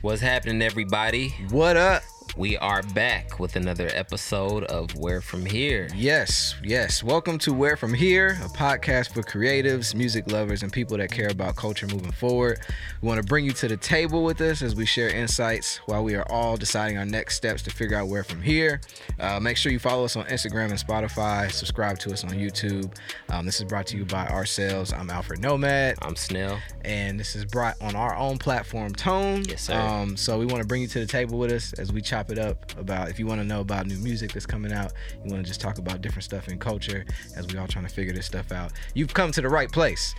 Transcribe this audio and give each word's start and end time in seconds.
What's 0.00 0.20
happening, 0.20 0.62
everybody? 0.62 1.30
What 1.50 1.76
up? 1.76 2.04
We 2.38 2.56
are 2.58 2.84
back 2.94 3.40
with 3.40 3.56
another 3.56 3.90
episode 3.94 4.62
of 4.66 4.94
Where 4.96 5.20
From 5.20 5.44
Here. 5.44 5.88
Yes, 5.92 6.54
yes. 6.62 7.02
Welcome 7.02 7.36
to 7.38 7.52
Where 7.52 7.76
From 7.76 7.92
Here, 7.92 8.38
a 8.44 8.48
podcast 8.48 9.12
for 9.12 9.22
creatives, 9.22 9.92
music 9.92 10.30
lovers, 10.30 10.62
and 10.62 10.72
people 10.72 10.96
that 10.98 11.10
care 11.10 11.30
about 11.30 11.56
culture 11.56 11.88
moving 11.88 12.12
forward. 12.12 12.60
We 13.02 13.08
want 13.08 13.20
to 13.20 13.26
bring 13.26 13.44
you 13.44 13.50
to 13.54 13.66
the 13.66 13.76
table 13.76 14.22
with 14.22 14.40
us 14.40 14.62
as 14.62 14.76
we 14.76 14.86
share 14.86 15.08
insights 15.08 15.78
while 15.86 16.04
we 16.04 16.14
are 16.14 16.24
all 16.30 16.56
deciding 16.56 16.96
our 16.96 17.04
next 17.04 17.34
steps 17.34 17.60
to 17.62 17.70
figure 17.70 17.96
out 17.96 18.06
where 18.06 18.22
from 18.22 18.40
here. 18.40 18.82
Uh, 19.18 19.40
make 19.40 19.56
sure 19.56 19.72
you 19.72 19.80
follow 19.80 20.04
us 20.04 20.14
on 20.14 20.24
Instagram 20.26 20.70
and 20.70 20.78
Spotify. 20.78 21.50
Subscribe 21.50 21.98
to 21.98 22.12
us 22.12 22.22
on 22.22 22.30
YouTube. 22.30 22.94
Um, 23.30 23.46
this 23.46 23.58
is 23.58 23.64
brought 23.64 23.88
to 23.88 23.96
you 23.96 24.04
by 24.04 24.28
ourselves. 24.28 24.92
I'm 24.92 25.10
Alfred 25.10 25.40
Nomad. 25.40 25.96
I'm 26.02 26.14
Snell. 26.14 26.60
and 26.84 27.18
this 27.18 27.34
is 27.34 27.44
brought 27.44 27.74
on 27.82 27.96
our 27.96 28.14
own 28.16 28.38
platform 28.38 28.94
tone 28.94 29.42
Yes, 29.48 29.62
sir. 29.62 29.74
um 29.74 30.16
so 30.16 30.38
we 30.38 30.46
want 30.46 30.62
to 30.62 30.66
bring 30.68 30.80
you 30.82 30.86
to 30.88 31.00
the 31.00 31.06
table 31.06 31.36
with 31.36 31.50
us 31.50 31.72
as 31.72 31.92
we 31.92 32.00
chop 32.00 32.27
it 32.30 32.38
up 32.38 32.78
about 32.78 33.08
if 33.08 33.18
you 33.18 33.26
want 33.26 33.40
to 33.40 33.46
know 33.46 33.60
about 33.60 33.86
new 33.86 33.98
music 33.98 34.32
that's 34.32 34.46
coming 34.46 34.72
out 34.72 34.92
you 35.24 35.30
want 35.30 35.42
to 35.42 35.48
just 35.48 35.60
talk 35.60 35.78
about 35.78 36.00
different 36.00 36.24
stuff 36.24 36.48
in 36.48 36.58
culture 36.58 37.04
as 37.36 37.46
we 37.46 37.58
all 37.58 37.66
trying 37.66 37.86
to 37.86 37.92
figure 37.92 38.12
this 38.12 38.26
stuff 38.26 38.52
out 38.52 38.72
you've 38.94 39.14
come 39.14 39.32
to 39.32 39.40
the 39.40 39.48
right 39.48 39.70
place 39.70 40.14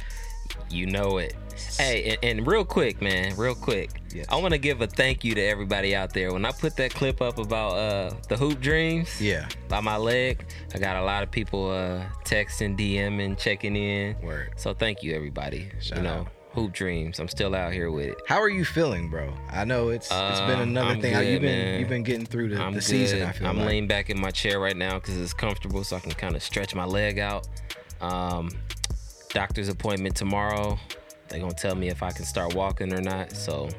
You 0.69 0.85
know 0.85 1.17
it. 1.17 1.35
Hey, 1.77 2.17
and, 2.21 2.39
and 2.39 2.47
real 2.47 2.63
quick, 2.63 3.01
man, 3.01 3.35
real 3.35 3.55
quick. 3.55 4.01
Yes. 4.13 4.25
I 4.29 4.37
want 4.37 4.53
to 4.53 4.57
give 4.57 4.81
a 4.81 4.87
thank 4.87 5.23
you 5.23 5.35
to 5.35 5.41
everybody 5.41 5.95
out 5.95 6.13
there. 6.13 6.31
When 6.31 6.45
I 6.45 6.51
put 6.51 6.75
that 6.77 6.93
clip 6.93 7.21
up 7.21 7.37
about 7.37 7.71
uh, 7.73 8.13
the 8.27 8.37
hoop 8.37 8.59
dreams 8.59 9.21
yeah 9.21 9.47
by 9.67 9.79
my 9.79 9.97
leg, 9.97 10.45
I 10.73 10.79
got 10.79 10.97
a 10.97 11.03
lot 11.03 11.23
of 11.23 11.31
people 11.31 11.69
uh, 11.69 12.05
texting, 12.23 12.77
DMing, 12.77 13.37
checking 13.37 13.75
in. 13.75 14.19
Word. 14.21 14.53
So 14.57 14.73
thank 14.73 15.03
you, 15.03 15.13
everybody. 15.13 15.69
Shout 15.79 15.97
you 15.97 16.03
know, 16.03 16.13
out. 16.13 16.27
Hoop 16.51 16.73
dreams. 16.73 17.19
I'm 17.19 17.27
still 17.27 17.53
out 17.55 17.71
here 17.73 17.91
with 17.91 18.07
it. 18.09 18.17
how 18.27 18.41
are 18.41 18.49
you 18.49 18.65
feeling 18.65 19.09
bro 19.09 19.31
i 19.51 19.63
know 19.65 19.89
it's 19.89 20.07
it's 20.07 20.39
been 20.41 20.59
Uh, 20.59 20.63
another 20.63 20.89
I'm 20.91 21.01
thing 21.01 21.13
good, 21.13 21.27
you've 21.27 21.41
been 21.41 21.59
man. 21.71 21.79
you've 21.79 21.89
been 21.89 22.03
getting 22.03 22.25
through 22.25 22.49
the, 22.49 22.71
the 22.71 22.81
season 22.81 23.21
i 23.21 23.31
feel 23.31 23.47
I'm 23.47 23.57
like 23.57 23.67
laying 23.67 23.87
back 23.87 24.09
in 24.09 24.19
my 24.19 24.31
chair 24.31 24.59
right 24.59 24.75
now 24.75 24.95
because 24.99 25.15
it's 25.17 25.33
comfortable, 25.33 25.83
so 25.83 25.95
I 25.95 25.99
can 25.99 26.11
kind 26.11 26.35
of 26.35 26.41
stretch 26.43 26.73
my 26.75 26.85
leg 26.85 27.19
out. 27.19 27.47
Um, 28.01 28.49
doctor's 29.29 29.69
appointment 29.69 30.15
tomorrow. 30.15 30.79
They're 31.27 31.39
gonna 31.39 31.53
tell 31.53 31.75
me 31.75 31.89
if 31.89 32.01
I 32.01 32.11
can 32.11 32.25
start 32.25 32.55
walking 32.55 32.91
or 32.93 33.01
not. 33.01 33.31
So, 33.33 33.69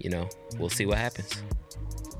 you 0.00 0.10
know, 0.10 0.28
we'll 0.58 0.68
see 0.70 0.86
what 0.86 0.98
happens. 0.98 1.42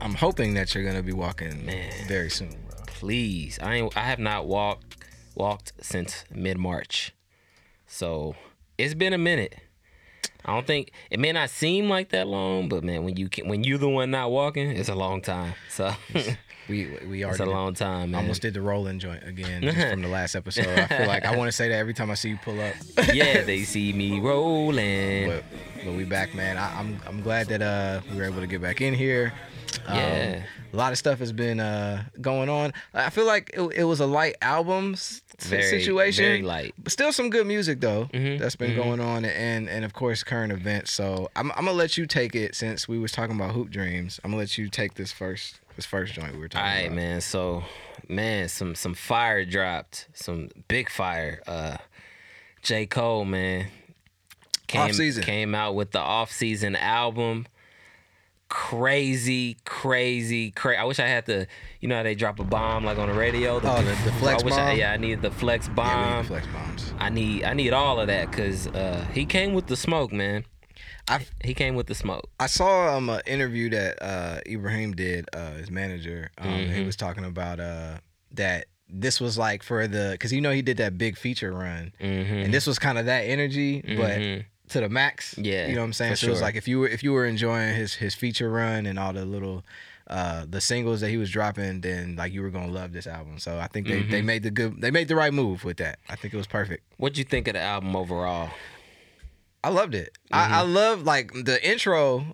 i'm 0.00 0.14
hoping 0.14 0.54
that 0.54 0.72
you're 0.74 0.84
gonna 0.84 1.02
be 1.02 1.12
walking 1.12 1.66
Man. 1.66 1.90
very 2.06 2.30
soon 2.30 2.50
bro 2.68 2.78
Please, 2.86 3.58
I 3.62 3.74
ain't, 3.76 3.96
I 3.96 4.02
have 4.02 4.18
not 4.20 4.46
walked 4.46 4.96
walked 5.34 5.72
since 5.80 6.24
mid 6.30 6.58
March, 6.58 7.12
so 7.86 8.34
it's 8.78 8.94
been 8.94 9.12
a 9.14 9.18
minute. 9.18 9.54
I 10.44 10.54
don't 10.54 10.66
think 10.66 10.92
it 11.10 11.20
may 11.20 11.32
not 11.32 11.50
seem 11.50 11.88
like 11.88 12.10
that 12.10 12.26
long, 12.26 12.68
but 12.68 12.82
man, 12.82 13.04
when 13.04 13.16
you 13.16 13.28
can, 13.28 13.48
when 13.48 13.62
you're 13.64 13.78
the 13.78 13.88
one 13.88 14.10
not 14.10 14.30
walking, 14.30 14.70
it's 14.70 14.88
a 14.88 14.94
long 14.94 15.20
time. 15.20 15.54
So 15.68 15.92
we 16.68 16.88
we 17.06 17.24
it's 17.24 17.40
a 17.40 17.44
long 17.46 17.74
time, 17.74 18.12
man. 18.12 18.22
almost 18.22 18.42
did 18.42 18.54
the 18.54 18.60
rolling 18.60 18.98
joint 18.98 19.26
again 19.26 19.62
just 19.62 19.88
from 19.90 20.02
the 20.02 20.08
last 20.18 20.36
episode 20.36 20.66
i 20.68 20.86
feel 20.86 21.06
like 21.08 21.24
i 21.24 21.34
want 21.36 21.48
to 21.48 21.52
say 21.52 21.68
that 21.68 21.74
every 21.74 21.92
time 21.94 22.10
i 22.12 22.14
see 22.14 22.28
you 22.28 22.38
pull 22.44 22.60
up 22.60 22.74
yeah, 23.12 23.42
they 23.42 23.64
see 23.64 23.92
me 23.92 24.20
rolling. 24.20 25.26
but 25.28 25.44
but 25.84 25.94
we 25.94 26.04
back, 26.04 26.34
man. 26.34 26.58
I, 26.58 26.78
I'm 26.78 27.00
I'm 27.06 27.22
glad 27.22 27.48
that 27.48 27.62
uh 27.62 28.00
we 28.10 28.18
were 28.18 28.24
able 28.24 28.40
to 28.40 28.46
get 28.46 28.60
back 28.62 28.80
in 28.80 28.94
here. 28.94 29.32
Um, 29.86 29.96
Yeah. 29.96 30.42
A 30.72 30.76
lot 30.76 30.92
of 30.92 30.98
stuff 30.98 31.18
has 31.18 31.32
been 31.32 31.60
uh 31.60 32.04
going 32.20 32.48
on. 32.48 32.72
I 32.94 33.10
feel 33.10 33.26
like 33.26 33.50
it, 33.54 33.60
it 33.74 33.84
was 33.84 34.00
a 34.00 34.06
light 34.06 34.36
album 34.42 34.96
Very, 35.38 35.62
situation, 35.62 36.24
very 36.24 36.42
light. 36.42 36.74
but 36.78 36.92
still 36.92 37.12
some 37.12 37.30
good 37.30 37.46
music 37.46 37.80
though 37.80 38.08
Mhm, 38.12 38.38
that's 38.38 38.56
been 38.56 38.72
mhm. 38.72 38.76
going 38.82 39.00
on, 39.00 39.24
and 39.24 39.68
and 39.68 39.84
of 39.84 39.92
course 39.94 40.22
current 40.22 40.52
events. 40.52 40.92
So 40.92 41.30
I'm 41.36 41.50
I'm 41.52 41.64
gonna 41.64 41.72
let 41.72 41.96
you 41.98 42.06
take 42.06 42.34
it 42.34 42.54
since 42.54 42.86
we 42.88 42.98
was 42.98 43.12
talking 43.12 43.36
about 43.36 43.52
hoop 43.54 43.70
dreams. 43.70 44.20
I'm 44.22 44.30
gonna 44.30 44.40
let 44.40 44.58
you 44.58 44.68
take 44.68 44.94
this 44.94 45.12
first 45.12 45.60
this 45.76 45.86
first 45.86 46.12
joint 46.12 46.32
we 46.34 46.38
were 46.38 46.48
talking 46.48 46.66
right, 46.68 46.86
about. 46.86 46.96
man. 46.96 47.20
So, 47.20 47.62
man, 48.08 48.48
some 48.48 48.74
some 48.74 48.92
fire 48.94 49.44
dropped, 49.44 50.08
some 50.12 50.50
big 50.68 50.90
fire. 50.90 51.40
Uh, 51.46 51.76
J 52.62 52.84
Cole, 52.86 53.24
man, 53.24 53.68
came 54.66 54.82
Off-season. 54.82 55.22
came 55.24 55.54
out 55.54 55.74
with 55.74 55.92
the 55.92 55.98
off 56.00 56.30
season 56.30 56.76
album. 56.76 57.46
Crazy, 58.50 59.56
crazy, 59.64 60.50
crazy. 60.50 60.76
I 60.78 60.84
wish 60.84 60.98
I 60.98 61.06
had 61.06 61.24
the, 61.24 61.46
you 61.80 61.88
know, 61.88 61.96
how 61.96 62.02
they 62.02 62.14
drop 62.14 62.38
a 62.40 62.44
bomb 62.44 62.84
like 62.84 62.98
on 62.98 63.08
the 63.08 63.14
radio. 63.14 63.60
Oh, 63.62 63.82
the- 63.82 63.82
the 64.04 64.12
flex 64.12 64.42
I 64.42 64.44
wish 64.44 64.54
I, 64.54 64.70
bomb? 64.70 64.76
yeah, 64.78 64.92
I 64.92 64.96
needed 64.96 65.22
the 65.22 65.30
flex 65.30 65.66
bomb. 65.68 65.86
Yeah, 65.86 66.16
need 66.18 66.26
flex 66.26 66.46
bombs. 66.48 66.92
I 66.98 67.08
need, 67.10 67.44
I 67.44 67.54
need 67.54 67.72
all 67.72 67.98
of 68.00 68.08
that 68.08 68.30
because 68.30 68.66
uh, 68.66 69.06
he 69.14 69.24
came 69.24 69.54
with 69.54 69.66
the 69.68 69.76
smoke, 69.76 70.12
man. 70.12 70.44
I 71.08 71.26
He 71.44 71.54
came 71.54 71.74
with 71.74 71.86
the 71.86 71.94
smoke. 71.94 72.28
I 72.38 72.46
saw 72.46 72.96
um 72.96 73.08
an 73.08 73.20
interview 73.26 73.70
that 73.70 74.02
uh 74.02 74.40
Ibrahim 74.46 74.92
did, 74.92 75.28
uh 75.32 75.52
his 75.54 75.70
manager. 75.70 76.30
Um 76.38 76.50
he 76.50 76.80
Mhm. 76.82 76.86
was 76.86 76.96
talking 76.96 77.24
about 77.24 77.58
uh 77.60 77.98
that 78.32 78.66
this 78.88 79.20
was 79.20 79.36
like 79.38 79.62
for 79.62 79.86
the 79.86 80.16
cuz 80.20 80.32
you 80.32 80.40
know 80.40 80.50
he 80.52 80.62
did 80.62 80.76
that 80.78 80.98
big 80.98 81.16
feature 81.16 81.52
run. 81.52 81.92
Mm-hmm. 82.00 82.34
And 82.34 82.54
this 82.54 82.66
was 82.66 82.78
kind 82.78 82.98
of 82.98 83.06
that 83.06 83.20
energy 83.22 83.80
but 83.82 84.18
Mhm. 84.20 84.44
To 84.70 84.80
the 84.80 84.88
max. 84.88 85.34
Yeah, 85.38 85.66
You 85.68 85.74
know 85.74 85.80
what 85.80 85.86
I'm 85.86 85.92
saying? 85.92 86.16
So 86.16 86.26
it 86.26 86.30
was 86.30 86.40
like 86.42 86.54
if 86.56 86.66
you 86.68 86.80
were 86.80 86.88
if 86.88 87.02
you 87.02 87.12
were 87.12 87.26
enjoying 87.26 87.74
his 87.74 87.94
his 87.94 88.14
feature 88.14 88.50
run 88.50 88.86
and 88.86 88.98
all 88.98 89.12
the 89.12 89.24
little 89.24 89.64
uh 90.06 90.44
the 90.48 90.60
singles 90.60 91.00
that 91.02 91.08
he 91.10 91.16
was 91.16 91.30
dropping 91.30 91.80
then 91.82 92.16
like 92.16 92.32
you 92.32 92.42
were 92.42 92.50
going 92.50 92.66
to 92.66 92.72
love 92.72 92.92
this 92.92 93.06
album. 93.06 93.38
So 93.38 93.58
I 93.58 93.66
think 93.68 93.86
they 93.86 94.00
Mm-hmm. 94.00 94.10
they 94.10 94.22
made 94.22 94.42
the 94.42 94.50
good 94.50 94.80
they 94.80 94.90
made 94.90 95.08
the 95.08 95.16
right 95.16 95.32
move 95.32 95.64
with 95.64 95.76
that. 95.78 95.98
I 96.08 96.16
think 96.16 96.34
it 96.34 96.36
was 96.36 96.46
perfect. 96.48 96.82
What'd 96.96 97.18
you 97.18 97.24
think 97.24 97.46
of 97.48 97.54
the 97.54 97.60
album 97.60 97.94
overall? 97.96 98.50
I 99.62 99.68
loved 99.68 99.94
it. 99.94 100.16
Mm-hmm. 100.32 100.52
I, 100.54 100.58
I 100.58 100.62
love 100.62 101.02
like 101.02 101.32
the 101.32 101.58
intro 101.68 102.24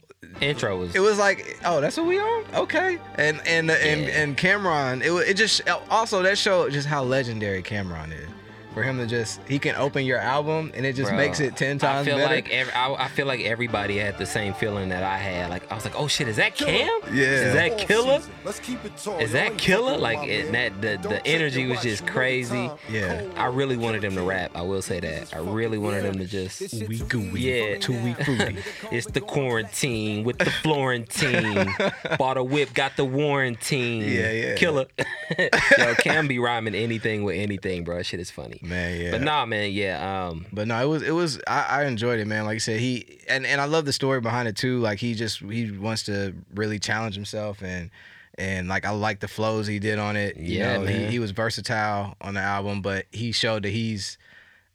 Intro 0.40 0.76
was 0.78 0.94
It 0.94 1.00
was 1.00 1.18
like, 1.18 1.58
oh, 1.64 1.80
that's 1.80 1.96
what 1.96 2.06
we 2.06 2.18
on, 2.18 2.44
okay. 2.54 2.98
And 3.16 3.40
and 3.46 3.70
and 3.70 4.00
Yeah. 4.02 4.20
and 4.22 4.36
Cam'ron, 4.36 5.02
it 5.04 5.12
it 5.28 5.34
just 5.34 5.60
also 5.90 6.22
that 6.22 6.36
showed 6.38 6.72
just 6.72 6.86
how 6.88 7.02
legendary 7.04 7.62
Cam'ron 7.62 8.12
is. 8.12 8.28
For 8.76 8.82
him 8.82 8.98
to 8.98 9.06
just 9.06 9.40
he 9.48 9.58
can 9.58 9.74
open 9.76 10.04
your 10.04 10.18
album 10.18 10.70
and 10.74 10.84
it 10.84 10.96
just 10.96 11.10
Bruh, 11.10 11.16
makes 11.16 11.40
it 11.40 11.56
ten 11.56 11.78
times 11.78 12.06
I 12.06 12.10
feel 12.10 12.18
better. 12.18 12.34
like 12.34 12.50
every, 12.50 12.74
I, 12.74 12.92
I 13.06 13.08
feel 13.08 13.24
like 13.24 13.40
everybody 13.40 13.96
had 13.96 14.18
the 14.18 14.26
same 14.26 14.52
feeling 14.52 14.90
that 14.90 15.02
I 15.02 15.16
had. 15.16 15.48
Like 15.48 15.72
I 15.72 15.74
was 15.74 15.84
like, 15.86 15.98
oh 15.98 16.08
shit, 16.08 16.28
is 16.28 16.36
that 16.36 16.56
Cam? 16.56 16.86
Yeah. 17.10 17.22
Is 17.22 17.54
that 17.54 17.78
Killa? 17.78 18.20
Let's 18.44 18.60
keep 18.60 18.84
it 18.84 18.94
tall. 18.98 19.18
Is 19.18 19.32
that 19.32 19.56
Killa? 19.56 19.96
Like 19.96 20.28
it, 20.28 20.52
that 20.52 20.82
the 20.82 21.08
the 21.08 21.26
energy 21.26 21.64
was 21.66 21.80
just 21.80 22.06
crazy. 22.06 22.70
Yeah. 22.90 23.22
I 23.36 23.46
really 23.46 23.78
wanted 23.78 24.04
him 24.04 24.14
to 24.14 24.20
rap. 24.22 24.50
I 24.54 24.60
will 24.60 24.82
say 24.82 25.00
that. 25.00 25.34
I 25.34 25.38
really 25.38 25.78
wanted 25.78 26.04
him 26.04 26.18
to 26.18 26.26
just. 26.26 26.60
week 26.86 27.08
gooey, 27.08 27.40
Yeah. 27.40 27.78
two 27.78 27.98
week 28.04 28.22
fruity. 28.26 28.58
It's 28.92 29.06
the 29.06 29.22
quarantine 29.22 30.22
with 30.22 30.36
the 30.36 30.50
Florentine. 30.50 31.74
Bought 32.18 32.36
a 32.36 32.44
whip, 32.44 32.74
got 32.74 32.94
the 32.98 33.06
warranty. 33.06 34.04
Yeah, 34.04 34.30
yeah. 34.32 34.54
Killa. 34.56 34.86
Yo, 35.78 35.94
Cam 35.94 36.28
be 36.28 36.38
rhyming 36.38 36.74
anything 36.74 37.24
with 37.24 37.36
anything, 37.36 37.82
bro. 37.82 38.02
Shit 38.02 38.20
is 38.20 38.30
funny. 38.30 38.60
Man, 38.66 39.00
yeah. 39.00 39.10
But 39.12 39.22
nah, 39.22 39.46
man, 39.46 39.70
yeah. 39.72 40.26
Um, 40.28 40.46
But 40.52 40.66
no, 40.68 40.80
it 40.82 40.86
was 40.88 41.02
it 41.02 41.12
was 41.12 41.40
I, 41.46 41.82
I 41.82 41.84
enjoyed 41.86 42.20
it, 42.20 42.26
man. 42.26 42.44
Like 42.44 42.56
I 42.56 42.58
said, 42.58 42.80
he 42.80 43.18
and 43.28 43.46
and 43.46 43.60
I 43.60 43.64
love 43.64 43.84
the 43.84 43.92
story 43.92 44.20
behind 44.20 44.48
it 44.48 44.56
too. 44.56 44.78
Like 44.80 44.98
he 44.98 45.14
just 45.14 45.38
he 45.40 45.70
wants 45.70 46.04
to 46.04 46.34
really 46.54 46.78
challenge 46.78 47.14
himself 47.14 47.62
and 47.62 47.90
and 48.38 48.68
like 48.68 48.84
I 48.84 48.90
like 48.90 49.20
the 49.20 49.28
flows 49.28 49.66
he 49.66 49.78
did 49.78 49.98
on 49.98 50.16
it. 50.16 50.36
You 50.36 50.58
Yeah, 50.58 50.76
know, 50.78 50.84
man. 50.84 50.94
He, 51.06 51.12
he 51.12 51.18
was 51.18 51.30
versatile 51.30 52.16
on 52.20 52.34
the 52.34 52.40
album, 52.40 52.82
but 52.82 53.06
he 53.10 53.32
showed 53.32 53.62
that 53.62 53.70
he's 53.70 54.18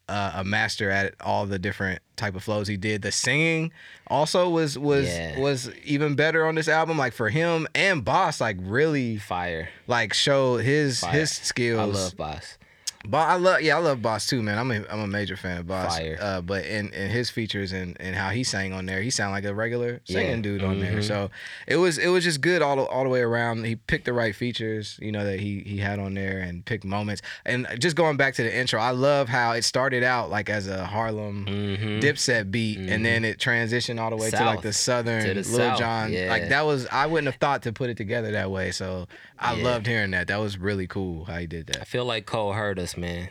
uh, 0.10 0.32
a 0.36 0.44
master 0.44 0.90
at 0.90 1.14
all 1.22 1.46
the 1.46 1.60
different 1.60 2.02
type 2.18 2.36
of 2.36 2.44
flows 2.44 2.68
he 2.68 2.76
did. 2.76 3.02
The 3.02 3.12
singing 3.12 3.72
also 4.08 4.50
was 4.50 4.78
was 4.78 5.06
Yeah. 5.08 5.40
was 5.40 5.70
even 5.86 6.16
better 6.16 6.46
on 6.48 6.56
this 6.56 6.68
album. 6.68 6.98
Like 6.98 7.14
for 7.14 7.30
him 7.30 7.68
and 7.76 8.04
Bas, 8.04 8.42
like 8.42 8.58
really 8.60 9.18
fire. 9.18 9.70
like 9.88 10.14
show 10.14 10.58
his 10.58 11.00
Fire. 11.02 11.12
his 11.14 11.32
skills. 11.32 11.80
I 11.80 11.84
love 11.86 12.18
Bas. 12.18 12.58
But 13.08 13.28
I 13.28 13.36
love, 13.36 13.62
yeah, 13.62 13.78
I 13.78 13.80
love 13.80 14.02
Bas 14.02 14.28
too, 14.28 14.42
man. 14.44 14.58
I'm 14.58 14.70
a, 14.72 14.86
I'm 14.90 15.00
a 15.00 15.08
major 15.08 15.36
fan 15.36 15.58
of 15.58 15.68
Bas. 15.68 15.98
Fire. 15.98 16.18
Uh, 16.22 16.42
but 16.42 16.66
in, 16.66 16.94
in 16.94 17.10
his 17.10 17.30
features 17.30 17.72
and, 17.72 17.98
and 18.00 18.16
how 18.16 18.30
he 18.30 18.44
sang 18.44 18.74
on 18.74 18.86
there, 18.86 19.02
he 19.02 19.10
sounded 19.10 19.34
like 19.34 19.46
a 19.46 19.54
regular 19.56 20.02
singing 20.06 20.38
Yeah. 20.38 20.42
dude 20.42 20.64
on 20.64 20.80
there. 20.80 20.98
Mhm. 20.98 21.04
So 21.04 21.32
it 21.68 21.78
was 21.78 21.98
it 21.98 22.08
was 22.10 22.24
just 22.24 22.42
good 22.42 22.62
all 22.62 22.76
the, 22.76 22.84
all 22.84 23.04
the 23.04 23.10
way 23.10 23.22
around. 23.22 23.64
He 23.66 23.76
picked 23.76 24.06
the 24.06 24.14
right 24.14 24.36
features, 24.36 25.00
you 25.02 25.12
know, 25.12 25.26
that 25.26 25.40
he 25.40 25.62
he 25.66 25.78
had 25.80 26.00
on 26.00 26.14
there 26.14 26.40
and 26.40 26.64
picked 26.66 26.84
moments. 26.86 27.22
And 27.46 27.68
just 27.80 27.96
going 27.96 28.18
back 28.18 28.36
to 28.36 28.44
the 28.44 28.56
intro, 28.56 28.80
I 28.80 28.92
love 28.92 29.28
how 29.30 29.54
it 29.54 29.64
started 29.64 30.04
out 30.04 30.30
like 30.30 30.50
as 30.50 30.68
a 30.68 30.86
Harlem 30.86 31.46
Mhm. 31.48 32.02
Dipset 32.02 32.52
beat, 32.52 32.78
and 32.78 33.04
then 33.06 33.26
it 33.26 33.40
transitioned 33.40 34.00
all 34.00 34.10
the 34.12 34.16
way 34.18 34.30
to 34.30 34.44
like 34.46 34.62
the 34.62 34.74
southern 34.74 35.22
To 35.24 35.30
the 35.34 35.50
Lil 35.50 35.58
South, 35.70 35.80
John. 35.80 36.14
yeah. 36.14 36.30
Like 36.30 36.50
that 36.50 36.66
was 36.66 36.88
I 36.92 37.08
wouldn't 37.08 37.32
have 37.34 37.40
thought 37.40 37.64
to 37.64 37.74
put 37.74 37.90
it 37.90 37.98
together 37.98 38.32
that 38.32 38.52
way. 38.52 38.72
So 38.72 39.08
I 39.42 39.56
Yeah. 39.56 39.64
loved 39.64 39.88
hearing 39.88 40.12
that. 40.12 40.28
That 40.28 40.40
was 40.40 40.58
really 40.58 40.88
cool 40.88 41.26
how 41.26 41.38
he 41.38 41.48
did 41.48 41.68
that. 41.68 41.82
I 41.82 41.84
feel 41.86 42.06
like 42.06 42.26
Cole 42.26 42.54
heard 42.54 42.78
us, 42.80 42.96
man. 42.96 43.30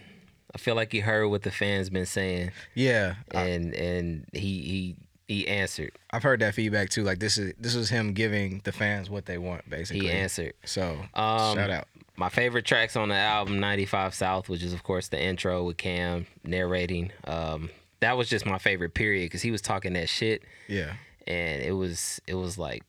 I 0.55 0.59
feel 0.59 0.75
like 0.75 0.91
he 0.93 1.01
heard 1.01 1.29
what 1.29 1.43
the 1.43 1.51
fans 1.53 1.91
been 1.91 2.07
saying, 2.07 2.51
Yeah, 2.75 3.15
I- 3.33 3.45
and 3.51 3.73
and 3.75 4.27
he 4.33 4.63
he 4.63 4.97
he 5.29 5.47
answered. 5.47 5.93
I've 6.11 6.25
heard 6.25 6.41
that 6.41 6.55
feedback 6.57 6.91
too. 6.91 7.05
Like 7.05 7.21
this 7.21 7.39
is 7.39 7.55
this 7.59 7.77
was 7.77 7.89
him 7.91 8.13
giving 8.15 8.61
the 8.65 8.73
fans 8.73 9.09
what 9.09 9.27
they 9.27 9.39
want, 9.39 9.71
basically. 9.71 10.07
He 10.09 10.11
answered. 10.11 10.55
So 10.65 10.99
Um, 11.15 11.57
shout 11.57 11.71
out. 11.71 11.87
My 12.17 12.29
favorite 12.29 12.65
tracks 12.67 12.97
on 12.97 13.09
the 13.11 13.15
album, 13.15 13.61
95 13.61 14.13
South, 14.13 14.49
which 14.49 14.63
is 14.65 14.73
of 14.73 14.83
course 14.83 15.07
the 15.09 15.23
intro 15.23 15.63
with 15.65 15.77
Cam 15.77 16.27
narrating. 16.43 17.13
Um, 17.25 17.71
that 18.01 18.17
was 18.17 18.29
just 18.29 18.45
my 18.45 18.59
favorite 18.59 18.93
period 18.95 19.27
because 19.27 19.43
he 19.43 19.53
was 19.53 19.63
talking 19.63 19.93
that 19.93 20.09
shit, 20.09 20.43
Yeah. 20.67 20.95
and 21.29 21.63
it 21.63 21.73
was 21.73 22.21
it 22.27 22.35
was 22.35 22.59
like, 22.59 22.83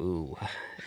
ooh, 0.00 0.36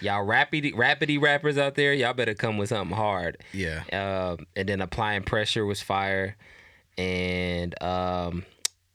y'all 0.02 0.26
rapidy 0.26 0.74
rapidy 0.74 1.22
rappers 1.22 1.58
out 1.58 1.76
there, 1.76 1.94
y'all 1.94 2.14
better 2.14 2.34
come 2.34 2.58
with 2.58 2.70
something 2.70 2.96
hard. 2.96 3.38
Yeah. 3.54 3.84
Um, 3.92 4.46
and 4.56 4.68
then 4.68 4.82
applying 4.82 5.24
pressure 5.24 5.66
was 5.66 5.82
fire, 5.82 6.36
and 6.98 7.82
um, 7.82 8.46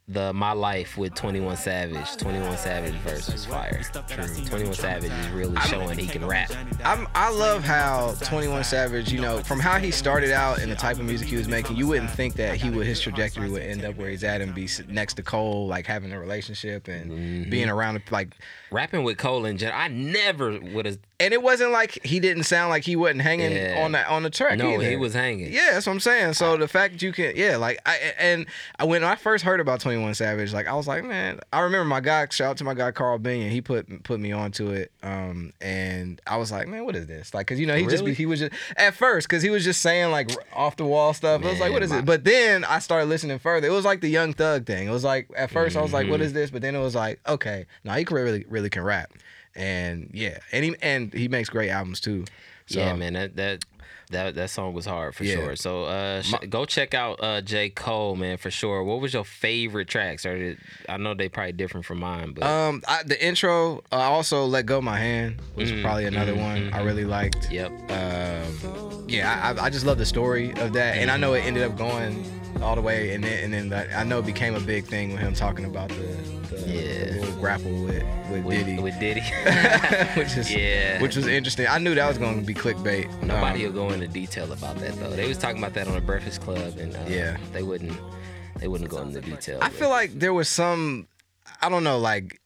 the 0.09 0.31
My 0.31 0.53
Life 0.53 0.97
with 0.97 1.13
21 1.15 1.57
Savage. 1.57 2.15
21 2.15 2.57
Savage 2.57 2.93
verse 2.95 3.29
was 3.29 3.45
fire. 3.45 3.81
True. 4.07 4.45
21 4.45 4.73
Savage 4.73 5.11
is 5.11 5.27
really 5.31 5.59
showing 5.61 5.97
he 5.97 6.07
can 6.07 6.25
rap. 6.25 6.49
I'm, 6.85 7.09
I 7.13 7.29
love 7.29 7.65
how 7.65 8.13
21 8.21 8.63
Savage, 8.63 9.11
you 9.11 9.19
know, 9.19 9.39
from 9.39 9.59
how 9.59 9.79
he 9.79 9.91
started 9.91 10.31
out 10.31 10.59
and 10.59 10.71
the 10.71 10.75
type 10.77 10.97
of 10.97 11.03
music 11.05 11.27
he 11.27 11.35
was 11.35 11.49
making, 11.49 11.75
you 11.75 11.87
wouldn't 11.87 12.09
think 12.11 12.35
that 12.35 12.55
he 12.55 12.69
would 12.69 12.87
his 12.87 13.01
trajectory 13.01 13.49
would 13.49 13.63
end 13.63 13.83
up 13.83 13.97
where 13.97 14.09
he's 14.09 14.23
at 14.23 14.39
and 14.39 14.55
be 14.55 14.69
next 14.87 15.15
to 15.15 15.23
Cole, 15.23 15.67
like 15.67 15.85
having 15.85 16.13
a 16.13 16.19
relationship 16.19 16.87
and 16.87 17.11
Mm-hmm. 17.11 17.49
being 17.49 17.69
around 17.69 18.01
like. 18.09 18.33
Rapping 18.71 19.03
with 19.03 19.17
Cole 19.17 19.45
and 19.45 19.57
Jen, 19.57 19.71
I 19.73 19.87
never 19.87 20.59
would 20.59 20.85
have. 20.85 20.97
And 21.19 21.33
it 21.33 21.41
wasn't 21.41 21.71
like 21.71 21.97
he 22.05 22.19
didn't 22.19 22.43
sound 22.43 22.69
like 22.69 22.83
he 22.83 22.95
wasn't 22.95 23.21
hanging 23.21 23.51
Yeah. 23.51 23.81
on 23.83 23.91
the 23.93 24.07
on 24.07 24.21
the 24.21 24.29
track. 24.29 24.59
No, 24.59 24.69
either. 24.73 24.87
he 24.87 24.95
was 24.97 25.13
hanging. 25.15 25.51
Yeah, 25.51 25.71
that's 25.71 25.87
what 25.87 25.93
I'm 25.93 25.99
saying. 25.99 26.33
So 26.33 26.57
the 26.57 26.67
fact 26.67 26.93
that 26.93 27.01
you 27.01 27.11
can, 27.11 27.33
yeah, 27.35 27.57
like 27.57 27.79
I 27.87 27.95
and 28.19 28.45
I, 28.77 28.83
when 28.83 29.03
I 29.03 29.15
first 29.15 29.43
heard 29.43 29.59
about 29.59 29.79
21 29.79 30.13
Savage, 30.13 30.53
like 30.53 30.67
I 30.67 30.73
was 30.75 30.87
like, 30.87 31.03
man, 31.03 31.39
I 31.51 31.61
remember 31.61 31.85
my 31.85 32.01
guy. 32.01 32.27
Shout 32.29 32.51
out 32.51 32.57
to 32.57 32.63
my 32.65 32.75
guy 32.75 32.91
Carl 32.91 33.17
Binion. 33.17 33.49
He 33.49 33.61
put 33.61 34.03
put 34.03 34.19
me 34.19 34.31
onto 34.31 34.69
it, 34.69 34.91
um, 35.01 35.53
and 35.59 36.21
I 36.27 36.37
was 36.37 36.51
like, 36.51 36.67
man, 36.67 36.85
what 36.85 36.95
is 36.95 37.07
this? 37.07 37.33
Like, 37.33 37.47
cause 37.47 37.57
you 37.59 37.65
know 37.65 37.75
he 37.75 37.83
just 37.85 38.01
Really? 38.01 38.11
be, 38.11 38.15
he 38.15 38.25
was 38.27 38.39
just 38.41 38.53
at 38.75 38.93
first, 38.93 39.27
cause 39.27 39.41
he 39.41 39.49
was 39.49 39.63
just 39.63 39.81
saying 39.81 40.11
like 40.11 40.29
off 40.53 40.75
the 40.75 40.85
wall 40.85 41.13
stuff. 41.15 41.43
I 41.43 41.49
was 41.49 41.59
like, 41.59 41.71
what 41.73 41.81
is 41.81 41.89
my- 41.89 41.97
it? 41.99 42.05
But 42.05 42.25
then 42.25 42.63
I 42.63 42.77
started 42.77 43.07
listening 43.07 43.39
further. 43.39 43.65
It 43.67 43.71
was 43.71 43.85
like 43.85 44.01
the 44.01 44.09
Young 44.09 44.33
Thug 44.33 44.67
thing. 44.67 44.87
It 44.87 44.91
was 44.91 45.03
like 45.03 45.29
at 45.35 45.49
1st 45.49 45.77
I 45.77 45.81
was 45.81 45.93
like, 45.93 46.03
Mm-hmm. 46.03 46.11
what 46.11 46.21
is 46.21 46.33
this? 46.33 46.51
But 46.51 46.61
then 46.61 46.75
it 46.75 46.79
was 46.79 46.93
like, 46.93 47.19
okay, 47.27 47.65
now 47.83 47.95
he 47.95 48.05
can 48.05 48.15
really 48.17 48.45
really 48.57 48.69
can 48.69 48.83
rap, 48.83 49.11
and 49.55 50.09
yeah, 50.13 50.39
and 50.51 50.65
he 50.65 50.75
and 50.81 51.13
he 51.13 51.27
makes 51.27 51.49
great 51.49 51.69
albums 51.69 51.99
too. 51.99 52.25
So, 52.65 52.79
yeah, 52.79 52.95
man, 52.95 53.13
that 53.13 53.35
that 53.35 53.65
that 54.09 54.35
that 54.35 54.49
song 54.49 54.73
was 54.73 54.85
hard 54.85 55.15
for 55.15 55.23
Yeah. 55.23 55.33
sure. 55.35 55.55
So 55.55 55.83
uh, 55.85 56.21
sh- 56.21 56.33
go 56.49 56.65
check 56.65 56.93
out 56.93 57.19
uh, 57.21 57.41
J 57.41 57.69
Cole, 57.69 58.15
man, 58.15 58.37
for 58.37 58.49
sure. 58.51 58.83
What 58.83 58.99
was 58.99 59.13
your 59.13 59.23
favorite 59.23 59.87
tracks? 59.87 60.25
Or 60.25 60.37
did, 60.37 60.57
I 60.89 60.97
know 60.97 61.13
they 61.13 61.29
probably 61.29 61.53
different 61.53 61.85
from 61.85 61.99
mine, 61.99 62.31
but 62.33 62.43
Um, 62.43 62.81
I, 62.87 63.03
the 63.03 63.17
intro. 63.23 63.83
I 63.91 64.03
also 64.05 64.45
let 64.45 64.65
go 64.65 64.81
my 64.81 64.97
hand 64.97 65.41
was 65.55 65.71
Mm, 65.71 65.81
probably 65.81 66.05
another 66.05 66.33
mm, 66.33 66.41
one 66.43 66.71
mm, 66.71 66.73
I 66.73 66.79
really 66.81 67.05
liked. 67.05 67.51
yep. 67.51 67.71
Um, 67.91 69.05
yeah, 69.07 69.53
I, 69.57 69.65
I 69.65 69.69
just 69.69 69.85
love 69.85 69.97
the 69.97 70.05
story 70.05 70.51
of 70.59 70.73
that, 70.73 70.97
and 70.97 71.09
I 71.11 71.17
know 71.17 71.33
it 71.33 71.45
ended 71.45 71.63
up 71.63 71.77
going 71.77 72.23
all 72.63 72.75
the 72.75 72.81
way, 72.81 73.13
and 73.13 73.23
then 73.23 73.43
and 73.43 73.53
then 73.53 73.69
that, 73.69 73.87
I 73.95 74.03
know 74.03 74.19
it 74.19 74.25
became 74.25 74.55
a 74.55 74.59
big 74.59 74.85
thing 74.85 75.11
with 75.13 75.19
him 75.21 75.33
talking 75.33 75.65
about 75.65 75.89
the, 75.89 75.95
the, 75.95 76.59
Yeah. 76.67 77.05
the 77.13 77.19
little 77.21 77.39
grapple 77.39 77.71
with 77.83 78.03
with, 78.31 78.43
With 78.45 78.65
Diddy, 78.65 78.79
with 78.81 78.99
Diddy, 78.99 79.21
which 80.19 80.35
is 80.37 80.53
yeah. 80.53 81.01
which 81.01 81.15
was 81.15 81.27
interesting. 81.27 81.67
I 81.67 81.77
knew 81.77 81.95
that 81.95 82.07
was 82.07 82.17
going 82.17 82.39
to 82.39 82.45
be 82.45 82.53
clickbait. 82.53 83.07
Nobody 83.23 83.65
Um, 83.65 83.73
will 83.73 83.87
go 83.87 83.93
into 83.93 84.07
detail 84.07 84.51
about 84.51 84.77
that 84.79 84.95
though. 84.99 85.11
They 85.11 85.27
was 85.27 85.37
talking 85.37 85.59
about 85.59 85.73
that 85.75 85.87
on 85.87 85.95
the 85.95 86.01
Breakfast 86.01 86.41
Club, 86.41 86.77
and 86.77 86.95
uh, 86.95 86.99
Yeah. 87.07 87.37
they 87.53 87.63
wouldn't 87.63 87.97
they 88.59 88.67
wouldn't 88.67 88.89
go 88.89 88.97
into 89.01 89.21
detail. 89.21 89.59
I 89.61 89.69
feel 89.69 89.89
like 89.89 90.11
there 90.19 90.33
was 90.33 90.49
some. 90.49 91.07
I 91.61 91.69
don't 91.69 91.83
know, 91.83 91.97
like, 91.97 92.39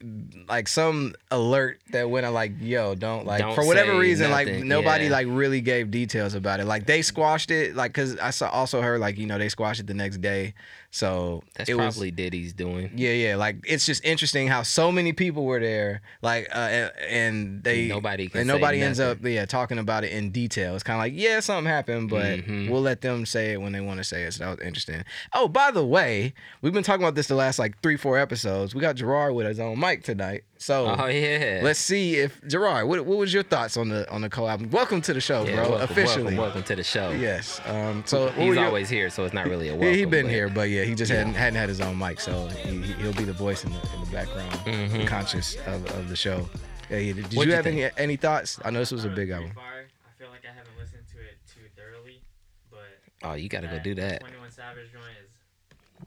like 0.47 0.67
some 0.67 1.15
alert 1.31 1.79
that 1.91 2.09
went 2.09 2.25
out, 2.25 2.33
like, 2.33 2.53
yo, 2.59 2.95
don't 2.95 3.25
like 3.25 3.41
Don't 3.41 3.55
for 3.55 3.65
whatever 3.65 3.97
reason, 3.97 4.31
like 4.31 4.47
nobody 4.47 5.05
yeah. 5.05 5.11
like 5.11 5.27
really 5.29 5.61
gave 5.61 5.91
details 5.91 6.33
about 6.33 6.59
it. 6.59 6.65
Like 6.65 6.85
they 6.85 7.01
squashed 7.01 7.51
it, 7.51 7.75
like, 7.75 7.93
cause 7.93 8.17
I 8.17 8.29
saw 8.29 8.49
also 8.49 8.81
heard 8.81 8.99
like 8.99 9.17
you 9.17 9.27
know 9.27 9.37
they 9.37 9.49
squashed 9.49 9.81
it 9.81 9.87
the 9.87 9.93
next 9.93 10.21
day, 10.21 10.53
so 10.93 11.41
that's 11.55 11.69
it 11.69 11.75
was 11.75 11.95
probably 11.95 12.11
Diddy's 12.11 12.51
doing. 12.53 12.91
yeah, 12.95 13.13
yeah. 13.13 13.35
Like 13.37 13.57
it's 13.65 13.85
just 13.85 14.03
interesting 14.03 14.47
how 14.49 14.61
so 14.63 14.91
many 14.91 15.13
people 15.13 15.45
were 15.45 15.59
there, 15.59 16.01
like, 16.21 16.49
uh, 16.53 16.57
and, 16.57 16.91
and 17.09 17.63
they 17.63 17.87
Nobody 17.87 18.27
can 18.27 18.41
and 18.41 18.47
nobody 18.47 18.81
ends 18.81 18.99
nothing. 18.99 19.25
up 19.25 19.31
yeah 19.31 19.45
talking 19.45 19.79
about 19.79 20.03
it 20.03 20.11
in 20.11 20.31
detail. 20.31 20.75
It's 20.75 20.83
kind 20.83 20.95
of 20.97 20.99
like 21.01 21.13
yeah, 21.15 21.39
something 21.39 21.65
happened, 21.71 22.09
but 22.09 22.39
Mhm. 22.41 22.69
we'll 22.69 22.81
let 22.81 23.01
them 23.01 23.25
say 23.25 23.53
it 23.53 23.61
when 23.61 23.71
they 23.71 23.81
want 23.81 23.99
to 23.99 24.03
say 24.03 24.23
it. 24.23 24.33
So 24.33 24.43
that 24.45 24.57
was 24.59 24.67
interesting. 24.67 25.03
Oh, 25.33 25.47
by 25.47 25.71
the 25.71 25.85
way, 25.85 26.33
we've 26.61 26.73
been 26.73 26.83
talking 26.83 27.03
about 27.03 27.15
this 27.15 27.27
the 27.27 27.35
last 27.35 27.57
like 27.57 27.81
three, 27.81 27.95
four 27.97 28.17
episodes. 28.17 28.75
We 28.75 28.81
got 28.81 28.95
Gerard 28.97 29.33
with 29.33 29.47
his 29.47 29.59
own 29.61 29.79
mic 29.79 30.03
tonight, 30.03 30.43
so. 30.61 30.95
Oh 30.97 31.05
yeah. 31.07 31.59
Let's 31.63 31.79
see 31.79 32.15
if 32.17 32.39
Gerard. 32.47 32.87
What, 32.87 33.05
what 33.05 33.17
was 33.17 33.33
your 33.33 33.43
thoughts 33.43 33.77
on 33.77 33.89
the 33.89 34.09
on 34.11 34.21
the 34.21 34.29
collab? 34.29 34.69
Welcome 34.71 35.01
to 35.01 35.13
the 35.13 35.21
show, 35.21 35.43
yeah, 35.43 35.55
bro. 35.55 35.69
welcome, 35.71 35.81
Officially, 35.91 36.23
welcome, 36.23 36.37
welcome 36.37 36.63
to 36.63 36.75
the 36.75 36.83
show. 36.83 37.11
yes. 37.11 37.59
Um, 37.65 38.03
so 38.05 38.29
He's 38.29 38.55
your- 38.55 38.65
always 38.65 38.89
here, 38.89 39.09
so 39.09 39.25
it's 39.25 39.33
not 39.33 39.47
really 39.47 39.69
a 39.69 39.73
he, 39.73 39.77
welcome. 39.77 39.97
he 39.99 40.05
been 40.05 40.25
but- 40.27 40.31
here, 40.31 40.49
but 40.49 40.69
yeah, 40.69 40.83
he 40.83 40.95
just 40.95 41.11
Yeah. 41.11 41.17
hadn't 41.19 41.33
hadn't 41.35 41.59
had 41.59 41.69
his 41.69 41.81
own 41.81 41.97
mic, 41.97 42.19
so 42.19 42.47
he, 42.47 42.81
he- 42.81 42.93
he'll 42.93 43.13
be 43.13 43.23
the 43.23 43.33
voice 43.33 43.63
in 43.65 43.71
the, 43.71 43.79
in 43.95 43.99
the 44.05 44.11
background, 44.11 44.51
Mhm. 44.65 45.07
conscious 45.07 45.55
of, 45.65 45.85
of 45.91 46.09
the 46.09 46.15
show. 46.15 46.47
Yeah, 46.89 46.97
yeah. 46.97 47.13
Did, 47.13 47.29
did 47.29 47.37
What'd 47.37 47.37
you 47.37 47.51
you 47.51 47.55
have 47.55 47.65
any 47.67 47.81
think? 47.81 47.93
any 47.97 48.15
thoughts? 48.17 48.59
I 48.63 48.69
know 48.69 48.79
this 48.79 48.91
was 48.91 49.05
a 49.05 49.09
big 49.09 49.29
album. 49.29 49.51
Fire. 49.55 49.87
I 50.05 50.21
feel 50.21 50.29
like 50.29 50.43
I 50.45 50.53
haven't 50.53 50.77
listened 50.77 51.03
to 51.13 51.17
it 51.19 51.37
too 51.47 51.61
thoroughly, 51.75 52.21
but 52.69 52.79
Oh, 53.23 53.33
you 53.33 53.49
gotta 53.49 53.67
go 53.67 53.79
do 53.79 53.95
that. 53.95 54.19
21 54.21 54.51
Savage 54.51 54.91
joint 54.91 55.03
is 55.25 55.31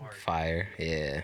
hard. 0.01 0.15
Fire, 0.15 0.69
yeah. 0.79 1.23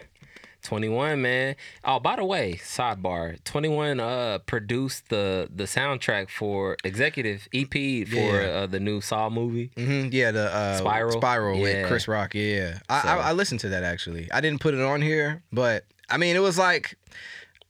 21 0.62 1.20
man. 1.22 1.56
Oh, 1.84 1.98
by 2.00 2.16
the 2.16 2.24
way, 2.24 2.54
sidebar. 2.62 3.42
21 3.44 4.00
uh 4.00 4.38
produced 4.46 5.08
the 5.08 5.48
the 5.54 5.64
soundtrack 5.64 6.28
for 6.30 6.76
executive 6.84 7.48
EP 7.54 7.72
for 7.72 8.16
Yeah. 8.16 8.62
uh, 8.62 8.66
the 8.66 8.80
new 8.80 9.00
Saw 9.00 9.30
movie. 9.30 9.70
Mm-hmm. 9.76 10.08
Yeah, 10.12 10.30
the 10.32 10.52
uh, 10.54 10.78
Spiral? 10.78 11.12
Spiral 11.12 11.60
with 11.60 11.74
Yeah. 11.76 11.86
Chris 11.88 12.06
Rock. 12.08 12.34
Yeah. 12.34 12.78
I, 12.88 13.02
So- 13.02 13.08
I 13.08 13.16
I 13.16 13.32
listened 13.32 13.60
to 13.60 13.68
that 13.70 13.82
actually. 13.82 14.30
I 14.32 14.40
didn't 14.40 14.60
put 14.60 14.74
it 14.74 14.80
on 14.80 15.02
here, 15.02 15.42
but 15.52 15.84
I 16.08 16.16
mean, 16.16 16.36
it 16.36 16.40
was 16.42 16.58
like 16.58 16.96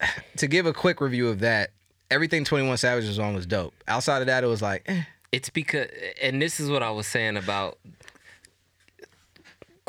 to 0.37 0.47
give 0.47 0.67
a 0.67 0.73
quick 0.73 1.01
review 1.01 1.29
of 1.29 1.41
that. 1.41 1.71
Everything 2.11 2.45
Twenty 2.45 2.67
One 2.67 2.77
Savage 2.77 3.07
was 3.07 3.19
on 3.19 3.35
was 3.35 3.47
dope. 3.47 3.73
Outside 3.87 4.21
of 4.21 4.27
that, 4.27 4.43
it 4.45 4.49
was 4.49 4.63
like, 4.63 4.83
eh. 4.87 5.03
It's 5.33 5.49
because 5.49 5.87
and 6.21 6.43
this 6.43 6.59
is 6.59 6.69
what 6.69 6.83
I 6.83 6.91
was 6.91 7.07
saying 7.07 7.37
about 7.37 7.79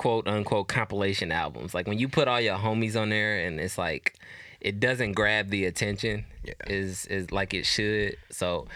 quote 0.02 0.28
unquote 0.28 0.68
compilation 0.68 1.32
albums. 1.32 1.74
Like 1.76 1.88
when 1.88 2.00
you 2.00 2.08
put 2.10 2.28
all 2.28 2.42
your 2.42 2.58
homies 2.58 3.00
on 3.00 3.10
there 3.10 3.46
and 3.46 3.60
it's 3.60 3.78
like 3.78 4.16
it 4.60 4.80
doesn't 4.80 5.14
grab 5.14 5.50
the 5.50 5.66
attention 5.66 6.26
Yeah. 6.44 6.54
is 6.68 7.06
is 7.06 7.32
like 7.32 7.54
it 7.54 7.66
should. 7.66 8.18
So 8.32 8.68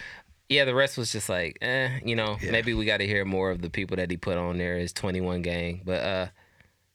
yeah, 0.50 0.66
the 0.66 0.76
rest 0.76 0.98
was 1.00 1.12
just 1.12 1.28
like, 1.28 1.58
eh, 1.62 1.90
you 2.06 2.16
know, 2.16 2.38
Yeah. 2.42 2.52
maybe 2.52 2.76
we 2.76 2.86
got 2.86 2.98
to 2.98 3.08
hear 3.08 3.26
more 3.26 3.50
of 3.50 3.62
the 3.64 3.70
people 3.72 3.98
that 3.98 4.12
he 4.12 4.18
put 4.18 4.38
on 4.38 4.58
there. 4.60 4.78
His 4.78 4.94
Twenty 4.94 5.20
One 5.20 5.42
Gang, 5.42 5.82
but 5.84 6.02
uh, 6.04 6.28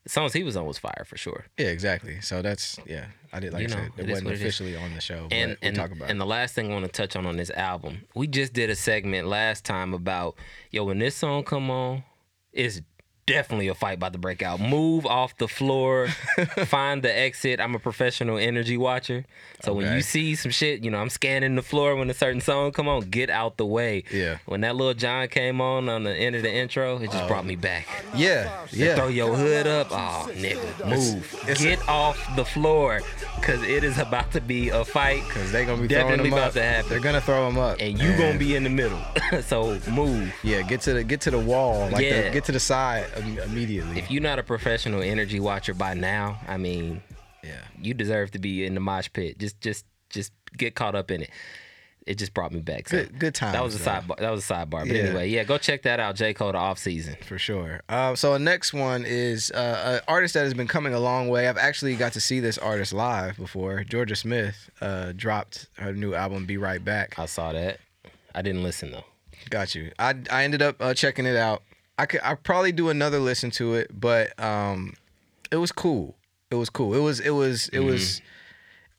the 0.03 0.09
songs 0.09 0.31
he 0.31 0.43
was 0.43 0.55
on 0.55 0.65
was 0.65 0.77
fire 0.77 1.03
for 1.05 1.17
sure. 1.17 1.45
yeah, 1.57 1.67
exactly. 1.67 2.21
So 2.21 2.41
that's 2.41 2.79
yeah. 2.85 3.07
I 3.33 3.39
did 3.41 3.51
like 3.53 3.63
You 3.67 3.75
I 3.75 3.79
said, 3.79 3.91
it 3.97 4.03
it 4.05 4.09
wasn't 4.09 4.25
what 4.27 4.33
it 4.35 4.39
officially 4.41 4.75
on 4.77 4.93
the 4.95 5.01
show, 5.01 5.27
and 5.31 5.51
but 5.51 5.59
we'll 5.61 5.67
and, 5.67 5.75
talk 5.75 5.91
about 5.91 6.09
and 6.09 6.19
the 6.21 6.25
last 6.25 6.55
thing 6.55 6.71
I 6.71 6.73
want 6.73 6.85
to 6.85 6.91
touch 6.91 7.15
on 7.17 7.25
on 7.25 7.35
this 7.35 7.49
album, 7.51 8.01
we 8.15 8.27
just 8.27 8.53
did 8.53 8.69
a 8.69 8.75
segment 8.75 9.27
last 9.27 9.65
time 9.65 9.93
about 9.93 10.35
yo 10.71 10.85
when 10.85 10.99
this 10.99 11.15
song 11.17 11.43
come 11.43 11.69
on, 11.69 12.03
it's 12.53 12.81
definitely 13.31 13.67
a 13.69 13.75
fight 13.75 13.95
about 13.97 14.13
to 14.13 14.19
break 14.19 14.41
out. 14.41 14.59
Move 14.59 15.05
off 15.05 15.37
the 15.37 15.47
floor, 15.47 16.07
find 16.65 17.01
the 17.03 17.15
exit. 17.17 17.59
I'm 17.59 17.75
a 17.75 17.79
professional 17.79 18.37
energy 18.37 18.77
watcher, 18.77 19.25
so 19.63 19.73
when 19.73 19.93
you 19.95 20.01
see 20.01 20.35
some 20.35 20.51
shit, 20.51 20.83
you 20.83 20.91
know 20.91 20.99
I'm 20.99 21.09
scanning 21.09 21.55
the 21.55 21.61
floor 21.61 21.95
when 21.95 22.09
a 22.09 22.13
certain 22.13 22.41
song 22.41 22.71
come 22.71 22.87
on. 22.87 23.01
Get 23.09 23.29
out 23.29 23.57
the 23.57 23.65
way. 23.65 24.03
Yeah. 24.11 24.37
When 24.45 24.61
that 24.61 24.75
Lil 24.75 24.93
Jon 24.93 25.27
came 25.27 25.61
on 25.61 25.89
on 25.89 26.03
the 26.03 26.13
end 26.15 26.35
of 26.35 26.43
the 26.43 26.51
intro, 26.51 26.97
it 26.97 27.11
just 27.11 27.27
brought 27.27 27.45
me 27.45 27.55
back. 27.55 27.87
Yeah, 28.15 28.65
yeah. 28.71 28.95
Throw 28.95 29.07
your 29.07 29.35
hood 29.35 29.67
up. 29.67 29.87
Oh, 29.91 30.29
nigga, 30.33 30.87
move. 30.89 31.33
it's- 31.47 31.61
Get 31.61 31.87
off 31.87 32.17
the 32.35 32.43
floor, 32.43 33.01
cause 33.43 33.61
it 33.63 33.83
is 33.83 33.97
about 33.99 34.31
to 34.33 34.41
be 34.41 34.69
a 34.69 34.83
fight. 34.83 35.23
Because 35.27 35.51
they're 35.51 35.65
gonna 35.65 35.81
be 35.81 35.87
Definitely 35.87 36.29
throwing 36.29 36.29
them 36.31 36.33
about 36.33 36.47
up. 36.49 36.53
to 36.53 36.63
happen. 36.63 36.89
They're 36.89 36.99
gonna 36.99 37.21
throw 37.21 37.45
them 37.45 37.57
up, 37.57 37.77
and 37.79 37.97
you 37.99 38.17
gonna 38.17 38.37
be 38.37 38.55
in 38.55 38.63
the 38.63 38.69
middle. 38.69 38.99
so 39.43 39.79
move. 39.91 40.33
yeah. 40.43 40.61
Get 40.63 40.81
to 40.81 40.93
the 40.93 41.03
get 41.03 41.21
to 41.21 41.31
the 41.31 41.39
wall, 41.39 41.87
like 41.91 42.03
Yeah. 42.03 42.23
the, 42.23 42.29
get 42.31 42.45
to 42.45 42.51
the 42.51 42.59
side 42.59 43.05
immediately. 43.21 43.99
If 43.99 44.09
you're 44.11 44.21
not 44.21 44.39
a 44.39 44.43
professional 44.43 45.01
energy 45.01 45.39
watcher 45.39 45.73
by 45.73 45.93
now, 45.93 46.39
I 46.47 46.57
mean, 46.57 47.01
yeah, 47.43 47.61
you 47.81 47.93
deserve 47.93 48.31
to 48.31 48.39
be 48.39 48.65
in 48.65 48.73
the 48.73 48.79
mosh 48.81 49.09
pit. 49.13 49.37
Just, 49.39 49.59
just, 49.61 49.85
just 50.09 50.31
get 50.57 50.75
caught 50.75 50.95
up 50.95 51.11
in 51.11 51.21
it. 51.23 51.29
It 52.07 52.17
just 52.17 52.33
brought 52.33 52.51
me 52.51 52.61
back. 52.61 52.89
So 52.89 52.97
good 52.97 53.19
good 53.19 53.35
time. 53.35 53.53
that 53.53 53.63
was 53.63 53.75
a 53.75 53.77
sidebar. 53.79 54.17
That 54.17 54.31
was 54.31 54.49
a 54.49 54.53
sidebar. 54.53 54.87
But 54.87 54.87
Yeah. 54.87 55.03
anyway, 55.03 55.29
yeah, 55.29 55.43
go 55.43 55.59
check 55.59 55.83
that 55.83 55.99
out. 55.99 56.15
J 56.15 56.33
Cole 56.33 56.51
the 56.51 56.57
off 56.57 56.79
season. 56.79 57.15
for 57.27 57.37
sure. 57.37 57.81
Um, 57.89 58.15
so 58.15 58.33
the 58.33 58.39
next 58.39 58.73
one 58.73 59.05
is 59.05 59.51
uh, 59.51 59.99
an 60.01 60.05
artist 60.11 60.33
that 60.33 60.41
has 60.43 60.55
been 60.55 60.67
coming 60.67 60.95
a 60.95 60.99
long 60.99 61.29
way. 61.29 61.47
I've 61.47 61.59
actually 61.59 61.95
got 61.95 62.13
to 62.13 62.19
see 62.19 62.39
this 62.39 62.57
artist 62.57 62.91
live 62.91 63.37
before. 63.37 63.83
Jorja 63.87 64.17
Smith 64.17 64.71
uh, 64.81 65.13
dropped 65.15 65.67
her 65.77 65.93
new 65.93 66.15
album, 66.15 66.47
"Be 66.47 66.57
Right 66.57 66.83
Back." 66.83 67.19
I 67.19 67.27
saw 67.27 67.53
that. 67.53 67.77
I 68.33 68.41
didn't 68.41 68.63
listen 68.63 68.91
though. 68.91 69.05
Got 69.51 69.75
you. 69.75 69.91
I 69.99 70.15
I 70.31 70.43
ended 70.43 70.63
up 70.63 70.77
uh, 70.79 70.95
checking 70.95 71.27
it 71.27 71.35
out. 71.37 71.61
I 71.97 72.05
could 72.05 72.21
I 72.23 72.35
probably 72.35 72.71
do 72.71 72.89
another 72.89 73.19
listen 73.19 73.51
to 73.51 73.75
it, 73.75 73.91
but 73.93 74.37
um, 74.39 74.93
it 75.51 75.57
was 75.57 75.71
cool. 75.71 76.15
It 76.49 76.55
was 76.55 76.69
cool. 76.69 76.93
It 76.93 76.99
was 76.99 77.19
it 77.19 77.29
was 77.31 77.69
it 77.69 77.79
was 77.79 78.21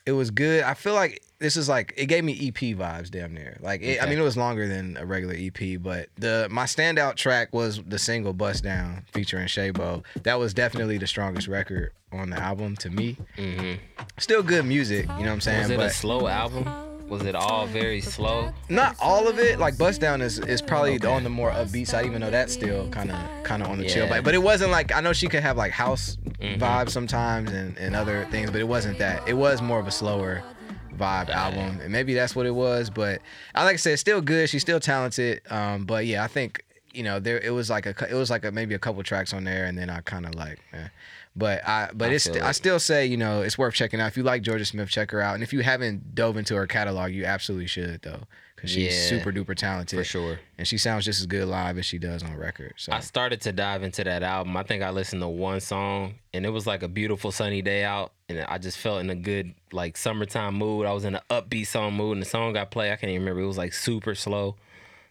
it 0.06 0.12
was 0.12 0.30
good. 0.30 0.64
I 0.64 0.74
feel 0.74 0.94
like 0.94 1.22
this 1.38 1.56
is 1.56 1.68
like 1.68 1.92
it 1.96 2.06
gave 2.06 2.24
me 2.24 2.32
EP 2.32 2.54
vibes 2.76 3.10
damn 3.10 3.34
near. 3.34 3.58
Like 3.60 3.82
it, 3.82 4.02
I 4.02 4.06
mean 4.06 4.18
it 4.18 4.22
was 4.22 4.36
longer 4.36 4.68
than 4.68 4.96
a 4.96 5.04
regular 5.04 5.34
EP, 5.36 5.80
but 5.80 6.08
the 6.16 6.48
my 6.50 6.64
standout 6.64 7.16
track 7.16 7.52
was 7.52 7.82
the 7.82 7.98
single 7.98 8.32
"Bust 8.32 8.64
Down" 8.64 9.04
featuring 9.12 9.46
Shaybo. 9.46 10.04
That 10.22 10.38
was 10.38 10.54
definitely 10.54 10.98
the 10.98 11.06
strongest 11.06 11.48
record 11.48 11.92
on 12.12 12.30
the 12.30 12.36
album 12.38 12.76
to 12.76 12.90
me. 12.90 13.16
hmm 13.36 13.74
still 14.18 14.42
good 14.42 14.64
music. 14.64 15.02
You 15.02 15.08
know 15.08 15.22
what 15.24 15.28
I'm 15.30 15.40
saying? 15.40 15.60
Was 15.62 15.70
it 15.70 15.76
but 15.76 15.86
a 15.86 15.94
slow 15.94 16.26
album? 16.26 16.64
Was 17.12 17.22
it 17.24 17.34
all 17.34 17.66
very 17.66 18.00
slow? 18.00 18.52
not 18.68 18.96
all 18.98 19.28
of 19.28 19.38
it. 19.38 19.58
Like 19.58 19.76
Bust 19.76 20.00
Down 20.00 20.20
is 20.22 20.38
is 20.38 20.62
probably 20.62 20.94
Okay. 20.96 21.06
on 21.08 21.22
the 21.24 21.30
more 21.30 21.50
upbeat 21.50 21.86
side, 21.88 22.06
even 22.06 22.20
though 22.22 22.30
that's 22.30 22.52
still 22.52 22.88
kind 22.88 23.10
of 23.12 23.18
kind 23.44 23.62
of 23.62 23.68
on 23.68 23.78
the 23.78 23.86
chill. 23.86 24.06
Yeah. 24.06 24.20
But 24.22 24.34
it 24.34 24.42
wasn't 24.42 24.70
like 24.70 24.92
I 24.92 25.00
know 25.00 25.12
she 25.12 25.28
could 25.28 25.42
have 25.42 25.56
like 25.56 25.72
house 25.72 26.16
Mhm. 26.40 26.58
vibes 26.58 26.90
sometimes 26.90 27.50
and 27.52 27.76
and 27.76 27.94
other 27.94 28.26
things, 28.30 28.50
but 28.50 28.60
it 28.60 28.68
wasn't 28.68 28.98
that. 28.98 29.28
It 29.28 29.34
was 29.34 29.60
more 29.60 29.78
of 29.78 29.86
a 29.86 29.90
slower 29.90 30.42
vibe 30.98 31.28
album, 31.30 31.80
and 31.82 31.90
maybe 31.92 32.14
that's 32.14 32.34
what 32.34 32.46
it 32.46 32.54
was. 32.54 32.88
But 32.90 33.20
I 33.54 33.64
like 33.64 33.74
I 33.74 33.76
said, 33.76 33.98
still 33.98 34.20
good. 34.22 34.48
She's 34.48 34.62
still 34.62 34.80
talented. 34.80 35.42
Um, 35.50 35.84
but 35.84 36.06
yeah, 36.06 36.24
I 36.24 36.28
think 36.28 36.64
you 36.92 37.02
know 37.02 37.20
there 37.20 37.38
it 37.40 37.50
was 37.50 37.68
like 37.70 37.84
a 37.86 37.94
it 38.10 38.14
was 38.14 38.30
like 38.30 38.44
a 38.44 38.50
maybe 38.52 38.74
a 38.74 38.78
couple 38.78 39.02
tracks 39.02 39.32
on 39.34 39.44
there, 39.44 39.66
and 39.66 39.76
then 39.76 39.90
I 39.90 40.00
kind 40.00 40.24
of 40.26 40.34
like. 40.34 40.58
Eh. 40.72 40.88
But 41.34 41.66
I, 41.66 41.90
but 41.94 42.10
I 42.10 42.14
it's 42.14 42.28
I 42.28 42.52
still 42.52 42.78
say 42.78 43.06
you 43.06 43.16
know 43.16 43.40
it's 43.42 43.56
worth 43.56 43.74
checking 43.74 44.00
out. 44.00 44.08
If 44.08 44.16
you 44.16 44.22
like 44.22 44.42
Jorja 44.42 44.66
Smith, 44.66 44.90
check 44.90 45.10
her 45.12 45.20
out. 45.22 45.34
And 45.34 45.42
if 45.42 45.52
you 45.52 45.60
haven't 45.62 46.14
dove 46.14 46.36
into 46.36 46.54
her 46.56 46.66
catalog, 46.66 47.12
you 47.12 47.24
absolutely 47.24 47.66
should 47.68 48.02
though, 48.02 48.20
because 48.54 48.70
she's 48.70 48.92
Yeah, 48.92 49.08
super 49.18 49.32
duper 49.32 49.56
talented 49.56 49.98
For 49.98 50.04
sure. 50.04 50.40
and 50.58 50.68
she 50.68 50.76
sounds 50.76 51.06
just 51.06 51.20
as 51.20 51.26
good 51.26 51.48
live 51.48 51.78
as 51.78 51.86
she 51.86 51.96
does 51.98 52.22
on 52.22 52.36
record. 52.36 52.74
So 52.76 52.92
I 52.92 53.00
started 53.00 53.40
to 53.42 53.52
dive 53.52 53.82
into 53.82 54.04
that 54.04 54.22
album. 54.22 54.54
I 54.58 54.62
think 54.62 54.82
I 54.82 54.90
listened 54.90 55.22
to 55.22 55.28
one 55.28 55.60
song, 55.60 56.16
and 56.34 56.44
it 56.44 56.50
was 56.50 56.66
like 56.66 56.82
a 56.82 56.88
beautiful 56.88 57.32
sunny 57.32 57.62
day 57.62 57.82
out, 57.82 58.12
and 58.28 58.40
I 58.40 58.58
just 58.58 58.76
felt 58.76 59.00
in 59.00 59.08
a 59.08 59.14
good 59.16 59.54
like 59.72 59.96
summertime 59.96 60.54
mood. 60.56 60.84
I 60.84 60.92
was 60.92 61.06
in 61.06 61.14
an 61.14 61.22
upbeat 61.30 61.66
song 61.66 61.94
mood, 61.94 62.12
and 62.16 62.20
the 62.20 62.28
song 62.28 62.58
I 62.58 62.66
played, 62.66 62.92
I 62.92 62.96
can't 62.96 63.08
even 63.10 63.22
remember. 63.22 63.40
It 63.40 63.46
was 63.46 63.56
like 63.56 63.72
super 63.72 64.14
slow, 64.14 64.56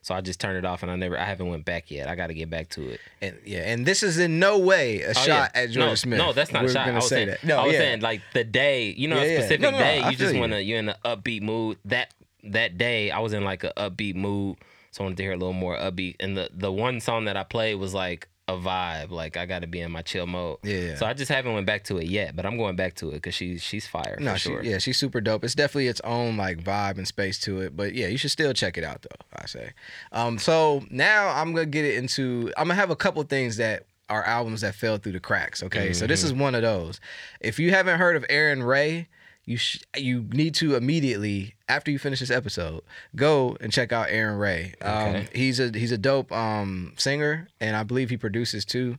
so 0.02 0.16
I 0.16 0.22
just 0.22 0.40
turned 0.40 0.58
it 0.58 0.66
off, 0.66 0.82
and 0.84 0.92
I 0.92 0.96
never, 0.96 1.18
I 1.18 1.26
haven't 1.26 1.48
went 1.50 1.64
back 1.66 1.92
yet. 1.92 2.08
I 2.08 2.16
got 2.16 2.28
to 2.28 2.34
get 2.34 2.50
back 2.50 2.70
to 2.70 2.90
it. 2.90 3.00
and 3.22 3.38
yeah, 3.46 3.72
and 3.72 3.86
this 3.86 4.02
is 4.04 4.18
in 4.18 4.40
no 4.40 4.58
way 4.58 5.02
a 5.04 5.10
Oh, 5.10 5.14
shot 5.14 5.52
yeah. 5.54 5.62
at 5.62 5.70
Jorja 5.70 5.76
no, 5.78 5.96
Smith. 5.96 6.18
No, 6.18 6.34
that's 6.34 6.52
not 6.52 6.64
We're 6.64 6.70
a 6.70 6.74
shot. 6.74 6.86
gonna 6.88 6.92
I 6.92 6.96
was 6.96 7.10
gonna 7.10 7.10
say 7.10 7.16
saying, 7.26 7.28
that. 7.30 7.44
No, 7.44 7.58
I 7.60 7.64
was 7.66 7.74
yeah. 7.74 7.80
saying 7.80 8.02
like 8.02 8.22
the 8.34 8.44
day, 8.44 8.90
you 8.90 9.08
know, 9.08 9.18
Yeah, 9.18 9.24
a 9.24 9.38
specific 9.38 9.62
No, 9.62 9.72
no, 9.72 9.78
day. 9.78 10.10
You 10.10 10.16
just 10.16 10.36
want 10.36 10.52
to 10.54 10.62
you're 10.64 10.80
in 10.80 10.90
an 10.90 10.96
upbeat 11.06 11.42
mood. 11.44 11.78
That 11.86 12.14
that 12.44 12.78
day, 12.78 13.12
I 13.12 13.20
was 13.20 13.34
in 13.34 13.44
like 13.44 13.64
an 13.64 13.72
upbeat 13.78 14.16
mood, 14.16 14.58
so 14.90 15.04
I 15.04 15.06
wanted 15.06 15.18
to 15.18 15.24
hear 15.24 15.34
a 15.34 15.38
little 15.38 15.54
more 15.54 15.78
upbeat. 15.78 16.16
And 16.20 16.36
the 16.36 16.50
the 16.52 16.72
one 16.72 17.00
song 17.00 17.26
that 17.26 17.38
I 17.38 17.44
played 17.44 17.76
was 17.76 17.94
like 17.94 18.28
a 18.54 18.58
vibe. 18.58 19.10
Like 19.12 19.38
I 19.38 19.46
got 19.46 19.60
to 19.62 19.68
be 19.68 19.80
in 19.82 19.92
my 19.92 20.02
chill 20.02 20.28
mode. 20.28 20.58
Yeah. 20.64 20.96
So 20.96 21.06
I 21.06 21.14
just 21.14 21.32
haven't 21.32 21.54
went 21.54 21.66
back 21.66 21.84
to 21.86 21.98
it 21.98 22.06
yet, 22.08 22.36
but 22.36 22.46
I'm 22.46 22.58
going 22.58 22.76
back 22.76 22.96
to 22.96 23.10
it 23.10 23.14
because 23.14 23.34
she's 23.36 23.62
she's 23.64 23.88
fire 23.88 24.18
no, 24.20 24.34
for 24.34 24.40
she, 24.40 24.50
sure. 24.50 24.64
yeah, 24.64 24.78
she's 24.78 24.98
super 24.98 25.22
dope. 25.22 25.44
It's 25.44 25.56
definitely 25.56 25.88
its 25.88 26.02
own 26.02 26.38
like 26.38 26.64
vibe 26.64 26.98
and 26.98 27.08
space 27.08 27.40
to 27.42 27.62
it. 27.62 27.76
But 27.76 27.94
yeah, 27.94 28.08
you 28.08 28.18
should 28.18 28.32
still 28.32 28.54
check 28.54 28.78
it 28.78 28.84
out 28.84 29.02
though. 29.04 29.26
I 29.36 29.46
say. 29.46 29.72
Um, 30.12 30.38
so 30.38 30.84
now 30.90 31.30
I'm 31.30 31.54
gonna 31.54 31.66
get 31.66 31.86
it 31.86 31.96
into. 31.96 32.52
I'm 32.58 32.66
gonna 32.68 32.76
have 32.76 32.90
a 32.92 32.96
couple 32.96 33.22
things 33.24 33.58
that 33.58 33.86
are 34.10 34.24
albums 34.26 34.62
that 34.62 34.76
fell 34.76 34.98
through 34.98 35.14
the 35.14 35.20
cracks. 35.20 35.64
Okay, 35.64 35.94
so 35.94 36.04
Mm-hmm. 36.04 36.10
this 36.10 36.24
is 36.24 36.34
one 36.34 36.54
of 36.56 36.62
those. 36.64 37.00
If 37.40 37.60
you 37.60 37.72
haven't 37.72 37.98
heard 37.98 38.16
of 38.16 38.24
Arin 38.28 38.66
Ray. 38.66 39.08
You 39.52 39.58
sh- 39.58 39.82
you 39.98 40.24
need 40.32 40.56
to 40.56 40.76
immediately 40.76 41.56
after 41.68 41.92
you 41.92 42.00
finish 42.00 42.20
this 42.22 42.32
episode 42.32 42.82
go 43.16 43.58
and 43.62 43.72
check 43.72 43.92
out 43.92 44.08
Arin 44.08 44.40
Ray. 44.40 44.74
Um, 44.82 44.92
Okay. 45.16 45.28
he's 45.34 45.60
a 45.60 45.70
he's 45.78 45.92
a 45.92 45.98
dope 45.98 46.32
um, 46.32 46.94
singer 46.98 47.48
and 47.60 47.76
I 47.76 47.84
believe 47.84 48.10
he 48.10 48.18
produces 48.18 48.66
too. 48.66 48.98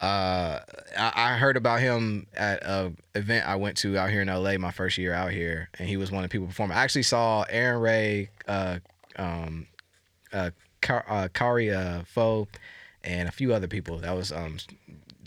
Uh, 0.00 0.60
I, 0.98 1.12
I 1.14 1.36
heard 1.38 1.56
about 1.56 1.80
him 1.80 2.26
at 2.36 2.62
a 2.64 2.92
event 3.14 3.48
I 3.48 3.56
went 3.56 3.76
to 3.78 3.96
out 3.96 4.10
here 4.10 4.20
in 4.22 4.28
LA 4.28 4.58
my 4.58 4.70
first 4.72 4.98
year 4.98 5.14
out 5.14 5.30
here, 5.30 5.70
and 5.78 5.88
he 5.88 5.96
was 5.96 6.10
one 6.10 6.24
of 6.24 6.28
the 6.30 6.32
people 6.32 6.48
performing. 6.48 6.76
I 6.76 6.82
actually 6.82 7.04
saw 7.04 7.44
Arin 7.46 7.80
Ray, 7.80 8.30
uh, 8.48 8.80
um, 9.16 9.66
uh, 10.32 10.50
uh, 10.88 11.28
Kari 11.32 11.70
uh, 11.70 12.02
Faux, 12.06 12.50
and 13.04 13.28
a 13.28 13.32
few 13.32 13.54
other 13.54 13.68
people. 13.68 13.98
That 13.98 14.12
was 14.16 14.32
um, 14.32 14.58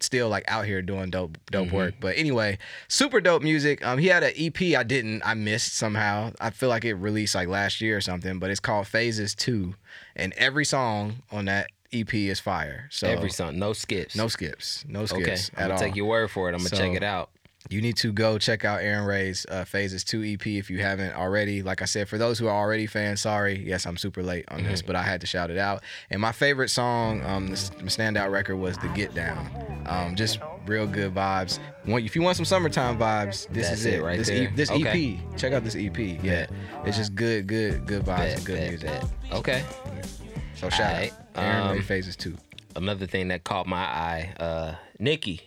still 0.04 0.30
like 0.30 0.44
out 0.48 0.66
here 0.66 0.82
doing 0.82 1.10
dope 1.10 1.38
dope 1.51 1.72
work. 1.72 1.96
But 2.00 2.18
anyway, 2.18 2.58
super 2.88 3.20
dope 3.22 3.42
music. 3.44 3.86
Um, 3.86 3.98
he 4.00 4.08
had 4.08 4.24
an 4.24 4.34
EP 4.38 4.62
I 4.77 4.84
didn't 4.84 5.22
I 5.25 5.34
missed 5.34 5.74
somehow. 5.75 6.32
I 6.39 6.50
feel 6.50 6.70
like 6.70 6.86
it 6.86 6.94
released 6.96 7.36
like 7.36 7.48
last 7.48 7.82
year 7.82 7.98
or 7.98 8.01
something, 8.01 8.39
but 8.39 8.50
it's 8.50 8.60
called 8.60 8.88
Phases 8.88 9.36
Two, 9.36 9.75
and 10.16 10.34
every 10.38 10.66
song 10.66 11.18
on 11.32 11.46
that 11.46 11.68
EP 11.94 12.13
is 12.13 12.39
fire. 12.39 12.88
So 12.92 13.08
Every 13.08 13.30
song, 13.30 13.58
no 13.58 13.72
skips. 13.72 14.16
no 14.16 14.27
skips, 14.27 14.84
no 14.89 15.06
skips. 15.06 15.22
Okay, 15.50 15.62
I'm 15.63 15.70
gonna 15.70 15.74
all. 15.75 15.80
take 15.80 15.96
your 15.96 16.06
word 16.08 16.30
for 16.30 16.50
it. 16.50 16.54
I'm 16.54 16.60
gonna 16.60 16.70
So- 16.70 16.77
check 16.77 16.94
it 16.96 17.04
out. 17.04 17.30
You 17.69 17.81
need 17.81 17.97
to 17.97 18.13
go 18.13 18.38
check 18.38 18.63
out 18.63 18.79
Arin 18.79 19.05
Ray's 19.05 19.45
uh, 19.50 19.65
Phases 19.65 20.03
2 20.05 20.24
EP 20.24 20.47
if 20.47 20.69
you 20.69 20.79
haven't 20.79 21.13
already. 21.15 21.62
Like 21.62 21.81
I 21.81 21.86
said, 21.86 22.07
for 22.07 22.17
those 22.17 22.39
who 22.39 22.47
are 22.47 22.55
already 22.55 22.88
fans, 22.88 23.21
sorry. 23.21 23.62
Yes, 23.65 23.86
I'm 23.86 23.97
super 23.97 24.24
late 24.24 24.45
on 24.50 24.63
this, 24.63 24.79
Mm-hmm. 24.81 24.88
but 24.88 24.95
I 24.95 25.03
had 25.03 25.19
to 25.21 25.27
shout 25.27 25.51
it 25.51 25.57
out. 25.57 25.83
And 26.09 26.21
my 26.21 26.31
favorite 26.31 26.69
song, 26.69 27.21
um, 27.25 27.47
this 27.47 27.71
my 27.77 27.88
standout 27.88 28.31
record 28.31 28.55
was 28.57 28.77
The 28.77 28.88
Get 28.89 29.13
Down. 29.13 29.50
Um, 29.86 30.15
just 30.15 30.39
real 30.65 30.88
good 30.88 31.13
vibes. 31.13 31.59
If 31.86 32.15
you 32.15 32.21
want 32.21 32.38
some 32.38 32.45
summertime 32.45 32.97
vibes, 32.97 33.47
this 33.50 33.67
That's 33.67 33.79
is 33.81 33.86
it 33.86 33.93
it. 33.95 34.03
right 34.03 34.17
this 34.17 34.27
there. 34.27 34.51
this 34.55 34.71
Okay. 34.71 35.19
EP. 35.31 35.38
Check 35.38 35.51
out 35.53 35.63
this 35.63 35.75
EP. 35.75 35.97
Yeah, 35.97 36.47
it's 36.86 36.95
just 36.97 37.15
good, 37.15 37.47
good, 37.47 37.86
good 37.86 38.03
vibes 38.03 38.17
Bet, 38.17 38.38
and 38.38 38.45
good 38.45 38.55
bet, 38.59 38.69
music. 38.69 38.89
bet. 38.89 39.33
Okay. 39.33 39.63
So 40.55 40.69
shout 40.69 40.91
Alright, 40.93 41.13
out 41.36 41.43
Arin 41.43 41.71
Ray 41.71 41.77
um, 41.79 41.83
Phases 41.83 42.15
2. 42.15 42.36
another 42.75 43.05
thing 43.05 43.27
that 43.27 43.43
caught 43.43 43.67
my 43.67 43.77
eye, 43.83 44.33
uh, 44.39 44.75
Nicki, 45.00 45.47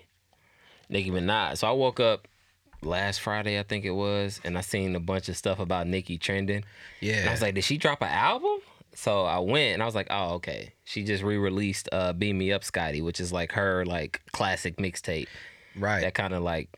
Nicki 0.90 1.11
Minaj. 1.11 1.56
So 1.59 1.68
I 1.68 1.73
woke 1.73 2.00
up 2.00 2.28
last 2.82 3.20
Friday, 3.20 3.59
I 3.59 3.62
think 3.62 3.85
it 3.85 3.92
was, 3.92 4.40
and 4.44 4.59
I 4.59 4.61
seen 4.61 4.94
a 4.97 5.00
bunch 5.00 5.28
of 5.28 5.37
stuff 5.37 5.59
about 5.59 5.87
Nicki 5.87 6.18
trending. 6.18 6.64
Yeah. 7.00 7.20
And 7.20 7.28
I 7.28 7.32
was 7.32 7.42
like, 7.42 7.54
did 7.54 7.64
she 7.64 7.78
drop 7.78 8.02
an 8.02 8.09
album? 8.09 8.59
So 8.94 9.25
I 9.25 9.38
went 9.38 9.75
and 9.75 9.82
I 9.82 9.87
was 9.87 9.94
like, 9.94 10.09
oh, 10.11 10.35
okay. 10.35 10.73
She 10.85 11.04
just 11.04 11.23
re-released 11.23 11.88
uh, 11.92 12.12
"Beam 12.12 12.38
Me 12.38 12.52
Up, 12.52 12.64
Scotty," 12.64 13.00
which 13.00 13.20
is 13.20 13.32
like 13.32 13.52
her 13.52 13.85
like 13.87 14.20
classic 14.32 14.76
mixtape 14.76 15.28
right. 15.76 16.00
that 16.00 16.14
kind 16.14 16.35
of 16.35 16.42
like 16.42 16.68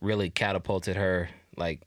really 0.00 0.28
catapulted 0.28 0.96
her 0.96 1.28
like 1.56 1.80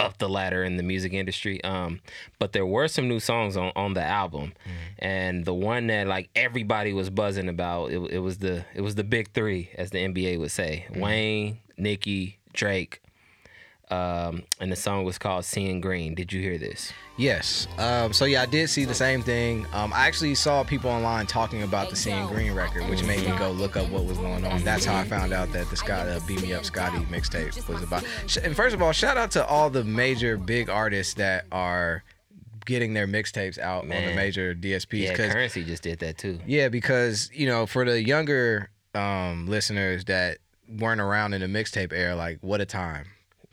up 0.00 0.18
the 0.18 0.28
ladder 0.28 0.64
in 0.64 0.76
the 0.76 0.82
music 0.82 1.12
industry. 1.12 1.62
Um, 1.62 2.00
but 2.38 2.52
there 2.52 2.66
were 2.66 2.88
some 2.88 3.08
new 3.08 3.20
songs 3.20 3.56
on, 3.56 3.72
on 3.76 3.94
the 3.94 4.02
album, 4.02 4.54
and 4.98 5.44
the 5.44 5.54
one 5.54 5.86
that 5.88 6.06
like 6.06 6.30
everybody 6.34 6.92
was 6.92 7.10
buzzing 7.10 7.48
about 7.48 7.92
it, 7.92 7.98
it 8.10 8.18
was 8.18 8.38
the 8.38 8.64
it 8.74 8.80
was 8.80 8.94
the 8.94 9.04
big 9.04 9.32
three, 9.32 9.70
as 9.76 9.90
the 9.90 9.98
NBA 9.98 10.38
would 10.38 10.50
say: 10.50 10.86
Wayne, 10.94 11.58
Nicki, 11.76 12.38
Drake. 12.52 13.02
Um, 13.90 14.44
and 14.60 14.70
the 14.70 14.76
song 14.76 15.04
was 15.04 15.18
called 15.18 15.44
"Seeing 15.44 15.80
Green." 15.80 16.14
Did 16.14 16.32
you 16.32 16.40
hear 16.40 16.58
this? 16.58 16.92
Yes. 17.16 17.66
Um, 17.76 18.12
so 18.12 18.24
yeah, 18.24 18.42
I 18.42 18.46
did 18.46 18.70
see 18.70 18.84
the 18.84 18.94
same 18.94 19.20
thing. 19.22 19.66
Um, 19.72 19.92
I 19.92 20.06
actually 20.06 20.34
saw 20.34 20.62
people 20.64 20.90
online 20.90 21.26
talking 21.26 21.62
about 21.64 21.90
the 21.90 21.96
Seeing 21.96 22.26
Green 22.28 22.52
record, 22.54 22.88
which 22.88 23.02
made 23.04 23.28
me 23.28 23.36
go 23.36 23.50
look 23.50 23.76
up 23.76 23.88
what 23.90 24.04
was 24.04 24.16
going 24.18 24.44
on. 24.46 24.62
That's 24.62 24.84
how 24.84 24.96
I 24.96 25.04
found 25.04 25.32
out 25.32 25.52
that 25.52 25.68
the 25.70 25.76
Scott 25.76 26.08
uh, 26.08 26.20
"Beat 26.26 26.40
Me 26.42 26.52
Up, 26.54 26.64
Scotty" 26.64 26.98
mixtape 27.06 27.68
was 27.68 27.82
about. 27.82 28.04
And 28.42 28.54
first 28.56 28.74
of 28.74 28.80
all, 28.82 28.92
shout 28.92 29.16
out 29.16 29.32
to 29.32 29.44
all 29.44 29.70
the 29.70 29.84
major 29.84 30.36
big 30.36 30.70
artists 30.70 31.14
that 31.14 31.46
are 31.52 32.04
getting 32.64 32.94
their 32.94 33.08
mixtapes 33.08 33.58
out 33.58 33.82
on 33.82 33.88
the 33.88 34.14
major 34.14 34.54
DSPs. 34.54 35.02
Yeah, 35.02 35.14
Curren$y 35.14 35.62
just 35.62 35.82
did 35.82 35.98
that 35.98 36.16
too. 36.18 36.38
yeah, 36.46 36.68
because 36.68 37.28
you 37.34 37.46
know, 37.46 37.66
for 37.66 37.84
the 37.84 38.00
younger 38.02 38.70
um, 38.94 39.46
listeners 39.48 40.04
that 40.06 40.38
weren't 40.78 41.00
around 41.00 41.34
in 41.34 41.40
the 41.40 41.46
mixtape 41.48 41.92
era, 41.92 42.14
like 42.14 42.38
what 42.40 42.60
a 42.60 42.64
time. 42.66 43.06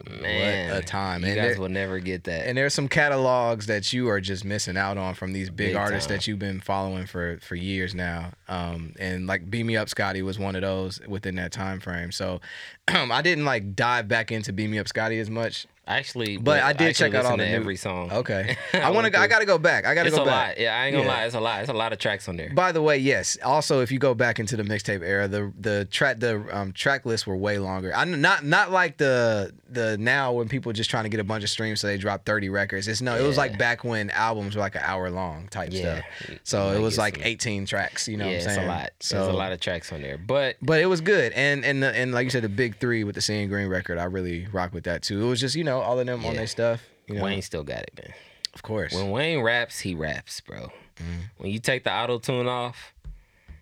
Man, 0.06 0.70
what 0.70 0.84
a 0.84 0.86
time. 0.86 1.22
You 1.24 1.28
And 1.30 1.36
guys 1.38 1.52
there- 1.54 1.60
will 1.60 1.70
never 1.70 2.00
get 2.00 2.26
that. 2.26 2.48
and 2.48 2.56
there's 2.58 2.74
some 2.74 2.88
catalogs 2.88 3.66
that 3.66 3.92
you 3.94 4.08
are 4.10 4.22
just 4.22 4.46
missing 4.46 4.78
out 4.78 4.98
on 4.98 5.16
from 5.16 5.34
these 5.34 5.50
big, 5.50 5.70
Big 5.70 5.76
artists 5.76 6.08
time. 6.08 6.18
that 6.18 6.28
you've 6.28 6.38
been 6.40 6.60
following 6.62 7.08
for 7.08 7.40
for 7.42 7.56
years 7.56 7.96
now. 7.96 8.32
Um, 8.48 8.94
and 9.00 9.26
like 9.26 9.50
Beam 9.50 9.68
Me 9.68 9.76
Up 9.76 9.90
Scotty 9.90 10.22
was 10.22 10.38
one 10.38 10.56
of 10.56 10.62
those 10.62 11.00
within 11.08 11.36
that 11.36 11.52
time 11.52 11.80
frame. 11.80 12.12
So 12.12 12.42
I 12.88 13.22
didn't 13.24 13.46
like 13.46 13.76
dive 13.76 14.08
back 14.08 14.32
into 14.32 14.54
Beam 14.54 14.72
Me 14.72 14.80
Up 14.80 14.88
Scotty 14.88 15.20
as 15.20 15.30
much. 15.32 15.66
Actually, 15.88 16.36
But 16.38 16.62
I 16.62 16.74
did 16.74 16.96
check 16.96 17.14
out 17.14 17.26
all 17.26 17.38
the 17.38 17.46
new- 17.46 17.56
every 17.56 17.78
song. 17.78 18.12
Okay, 18.12 18.58
I 18.74 18.90
want 18.92 19.12
to. 19.12 19.20
I 19.20 19.28
got 19.28 19.40
to 19.40 19.46
go 19.46 19.58
back. 19.58 19.86
I 19.86 19.96
got 19.96 20.04
to 20.04 20.08
It's 20.08 20.16
go 20.18 20.24
a 20.24 20.26
back. 20.26 20.50
lot. 20.50 20.60
Yeah, 20.60 20.76
I 20.80 20.86
ain't 20.88 20.94
gonna 20.96 21.08
Yeah. 21.08 21.14
lie. 21.14 21.24
It's 21.26 21.36
a 21.36 21.40
lot. 21.40 21.62
It's 21.62 21.70
a 21.70 21.74
lot 21.74 21.94
of 21.94 22.00
tracks 22.00 22.28
on 22.28 22.36
there. 22.36 22.52
By 22.54 22.72
the 22.74 22.82
way, 22.82 22.98
yes. 22.98 23.38
Also, 23.44 23.80
if 23.82 23.92
you 23.92 23.98
go 24.00 24.14
back 24.14 24.40
into 24.40 24.58
the 24.58 24.64
mixtape 24.64 25.02
era, 25.02 25.28
the 25.28 25.54
the 25.60 25.86
track 25.86 26.20
the 26.20 26.44
um, 26.52 26.74
track 26.74 27.06
lists 27.06 27.26
were 27.26 27.38
way 27.38 27.58
longer. 27.58 27.94
I 27.96 28.04
not 28.06 28.44
not 28.44 28.72
like 28.72 28.98
the 28.98 29.54
the 29.70 29.98
now 29.98 30.34
when 30.34 30.48
people 30.50 30.72
just 30.74 30.90
trying 30.90 31.04
to 31.04 31.10
get 31.10 31.20
a 31.20 31.24
bunch 31.26 31.44
of 31.44 31.50
streams 31.50 31.80
so 31.82 31.88
they 31.88 31.98
drop 31.98 32.26
thirty 32.26 32.50
records. 32.50 32.88
It's 32.88 33.02
no, 33.02 33.18
it 33.18 33.24
was 33.26 33.38
like 33.38 33.58
back 33.58 33.84
when 33.86 34.10
albums 34.10 34.56
were 34.56 34.62
like 34.62 34.76
an 34.76 34.82
hour 34.84 35.10
long 35.10 35.48
type 35.48 35.70
Yeah. 35.72 36.02
stuff. 36.20 36.38
So 36.44 36.72
it 36.72 36.80
was 36.80 36.98
like 36.98 37.16
some- 37.16 37.24
eighteen 37.24 37.66
tracks. 37.66 38.08
You 38.10 38.18
know 38.18 38.26
yeah, 38.26 38.32
what 38.32 38.42
I'm 38.42 38.46
it's 38.48 38.56
saying? 38.56 38.68
a 38.68 38.72
lot. 38.72 38.90
So 39.00 39.16
There's 39.16 39.28
a 39.30 39.38
lot 39.38 39.52
of 39.54 39.60
tracks 39.62 39.92
on 39.94 40.02
there. 40.02 40.18
But 40.18 40.58
but 40.62 40.82
it 40.82 40.86
was 40.88 41.00
good, 41.02 41.32
and 41.34 41.64
and 41.64 41.82
the, 41.82 41.96
and 41.96 42.12
like 42.14 42.26
you 42.26 42.30
said, 42.30 42.44
the 42.44 42.50
big 42.50 42.78
three 42.78 43.04
with 43.06 43.16
the 43.16 43.22
Seeing 43.22 43.48
Green 43.48 43.68
record, 43.70 43.98
I 43.98 44.04
really 44.06 44.48
rock 44.52 44.74
with 44.74 44.84
that 44.86 45.02
too. 45.02 45.24
It 45.26 45.30
was 45.30 45.40
just 45.40 45.56
you 45.56 45.64
know 45.64 45.77
all 45.82 46.00
of 46.00 46.06
them 46.06 46.24
on 46.26 46.32
Yeah. 46.34 46.38
their 46.40 46.48
stuff. 46.48 46.84
You 47.08 47.16
know, 47.16 47.24
Wayne 47.24 47.42
still 47.42 47.64
got 47.64 47.84
it, 47.84 47.92
man. 47.98 48.14
of 48.54 48.62
course. 48.64 48.94
When 48.94 49.12
Wayne 49.12 49.42
raps, 49.42 49.80
he 49.80 49.94
raps, 49.96 50.42
bro. 50.42 50.72
Mm-hmm. 50.98 51.20
When 51.38 51.52
you 51.52 51.60
take 51.60 51.84
the 51.84 51.94
auto 51.94 52.18
tune 52.20 52.48
off, 52.48 52.94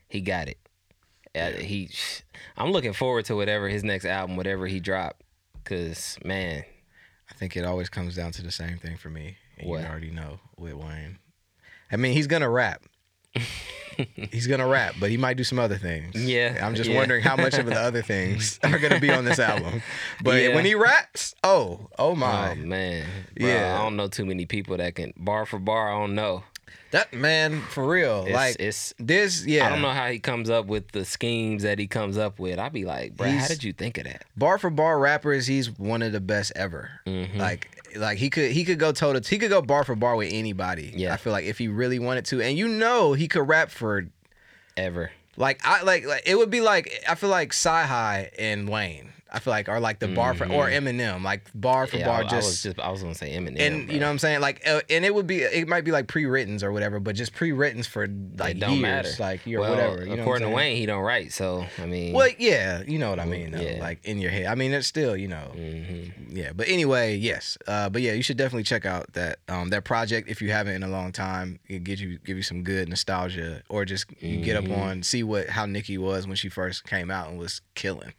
he 0.07 0.21
got 0.21 0.47
it. 0.47 0.57
Uh, 1.35 1.51
he, 1.51 1.89
I'm 2.57 2.71
looking 2.71 2.93
forward 2.93 3.25
to 3.25 3.35
whatever 3.35 3.67
his 3.69 3.83
next 3.83 4.05
album, 4.05 4.37
whatever 4.37 4.67
he 4.67 4.79
drop, 4.79 5.21
cause 5.65 6.17
man, 6.23 6.63
I 7.29 7.33
think 7.33 7.57
it 7.57 7.65
always 7.65 7.89
comes 7.89 8.15
down 8.15 8.31
to 8.33 8.41
the 8.41 8.51
same 8.51 8.77
thing 8.77 8.97
for 8.97 9.09
me. 9.09 9.37
And 9.57 9.69
What? 9.69 9.81
you 9.81 9.87
already 9.87 10.11
know 10.11 10.39
with 10.57 10.73
Wayne. 10.73 11.19
I 11.91 11.97
mean, 11.97 12.13
he's 12.13 12.27
gonna 12.27 12.49
rap. 12.49 12.83
He's 14.31 14.47
gonna 14.47 14.67
rap, 14.67 14.95
but 14.99 15.09
he 15.09 15.15
might 15.17 15.37
do 15.37 15.43
some 15.45 15.57
other 15.57 15.77
things. 15.77 16.15
Yeah, 16.15 16.59
I'm 16.61 16.75
just 16.75 16.89
yeah. 16.89 16.97
wondering 16.97 17.23
how 17.23 17.37
much 17.37 17.53
of 17.53 17.65
the 17.65 17.75
other 17.79 18.01
things 18.13 18.59
are 18.63 18.77
gonna 18.77 18.99
be 18.99 19.09
on 19.09 19.23
this 19.23 19.39
album. 19.39 19.81
But 20.21 20.41
Yeah. 20.41 20.55
when 20.55 20.65
he 20.65 20.75
raps, 20.75 21.33
oh, 21.43 21.87
oh 21.97 22.13
my, 22.15 22.51
Oh 22.51 22.55
man, 22.55 23.05
Bro, 23.39 23.47
Yeah. 23.47 23.73
I 23.79 23.83
don't 23.83 23.95
know 23.95 24.07
too 24.09 24.25
many 24.25 24.45
people 24.45 24.75
that 24.77 24.95
can 24.95 25.13
bar 25.15 25.45
for 25.45 25.59
bar. 25.59 25.95
I 25.95 25.99
don't 25.99 26.13
know. 26.15 26.43
That 26.91 27.13
man 27.13 27.61
for 27.61 27.87
real. 27.87 28.23
It's, 28.25 28.33
like 28.33 28.55
it's 28.59 28.93
this, 28.99 29.45
yeah. 29.45 29.65
I 29.65 29.69
don't 29.69 29.81
know 29.81 29.91
how 29.91 30.07
he 30.09 30.19
comes 30.19 30.49
up 30.49 30.65
with 30.67 30.91
the 30.91 31.05
schemes 31.05 31.63
that 31.63 31.79
he 31.79 31.87
comes 31.87 32.17
up 32.17 32.39
with. 32.39 32.59
I'd 32.59 32.73
be 32.73 32.85
like, 32.85 33.15
bro, 33.15 33.29
how 33.29 33.47
did 33.47 33.63
you 33.63 33.73
think 33.73 33.97
of 33.97 34.05
that? 34.05 34.23
bar 34.37 34.57
for 34.57 34.69
bar 34.69 34.99
rappers, 34.99 35.47
he's 35.47 35.69
one 35.77 36.01
of 36.01 36.11
the 36.11 36.21
best 36.21 36.51
ever. 36.55 36.89
Mhm. 37.05 37.37
Like 37.37 37.69
like 37.95 38.17
he 38.17 38.29
could 38.29 38.51
he 38.51 38.63
could 38.65 38.79
go 38.79 38.91
toe 38.91 39.13
to 39.17 39.29
he 39.29 39.37
could 39.37 39.49
go 39.49 39.61
bar 39.61 39.83
for 39.83 39.95
bar 39.95 40.15
with 40.15 40.29
anybody. 40.31 40.93
Yeah. 40.95 41.13
I 41.13 41.17
feel 41.17 41.33
like 41.33 41.45
if 41.45 41.57
he 41.57 41.67
really 41.67 41.99
wanted 41.99 42.25
to, 42.25 42.41
and 42.41 42.57
you 42.57 42.67
know 42.67 43.13
he 43.13 43.27
could 43.27 43.47
rap 43.47 43.71
for 43.71 44.05
Ever? 44.77 45.11
like 45.37 45.61
I 45.65 45.83
like 45.83 46.05
like 46.05 46.23
it 46.25 46.35
would 46.37 46.49
be 46.49 46.61
like 46.61 47.03
I 47.07 47.15
feel 47.15 47.29
like 47.29 47.53
Sci 47.53 47.83
High 47.85 48.31
and 48.37 48.67
Wayne. 48.69 49.11
I 49.35 49.39
feel 49.39 49.51
like 49.51 49.67
are 49.69 49.79
like 49.81 49.99
the 49.99 50.07
bar 50.07 50.33
for 50.33 50.45
or 50.45 50.67
Eminem 50.69 51.21
like 51.23 51.43
bar 51.53 51.85
for 51.87 51.97
Mm-hmm. 51.97 51.99
Yeah, 51.99 52.05
bar 52.07 52.21
I, 52.23 52.25
I 52.25 52.29
just. 52.29 52.47
was 52.47 52.63
just 52.63 52.79
I 52.79 52.89
was 52.89 53.01
gonna 53.03 53.13
say 53.15 53.35
Eminem. 53.35 53.59
and 53.59 53.85
bro. 53.85 53.93
you 53.93 53.99
know 53.99 54.07
what 54.07 54.11
I'm 54.13 54.19
saying, 54.19 54.39
like, 54.41 54.61
uh, 54.67 54.81
and 54.89 55.03
it 55.05 55.13
would 55.13 55.27
be, 55.27 55.41
it 55.41 55.67
might 55.67 55.83
be 55.83 55.91
like 55.91 56.07
pre-writtens 56.07 56.63
or 56.63 56.71
whatever, 56.71 56.99
but 56.99 57.15
just 57.15 57.33
pre-writtens 57.33 57.85
for 57.85 58.07
like 58.37 58.55
it 58.55 58.59
don't 58.59 58.71
years, 58.77 58.81
matter. 58.81 59.09
like 59.19 59.45
or 59.45 59.59
well, 59.59 59.71
whatever. 59.71 60.05
You 60.05 60.15
know 60.15 60.21
according 60.21 60.47
to? 60.49 60.55
Wayne, 60.55 60.77
he 60.77 60.85
don't 60.85 61.03
write. 61.03 61.33
So 61.33 61.65
I 61.77 61.85
mean, 61.85 62.13
Well, 62.13 62.29
yeah, 62.39 62.81
you 62.87 62.97
know 62.97 63.09
what 63.09 63.19
I 63.19 63.25
mean. 63.25 63.51
Though, 63.51 63.59
yeah. 63.59 63.77
Like 63.81 64.03
in 64.05 64.19
your 64.19 64.31
head. 64.31 64.45
I 64.45 64.55
mean, 64.55 64.71
it's 64.73 64.87
still, 64.87 65.15
you 65.17 65.27
know, 65.27 65.51
mhm. 65.55 66.11
yeah. 66.29 66.51
But 66.55 66.67
anyway, 66.69 67.15
yes. 67.17 67.57
Uh, 67.67 67.89
but 67.89 68.01
yeah, 68.01 68.13
you 68.13 68.23
should 68.23 68.37
definitely 68.37 68.63
check 68.63 68.85
out 68.85 69.11
that 69.13 69.39
um 69.49 69.69
that 69.69 69.83
project 69.83 70.29
if 70.29 70.41
you 70.41 70.51
haven't 70.51 70.75
in 70.75 70.83
a 70.83 70.87
long 70.89 71.11
time. 71.11 71.59
It 71.67 71.83
gives 71.83 72.01
you 72.01 72.19
give 72.19 72.37
you 72.37 72.43
some 72.43 72.63
good 72.63 72.87
nostalgia, 72.89 73.63
or 73.69 73.83
just 73.85 74.05
you 74.21 74.37
get 74.41 74.55
up 74.55 74.65
Mhm. 74.65 74.77
on 74.77 75.03
see 75.03 75.23
what 75.23 75.49
how 75.49 75.65
Nicki 75.65 75.97
was 75.97 76.25
when 76.25 76.35
she 76.37 76.49
first 76.49 76.85
came 76.85 77.11
out 77.11 77.29
and 77.29 77.37
was 77.37 77.61
killing. 77.75 78.13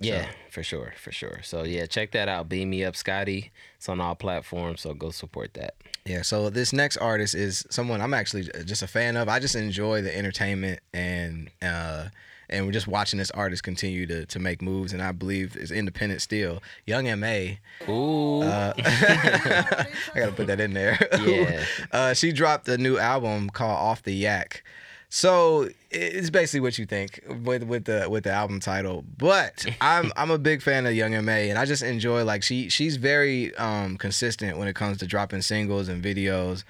Yeah, 0.00 0.26
for 0.50 0.62
sure, 0.62 0.94
for 0.96 1.12
sure. 1.12 1.40
So 1.42 1.62
yeah, 1.64 1.86
check 1.86 2.12
that 2.12 2.28
out. 2.28 2.48
Beam 2.48 2.70
me 2.70 2.84
up, 2.84 2.96
Scotty. 2.96 3.52
It's 3.76 3.88
on 3.88 4.00
all 4.00 4.14
platforms, 4.14 4.80
so 4.80 4.94
go 4.94 5.10
support 5.10 5.54
that. 5.54 5.74
Yeah, 6.06 6.22
so 6.22 6.50
this 6.50 6.72
next 6.72 6.96
artist 6.96 7.34
is 7.34 7.64
someone 7.70 8.00
I'm 8.00 8.14
actually 8.14 8.48
just 8.64 8.82
a 8.82 8.86
fan 8.86 9.16
of. 9.16 9.28
I 9.28 9.38
just 9.38 9.54
enjoy 9.54 10.02
the 10.02 10.16
entertainment 10.16 10.80
and 10.94 11.50
uh 11.62 12.06
and 12.48 12.66
we're 12.66 12.72
just 12.72 12.88
watching 12.88 13.18
this 13.18 13.30
artist 13.30 13.62
continue 13.62 14.06
to 14.06 14.26
to 14.26 14.38
make 14.38 14.60
moves 14.60 14.92
and 14.92 15.00
I 15.02 15.12
believe 15.12 15.56
is 15.56 15.70
independent 15.70 16.20
still. 16.22 16.62
Young 16.86 17.04
MA. 17.20 17.56
Ooh, 17.88 18.42
Uh, 18.42 18.72
I 18.78 19.86
gotta 20.16 20.32
put 20.32 20.46
that 20.48 20.60
in 20.60 20.72
there. 20.74 20.98
Yeah. 21.22 21.64
uh, 21.92 22.14
she 22.14 22.32
dropped 22.32 22.66
a 22.68 22.76
new 22.78 22.98
album 22.98 23.50
called 23.50 23.78
Off 23.78 24.02
the 24.02 24.12
Yak. 24.14 24.64
So 25.12 25.68
it's 25.90 26.30
basically 26.30 26.60
what 26.60 26.78
you 26.78 26.86
think 26.86 27.20
with 27.44 27.64
with 27.64 27.84
the 27.84 28.08
with 28.08 28.24
the 28.24 28.30
album 28.30 28.60
title. 28.60 29.04
But 29.18 29.66
I'm 29.80 30.12
I'm 30.16 30.30
a 30.30 30.38
big 30.38 30.62
fan 30.62 30.86
of 30.86 30.94
Young 30.94 31.12
Ma, 31.24 31.32
and 31.32 31.58
I 31.58 31.64
just 31.64 31.82
enjoy 31.82 32.24
like 32.24 32.44
she 32.44 32.68
she's 32.68 32.96
very 32.96 33.54
um, 33.56 33.98
consistent 33.98 34.56
when 34.56 34.68
it 34.68 34.76
comes 34.76 34.98
to 34.98 35.06
dropping 35.06 35.42
singles 35.42 35.88
and 35.88 36.02
videos. 36.02 36.62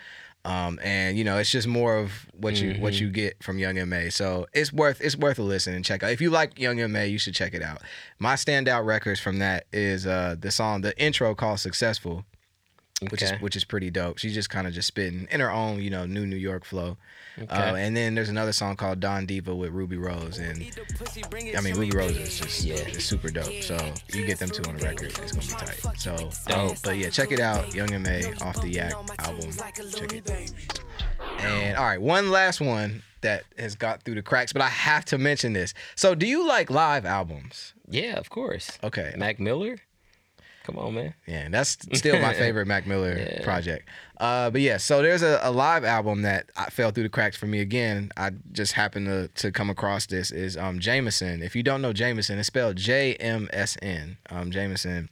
Um, 0.47 0.81
and 0.83 1.19
you 1.19 1.25
know, 1.25 1.37
it's 1.37 1.51
just 1.51 1.69
more 1.69 1.99
of 1.99 2.27
what 2.33 2.59
you 2.59 2.81
what 2.81 2.99
you 2.99 3.11
get 3.11 3.43
from 3.43 3.59
Young 3.59 3.77
Ma. 3.87 4.09
So 4.09 4.47
it's 4.55 4.73
worth 4.73 5.03
it's 5.03 5.17
worth 5.17 5.39
a 5.39 5.43
listen 5.43 5.75
and 5.75 5.85
check 5.85 6.03
out. 6.03 6.11
If 6.11 6.23
you 6.23 6.31
like 6.31 6.59
Young 6.59 6.79
Ma, 6.91 7.01
you 7.01 7.19
should 7.19 7.35
check 7.35 7.53
it 7.53 7.63
out. 7.63 7.83
My 8.19 8.35
standout 8.37 8.87
records 8.87 9.21
from 9.21 9.39
that 9.41 9.67
is 9.71 10.07
uh, 10.07 10.37
the 10.39 10.51
song, 10.51 10.81
the 10.81 10.99
intro 10.99 11.35
called 11.35 11.61
"Successful." 11.61 12.25
Which 13.09 13.23
Okay. 13.23 13.35
is 13.37 13.41
which 13.41 13.57
is 13.57 13.65
pretty 13.65 13.91
dope. 13.91 14.19
She's 14.19 14.35
just 14.35 14.51
kind 14.51 14.67
of 14.67 14.75
just 14.75 14.89
spitting 14.89 15.27
in 15.31 15.41
her 15.41 15.51
own, 15.51 15.81
you 15.81 15.89
know, 15.89 16.05
new 16.05 16.27
New 16.27 16.37
York 16.37 16.65
flow. 16.67 16.99
Okay. 17.39 17.47
Uh, 17.51 17.75
and 17.77 17.97
then 17.97 18.15
there's 18.15 18.29
another 18.29 18.53
song 18.53 18.77
called 18.77 19.01
Don 19.01 19.25
Diva 19.25 19.55
with 19.55 19.71
Rubi 19.73 19.97
Rose, 19.97 20.39
and 20.39 20.59
I 21.57 21.61
mean 21.63 21.77
Rubi 21.77 21.97
Rose 21.97 22.17
is 22.17 22.39
just 22.39 22.63
Yeah. 22.63 22.75
is 22.75 23.03
super 23.05 23.31
dope. 23.31 23.63
So 23.63 23.79
you 24.13 24.27
get 24.27 24.39
them 24.39 24.51
two 24.51 24.63
on 24.69 24.77
the 24.77 24.85
record, 24.85 25.09
it's 25.19 25.33
gonna 25.33 25.41
be 25.65 25.67
tight. 25.83 25.99
So, 25.99 26.31
Dope. 26.47 26.77
but 26.83 26.99
yeah, 26.99 27.09
check 27.09 27.33
it 27.33 27.41
out, 27.41 27.75
Young 27.75 27.91
M.A 27.93 28.35
off 28.43 28.61
the 28.61 28.69
Yak 28.69 28.93
album. 29.19 29.51
Check 29.53 30.13
it. 30.13 30.81
And 31.39 31.77
all 31.79 31.85
right, 31.85 32.01
one 32.01 32.31
last 32.31 32.61
one 32.61 33.03
that 33.23 33.45
has 33.59 33.75
got 33.77 34.03
through 34.03 34.17
the 34.17 34.23
cracks, 34.23 34.53
but 34.53 34.63
I 34.63 34.69
have 34.69 35.05
to 35.07 35.19
mention 35.19 35.53
this. 35.55 35.73
So, 35.95 36.15
do 36.15 36.27
you 36.27 36.47
like 36.47 36.71
live 36.71 37.05
albums? 37.07 37.73
yeah, 37.89 38.19
of 38.19 38.29
course. 38.31 38.79
Okay, 38.85 39.15
Mac 39.17 39.41
Miller. 39.41 39.79
Come 40.65 40.79
on, 40.79 40.95
man. 40.95 41.15
Yeah, 41.27 41.49
that's 41.49 41.79
still 41.95 42.21
my 42.21 42.35
favorite 42.45 42.67
Mac 42.67 42.87
Miller 42.87 43.17
Yeah. 43.19 43.43
project. 43.43 43.89
Uh, 44.19 44.51
but 44.51 44.61
yeah, 44.61 44.77
so 44.77 45.01
there's 45.01 45.23
a, 45.23 45.41
a 45.43 45.51
live 45.51 45.85
album 45.85 46.23
that 46.23 46.51
I 46.57 46.69
fell 46.69 46.91
through 46.91 47.05
the 47.05 47.09
cracks 47.09 47.37
for 47.37 47.47
me 47.47 47.61
again. 47.61 48.11
I 48.17 48.33
just 48.53 48.75
happened 48.75 49.07
to, 49.07 49.29
to 49.43 49.51
come 49.51 49.71
across 49.71 50.07
this 50.07 50.31
is 50.31 50.57
um 50.59 50.79
JMSN. 50.79 51.43
If 51.43 51.57
you 51.57 51.63
don't 51.63 51.81
know 51.81 51.93
JMSN, 51.93 52.37
it's 52.39 52.49
spelled 52.49 52.77
J 52.77 53.15
M 53.15 53.49
S 53.53 53.79
N. 53.81 54.19
Um, 54.29 54.51
JMSN. 54.51 55.09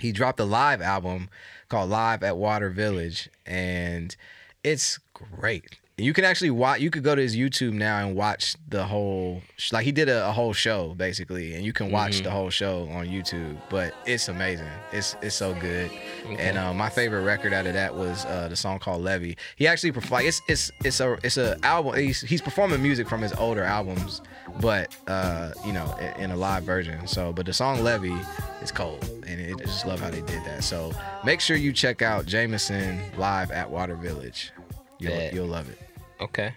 He 0.00 0.10
dropped 0.10 0.40
a 0.40 0.44
live 0.44 0.80
album 0.82 1.28
called 1.68 1.90
Live 1.90 2.22
at 2.22 2.36
Water 2.36 2.70
Village, 2.70 3.28
and 3.46 4.16
it's 4.64 4.98
great. 5.14 5.78
You 5.98 6.14
can 6.14 6.24
actually 6.24 6.50
watch. 6.50 6.80
You 6.80 6.90
could 6.90 7.04
go 7.04 7.14
to 7.14 7.20
his 7.20 7.36
YouTube 7.36 7.74
now 7.74 7.98
and 7.98 8.16
watch 8.16 8.56
the 8.66 8.82
whole. 8.84 9.42
Like 9.72 9.84
he 9.84 9.92
did 9.92 10.08
a, 10.08 10.26
a 10.26 10.32
whole 10.32 10.54
show 10.54 10.94
basically, 10.94 11.54
and 11.54 11.64
you 11.64 11.74
can 11.74 11.90
watch 11.90 12.22
the 12.22 12.30
whole 12.30 12.48
show 12.48 12.88
on 12.90 13.06
YouTube. 13.06 13.58
But 13.68 13.94
it's 14.06 14.28
amazing. 14.28 14.68
It's 14.92 15.16
it's 15.20 15.34
so 15.34 15.52
good. 15.54 15.90
And 16.38 16.56
uh, 16.56 16.72
my 16.72 16.88
favorite 16.88 17.22
record 17.22 17.52
out 17.52 17.66
of 17.66 17.74
that 17.74 17.94
was 17.94 18.24
uh, 18.24 18.48
the 18.48 18.56
song 18.56 18.78
called 18.78 19.02
Levy. 19.02 19.36
He 19.56 19.66
actually 19.66 19.92
perform. 19.92 20.22
It's 20.24 20.40
it's 20.48 20.70
it's 20.82 21.00
a 21.00 21.18
it's 21.22 21.36
a 21.36 21.58
album. 21.62 21.94
He's 21.94 22.22
he's 22.22 22.40
performing 22.40 22.82
music 22.82 23.06
from 23.06 23.20
his 23.20 23.34
older 23.34 23.62
albums, 23.62 24.22
but 24.62 24.96
uh, 25.08 25.52
you 25.66 25.74
know 25.74 25.94
in, 26.00 26.24
in 26.24 26.30
a 26.30 26.36
live 26.36 26.64
version. 26.64 27.06
So, 27.06 27.34
but 27.34 27.44
the 27.44 27.52
song 27.52 27.84
Levy 27.84 28.16
is 28.62 28.72
cold, 28.72 29.04
and 29.26 29.38
it, 29.38 29.60
I 29.60 29.64
just 29.64 29.86
love 29.86 30.00
how 30.00 30.10
they 30.10 30.22
did 30.22 30.42
that. 30.46 30.64
So 30.64 30.90
make 31.22 31.42
sure 31.42 31.58
you 31.58 31.70
check 31.70 32.00
out 32.00 32.24
JMSN 32.24 33.18
live 33.18 33.50
at 33.50 33.70
Water 33.70 33.94
Village. 33.94 34.52
You'll, 34.98 35.20
you'll 35.34 35.46
love 35.48 35.68
it. 35.68 35.78
Okay. 36.22 36.54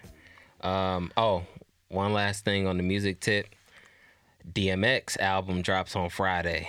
Um. 0.62 1.12
Oh, 1.16 1.44
one 1.88 2.12
last 2.12 2.44
thing 2.44 2.66
on 2.66 2.76
the 2.76 2.82
music 2.82 3.20
tip. 3.20 3.46
DMX 4.52 5.18
album 5.18 5.60
drops 5.62 5.96
on 5.96 6.08
Friday, 6.08 6.68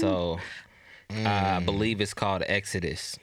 so 0.00 0.38
I 1.10 1.12
Mm. 1.14 1.64
believe 1.66 2.00
it's 2.00 2.14
called 2.14 2.42
Exodus. 2.46 3.18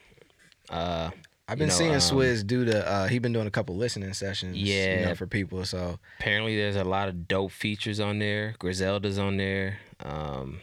Uh, 0.70 1.10
I've 1.48 1.58
You 1.58 1.62
been 1.64 1.68
know, 1.70 1.74
seeing 1.74 1.92
um, 1.94 1.98
Swizz 1.98 2.46
do 2.46 2.64
the. 2.66 2.88
Uh, 2.88 3.08
he 3.08 3.18
been 3.20 3.34
doing 3.34 3.48
a 3.48 3.52
couple 3.52 3.76
listening 3.76 4.14
sessions. 4.14 4.56
you 4.58 4.74
Yeah. 4.74 5.10
know, 5.10 5.16
for 5.16 5.26
people. 5.28 5.66
So 5.66 6.00
apparently, 6.20 6.56
there's 6.56 6.76
a 6.76 6.84
lot 6.84 7.10
of 7.10 7.28
dope 7.28 7.52
features 7.52 8.00
on 8.00 8.20
there. 8.20 8.54
Griselda's 8.60 9.18
on 9.18 9.38
there. 9.38 9.80
Um, 10.02 10.62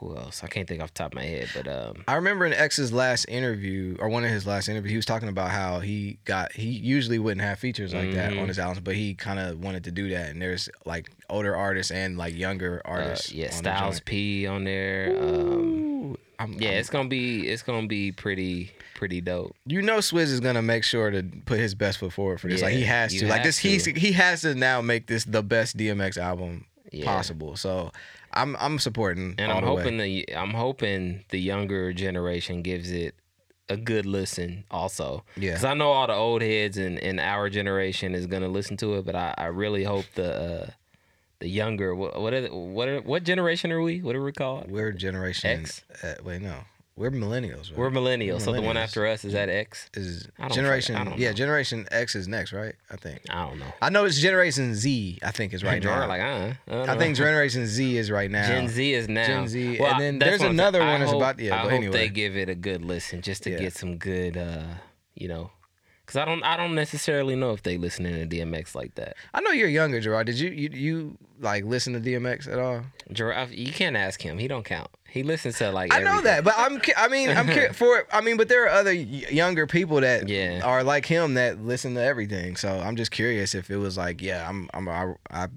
who 0.00 0.16
else? 0.16 0.42
I 0.44 0.46
can't 0.48 0.68
think 0.68 0.80
off 0.82 0.88
the 0.94 0.98
top 0.98 1.12
of 1.12 1.16
my 1.16 1.24
head, 1.24 1.48
but 1.54 1.66
um, 1.68 2.04
I 2.06 2.14
remember 2.14 2.46
in 2.46 2.52
X's 2.52 2.92
last 2.92 3.24
interview, 3.28 3.96
or 3.98 4.08
one 4.08 4.24
of 4.24 4.30
his 4.30 4.46
last 4.46 4.68
interviews, 4.68 4.90
he 4.90 4.96
was 4.96 5.06
talking 5.06 5.28
about 5.28 5.50
how 5.50 5.80
he 5.80 6.18
got 6.24 6.52
he 6.52 6.68
usually 6.68 7.18
wouldn't 7.18 7.40
have 7.42 7.58
features 7.58 7.92
like 7.92 8.12
that 8.12 8.32
Mhm. 8.32 8.42
on 8.42 8.48
his 8.48 8.58
albums, 8.58 8.80
but 8.80 8.94
he 8.94 9.14
kind 9.14 9.38
of 9.38 9.58
wanted 9.62 9.84
to 9.84 9.90
do 9.90 10.08
that. 10.10 10.30
And 10.30 10.40
there's 10.40 10.68
like 10.84 11.10
older 11.28 11.56
artists 11.56 11.90
and 11.90 12.16
like 12.16 12.36
younger 12.36 12.80
uh, 12.84 12.90
artists. 12.90 13.32
yeah, 13.32 13.50
Styles. 13.50 14.00
P 14.00 14.46
on 14.46 14.64
there. 14.64 15.16
Um, 15.20 16.16
I'm- 16.38 16.56
yeah, 16.58 16.68
I'm- 16.70 16.78
it's 16.78 16.90
gonna 16.90 17.08
be 17.08 17.48
it's 17.48 17.62
gonna 17.62 17.86
be 17.88 18.12
pretty 18.12 18.70
pretty 18.94 19.20
dope. 19.20 19.54
you 19.66 19.82
know 19.82 19.98
Swizz 19.98 20.30
is 20.32 20.40
gonna 20.40 20.62
make 20.62 20.84
sure 20.84 21.10
to 21.10 21.22
put 21.46 21.58
his 21.58 21.74
best 21.74 21.98
foot 21.98 22.12
forward 22.12 22.40
for 22.40 22.48
this. 22.48 22.62
like 22.62 22.74
he 22.74 22.82
has 22.82 23.12
to. 23.14 23.26
Like 23.26 23.42
this, 23.42 23.58
he's 23.58 23.84
he 23.84 24.12
has 24.12 24.42
to 24.42 24.54
now 24.54 24.80
make 24.80 25.06
this 25.08 25.24
the 25.24 25.42
best 25.42 25.76
DMX 25.76 26.16
album 26.16 26.64
Yeah. 26.92 27.04
possible. 27.04 27.56
So 27.56 27.92
I'm 28.38 28.56
I'm 28.58 28.78
supporting. 28.78 29.34
And 29.38 29.50
I'm 29.50 29.62
the 29.62 29.66
hoping 29.66 29.98
the 29.98 30.34
I'm 30.34 30.52
hoping 30.52 31.24
the 31.30 31.38
younger 31.38 31.92
generation 31.92 32.62
gives 32.62 32.90
it 32.90 33.14
a 33.68 33.76
good 33.76 34.06
listen 34.06 34.64
also. 34.70 35.24
Yeah. 35.36 35.50
Because 35.50 35.64
I 35.64 35.74
know 35.74 35.90
all 35.90 36.06
the 36.06 36.14
old 36.14 36.42
heads 36.42 36.78
and, 36.78 36.98
in 36.98 37.18
our 37.18 37.50
generation 37.50 38.14
is 38.14 38.26
gonna 38.26 38.48
listen 38.48 38.76
to 38.78 38.94
it, 38.94 39.04
but 39.04 39.14
I, 39.14 39.34
I 39.36 39.46
really 39.46 39.84
hope 39.84 40.06
the 40.14 40.34
uh, 40.34 40.70
the 41.40 41.48
younger 41.48 41.94
what 41.94 42.20
what 42.20 42.32
are, 42.32 42.46
what 42.48 42.88
are, 42.88 43.00
what 43.00 43.24
generation 43.24 43.72
are 43.72 43.82
we? 43.82 44.00
What 44.00 44.16
are 44.16 44.22
we 44.22 44.32
called? 44.32 44.70
We're 44.70 44.92
generation 44.92 45.62
X? 45.62 45.82
Uh, 46.02 46.14
wait, 46.24 46.42
no, 46.42 46.60
we're 46.98 47.10
millennials. 47.10 47.70
Right? 47.70 47.78
We're 47.78 47.90
millennials. 47.90 48.42
So 48.42 48.52
the 48.52 48.60
one 48.60 48.76
millennials. 48.76 48.82
after 48.82 49.06
us 49.06 49.24
is 49.24 49.32
that 49.32 49.48
X? 49.48 49.88
is 49.94 50.28
I 50.38 50.42
don't 50.48 50.52
generation. 50.54 50.94
fucking- 50.96 51.08
I 51.08 51.10
don't 51.12 51.20
yeah, 51.20 51.28
know. 51.28 51.34
generation 51.34 51.86
X 51.90 52.14
is 52.14 52.28
next, 52.28 52.52
right? 52.52 52.74
I 52.90 52.96
think. 52.96 53.20
I 53.30 53.46
don't 53.46 53.58
know. 53.58 53.66
I 53.80 53.90
know 53.90 54.04
it's 54.04 54.18
generation 54.20 54.74
Z. 54.74 55.18
I 55.22 55.30
think 55.30 55.54
is 55.54 55.62
right 55.64 55.82
now. 55.82 56.06
like 56.06 56.20
uh, 56.20 56.52
I, 56.68 56.94
I 56.94 56.98
think 56.98 57.16
generation 57.24 57.66
Z 57.66 57.96
is 57.96 58.10
right 58.10 58.30
now. 58.30 58.46
Gen 58.48 58.68
Z 58.68 58.92
is 58.94 59.08
now. 59.08 59.26
Gen 59.26 59.48
Z, 59.48 59.78
Well, 59.80 59.92
and 59.92 60.00
then 60.00 60.18
that's 60.18 60.28
there's 60.30 60.40
what 60.40 60.46
I'm 60.46 60.52
another 60.52 60.80
one 60.80 61.00
that's 61.00 61.12
hope- 61.12 61.20
about- 61.22 61.38
yeah, 61.40 61.54
I 61.54 61.62
but 61.62 61.70
hope 61.70 61.72
anyway. 61.72 61.92
they 61.92 62.08
give 62.08 62.36
it 62.36 62.48
a 62.48 62.54
good 62.54 62.84
listen 62.84 63.22
just 63.22 63.44
to 63.44 63.50
Yeah. 63.50 63.58
get 63.58 63.74
some 63.74 63.96
good, 63.98 64.36
uh, 64.36 64.64
you 65.14 65.28
know, 65.28 65.50
Cause 66.08 66.16
I 66.16 66.24
don't 66.24 66.42
I 66.42 66.56
don't 66.56 66.74
necessarily 66.74 67.36
know 67.36 67.52
if 67.52 67.62
they 67.62 67.76
listening 67.76 68.14
to 68.26 68.36
DMX 68.36 68.74
like 68.74 68.94
that. 68.94 69.14
I 69.34 69.42
know 69.42 69.50
you're 69.50 69.68
younger, 69.68 70.00
Gerard. 70.00 70.26
Did 70.26 70.40
you 70.40 70.48
you 70.48 70.70
you 70.72 71.18
like 71.38 71.64
listen 71.64 71.92
to 71.92 72.00
DMX 72.00 72.50
at 72.50 72.58
all? 72.58 72.82
Giraffe, 73.12 73.52
you 73.52 73.70
can't 73.72 73.94
ask 73.94 74.22
him. 74.22 74.38
He 74.38 74.48
don't 74.48 74.64
count. 74.64 74.90
He 75.06 75.22
listens 75.22 75.58
to 75.58 75.70
like. 75.70 75.92
I 75.94 75.98
know 76.00 76.18
everything. 76.18 76.24
that, 76.24 76.44
but 76.44 76.54
I'm. 76.56 76.80
I 76.96 77.08
mean, 77.08 77.28
I'm 77.28 77.72
for. 77.74 78.06
I 78.10 78.22
mean, 78.22 78.38
but 78.38 78.48
there 78.48 78.64
are 78.64 78.70
other 78.70 78.92
younger 78.92 79.66
people 79.66 80.00
that 80.00 80.28
Yeah. 80.28 80.60
are 80.64 80.82
like 80.82 81.04
him 81.04 81.34
that 81.34 81.62
listen 81.62 81.94
to 81.94 82.02
everything. 82.02 82.56
So 82.56 82.70
I'm 82.78 82.96
just 82.96 83.10
curious 83.10 83.54
if 83.54 83.70
it 83.70 83.76
was 83.76 83.96
like, 83.98 84.22
yeah, 84.22 84.48
I'm. 84.48 84.68
I'm. 84.72 84.88
I, 84.88 85.12
I 85.30 85.48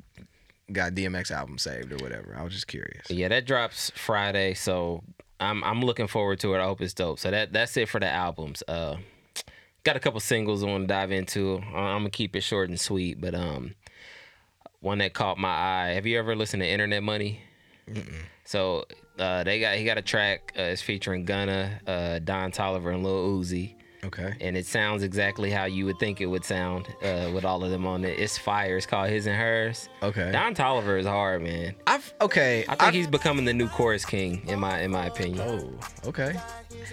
got 0.72 0.94
DMX 0.94 1.32
album 1.32 1.58
saved 1.58 1.92
or 1.94 1.98
whatever. 1.98 2.36
I 2.38 2.44
was 2.44 2.54
just 2.54 2.68
curious. 2.68 3.10
Yeah, 3.10 3.28
that 3.30 3.46
drops 3.46 3.90
Friday, 3.96 4.54
so 4.54 5.04
I'm 5.40 5.64
I'm 5.64 5.82
looking 5.82 6.08
forward 6.08 6.40
to 6.42 6.54
it. 6.56 6.60
I 6.60 6.66
hope 6.66 6.82
it's 6.82 6.94
dope. 6.94 7.20
So 7.20 7.32
that 7.32 7.52
that's 7.54 7.76
it 7.78 7.90
for 7.90 8.00
the 8.00 8.10
albums. 8.10 8.64
Uh, 8.68 8.98
got 9.84 9.96
a 9.96 10.00
couple 10.00 10.20
singles 10.20 10.64
I 10.64 10.68
want 10.68 10.84
to 10.84 10.88
dive 10.88 11.12
into. 11.12 11.56
Uh, 11.74 11.78
I'm 11.78 12.00
gonna 12.02 12.10
keep 12.10 12.36
it 12.36 12.42
short 12.42 12.70
and 12.70 12.80
sweet, 12.80 13.20
but 13.22 13.34
um, 13.36 13.76
one 14.80 15.00
that 15.00 15.14
caught 15.14 15.38
my 15.38 15.50
eye. 15.50 15.88
Have 15.94 16.06
you 16.06 16.18
ever 16.20 16.36
listened 16.36 16.62
to 16.64 16.68
Internet 16.68 17.04
Money? 17.04 17.42
So 18.46 18.86
uh, 19.20 19.44
they 19.44 19.60
got 19.60 19.76
he 19.78 19.84
got 19.86 19.98
a 19.98 20.02
track. 20.02 20.54
Uh, 20.58 20.64
it's 20.64 20.82
featuring 20.82 21.26
Gunna, 21.26 21.80
uh, 21.88 22.20
Don 22.20 22.52
Toliver, 22.52 22.94
and 22.94 23.04
Lil 23.04 23.40
Uzi. 23.40 23.76
Okay. 24.04 24.34
and 24.42 24.58
it 24.58 24.66
sounds 24.66 25.04
exactly 25.04 25.52
how 25.52 25.66
you 25.66 25.86
would 25.86 26.00
think 26.00 26.22
it 26.22 26.26
would 26.26 26.44
sound 26.44 26.88
uh, 27.04 27.30
with 27.36 27.46
all 27.46 27.64
of 27.64 27.70
them 27.70 27.86
on 27.86 28.04
it. 28.04 28.18
It's 28.20 28.36
fire. 28.36 28.78
It's 28.78 28.88
called 28.88 29.12
His 29.12 29.28
and 29.28 29.36
Hers. 29.36 29.90
Okay. 30.02 30.32
Don 30.32 30.56
Toliver 30.56 31.00
is 31.00 31.06
hard, 31.06 31.44
man. 31.44 31.76
I've 31.86 32.12
okay. 32.20 32.62
I 32.64 32.70
think 32.72 32.82
I've- 32.82 32.98
he's 32.98 33.06
becoming 33.06 33.46
the 33.46 33.54
new 33.54 33.68
chorus 33.70 34.04
king 34.04 34.42
in 34.48 34.60
my 34.60 34.82
in 34.82 34.90
my 34.90 35.06
opinion. 35.06 35.42
Oh, 35.48 36.08
okay. 36.10 36.34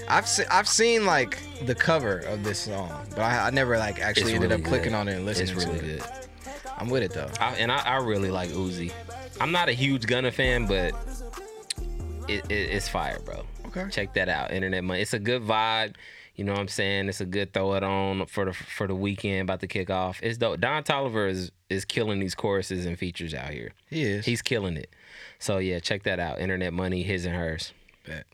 I've 0.08 0.26
se- 0.28 0.46
I've 0.50 0.68
seen 0.68 1.04
like 1.06 1.38
the 1.66 1.74
cover 1.74 2.18
of 2.18 2.44
this 2.44 2.58
song, 2.60 2.90
but 3.10 3.20
I, 3.20 3.46
I 3.48 3.50
never 3.50 3.78
like 3.78 4.00
actually 4.00 4.32
It's 4.32 4.34
ended 4.34 4.50
really 4.50 4.62
up 4.62 4.68
clicking 4.68 4.90
good. 4.92 4.96
on 4.98 5.08
it 5.08 5.16
and 5.16 5.26
listening 5.26 5.56
It's 5.56 5.64
really 5.66 5.78
to 5.80 5.86
it. 5.94 5.98
good. 6.00 6.08
I'm 6.78 6.88
with 6.88 7.02
it 7.02 7.12
though. 7.12 7.30
I, 7.40 7.54
and 7.56 7.72
I, 7.72 7.78
I 7.78 7.96
really 7.96 8.30
like 8.30 8.50
Uzi. 8.50 8.92
I'm 9.40 9.52
not 9.52 9.68
a 9.68 9.72
huge 9.72 10.06
Gunna 10.06 10.30
fan, 10.30 10.66
but 10.66 10.92
it, 12.28 12.44
it, 12.50 12.52
it's 12.70 12.88
fire, 12.88 13.18
bro. 13.24 13.44
Okay. 13.66 13.86
Check 13.90 14.14
that 14.14 14.28
out. 14.28 14.50
Internet 14.52 14.84
money. 14.84 15.00
It's 15.02 15.14
a 15.14 15.18
good 15.18 15.42
vibe. 15.42 15.94
You 16.34 16.44
know 16.44 16.52
what 16.52 16.60
I'm 16.60 16.68
saying? 16.68 17.08
It's 17.08 17.20
a 17.20 17.26
good 17.26 17.52
throw 17.52 17.74
it 17.74 17.82
on 17.82 18.26
for 18.26 18.44
the 18.44 18.52
for 18.52 18.86
the 18.86 18.94
weekend 18.94 19.42
about 19.42 19.60
to 19.60 19.66
kick 19.66 19.90
off. 19.90 20.20
It's 20.22 20.38
dope. 20.38 20.60
Don 20.60 20.84
Toliver 20.84 21.28
is 21.28 21.50
is 21.68 21.84
killing 21.84 22.20
these 22.20 22.34
choruses 22.36 22.86
and 22.86 22.96
features 22.98 23.34
out 23.34 23.50
here. 23.50 23.72
He 23.90 24.02
is. 24.02 24.24
He's 24.24 24.40
killing 24.40 24.76
it. 24.76 24.88
So 25.40 25.58
yeah, 25.58 25.80
check 25.80 26.04
that 26.04 26.20
out. 26.20 26.38
Internet 26.40 26.72
money, 26.72 27.02
his 27.02 27.26
and 27.26 27.34
hers. 27.34 27.72
Bet. 28.06 28.24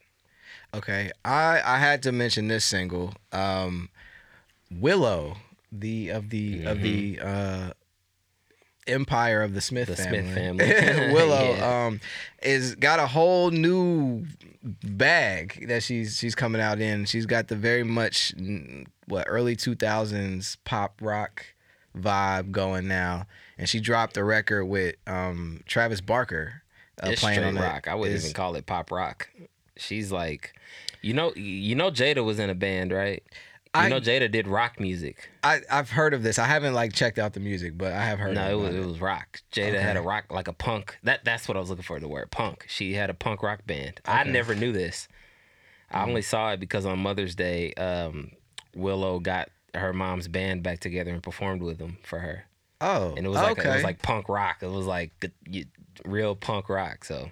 Okay, 0.75 1.11
I 1.25 1.61
I 1.65 1.79
had 1.79 2.03
to 2.05 2.13
mention 2.13 2.49
this 2.49 2.65
single, 2.65 3.15
um, 3.33 3.89
Willow, 4.71 5.37
the 5.71 6.09
of 6.11 6.31
the 6.31 6.65
of 6.65 6.81
the 6.83 7.21
uh, 7.23 7.71
Empire 8.87 9.43
of 9.43 9.55
the 9.55 9.61
Smith 9.61 9.89
Mm-hmm. 9.89 10.13
The 10.13 10.33
family. 10.33 10.65
Smith 10.67 10.85
family. 10.97 11.13
Willow 11.15 11.55
Yeah. 11.57 11.87
um, 11.87 12.01
is 12.43 12.75
got 12.75 12.99
a 12.99 13.07
whole 13.07 13.51
new 13.51 14.27
bag 14.83 15.67
that 15.69 15.83
she's 15.83 16.17
she's 16.19 16.35
coming 16.35 16.61
out 16.61 16.81
in. 16.81 17.05
She's 17.07 17.27
got 17.27 17.49
the 17.49 17.57
very 17.57 17.85
much 17.85 18.35
what 19.07 19.25
early 19.29 19.57
two 19.57 19.75
thousands 19.75 20.57
pop 20.65 21.01
rock 21.01 21.47
vibe 21.97 22.51
going 22.51 22.89
now, 22.89 23.27
and 23.57 23.69
she 23.69 23.79
dropped 23.81 24.17
a 24.17 24.25
record 24.25 24.65
with 24.67 24.97
um, 25.07 25.61
Travis 25.67 26.01
Barker. 26.01 26.63
Uh, 27.03 27.11
it's 27.11 27.21
playing 27.21 27.43
on 27.45 27.57
it. 27.57 27.61
rock. 27.61 27.89
I 27.89 27.95
wouldn't 27.95 28.15
It's- 28.17 28.25
even 28.25 28.35
call 28.35 28.55
it 28.57 28.67
pop 28.67 28.91
rock. 28.91 29.29
She's 29.77 30.13
like, 30.13 30.55
you 31.05 31.12
know, 31.14 31.33
you 31.35 31.75
know, 31.75 31.90
Jada 31.90 32.25
was 32.25 32.38
in 32.38 32.51
a 32.51 32.55
band, 32.55 32.93
right? 32.93 33.23
You 33.77 33.81
I- 33.83 33.88
know, 33.88 34.01
Jada 34.01 34.31
did 34.31 34.47
rock 34.47 34.79
music. 34.79 35.31
I 35.43 35.61
I've 35.71 35.90
heard 35.90 36.14
of 36.14 36.23
this. 36.23 36.38
I 36.38 36.47
haven't 36.47 36.75
like 36.75 36.93
checked 36.93 37.19
out 37.19 37.33
the 37.33 37.40
music, 37.40 37.77
but 37.77 37.93
I 37.93 38.05
have 38.05 38.19
heard. 38.21 38.35
No, 38.35 38.49
it 38.49 38.55
was 38.62 38.75
it 38.75 38.87
was 38.87 39.01
rock. 39.01 39.40
Jada 39.53 39.81
had 39.81 39.97
a 39.97 40.03
rock 40.03 40.27
like 40.31 40.47
a 40.49 40.53
punk. 40.53 40.97
That 41.03 41.25
that's 41.25 41.49
what 41.49 41.57
I 41.57 41.61
was 41.61 41.71
looking 41.71 41.83
for. 41.85 41.99
The 42.01 42.09
word 42.09 42.31
punk. 42.31 42.67
She 42.69 42.95
had 42.95 43.11
a 43.11 43.14
punk 43.14 43.43
rock 43.43 43.67
band. 43.67 44.01
I 44.05 44.25
never 44.25 44.55
knew 44.55 44.73
this. 44.73 45.09
I 45.90 45.99
Mm-hmm. 45.99 46.09
only 46.09 46.23
saw 46.23 46.53
it 46.53 46.61
because 46.61 46.87
on 46.87 46.99
Mother's 47.01 47.35
Day, 47.35 47.73
um, 47.75 48.31
Willow 48.75 49.21
got 49.21 49.51
her 49.75 49.93
mom's 49.93 50.29
band 50.29 50.62
back 50.62 50.81
together 50.81 51.11
and 51.12 51.23
performed 51.23 51.62
with 51.62 51.79
them 51.79 51.99
for 52.03 52.21
her. 52.21 52.47
Oh, 52.81 53.14
And 53.17 53.27
it 53.27 53.29
was 53.29 53.38
like 53.38 53.59
okay. 53.59 53.71
it 53.71 53.75
was 53.75 53.85
like 53.85 54.03
punk 54.03 54.29
rock. 54.29 54.59
It 54.62 54.71
was 54.71 54.87
like 54.87 55.12
you- 55.49 55.67
real 56.05 56.35
punk 56.37 56.69
rock. 56.69 57.05
So 57.05 57.31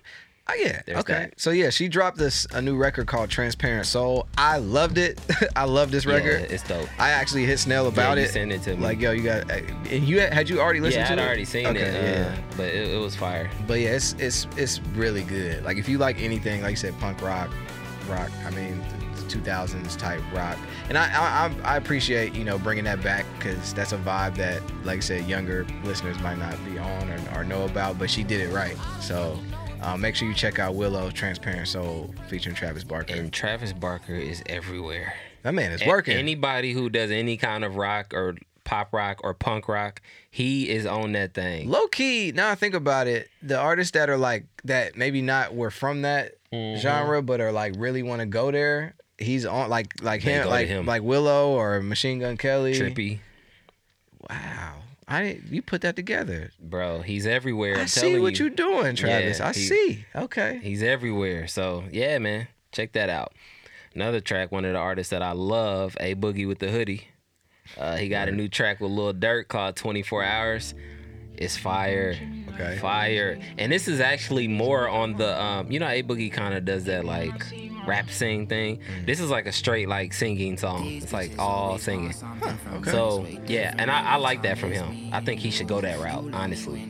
oh 0.49 0.55
yeah, 0.55 0.83
there's 0.87 0.99
okay. 0.99 1.13
that. 1.13 1.41
So 1.41 1.51
yeah, 1.51 1.71
she 1.71 1.89
dropped 1.89 2.19
this 2.19 2.47
a 2.53 2.61
new 2.63 2.77
record 2.77 3.07
called 3.07 3.31
Transparent 3.31 3.87
Soul. 3.87 4.27
I 4.37 4.59
loved 4.59 4.99
it. 4.99 5.21
I 5.57 5.65
love 5.65 5.91
this 5.91 6.07
record. 6.07 6.41
yeah, 6.43 6.55
it's 6.55 6.63
dope. 6.63 6.89
I 7.01 7.11
actually 7.11 7.45
hit 7.45 7.59
Snell 7.59 7.87
about 7.87 8.19
you 8.19 8.25
it. 8.25 8.31
sent 8.31 8.53
it 8.53 8.63
to 8.63 8.77
me. 8.77 8.83
Like 8.83 9.01
yo, 9.01 9.13
you 9.13 9.23
got 9.23 9.51
and 9.51 10.05
you 10.09 10.21
had, 10.21 10.33
had 10.33 10.49
you 10.49 10.61
already 10.61 10.81
listened 10.81 11.03
yeah, 11.03 11.15
to 11.15 11.21
I'd 11.21 11.25
it? 11.25 11.27
already 11.27 11.45
seen 11.45 11.67
okay, 11.67 11.81
it. 11.81 11.95
Yeah. 12.19 12.35
Uh, 12.35 12.57
but 12.57 12.67
it, 12.67 12.89
it 12.95 12.99
was 12.99 13.15
fire. 13.17 13.51
But 13.67 13.81
yeah, 13.81 13.91
it's 13.91 14.15
it's 14.19 14.47
it's 14.57 14.81
really 14.95 15.23
good. 15.23 15.65
Like 15.65 15.77
if 15.77 15.89
you 15.89 15.99
like 15.99 16.21
anything, 16.21 16.63
like 16.63 16.71
you 16.71 16.77
said, 16.77 16.99
punk 16.99 17.23
rock, 17.23 17.51
rock. 18.09 18.31
I 18.45 18.51
mean, 18.51 18.83
2000s 19.29 19.97
type 19.97 20.21
rock. 20.35 20.59
And 20.89 20.99
I 20.99 21.05
I, 21.07 21.47
I- 21.47 21.75
I 21.75 21.77
appreciate 21.77 22.35
you 22.35 22.45
know 22.45 22.59
bringing 22.59 22.85
that 22.85 23.03
back 23.03 23.25
because 23.39 23.73
that's 23.73 23.93
a 23.93 23.99
vibe 23.99 24.37
that, 24.37 24.63
like 24.85 24.99
I 24.99 25.01
said, 25.01 25.27
younger 25.27 25.67
listeners 25.85 26.19
might 26.21 26.39
not 26.39 26.57
be 26.65 26.79
on 26.79 27.09
or, 27.09 27.39
or 27.41 27.45
know 27.45 27.65
about. 27.65 27.99
But 27.99 28.11
she 28.11 28.23
did 28.25 28.41
it 28.41 28.53
right. 28.53 28.77
So. 29.01 29.39
Uh, 29.83 29.97
make 29.97 30.15
sure 30.15 30.29
you 30.29 30.35
check 30.35 30.59
out 30.59 30.75
Willow 30.75 31.11
Transparent 31.11 31.67
Soul 31.67 32.15
featuring 32.29 32.55
Travis 32.55 32.85
Barker. 32.85 33.15
And 33.15 33.33
Travis 33.33 33.73
Barker 33.73 34.15
is 34.15 34.43
everywhere. 34.47 35.15
that 35.43 35.55
man 35.55 35.73
is 35.73 35.83
A- 35.83 35.89
working. 35.89 36.17
Anybody 36.17 36.73
who 36.73 36.89
does 36.89 37.11
any 37.11 37.37
kind 37.37 37.65
of 37.65 37.75
rock 37.77 38.15
or 38.15 38.37
pop 38.65 38.93
rock 38.95 39.21
or 39.25 39.35
punk 39.35 39.67
rock, 39.69 40.01
he 40.31 40.69
is 40.71 40.87
on 40.87 41.13
that 41.13 41.35
thing. 41.35 41.69
Low 41.69 41.89
key, 41.89 42.31
now 42.33 42.49
I 42.49 42.55
think 42.55 42.75
about 42.75 43.09
it, 43.09 43.29
the 43.43 43.59
artists 43.59 43.91
that 43.93 44.09
are 44.09 44.17
like 44.17 44.45
that 44.65 44.97
maybe 44.97 45.21
not 45.21 45.53
were 45.55 45.73
from 45.73 46.03
that 46.03 46.35
Mhm. 46.53 46.79
genre, 46.79 47.21
but 47.23 47.41
are 47.41 47.51
like 47.51 47.75
really 47.77 48.05
want 48.05 48.21
to 48.21 48.27
go 48.27 48.53
there. 48.53 48.95
He's 49.19 49.45
on 49.45 49.69
like 49.69 50.01
like 50.01 50.21
him 50.23 50.47
like 50.49 50.69
him. 50.69 50.87
like 50.87 51.03
Willow 51.03 51.51
or 51.51 51.81
Machine 51.83 52.21
Gun 52.21 52.37
Kelly. 52.37 52.75
Trippy, 52.75 53.19
Wow, 54.31 54.82
I 55.13 55.41
you 55.51 55.63
put 55.63 55.83
that 55.83 55.95
together. 55.97 56.51
bro. 56.61 57.03
He's 57.03 57.27
everywhere. 57.27 57.77
I 57.77 57.83
I'm 57.83 57.87
see 57.89 58.19
what 58.19 58.39
you. 58.39 58.47
you 58.47 58.51
doing, 58.51 58.97
Travis. 58.97 59.39
Yeah, 59.39 59.49
I 59.49 59.53
he- 59.53 59.61
see. 59.61 60.05
Okay. 60.17 60.61
He's 60.63 60.83
everywhere. 60.83 61.47
So 61.49 61.85
yeah, 61.93 62.19
man, 62.19 62.49
check 62.73 62.93
that 62.93 63.09
out. 63.11 63.33
Another 63.95 64.21
track, 64.21 64.51
one 64.51 64.65
of 64.65 64.73
the 64.73 64.79
artists 64.79 65.11
that 65.11 65.23
I 65.23 65.33
love, 65.33 65.97
A 66.01 66.15
Boogie 66.15 66.49
with 66.49 66.59
the 66.61 66.71
Hoodie. 66.71 67.09
Uh, 67.77 67.97
he 67.97 68.09
got 68.09 68.29
a 68.29 68.33
new 68.33 68.49
track 68.49 68.81
with 68.81 68.91
Lil 68.91 69.13
Durk 69.15 69.49
called 69.49 69.77
24 69.77 70.25
Hours. 70.25 70.75
It's 71.37 71.57
fire. 71.57 72.17
Okay. 72.55 72.77
Fire. 72.79 73.39
And 73.59 73.73
this 73.73 73.89
is 73.89 74.01
actually 74.01 74.47
more 74.49 74.89
on 74.89 75.15
the 75.17 75.41
um, 75.41 75.71
you 75.71 75.79
know, 75.79 75.89
A 75.89 76.03
Boogie 76.03 76.33
kind 76.33 76.55
of 76.55 76.65
does 76.65 76.85
that 76.85 77.05
like 77.05 77.45
rap 77.87 78.11
sing 78.11 78.47
thing. 78.47 78.77
Mm. 78.79 79.07
This 79.07 79.21
is 79.21 79.31
like 79.31 79.47
a 79.47 79.53
straight 79.53 79.89
like 79.89 80.13
singing 80.13 80.57
song. 80.57 80.87
It's 80.87 81.13
like 81.13 81.33
all 81.39 81.79
singing. 81.79 82.15
Okay. 82.75 82.91
So 82.91 83.27
yeah, 83.47 83.75
and 83.79 83.91
I, 83.91 84.13
I 84.13 84.17
like 84.17 84.43
that 84.43 84.59
from 84.59 84.71
him. 84.73 85.11
I 85.13 85.21
think 85.21 85.41
he 85.41 85.51
should 85.51 85.69
go 85.69 85.81
that 85.81 85.99
route, 85.99 86.33
honestly, 86.33 86.87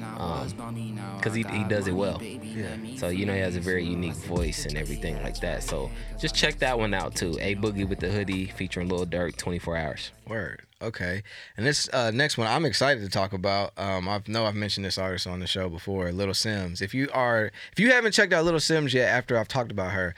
because 1.16 1.34
he, 1.34 1.44
he 1.44 1.64
does 1.64 1.86
it 1.86 1.92
well. 1.92 2.20
yeah. 2.22 2.76
So 2.96 3.08
you 3.08 3.24
know 3.26 3.32
he 3.34 3.40
has 3.40 3.56
a 3.56 3.60
very 3.60 3.84
unique 3.84 4.14
voice 4.14 4.66
and 4.66 4.76
everything 4.76 5.22
like 5.22 5.40
that. 5.40 5.62
So 5.62 5.90
just 6.18 6.34
check 6.34 6.58
that 6.58 6.78
one 6.78 6.92
out 6.92 7.14
too. 7.14 7.36
A 7.40 7.54
Boogie 7.54 7.88
with 7.88 8.00
the 8.00 8.10
Hoodie 8.10 8.46
featuring 8.46 8.88
Lil 8.88 9.06
Durk, 9.06 9.36
24 9.36 9.76
Hours. 9.76 10.10
Word. 10.26 10.62
Okay. 10.82 11.22
And 11.56 11.64
this 11.64 11.88
uh, 11.92 12.10
next 12.10 12.36
one 12.36 12.48
I'm 12.48 12.64
excited 12.64 13.02
to 13.02 13.08
talk 13.08 13.32
about. 13.32 13.72
Um, 13.76 14.08
I 14.08 14.20
know 14.26 14.44
I've 14.44 14.54
mentioned 14.54 14.84
this 14.84 14.98
artist 14.98 15.26
on 15.26 15.40
the 15.40 15.46
show 15.46 15.68
before, 15.68 16.10
Little 16.12 16.34
Simz. 16.34 16.82
If 16.82 16.92
you 16.94 17.08
are, 17.12 17.52
if 17.72 17.78
you 17.78 17.90
haven't 17.92 18.12
checked 18.12 18.32
out 18.32 18.44
Little 18.44 18.60
Simz 18.60 18.92
yet, 18.92 19.08
after 19.08 19.38
I've 19.38 19.48
talked 19.48 19.70
about 19.70 19.92
her, 19.92 20.14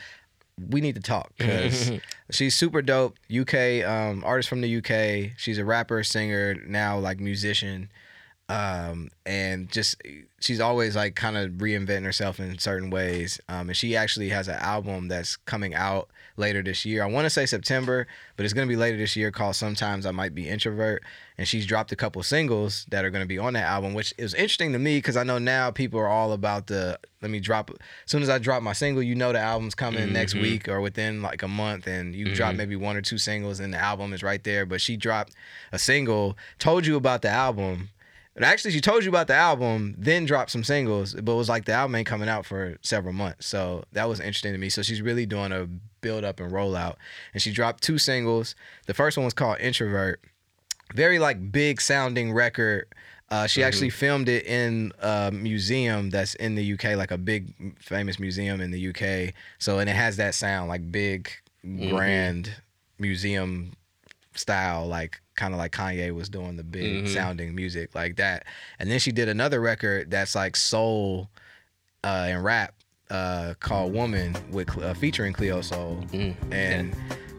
we 0.70 0.81
need 0.81 0.94
to 0.94 1.03
talk 1.03 1.33
because 1.38 1.92
she's 2.31 2.55
super 2.55 2.83
dope. 2.83 3.16
UK 3.35 3.85
um, 3.85 4.24
artist 4.24 4.48
from 4.48 4.61
the 4.61 4.77
UK. 4.79 5.33
She's 5.37 5.59
a 5.59 5.64
rapper, 5.64 6.03
singer, 6.03 6.55
now 6.66 6.98
like 6.98 7.20
musician, 7.20 7.90
um, 8.48 9.11
and 9.24 9.70
just 9.70 10.00
she's 10.40 10.61
always 10.61 10.94
like 10.94 11.14
kind 11.14 11.37
of 11.37 11.52
reinventing 11.52 12.04
herself 12.04 12.38
in 12.38 12.59
certain 12.59 12.90
ways. 12.90 13.40
Um, 13.48 13.68
and 13.70 13.76
she 13.76 13.96
actually 13.96 14.28
has 14.28 14.48
an 14.48 14.57
album 14.57 15.09
that's 15.09 15.37
coming 15.37 15.74
out 15.74 16.09
later 16.37 16.62
this 16.62 16.85
year. 16.85 17.02
I 17.02 17.07
want 17.07 17.24
to 17.24 17.30
say 17.30 17.46
September, 17.46 18.07
but 18.37 18.44
it's 18.44 18.52
going 18.52 18.66
to 18.68 18.70
be 18.72 18.76
later 18.76 18.98
this 18.98 19.16
year 19.16 19.30
called 19.30 19.57
Sometimes 19.57 20.04
I 20.04 20.11
Might 20.11 20.35
Be 20.35 20.48
Introvert. 20.48 21.02
And 21.38 21.48
she's 21.48 21.64
dropped 21.64 21.90
a 21.92 21.96
couple 21.96 22.22
singles 22.22 22.85
that 22.90 23.04
are 23.04 23.11
going 23.11 23.22
to 23.22 23.28
be 23.28 23.38
on 23.38 23.54
that 23.54 23.64
album, 23.64 23.94
which 23.94 24.12
is 24.18 24.35
interesting 24.35 24.72
to 24.72 24.78
me 24.78 24.98
because 24.98 25.16
I 25.16 25.22
know 25.24 25.38
now 25.38 25.70
people 25.70 25.98
are 25.98 26.09
all 26.09 26.33
about 26.33 26.66
the 26.66 26.98
let 27.22 27.30
me 27.30 27.40
drop 27.40 27.70
as 27.70 27.76
soon 28.04 28.22
as 28.22 28.28
I 28.28 28.37
drop 28.38 28.62
my 28.62 28.74
single, 28.74 29.02
you 29.02 29.14
know 29.14 29.33
the 29.33 29.40
album's 29.40 29.74
coming 29.74 30.12
next 30.12 30.35
Mhm. 30.35 30.42
week 30.42 30.68
or 30.68 30.83
within 30.83 31.22
like 31.22 31.42
a 31.42 31.48
month 31.48 31.87
and 31.87 32.14
you 32.14 32.35
drop 32.35 32.54
maybe 32.54 32.76
one 32.76 32.96
or 32.96 33.00
two 33.00 33.16
singles 33.16 33.61
and 33.61 33.72
the 33.72 33.78
album 33.78 34.12
is 34.12 34.22
right 34.22 34.44
there. 34.44 34.66
But 34.66 34.83
she 34.83 34.96
dropped 34.98 35.33
a 35.72 35.78
single, 35.78 36.37
told 36.59 36.85
you 36.85 36.96
about 36.96 37.22
the 37.22 37.30
album. 37.30 37.88
But 38.35 38.42
actually, 38.42 38.73
she 38.73 38.81
told 38.81 39.05
you 39.05 39.11
about 39.11 39.29
the 39.29 39.35
album, 39.35 39.94
then 39.97 40.25
dropped 40.25 40.51
some 40.51 40.64
singles, 40.64 41.14
but 41.14 41.33
it 41.33 41.37
was 41.37 41.49
like 41.49 41.66
the 41.66 41.73
album 41.73 41.94
ain't 41.94 42.07
coming 42.07 42.29
out 42.29 42.44
for 42.44 42.77
several 42.83 43.14
months. 43.14 43.47
So 43.47 43.85
that 43.92 44.09
was 44.09 44.18
interesting 44.18 44.53
to 44.53 44.59
me. 44.59 44.68
So 44.70 44.83
she's 44.83 45.01
really 45.01 45.25
doing 45.25 45.53
a 45.53 45.68
build 46.01 46.25
up 46.25 46.40
and 46.40 46.51
roll 46.51 46.75
out. 46.75 46.99
And 47.33 47.40
she 47.40 47.53
dropped 47.53 47.83
two 47.83 47.97
singles. 47.97 48.57
The 48.87 48.94
first 48.94 49.16
one 49.16 49.25
was 49.25 49.35
called 49.35 49.59
Introvert. 49.61 50.20
very 50.94 51.18
like 51.20 51.53
big 51.53 51.81
sounding 51.81 52.33
record. 52.33 52.87
Uh, 53.31 53.47
she 53.47 53.62
actually 53.64 53.90
filmed 53.90 54.29
it 54.29 54.44
in 54.47 54.92
a 55.01 55.31
museum 55.33 56.11
that's 56.11 56.35
in 56.35 56.57
the 56.57 56.73
UK, 56.75 56.97
like 56.97 57.11
a 57.11 57.18
big 57.18 57.79
famous 57.81 58.18
museum 58.18 58.61
in 58.61 58.70
the 58.70 58.88
UK. 58.88 59.33
So 59.59 59.79
and 59.79 59.88
it 59.88 59.97
has 59.97 60.16
that 60.18 60.35
sound, 60.35 60.68
like 60.68 60.90
big, 60.92 61.31
grand 61.62 62.55
museum 62.99 63.73
style, 64.35 64.87
like 64.87 65.20
kind 65.37 65.53
of 65.55 65.59
like 65.59 65.73
Kanye 65.73 66.12
was 66.14 66.29
doing 66.29 66.57
the 66.57 66.64
big 66.64 67.05
sounding 67.09 67.55
music 67.55 67.94
like 67.94 68.16
that. 68.16 68.44
And 68.79 68.90
then 68.90 68.99
she 68.99 69.12
did 69.12 69.29
another 69.29 69.61
record 69.61 70.11
that's 70.11 70.35
like 70.35 70.57
soul 70.57 71.29
uh, 72.05 72.27
and 72.29 72.44
rap 72.44 72.75
uh, 73.11 73.55
called 73.61 73.92
"Woman" 73.92 74.37
with 74.51 74.77
uh, 74.83 74.94
featuring 74.94 75.33
Cleo 75.33 75.61
Sol, 75.61 76.05
and 76.51 76.94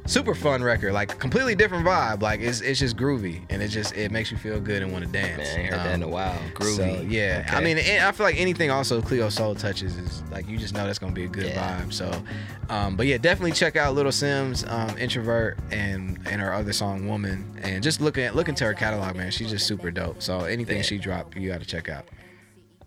super 0.06 0.36
fun 0.36 0.64
record, 0.64 0.94
like 0.94 1.18
completely 1.20 1.56
different 1.56 1.86
vibe. 1.86 2.22
Like 2.22 2.40
it's 2.40 2.62
it's 2.62 2.80
just 2.80 2.96
groovy, 2.98 3.42
and 3.50 3.62
it 3.62 3.70
just 3.70 3.96
it 3.96 4.12
makes 4.12 4.32
you 4.32 4.38
feel 4.38 4.60
good 4.60 4.82
and 4.82 4.92
want 4.92 5.06
to 5.06 5.12
dance. 5.12 5.56
Man, 5.56 5.60
I 5.60 5.64
heard 5.78 5.80
that 5.80 5.96
in 5.96 6.04
a 6.04 6.06
Um, 6.06 6.12
while. 6.12 6.40
Groovy. 6.54 6.76
So 6.76 7.02
yeah, 7.08 7.50
I 7.52 7.62
mean, 7.62 7.78
I 7.78 8.12
feel 8.12 8.26
like 8.26 8.40
anything 8.40 8.70
also 8.72 9.02
Cleo 9.02 9.30
Sol 9.30 9.56
touches 9.56 9.98
is 9.98 10.22
like 10.32 10.48
you 10.48 10.58
just 10.58 10.74
know 10.74 10.86
that's 10.86 11.00
gonna 11.00 11.12
be 11.14 11.26
a 11.26 11.28
good 11.28 11.48
Yeah. 11.48 11.82
vibe. 11.82 11.94
So, 11.94 12.24
um, 12.70 12.96
but 12.96 13.08
yeah, 13.08 13.18
definitely 13.18 13.54
check 13.54 13.76
out 13.76 13.96
Little 13.96 14.12
Simz, 14.12 14.70
um, 14.72 14.98
Introvert, 14.98 15.58
and 15.72 16.20
and 16.30 16.42
her 16.42 16.54
other 16.54 16.74
song 16.74 17.08
Woman, 17.08 17.60
and 17.64 17.84
just 17.84 18.02
looking 18.02 18.24
at 18.24 18.36
look 18.36 18.50
into 18.50 18.66
her 18.66 18.74
catalog, 18.74 19.16
man. 19.16 19.32
She's 19.32 19.50
just 19.50 19.66
super 19.68 19.92
dope. 19.92 20.22
So 20.22 20.42
anything 20.42 20.78
Yeah. 20.78 20.84
she 20.84 20.98
dropped, 20.98 21.36
you 21.36 21.50
got 21.50 21.62
to 21.62 21.66
check 21.68 21.90
out. 21.90 22.06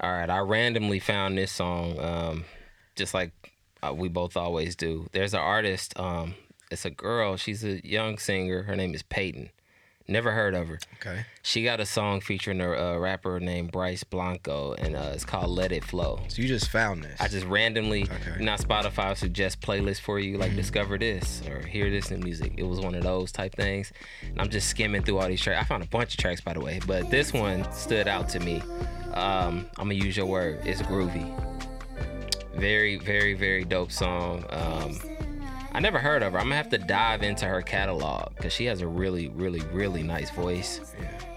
All 0.01 0.11
right, 0.13 0.31
I 0.31 0.39
randomly 0.39 1.01
found 1.01 1.37
this 1.37 1.51
song, 1.51 1.99
um, 1.99 2.45
just 2.95 3.15
like 3.15 3.33
uh, 3.83 3.93
we 3.93 4.09
both 4.09 4.37
always 4.37 4.77
do. 4.77 5.09
There's 5.13 5.35
an 5.35 5.41
artist. 5.41 5.99
Um, 5.99 6.35
it's 6.71 6.85
a 6.85 6.91
girl. 6.91 7.37
She's 7.37 7.65
a 7.65 7.81
young 7.87 8.19
singer. 8.19 8.63
Her 8.65 8.77
name 8.77 8.95
is 8.95 9.03
Peyton. 9.03 9.51
Never 10.11 10.33
heard 10.33 10.55
of 10.55 10.69
her. 10.69 10.79
Okay. 11.03 11.27
She 11.43 11.63
got 11.65 11.81
a 11.81 11.85
song 11.85 12.23
featuring 12.23 12.63
a, 12.63 12.71
a 12.71 12.99
rapper 12.99 13.39
named 13.41 13.73
Bryce 13.73 14.05
Blanco, 14.05 14.73
and 14.73 14.97
uh, 14.97 15.11
it's 15.13 15.27
called 15.27 15.51
"Let 15.51 15.71
It 15.71 15.85
Flow." 15.85 16.21
So 16.29 16.41
you 16.41 16.49
just 16.49 16.71
found 16.71 17.05
this. 17.05 17.21
I 17.21 17.29
just 17.29 17.45
randomly, 17.45 18.05
Okay. 18.05 18.43
know, 18.43 18.55
Spotify 18.55 19.15
suggest 19.19 19.61
playlist 19.61 20.01
for 20.01 20.19
you, 20.19 20.39
like 20.39 20.57
discover 20.57 20.97
this 20.97 21.43
or 21.47 21.61
hear 21.67 21.91
this 21.91 22.11
in 22.11 22.21
music. 22.21 22.55
It 22.57 22.63
was 22.63 22.81
one 22.81 22.95
of 22.95 23.03
those 23.03 23.33
type 23.33 23.55
things. 23.55 23.93
And 24.23 24.41
I'm 24.41 24.49
just 24.49 24.69
skimming 24.69 25.03
through 25.03 25.19
all 25.19 25.29
these 25.29 25.43
tracks. 25.43 25.61
I 25.63 25.69
found 25.69 25.83
a 25.83 25.87
bunch 25.89 26.15
of 26.15 26.21
tracks, 26.21 26.41
by 26.41 26.55
the 26.55 26.61
way, 26.61 26.81
but 26.87 27.11
this 27.11 27.35
one 27.35 27.71
stood 27.75 28.09
out 28.09 28.31
to 28.31 28.41
me. 28.41 28.63
Um, 29.13 29.67
I'm 29.77 29.89
gonna 29.89 29.95
use 29.95 30.17
your 30.17 30.25
word. 30.27 30.61
It's 30.65 30.81
groovy. 30.81 31.29
Very, 32.57 32.97
very, 32.97 33.35
very 33.35 33.65
dope 33.65 33.93
song. 33.93 34.43
Um, 34.49 34.99
I 35.79 35.81
never 35.81 36.01
heard 36.01 36.25
of 36.25 36.33
her. 36.33 36.41
I'm 36.41 36.47
gonna 36.47 36.57
have 36.57 36.71
to 36.71 36.79
dive 36.79 37.23
into 37.23 37.47
her 37.47 37.63
catalog 37.63 38.35
because 38.35 38.53
she 38.53 38.65
has 38.65 38.81
a 38.81 38.87
really, 38.89 39.29
really, 39.29 39.61
really 39.73 40.03
nice 40.03 40.29
voice. 40.29 40.81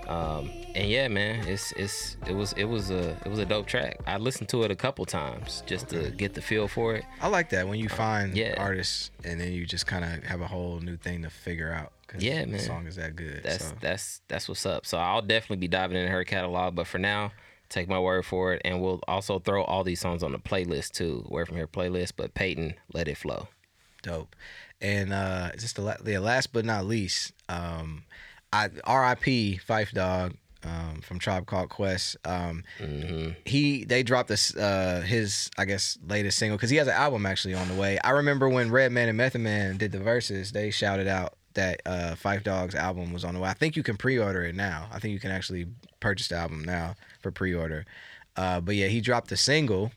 Um, 0.07 0.49
and 0.73 0.89
yeah, 0.89 1.07
man, 1.09 1.47
it's 1.47 1.71
it's 1.73 2.17
it 2.25 2.33
was 2.33 2.51
it 2.53 2.63
was 2.63 2.89
a 2.89 3.11
it 3.23 3.27
was 3.27 3.37
a 3.37 3.45
dope 3.45 3.67
track. 3.67 3.99
I 4.07 4.17
listened 4.17 4.49
to 4.49 4.63
it 4.63 4.71
a 4.71 4.75
couple 4.75 5.05
times 5.05 5.61
just 5.67 5.89
to 5.89 6.09
get 6.09 6.33
the 6.33 6.41
feel 6.41 6.67
for 6.67 6.95
it. 6.95 7.05
I 7.21 7.27
like 7.27 7.51
that 7.51 7.67
when 7.67 7.77
you 7.77 7.87
find 7.87 8.35
yeah. 8.35 8.55
artists 8.57 9.11
and 9.23 9.39
then 9.39 9.51
you 9.51 9.63
just 9.63 9.85
kind 9.85 10.03
of 10.03 10.23
have 10.23 10.41
a 10.41 10.47
whole 10.47 10.79
new 10.79 10.97
thing 10.97 11.21
to 11.21 11.29
figure 11.29 11.71
out. 11.71 11.91
Yeah, 12.17 12.41
the 12.41 12.47
man. 12.47 12.59
song 12.61 12.87
is 12.87 12.95
that 12.95 13.15
good. 13.15 13.41
That's 13.43 13.67
so. 13.67 13.75
that's 13.79 14.21
that's 14.27 14.49
what's 14.49 14.65
up. 14.65 14.87
So 14.87 14.97
I'll 14.97 15.21
definitely 15.21 15.57
be 15.57 15.67
diving 15.67 15.97
into 15.97 16.11
her 16.11 16.23
catalog, 16.23 16.73
but 16.73 16.87
for 16.87 16.97
now, 16.97 17.31
take 17.69 17.87
my 17.87 17.99
word 17.99 18.25
for 18.25 18.55
it, 18.55 18.63
and 18.65 18.81
we'll 18.81 19.01
also 19.07 19.37
throw 19.37 19.63
all 19.65 19.83
these 19.83 19.99
songs 19.99 20.23
on 20.23 20.31
the 20.31 20.39
playlist 20.39 20.93
too. 20.93 21.25
Where 21.27 21.45
from 21.45 21.57
here 21.57 21.67
playlist, 21.67 22.13
but 22.17 22.33
Peyton, 22.33 22.73
let 22.91 23.07
it 23.07 23.17
flow. 23.17 23.47
Dope. 24.01 24.35
And 24.81 25.13
uh, 25.13 25.51
just 25.57 25.75
the, 25.75 25.97
the 26.01 26.17
last 26.17 26.53
but 26.53 26.65
not 26.65 26.85
least, 26.85 27.33
um, 27.49 28.03
I 28.51 28.69
R.I.P. 28.83 29.59
Phife 29.67 29.91
Dawg 29.91 30.35
um, 30.63 31.01
from 31.01 31.19
Tribe 31.19 31.45
Called 31.45 31.69
Quest. 31.69 32.17
Um, 32.25 32.63
hmm 32.79 33.29
he 33.45 33.85
they 33.85 34.03
dropped 34.03 34.29
this 34.29 34.55
uh, 34.55 35.03
his 35.05 35.49
I 35.57 35.65
guess 35.65 35.97
latest 36.07 36.37
single 36.37 36.57
because 36.57 36.69
he 36.69 36.77
has 36.77 36.87
an 36.87 36.93
album 36.93 37.25
actually 37.25 37.53
on 37.53 37.67
the 37.67 37.75
way. 37.75 37.99
I 37.99 38.11
remember 38.11 38.49
when 38.49 38.71
Redman 38.71 39.09
and 39.09 39.17
Method 39.17 39.41
Man 39.41 39.77
did 39.77 39.91
the 39.91 39.99
verses, 39.99 40.51
they 40.51 40.71
shouted 40.71 41.07
out 41.07 41.33
that 41.53 41.81
uh, 41.85 42.15
Phife 42.15 42.43
Dawg's 42.43 42.75
album 42.75 43.11
was 43.11 43.25
on 43.25 43.33
the 43.33 43.39
way. 43.39 43.49
I 43.49 43.53
think 43.53 43.75
you 43.75 43.83
can 43.83 43.97
pre-order 43.97 44.43
it 44.43 44.55
now. 44.55 44.87
I 44.91 44.99
think 44.99 45.13
you 45.13 45.19
can 45.19 45.31
actually 45.31 45.67
purchase 45.99 46.29
the 46.29 46.35
album 46.35 46.63
now 46.63 46.95
for 47.21 47.31
pre-order. 47.31 47.85
Uh, 48.37 48.61
but 48.61 48.75
yeah, 48.75 48.87
he 48.87 49.01
dropped 49.01 49.31
a 49.33 49.37
single 49.37 49.91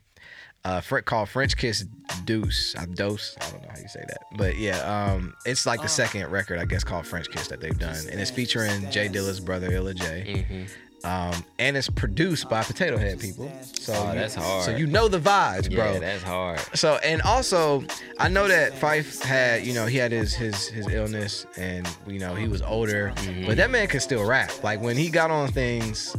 uh, 0.65 0.81
called 1.05 1.29
French 1.29 1.57
Kiss 1.57 1.85
Deuce. 2.25 2.75
Uh, 2.77 2.87
Dose. 2.95 3.37
I 3.41 3.51
don't 3.51 3.63
know 3.63 3.69
how 3.71 3.81
you 3.81 3.89
say 3.89 4.05
that, 4.09 4.19
but 4.37 4.57
yeah, 4.57 4.79
um, 5.13 5.35
it's 5.45 5.67
like 5.67 5.83
the 5.83 5.89
second 5.89 6.31
record 6.31 6.59
I 6.59 6.65
guess 6.65 6.85
called 6.85 7.07
French 7.07 7.31
Kiss 7.31 7.49
that 7.49 7.61
they've 7.61 7.79
done, 7.79 7.97
and 8.11 8.21
it's 8.21 8.31
featuring 8.31 8.91
J 8.91 9.09
Dilla's 9.09 9.41
brother 9.41 9.71
Illa 9.73 9.95
J. 9.95 10.45
hmm 10.49 10.65
Um, 11.07 11.45
and 11.59 11.77
it's 11.77 11.91
produced 11.91 12.49
by 12.49 12.63
Potatohead 12.63 13.21
People. 13.21 13.53
So 13.75 13.93
Oh, 13.93 14.15
that's 14.15 14.35
hard. 14.37 14.65
So 14.65 14.71
you 14.75 14.87
know 14.87 15.07
the 15.07 15.19
vibes, 15.21 15.69
bro. 15.75 15.93
Yeah, 15.93 15.99
that's 15.99 16.23
hard. 16.23 16.61
so 16.75 16.95
and 17.05 17.21
also, 17.21 17.85
I 18.19 18.29
know 18.31 18.49
that 18.49 18.73
Phife 18.73 19.23
had, 19.23 19.67
you 19.67 19.75
know, 19.75 19.85
he 19.85 19.99
had 19.99 20.13
his 20.13 20.33
his 20.33 20.67
his 20.69 20.87
illness, 20.89 21.45
and 21.59 21.87
you 22.07 22.19
know 22.19 22.35
he 22.35 22.49
was 22.49 22.63
older, 22.63 23.13
Mm-hmm. 23.17 23.45
but 23.47 23.59
that 23.59 23.71
man 23.71 23.87
could 23.89 24.01
still 24.01 24.25
rap. 24.25 24.51
Like 24.65 24.81
when 24.81 24.97
he 24.97 25.11
got 25.11 25.31
on 25.31 25.53
things, 25.53 26.17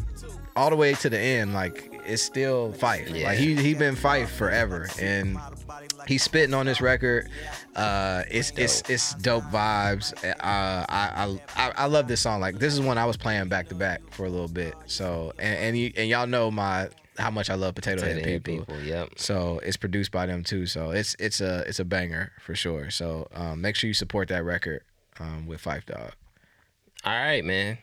all 0.55 0.69
the 0.69 0.75
way 0.75 0.93
to 0.93 1.09
the 1.09 1.17
end, 1.19 1.55
like 1.55 1.91
it's 2.05 2.21
still 2.21 2.73
Phife. 2.73 3.13
Yeah. 3.13 3.27
Like 3.27 3.37
he 3.37 3.55
he 3.55 3.73
been 3.73 3.95
Phife 3.95 4.27
forever, 4.27 4.87
and 4.99 5.37
he's 6.07 6.23
spitting 6.23 6.53
on 6.53 6.65
this 6.65 6.81
record. 6.81 7.29
Uh, 7.75 8.23
it's 8.29 8.51
it's 8.51 8.81
dope. 8.81 8.91
it's 8.91 9.13
dope 9.15 9.43
vibes. 9.45 10.13
Uh, 10.23 10.35
I, 10.39 10.85
I 10.89 11.39
I 11.55 11.71
I 11.75 11.85
love 11.85 12.07
this 12.07 12.21
song. 12.21 12.39
Like 12.39 12.59
this 12.59 12.73
is 12.73 12.81
one 12.81 12.97
I 12.97 13.05
was 13.05 13.17
playing 13.17 13.49
back 13.49 13.69
to 13.69 13.75
back 13.75 14.01
for 14.11 14.25
a 14.25 14.29
little 14.29 14.47
bit. 14.47 14.75
So 14.85 15.33
and 15.37 15.57
and, 15.57 15.77
you, 15.77 15.91
and 15.95 16.09
y'all 16.09 16.27
know 16.27 16.51
my 16.51 16.89
how 17.17 17.31
much 17.31 17.49
I 17.49 17.55
love 17.55 17.75
Potato, 17.75 18.01
Potato 18.01 18.19
Head 18.19 18.29
Head 18.29 18.43
people. 18.43 18.65
people. 18.65 18.83
Yep. 18.83 19.13
So 19.17 19.59
it's 19.63 19.77
produced 19.77 20.11
by 20.11 20.25
them 20.25 20.43
too. 20.43 20.65
So 20.65 20.91
it's 20.91 21.15
it's 21.19 21.41
a 21.41 21.63
it's 21.67 21.79
a 21.79 21.85
banger 21.85 22.31
for 22.39 22.55
sure. 22.55 22.89
So 22.89 23.27
um, 23.33 23.61
make 23.61 23.75
sure 23.75 23.87
you 23.87 23.93
support 23.93 24.27
that 24.29 24.43
record 24.43 24.83
um, 25.19 25.47
with 25.47 25.63
Phife 25.63 25.85
Dawg. 25.85 26.11
All 27.03 27.13
right, 27.13 27.43
man. 27.43 27.77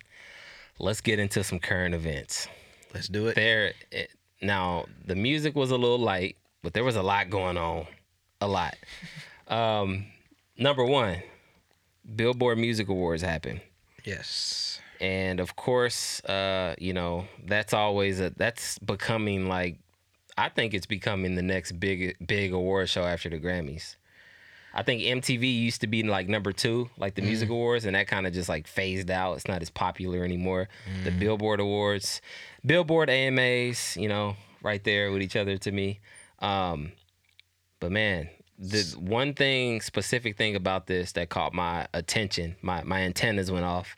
Let's 0.78 1.00
get 1.00 1.18
into 1.18 1.44
some 1.44 1.58
current 1.60 1.94
events. 1.94 2.48
Let's 2.94 3.08
do 3.08 3.28
it. 3.28 3.34
There 3.34 3.72
it, 3.90 4.10
now, 4.40 4.86
the 5.06 5.14
music 5.14 5.54
was 5.54 5.70
a 5.70 5.76
little 5.76 5.98
light, 5.98 6.36
but 6.62 6.72
there 6.74 6.84
was 6.84 6.96
a 6.96 7.02
lot 7.02 7.30
going 7.30 7.56
on. 7.56 7.86
A 8.40 8.48
lot. 8.48 8.74
Um, 9.48 10.06
number 10.58 10.84
one, 10.84 11.22
Billboard 12.16 12.58
Music 12.58 12.88
Awards 12.88 13.22
happened. 13.22 13.60
Yes. 14.04 14.80
and 15.00 15.38
of 15.40 15.54
course 15.56 16.20
uh 16.24 16.74
you 16.78 16.92
know 16.92 17.26
that's 17.46 17.72
always 17.72 18.18
a 18.20 18.30
that's 18.30 18.78
becoming 18.80 19.48
like 19.48 19.78
i 20.36 20.48
think 20.48 20.74
it's 20.74 20.86
becoming 20.86 21.36
the 21.36 21.42
next 21.42 21.72
big 21.78 22.16
big 22.26 22.52
award 22.52 22.88
show 22.88 23.04
after 23.04 23.28
the 23.28 23.38
grammys 23.38 23.94
i 24.74 24.82
think 24.82 25.02
mtv 25.02 25.42
used 25.42 25.80
to 25.80 25.86
be 25.86 26.02
like 26.02 26.28
number 26.28 26.52
two 26.52 26.88
like 26.98 27.14
the 27.14 27.22
music 27.22 27.48
awards 27.50 27.84
and 27.84 27.94
that 27.94 28.06
kind 28.06 28.26
of 28.26 28.32
just 28.32 28.48
like 28.48 28.66
phased 28.66 29.10
out. 29.10 29.34
It's 29.34 29.48
not 29.48 29.62
as 29.62 29.70
popular 29.70 30.24
anymore. 30.24 30.68
The 31.04 31.10
billboard 31.10 31.60
awards 31.60 32.20
billboard 32.64 33.10
amas 33.10 33.96
you 33.96 34.08
know 34.08 34.36
right 34.62 34.82
there 34.84 35.10
with 35.12 35.22
each 35.22 35.36
other 35.36 35.56
to 35.58 35.72
me. 35.72 36.00
Um 36.38 36.92
but 37.80 37.90
man 37.92 38.28
the 38.58 38.82
one 38.98 39.34
thing 39.34 39.80
specific 39.80 40.36
thing 40.36 40.54
about 40.54 40.86
this 40.86 41.12
that 41.12 41.28
caught 41.28 41.52
my 41.52 41.86
attention 41.94 42.56
my 42.62 42.82
my 42.84 43.00
antennas 43.00 43.50
went 43.50 43.64
off 43.64 43.96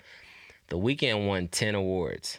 the 0.68 0.78
Weeknd 0.78 1.26
won 1.26 1.48
10 1.48 1.74
awards. 1.74 2.38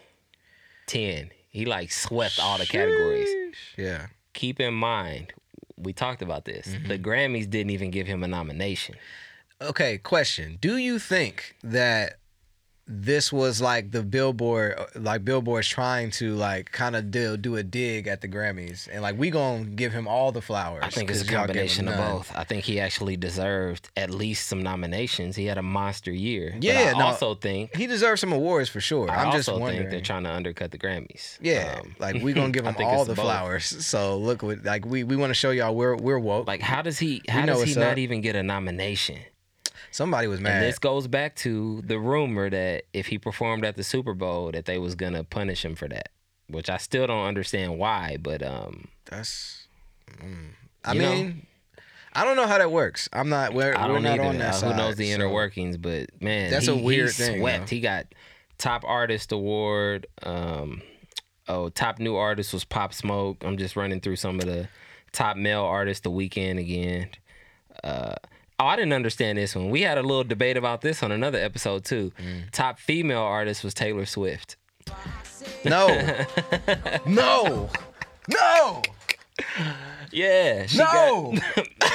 10 0.88 1.32
he 1.50 1.66
like 1.66 1.92
swept 1.92 2.40
all 2.40 2.58
the 2.58 2.66
categories. 2.66 3.30
Yeah. 3.78 4.08
keep 4.34 4.60
in 4.60 4.74
mind 4.74 5.34
we 5.78 5.94
talked 5.94 6.22
about 6.22 6.46
this. 6.46 6.66
The 6.66 6.98
mm-hmm. 6.98 7.08
grammys 7.08 7.50
didn't 7.50 7.72
even 7.72 7.92
give 7.92 8.08
him 8.08 8.24
a 8.24 8.28
nomination. 8.28 8.96
Okay. 9.62 9.98
Question: 9.98 10.58
Do 10.60 10.78
you 10.78 11.00
think 11.00 11.56
that 11.64 12.18
this 12.88 13.34
was 13.34 13.60
like 13.62 13.90
the 13.92 14.04
Billboard, 14.04 14.76
like 14.96 15.26
Billboard's 15.26 15.68
trying 15.68 16.12
to 16.12 16.36
like 16.36 16.72
kind 16.72 16.96
of 16.96 17.10
do 17.10 17.36
do 17.36 17.56
a 17.56 17.64
dig 17.64 18.08
at 18.08 18.22
the 18.22 18.28
Grammys, 18.28 18.88
and 18.92 19.02
like 19.02 19.18
we 19.18 19.32
gonna 19.32 19.66
give 19.66 19.92
him 19.92 20.08
all 20.08 20.32
the 20.32 20.42
flowers? 20.42 20.84
i 20.84 20.90
think 20.90 21.10
it's 21.10 21.22
a 21.22 21.26
'cause 21.26 21.32
y'all 21.32 21.48
gave 21.48 21.56
him 21.72 21.86
combination 21.86 21.88
of 21.88 21.98
both 21.98 22.32
i 22.36 22.44
think 22.44 22.64
he 22.64 22.80
actually 22.80 23.18
deserved 23.18 23.90
at 23.98 24.12
least 24.12 24.48
some 24.48 24.62
nominations 24.62 25.36
he 25.36 25.46
had 25.46 25.58
a 25.58 25.64
monster 25.64 26.12
year 26.12 26.52
But 26.54 26.64
Yeah, 26.64 26.94
i 26.96 27.00
no, 27.00 27.06
also 27.06 27.34
think 27.34 27.76
He 27.76 27.88
deserves 27.88 28.22
some 28.22 28.32
awards 28.32 28.70
for 28.70 28.82
sure. 28.82 29.10
i 29.10 29.16
I'm 29.22 29.26
also 29.28 29.38
just 29.38 29.52
wondering. 29.52 29.78
think 29.80 29.90
they're 29.90 30.02
trying 30.02 30.24
to 30.26 30.32
undercut 30.32 30.70
the 30.72 30.78
grammys 30.78 31.38
Yeah, 31.42 31.80
Um, 31.82 31.96
like 31.98 32.22
we 32.22 32.34
gonna 32.34 32.52
give 32.58 32.66
him 32.68 32.76
all 32.80 33.04
the 33.06 33.16
both. 33.16 33.26
flowers. 33.26 33.66
So 33.66 34.18
look, 34.18 34.44
what 34.44 34.64
like 34.64 34.86
we 34.86 35.04
we 35.04 35.16
want 35.16 35.32
to 35.32 35.36
show 35.36 35.50
y'all 35.52 35.74
we're 35.76 35.96
we're 35.96 36.20
woke. 36.20 36.46
like 36.48 36.62
how 36.62 36.82
does 36.84 37.00
he 37.00 37.22
how 37.28 37.46
does 37.48 37.58
he 37.58 37.62
what's 37.72 37.76
not 37.78 37.94
up. 37.94 37.98
even 37.98 38.22
get 38.22 38.36
a 38.36 38.44
nomination 38.44 39.18
Somebody 39.96 40.28
was 40.28 40.42
mad. 40.42 40.56
And 40.58 40.64
this 40.66 40.78
goes 40.78 41.08
back 41.08 41.36
to 41.38 41.82
the 41.86 41.98
rumor 41.98 42.50
that 42.50 42.84
if 42.92 43.08
he 43.08 43.18
performed 43.18 43.64
at 43.64 43.78
the 43.78 43.84
Super 43.84 44.14
Bowl, 44.14 44.52
that 44.52 44.66
they 44.66 44.78
was 44.78 44.94
gonna 44.94 45.24
punish 45.24 45.64
him 45.64 45.74
for 45.76 45.88
that, 45.88 46.10
which 46.50 46.70
I 46.70 46.76
still 46.76 47.08
don't 47.08 47.26
understand 47.26 47.78
why. 47.80 48.18
But 48.20 48.44
um, 48.44 48.90
That's. 49.06 49.68
mm. 50.22 50.50
I 50.84 50.94
You 50.94 51.02
know? 51.02 51.12
mean, 51.14 51.48
I 52.12 52.26
don't 52.26 52.36
know 52.36 52.46
how 52.46 52.58
that 52.58 52.72
works. 52.74 53.08
I'm 53.14 53.30
not. 53.30 53.54
We're, 53.54 53.74
I 53.74 53.88
we're 53.88 53.94
don't 53.94 54.04
not 54.04 54.20
either. 54.20 54.24
on 54.24 54.38
that 54.40 54.50
Uh, 54.56 54.58
side. 54.58 54.72
Who 54.74 54.78
knows 54.78 54.96
the 54.98 55.12
inner 55.12 55.30
workings? 55.30 55.78
But 55.78 56.10
man, 56.22 56.52
That's 56.52 56.66
he, 56.68 56.78
a 56.78 56.84
weird 56.84 57.08
he 57.12 57.24
thing, 57.24 57.40
Swept. 57.40 57.70
He 57.70 57.80
got 57.80 58.08
top 58.58 58.84
artist 58.86 59.32
award. 59.32 60.08
Um, 60.24 60.82
oh, 61.48 61.70
top 61.70 62.00
new 62.00 62.18
artist 62.18 62.52
was 62.54 62.66
Pop 62.66 62.94
Smoke. 62.94 63.44
I'm 63.46 63.58
just 63.58 63.78
running 63.78 64.02
through 64.02 64.18
some 64.18 64.40
of 64.40 64.46
the 64.46 64.68
top 65.14 65.38
male 65.38 65.64
artists 65.64 66.02
the 66.04 66.12
Weeknd 66.12 66.60
again. 66.60 67.08
Uh, 67.84 68.16
oh, 68.60 68.66
I 68.66 68.76
didn't 68.76 68.94
understand 68.94 69.38
this 69.38 69.56
one. 69.56 69.70
We 69.70 69.82
had 69.82 69.98
a 69.98 70.02
little 70.04 70.24
debate 70.24 70.58
about 70.58 70.82
this 70.82 71.04
on 71.04 71.12
another 71.12 71.38
episode 71.40 71.86
too. 71.86 72.12
Mm. 72.22 72.52
Top 72.52 72.80
female 72.80 73.22
artist 73.22 73.64
was 73.64 73.74
Taylor 73.74 74.06
Swift. 74.06 74.56
No. 75.64 75.88
no. 77.06 77.70
No. 78.30 78.82
Yeah, 80.12 80.66
she 80.68 80.78
No. 80.78 81.34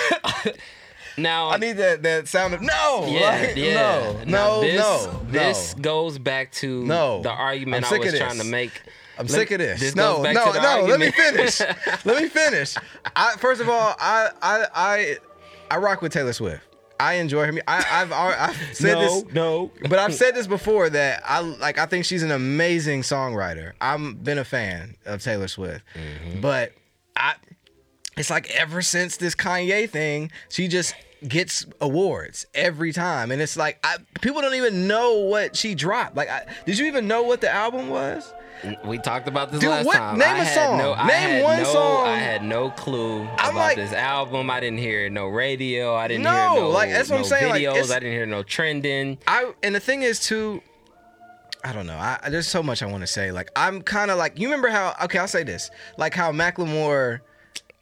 got- 0.00 0.54
now 1.16 1.48
I 1.50 1.56
need 1.56 1.72
that 1.74 2.02
that 2.02 2.28
sound 2.28 2.54
of 2.54 2.60
no. 2.60 3.06
Yeah, 3.08 3.20
like, 3.46 3.56
yeah. 3.56 3.74
No. 3.74 4.12
Now 4.26 4.46
No. 4.46 4.60
this, 4.60 4.76
no. 5.06 5.20
This 5.30 5.76
no. 5.76 5.82
goes 5.82 6.18
back 6.18 6.52
to 6.52 6.84
No. 6.84 7.22
the 7.22 7.30
argument 7.30 7.84
I'm 7.84 7.94
I 7.94 7.96
sick 7.96 8.04
was 8.04 8.18
trying 8.18 8.38
to 8.38 8.44
make. 8.44 8.82
I'm 9.18 9.26
Let- 9.26 9.30
sick 9.34 9.50
of 9.50 9.58
this. 9.58 9.80
this 9.80 9.94
no, 9.96 10.16
goes 10.16 10.22
back 10.24 10.34
no, 10.34 10.46
to 10.46 10.52
the 10.52 10.60
no. 10.80 10.84
Let 10.86 11.00
me 11.00 11.10
finish. 11.10 11.60
let 12.04 12.22
me 12.22 12.28
finish. 12.30 12.74
I, 13.14 13.36
first 13.38 13.60
of 13.60 13.68
all, 13.68 13.94
I, 13.98 14.30
I, 14.40 14.66
I, 14.74 15.16
I 15.70 15.76
rock 15.78 16.02
with 16.02 16.12
Taylor 16.12 16.32
Swift. 16.32 16.62
I 16.98 17.14
enjoy 17.14 17.46
her. 17.46 17.58
I, 17.66 17.84
I've, 18.02 18.12
I've 18.12 18.56
said 18.76 18.94
no, 18.94 19.00
this, 19.00 19.32
no. 19.32 19.70
but 19.88 19.98
I've 19.98 20.14
said 20.14 20.34
this 20.34 20.46
before 20.46 20.90
that 20.90 21.22
I 21.24 21.40
like. 21.40 21.78
I 21.78 21.86
think 21.86 22.04
she's 22.04 22.22
an 22.22 22.30
amazing 22.30 23.02
songwriter. 23.02 23.72
I've 23.80 24.22
been 24.22 24.36
a 24.38 24.44
fan 24.44 24.96
of 25.06 25.22
Taylor 25.22 25.48
Swift, 25.48 25.82
Mm-hmm. 25.94 26.40
but 26.42 26.72
I, 27.16 27.34
it's 28.18 28.28
like 28.28 28.50
ever 28.50 28.82
since 28.82 29.16
this 29.16 29.34
Kanye 29.34 29.88
thing, 29.88 30.30
she 30.50 30.68
just 30.68 30.94
gets 31.26 31.64
awards 31.80 32.44
every 32.54 32.92
time, 32.92 33.30
and 33.30 33.40
it's 33.40 33.56
like 33.56 33.78
I, 33.82 33.96
people 34.20 34.42
don't 34.42 34.54
even 34.54 34.86
know 34.86 35.20
what 35.20 35.56
she 35.56 35.74
dropped. 35.74 36.16
Like, 36.16 36.28
I, 36.28 36.44
did 36.66 36.78
you 36.78 36.84
even 36.86 37.08
know 37.08 37.22
what 37.22 37.40
the 37.40 37.50
album 37.50 37.88
was? 37.88 38.30
We 38.84 38.98
talked 38.98 39.26
about 39.28 39.50
this 39.50 39.60
Dude, 39.60 39.70
last 39.70 39.86
what- 39.86 39.96
time. 39.96 40.18
name 40.18 40.28
I 40.28 40.38
a 40.44 40.54
song. 40.54 40.78
No, 40.78 40.94
Name 41.06 41.42
one 41.42 41.58
no, 41.62 41.72
song. 41.72 42.06
I 42.08 42.16
had 42.18 42.42
no 42.44 42.70
clue 42.70 43.22
I'm 43.38 43.50
about 43.50 43.54
like- 43.54 43.76
this 43.76 43.92
album. 43.92 44.50
I 44.50 44.60
didn't 44.60 44.78
hear 44.78 45.08
no 45.08 45.26
radio. 45.28 45.94
I 45.94 46.08
didn't 46.08 46.24
No, 46.24 46.30
hear 46.30 46.60
no 46.62 46.68
like, 46.70 46.90
that's 46.90 47.08
what 47.10 47.18
I'm 47.18 47.24
saying, 47.24 47.52
videos. 47.54 47.70
it's- 47.70 47.90
I 47.90 48.00
didn't 48.00 48.12
hear 48.12 48.26
no 48.26 48.42
trending. 48.42 49.18
I 49.26 49.52
and 49.62 49.74
the 49.74 49.80
thing 49.80 50.02
is 50.02 50.20
too. 50.20 50.62
I 51.62 51.72
don't 51.72 51.86
know. 51.86 51.96
I, 51.96 52.18
I- 52.22 52.30
there's 52.30 52.48
so 52.48 52.62
much 52.62 52.82
I 52.82 52.86
want 52.86 53.02
to 53.02 53.06
say. 53.06 53.32
Like 53.32 53.50
I'm 53.56 53.82
kind 53.82 54.10
of 54.10 54.18
like 54.18 54.38
you 54.38 54.48
remember 54.48 54.68
how? 54.68 54.94
Okay, 55.04 55.18
I'll 55.18 55.28
say 55.28 55.42
this. 55.42 55.70
Like 55.96 56.14
how 56.14 56.32
Macklemore. 56.32 57.20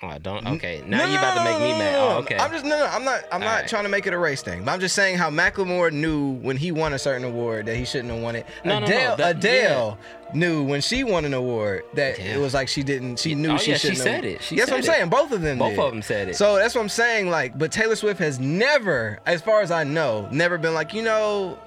Oh, 0.01 0.17
don't. 0.23 0.47
Okay, 0.47 0.81
now 0.87 0.99
No, 0.99 1.07
you 1.07 1.13
no, 1.15 1.19
about 1.19 1.35
to 1.39 1.45
make 1.45 1.59
me 1.61 1.77
mad. 1.77 1.95
Oh, 1.99 2.19
okay. 2.19 2.37
I'm 2.37 2.53
just 2.53 2.65
no, 2.65 2.79
no. 2.79 2.87
I'm 2.87 3.03
not. 3.05 3.25
I'm 3.33 3.41
not 3.41 3.49
Alright. 3.49 3.69
trying 3.69 3.83
to 3.83 3.89
make 3.89 4.07
it 4.07 4.13
a 4.13 4.19
race 4.19 4.43
thing. 4.43 4.63
But 4.65 4.71
I'm 4.71 4.79
just 4.79 4.95
saying 4.95 5.19
how 5.19 5.29
Macklemore 5.29 5.91
knew 5.93 6.35
when 6.35 6.57
he 6.57 6.71
won 6.71 6.93
a 6.93 6.99
certain 7.01 7.25
award 7.25 7.67
that 7.67 7.75
he 7.75 7.85
shouldn't 7.85 8.13
have 8.15 8.23
won 8.23 8.37
it. 8.37 8.47
No, 8.65 8.79
no, 8.79 8.87
no, 8.87 8.87
Adele, 8.87 9.17
that- 9.17 9.37
Adele 9.39 9.99
knew 10.35 10.63
when 10.63 10.81
she 10.83 11.03
won 11.03 11.25
an 11.25 11.35
award 11.35 11.83
that 11.95 12.17
Yeah. 12.17 12.37
it 12.37 12.39
was 12.39 12.55
like 12.55 12.69
she 12.69 12.85
didn't. 12.85 13.19
She 13.19 13.35
knew 13.35 13.53
Oh, 13.55 13.57
she 13.59 13.73
yeah, 13.73 13.77
she 13.77 13.89
shouldn't. 13.89 14.03
said 14.05 14.15
have, 14.17 14.25
it. 14.25 14.43
She 14.43 14.55
that's 14.57 14.71
what 14.71 14.77
I'm 14.77 14.83
said 14.85 14.93
it. 14.93 14.97
saying. 14.99 15.09
Both 15.11 15.33
of 15.33 15.41
them. 15.41 15.59
Both 15.59 15.71
did. 15.71 15.79
of 15.81 15.91
them 15.91 16.03
said 16.03 16.29
it. 16.29 16.37
So 16.37 16.55
that's 16.55 16.77
what 16.77 16.83
I'm 16.83 16.89
saying. 16.89 17.29
Like, 17.31 17.59
but 17.59 17.73
Taylor 17.73 17.97
Swift 17.97 18.21
has 18.21 18.39
never, 18.39 19.19
as 19.27 19.43
far 19.43 19.63
as 19.63 19.73
I 19.73 19.83
know, 19.83 20.29
never 20.31 20.59
been 20.59 20.75
like 20.75 20.95
you 20.95 21.03
know. 21.03 21.59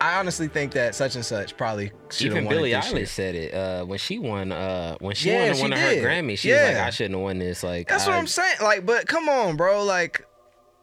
I 0.00 0.18
honestly 0.18 0.48
think 0.48 0.72
that 0.72 0.94
such 0.94 1.14
and 1.16 1.24
such 1.24 1.56
probably 1.56 1.92
should 2.10 2.26
have 2.28 2.32
Even 2.36 2.44
won 2.44 2.54
Billie 2.54 2.70
Eilish 2.70 3.08
said 3.08 3.34
it 3.34 3.52
uh, 3.54 3.84
when 3.84 3.98
she 3.98 4.18
won. 4.18 4.52
Uh, 4.52 4.96
when 5.00 5.14
she 5.14 5.30
Yeah, 5.30 5.46
won 5.48 5.54
she 5.56 5.62
one 5.62 5.72
of 5.72 5.78
her 5.80 5.90
did. 5.94 6.04
Grammys, 6.04 6.38
she 6.38 6.52
was 6.52 6.60
like, 6.62 6.76
"I 6.76 6.90
shouldn't 6.90 7.14
have 7.14 7.22
won 7.22 7.38
this." 7.38 7.62
Like 7.62 7.88
That's 7.88 8.06
what 8.06 8.14
I- 8.14 8.18
I'm 8.18 8.26
saying. 8.26 8.56
Like, 8.62 8.86
but 8.86 9.06
come 9.08 9.28
on, 9.28 9.56
bro. 9.56 9.82
Like, 9.84 10.24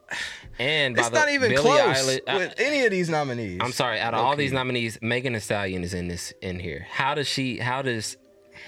And 0.60 0.95
by 0.95 1.01
it's 1.01 1.10
the, 1.10 1.15
not 1.19 1.30
even 1.32 1.49
Billie 1.51 1.62
close 1.62 1.80
Eilish, 1.80 2.19
I- 2.28 2.38
with 2.38 2.54
any 2.58 2.86
of 2.86 2.91
these 2.91 3.10
nominees. 3.10 3.60
I'm 3.62 3.71
sorry. 3.71 3.99
Out 3.99 4.13
of 4.13 4.19
all 4.21 4.36
these 4.36 4.54
nominees, 4.54 4.97
Megan 5.01 5.34
Thee 5.34 5.39
Stallion 5.39 5.84
is 5.84 5.93
in 5.93 6.08
this 6.08 6.34
in 6.41 6.60
here. 6.60 6.86
How 6.89 7.13
does 7.15 7.28
she? 7.28 7.58
How 7.58 7.82
does 7.82 8.17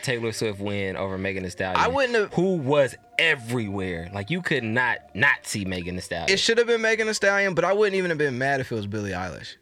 Taylor 0.04 0.32
Swift 0.32 0.60
win 0.60 0.96
over 0.98 1.18
Megan 1.18 1.44
Thee 1.44 1.50
Stallion? 1.50 1.80
I 1.84 1.88
wouldn't 1.88 2.16
have- 2.16 2.34
Who 2.34 2.56
was 2.58 2.96
everywhere? 3.20 4.10
Like 4.14 4.30
you 4.30 4.42
could 4.42 4.64
not 4.64 5.00
not 5.14 5.46
see 5.46 5.66
Megan 5.66 5.96
Thee 5.96 6.02
Stallion. 6.02 6.30
It 6.30 6.40
should 6.40 6.58
have 6.58 6.68
been 6.68 6.82
Megan 6.82 7.08
Thee 7.08 7.14
Stallion, 7.14 7.54
but 7.54 7.64
I 7.66 7.74
wouldn't 7.74 7.96
even 7.96 8.12
have 8.12 8.18
been 8.18 8.38
mad 8.38 8.60
if 8.62 8.72
it 8.72 8.76
was 8.76 8.88
Billie 8.88 9.12
Eilish. 9.12 9.56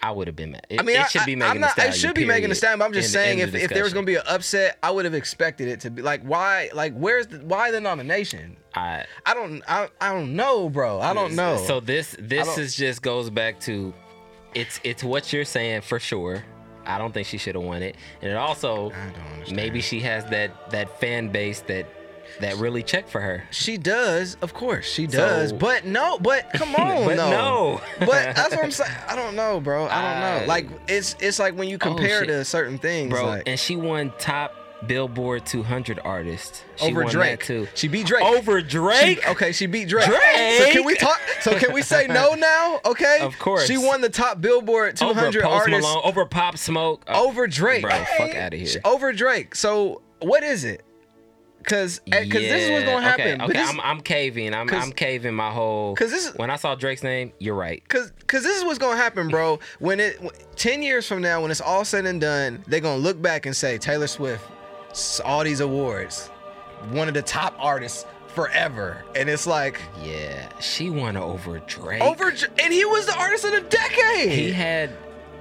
I 0.00 0.10
would 0.12 0.26
have 0.28 0.36
been 0.36 0.52
mad. 0.52 0.66
It, 0.70 0.80
I 0.80 0.84
mean, 0.84 0.96
it 0.96 1.02
I, 1.02 1.08
should 1.08 1.26
be 1.26 1.32
I- 1.32 1.36
Megan 1.36 1.50
I'm 1.50 1.56
Thee 1.56 1.60
not. 1.60 1.70
Stallion. 1.72 1.92
It 1.92 1.96
should 1.96 2.14
be 2.14 2.24
Megan 2.24 2.34
Thee 2.34 2.40
period. 2.42 2.56
Stallion. 2.56 2.78
But 2.78 2.84
I'm 2.84 2.92
just 2.92 3.12
saying, 3.12 3.38
if, 3.40 3.48
of 3.48 3.54
if 3.56 3.70
there 3.70 3.82
was 3.82 3.92
gonna 3.92 4.06
be 4.06 4.14
an 4.16 4.22
upset, 4.26 4.78
I 4.82 4.90
would 4.90 5.04
have 5.04 5.14
expected 5.14 5.68
it 5.68 5.80
to 5.80 5.90
be 5.90 6.02
like, 6.02 6.22
why? 6.22 6.70
Like, 6.72 6.94
where's 6.94 7.26
the 7.26 7.38
why 7.38 7.70
the 7.70 7.80
nomination? 7.80 8.56
I, 8.74 9.04
I 9.26 9.34
don't. 9.34 9.62
I, 9.68 9.88
I 10.00 10.12
don't 10.12 10.36
know, 10.36 10.68
bro. 10.68 11.00
I 11.00 11.14
don't 11.14 11.34
know. 11.34 11.56
So 11.66 11.80
this 11.80 12.14
this 12.18 12.58
is 12.58 12.76
just 12.76 13.02
goes 13.02 13.30
back 13.30 13.58
to 13.60 13.92
it's 14.54 14.80
it's 14.84 15.02
what 15.02 15.32
you're 15.32 15.44
saying 15.44 15.80
for 15.82 15.98
sure. 15.98 16.44
I 16.86 16.96
don't 16.96 17.12
think 17.12 17.26
she 17.26 17.36
should 17.36 17.54
have 17.54 17.64
won 17.64 17.82
it, 17.82 17.96
and 18.22 18.30
it 18.30 18.36
also 18.36 18.92
maybe 19.52 19.80
she 19.80 20.00
has 20.00 20.24
that 20.26 20.70
that 20.70 21.00
fan 21.00 21.28
base 21.28 21.60
that 21.62 21.86
that 22.40 22.56
really 22.56 22.82
check 22.82 23.08
for 23.08 23.20
her. 23.20 23.44
She 23.50 23.76
does, 23.76 24.36
of 24.42 24.54
course, 24.54 24.86
she 24.90 25.06
does. 25.06 25.50
So- 25.50 25.56
but 25.56 25.84
no, 25.84 26.18
but 26.18 26.50
come 26.54 26.74
on, 26.76 27.04
But 27.06 27.16
no. 27.16 27.30
no. 27.30 27.80
but 28.00 28.34
that's 28.36 28.54
what 28.54 28.64
I'm 28.64 28.70
saying. 28.70 28.90
I 29.08 29.16
don't 29.16 29.34
know, 29.36 29.60
bro. 29.60 29.86
I 29.86 30.02
don't 30.02 30.40
know. 30.42 30.46
Like 30.48 30.68
it's 30.88 31.16
it's 31.20 31.38
like 31.38 31.54
when 31.56 31.68
you 31.68 31.78
compare 31.78 32.22
Oh, 32.22 32.26
to 32.26 32.44
certain 32.44 32.78
things, 32.78 33.10
bro. 33.10 33.26
like, 33.26 33.42
and 33.46 33.58
she 33.58 33.76
won 33.76 34.12
top 34.18 34.54
Billboard 34.86 35.44
200 35.44 35.98
artist 36.04 36.62
She 36.76 36.86
over 36.86 37.02
won 37.02 37.12
Drake 37.12 37.44
too. 37.44 37.66
She 37.74 37.88
beat 37.88 38.06
Drake. 38.06 38.22
Over 38.24 38.60
She- 38.60 38.66
Drake. 38.68 39.28
okay, 39.28 39.50
she 39.50 39.66
beat 39.66 39.88
Drake. 39.88 40.06
Drake? 40.06 40.58
So 40.62 40.70
can 40.70 40.84
we 40.84 40.94
talk? 40.94 41.18
So 41.40 41.58
can 41.58 41.72
we 41.72 41.82
say 41.82 42.06
no 42.06 42.34
now? 42.38 42.78
Okay. 42.84 43.18
Of 43.22 43.36
course. 43.40 43.66
She 43.66 43.76
won 43.76 44.00
the 44.02 44.08
top 44.08 44.40
Billboard 44.40 44.94
200 44.96 45.42
Post 45.42 45.44
artists 45.44 45.82
Malone. 45.82 46.02
Over 46.04 46.24
Pop 46.26 46.56
Smoke. 46.58 47.02
uh, 47.08 47.20
over 47.20 47.48
Drake. 47.48 47.82
Bro, 47.82 48.04
fuck 48.18 48.34
outta 48.36 48.56
here. 48.56 48.66
She- 48.66 48.78
Over 48.84 49.12
Drake. 49.12 49.56
So 49.56 50.00
what 50.20 50.44
is 50.44 50.62
it? 50.62 50.84
Because 51.68 52.00
because 52.00 52.24
eh, 52.42 52.48
this 52.48 52.62
is 52.64 52.70
what's 52.70 52.84
gonna 52.86 53.02
happen. 53.02 53.42
Okay, 53.42 53.44
okay 53.58 53.62
I'm, 53.62 53.80
I'm 53.80 54.00
caving. 54.00 54.54
I'm, 54.54 54.66
'Cause- 54.68 54.82
I'm 54.82 54.92
caving 54.92 55.34
my 55.34 55.50
whole. 55.50 55.94
'Cause 55.94 56.10
this 56.10 56.26
is- 56.28 56.34
when 56.36 56.50
I 56.50 56.56
saw 56.56 56.74
Drake's 56.74 57.02
name, 57.02 57.32
you're 57.38 57.54
right. 57.54 57.86
Cause, 57.88 58.10
cause 58.26 58.42
this 58.42 58.56
is 58.56 58.64
what's 58.64 58.78
gonna 58.78 58.96
happen, 58.96 59.28
bro. 59.28 59.58
When 59.78 60.00
it 60.00 60.18
ten 60.56 60.82
years 60.82 61.06
from 61.06 61.20
now, 61.20 61.42
when 61.42 61.50
it's 61.50 61.60
all 61.60 61.84
said 61.84 62.06
and 62.06 62.20
done, 62.20 62.64
they're 62.66 62.80
gonna 62.80 62.96
look 63.02 63.20
back 63.20 63.44
and 63.46 63.54
say 63.56 63.76
Taylor 63.78 64.06
Swift, 64.06 64.42
all 65.24 65.44
these 65.44 65.60
awards, 65.60 66.28
one 66.90 67.06
of 67.08 67.14
the 67.14 67.22
top 67.22 67.54
artists 67.58 68.06
forever, 68.34 69.04
and 69.14 69.28
it's 69.28 69.46
like 69.46 69.80
Yeah, 70.02 70.48
she 70.60 70.90
won 70.90 71.16
over 71.16 71.58
Drake. 71.60 72.00
over, 72.02 72.28
and 72.62 72.72
he 72.72 72.84
was 72.84 73.06
the 73.06 73.18
artist 73.18 73.44
of 73.44 73.52
the 73.52 73.60
decade. 73.62 74.30
He 74.32 74.52
had 74.52 74.90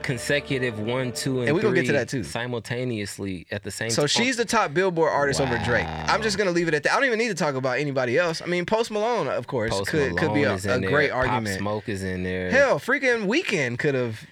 consecutive 0.08 0.80
one, 0.80 1.12
two, 1.12 1.40
and, 1.40 1.50
And 1.50 1.56
we 1.56 1.62
gonna 1.62 1.76
get 1.76 1.82
three 1.82 1.88
to 1.88 1.94
that 1.94 2.08
too. 2.08 2.24
simultaneously 2.24 3.46
at 3.52 3.64
the 3.64 3.72
same 3.72 3.90
time. 3.90 3.96
so 3.96 4.02
time. 4.04 4.08
she's 4.08 4.38
the 4.38 4.46
top 4.46 4.74
Billboard 4.74 5.12
artist 5.12 5.42
over 5.42 5.60
Drake. 5.66 5.86
I'm 5.86 6.22
just 6.22 6.38
gonna 6.38 6.52
leave 6.52 6.70
it 6.70 6.74
at 6.74 6.84
that. 6.84 6.94
I 6.94 6.96
don't 6.96 7.04
even 7.04 7.20
need 7.20 7.28
to 7.28 7.36
talk 7.36 7.56
about 7.56 7.78
anybody 7.78 8.18
else. 8.18 8.42
I 8.42 8.46
mean, 8.46 8.66
Post 8.66 8.90
Malone, 8.90 9.28
of 9.28 9.48
course, 9.48 9.72
Post 9.72 9.92
could 9.92 10.18
could 10.18 10.34
be 10.34 10.46
Malone 10.46 10.60
a, 10.66 10.74
a 10.76 10.80
great 10.80 11.12
Pop 11.12 11.28
argument. 11.28 11.60
Smoke 11.60 11.90
is 11.90 12.04
in 12.04 12.24
there. 12.24 12.50
Hell, 12.50 12.80
freaking 12.80 13.28
Weeknd 13.28 13.78
could 13.80 13.96
have 13.96 14.26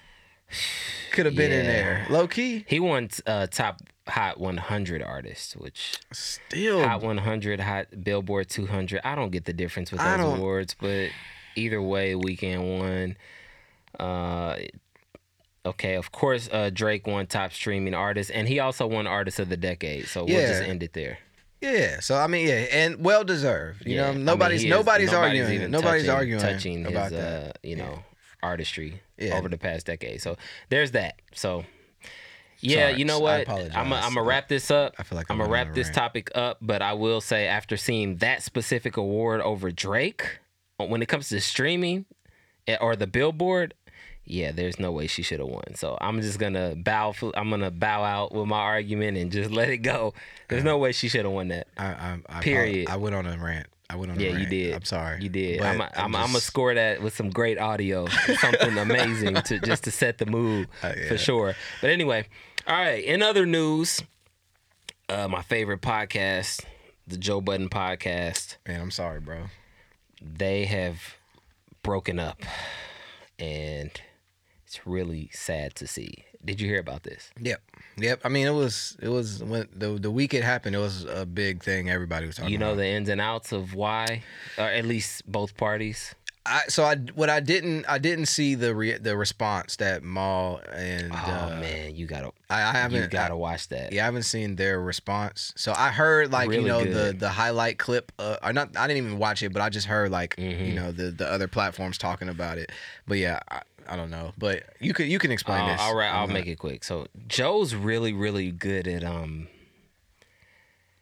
could 1.12 1.26
have 1.26 1.36
been 1.36 1.52
in 1.52 1.66
there, 1.66 2.06
low 2.08 2.26
key. 2.26 2.64
He 2.66 2.80
won 2.80 3.10
uh, 3.26 3.46
top 3.46 3.82
Hot 4.08 4.40
100 4.40 5.02
artist, 5.02 5.54
which 5.58 5.98
Still, 6.10 6.82
Hot 6.86 7.02
100, 7.02 7.60
Hot 7.60 7.86
Billboard 8.02 8.48
200. 8.48 9.02
I 9.04 9.14
don't 9.14 9.30
get 9.30 9.44
the 9.44 9.52
difference 9.52 9.92
with 9.92 10.00
those 10.00 10.20
awards, 10.20 10.74
but 10.80 11.10
either 11.54 11.82
way, 11.82 12.14
Weeknd 12.14 12.78
won. 12.78 13.16
Uh, 13.98 14.56
okay, 15.66 15.94
of 15.94 16.12
course, 16.12 16.48
uh, 16.52 16.70
Drake 16.72 17.06
won 17.06 17.26
top 17.26 17.52
streaming 17.52 17.94
artist, 17.94 18.30
and 18.32 18.48
he 18.48 18.58
also 18.60 18.86
won 18.86 19.06
artist 19.06 19.38
of 19.40 19.48
the 19.48 19.56
decade. 19.56 20.06
So 20.06 20.24
we'll 20.24 20.34
just 20.46 20.62
end 20.62 20.82
it 20.82 20.92
there. 20.94 21.18
Yeah, 21.60 22.00
so 22.00 22.16
I 22.16 22.26
mean, 22.26 22.46
yeah, 22.46 22.66
and 22.70 23.02
well 23.04 23.24
deserved. 23.24 23.84
You 23.86 23.96
Yeah, 23.96 24.02
I 24.02 24.06
know, 24.08 24.12
mean, 24.14 24.24
nobody's 24.26 24.64
is- 24.64 24.70
nobody's, 24.70 25.12
arguing. 25.12 25.52
even 25.52 25.70
Nobody's 25.70 26.02
touching, 26.06 26.10
arguing 26.16 26.40
touching 26.40 26.86
about 26.86 27.12
his, 27.12 27.20
that. 27.20 27.48
uh, 27.48 27.52
you 27.62 27.76
know, 27.76 28.04
artistry 28.42 29.00
Yeah. 29.18 29.36
over 29.38 29.48
the 29.48 29.56
past 29.58 29.86
decade. 29.86 30.20
So 30.22 30.36
there's 30.68 30.92
that. 30.92 31.20
So. 31.34 31.64
Yeah, 32.60 32.88
Sorry, 32.88 32.98
you 33.00 33.04
know 33.04 33.18
I 33.26 33.44
what? 33.44 33.50
I'm 33.76 33.90
gonna 33.90 34.22
wrap 34.22 34.48
this 34.48 34.70
up. 34.70 34.94
I 34.98 35.02
feel 35.02 35.16
like 35.16 35.30
I'm 35.30 35.36
gonna 35.36 35.50
wrap 35.50 35.74
this 35.74 35.90
topic 35.90 36.30
up, 36.34 36.56
but 36.62 36.80
I 36.80 36.94
will 36.94 37.20
say 37.20 37.46
after 37.46 37.76
seeing 37.76 38.16
that 38.16 38.42
specific 38.42 38.96
award 38.96 39.42
over 39.42 39.70
Drake, 39.70 40.38
when 40.78 41.02
it 41.02 41.06
comes 41.06 41.28
to 41.28 41.40
streaming 41.42 42.06
eh, 42.66 42.78
or 42.80 42.96
the 42.96 43.06
Billboard, 43.06 43.74
yeah, 44.26 44.50
there's 44.52 44.78
no 44.78 44.90
way 44.92 45.06
she 45.06 45.22
should 45.22 45.38
have 45.38 45.48
won. 45.48 45.74
So 45.76 45.96
I'm 46.00 46.20
just 46.20 46.38
gonna 46.38 46.74
bow. 46.76 47.14
I'm 47.34 47.48
gonna 47.48 47.70
bow 47.70 48.02
out 48.04 48.34
with 48.34 48.46
my 48.48 48.58
argument 48.58 49.16
and 49.16 49.30
just 49.32 49.50
let 49.60 49.70
it 49.70 49.78
go. 49.78 50.12
There's 50.48 50.64
no 50.64 50.78
way 50.78 50.92
she 50.92 51.08
should 51.08 51.24
have 51.24 51.32
won 51.32 51.48
that. 51.48 51.68
I, 51.78 51.86
I, 51.86 52.18
I, 52.28 52.40
Period. 52.40 52.88
I 52.90 52.96
went 52.96 53.14
on 53.14 53.26
a 53.26 53.36
rant. 53.38 53.68
I 53.88 53.94
went 53.94 54.10
on 54.10 54.18
a 54.18 54.20
Yeah, 54.20 54.30
rant. 54.30 54.40
you 54.40 54.46
did. 54.48 54.74
I'm 54.74 54.84
sorry. 54.84 55.22
You 55.22 55.28
did. 55.28 55.60
But 55.60 55.66
I'm. 55.68 55.80
i 55.80 55.90
I'm. 55.96 56.16
I'm 56.16 56.26
gonna 56.26 56.40
score 56.40 56.74
that 56.74 57.00
with 57.02 57.14
some 57.14 57.30
great 57.30 57.58
audio, 57.58 58.06
something 58.08 58.76
amazing 58.78 59.34
to 59.34 59.60
just 59.60 59.84
to 59.84 59.90
set 59.92 60.18
the 60.18 60.26
mood 60.26 60.66
Uh, 60.82 60.92
yeah. 60.96 61.08
for 61.08 61.16
sure. 61.18 61.54
But 61.80 61.90
anyway, 61.90 62.26
all 62.66 62.76
right. 62.76 63.04
In 63.04 63.22
other 63.22 63.46
news, 63.46 64.02
uh, 65.08 65.28
my 65.28 65.42
favorite 65.42 65.82
podcast, 65.82 66.64
the 67.06 67.16
Joe 67.16 67.40
Budden 67.40 67.68
podcast, 67.68 68.56
Man, 68.66 68.80
I'm 68.80 68.90
sorry, 68.90 69.20
bro. 69.20 69.44
they 70.20 70.64
have 70.64 71.00
broken 71.84 72.18
up, 72.18 72.42
and 73.38 73.90
It's 74.66 74.86
really 74.86 75.30
sad 75.32 75.74
to 75.76 75.86
see. 75.86 76.24
Did 76.44 76.60
you 76.60 76.68
hear 76.68 76.80
about 76.80 77.02
this? 77.04 77.30
Yep. 77.40 77.62
Yep. 77.98 78.20
I 78.24 78.28
mean, 78.28 78.46
it 78.46 78.50
was 78.52 78.96
it 79.00 79.08
was 79.08 79.42
when 79.42 79.68
the 79.72 79.90
the 79.90 80.10
week 80.10 80.34
it 80.34 80.42
happened. 80.44 80.74
It 80.76 80.80
was 80.80 81.04
a 81.04 81.24
big 81.24 81.62
thing. 81.62 81.88
Everybody 81.88 82.26
was 82.26 82.36
talking. 82.36 82.52
You 82.52 82.58
know 82.58 82.70
about. 82.72 82.78
the 82.78 82.86
ins 82.86 83.08
and 83.08 83.20
outs 83.20 83.52
of 83.52 83.74
why, 83.74 84.22
or 84.58 84.64
at 84.64 84.84
least 84.84 85.30
both 85.30 85.56
parties. 85.56 86.14
I, 86.48 86.62
so 86.68 86.84
I 86.84 86.94
what 87.16 87.28
I 87.28 87.40
didn't 87.40 87.86
I 87.88 87.98
didn't 87.98 88.26
see 88.26 88.54
the 88.54 88.72
re, 88.72 88.96
the 88.98 89.16
response 89.16 89.74
that 89.76 90.04
Mal 90.04 90.60
and 90.72 91.12
Oh 91.12 91.16
uh, 91.16 91.58
man, 91.60 91.96
you 91.96 92.06
gotta 92.06 92.30
I, 92.48 92.62
I 92.62 92.72
haven't 92.72 93.02
you 93.02 93.08
gotta 93.08 93.34
I, 93.34 93.36
watch 93.36 93.66
that. 93.70 93.92
yeah 93.92 94.02
I 94.02 94.04
haven't 94.04 94.22
seen 94.22 94.54
their 94.54 94.80
response. 94.80 95.52
So 95.56 95.72
I 95.76 95.88
heard 95.90 96.30
like 96.30 96.52
you 96.52 96.60
know 96.62 96.84
the 96.84 96.90
good. 96.92 97.18
the 97.20 97.30
highlight 97.30 97.78
clip. 97.78 98.12
Uh, 98.16 98.36
or 98.44 98.52
not 98.52 98.76
I 98.76 98.86
didn't 98.86 99.04
even 99.04 99.18
watch 99.18 99.42
it, 99.42 99.52
but 99.52 99.60
I 99.60 99.70
just 99.70 99.88
heard 99.88 100.12
like 100.12 100.36
you 100.38 100.50
Mhm. 100.50 100.74
know 100.74 100.92
the 100.92 101.10
the 101.10 101.28
other 101.28 101.48
platforms 101.48 101.98
talking 101.98 102.28
about 102.28 102.58
it. 102.58 102.70
But 103.08 103.18
yeah, 103.18 103.40
I, 103.50 103.62
I 103.88 103.96
don't 103.96 104.10
know. 104.10 104.32
But 104.38 104.62
you 104.80 104.92
could 104.94 105.06
you 105.06 105.18
can 105.18 105.30
explain 105.30 105.62
Uh, 105.62 105.72
this. 105.72 105.80
all 105.80 105.94
right, 105.94 106.08
I'll 106.10 106.26
not- 106.26 106.34
make 106.34 106.46
it 106.46 106.58
quick. 106.58 106.84
So 106.84 107.06
Joe's 107.28 107.74
really, 107.74 108.12
really 108.12 108.50
good 108.52 108.86
at 108.88 109.04
um. 109.04 109.48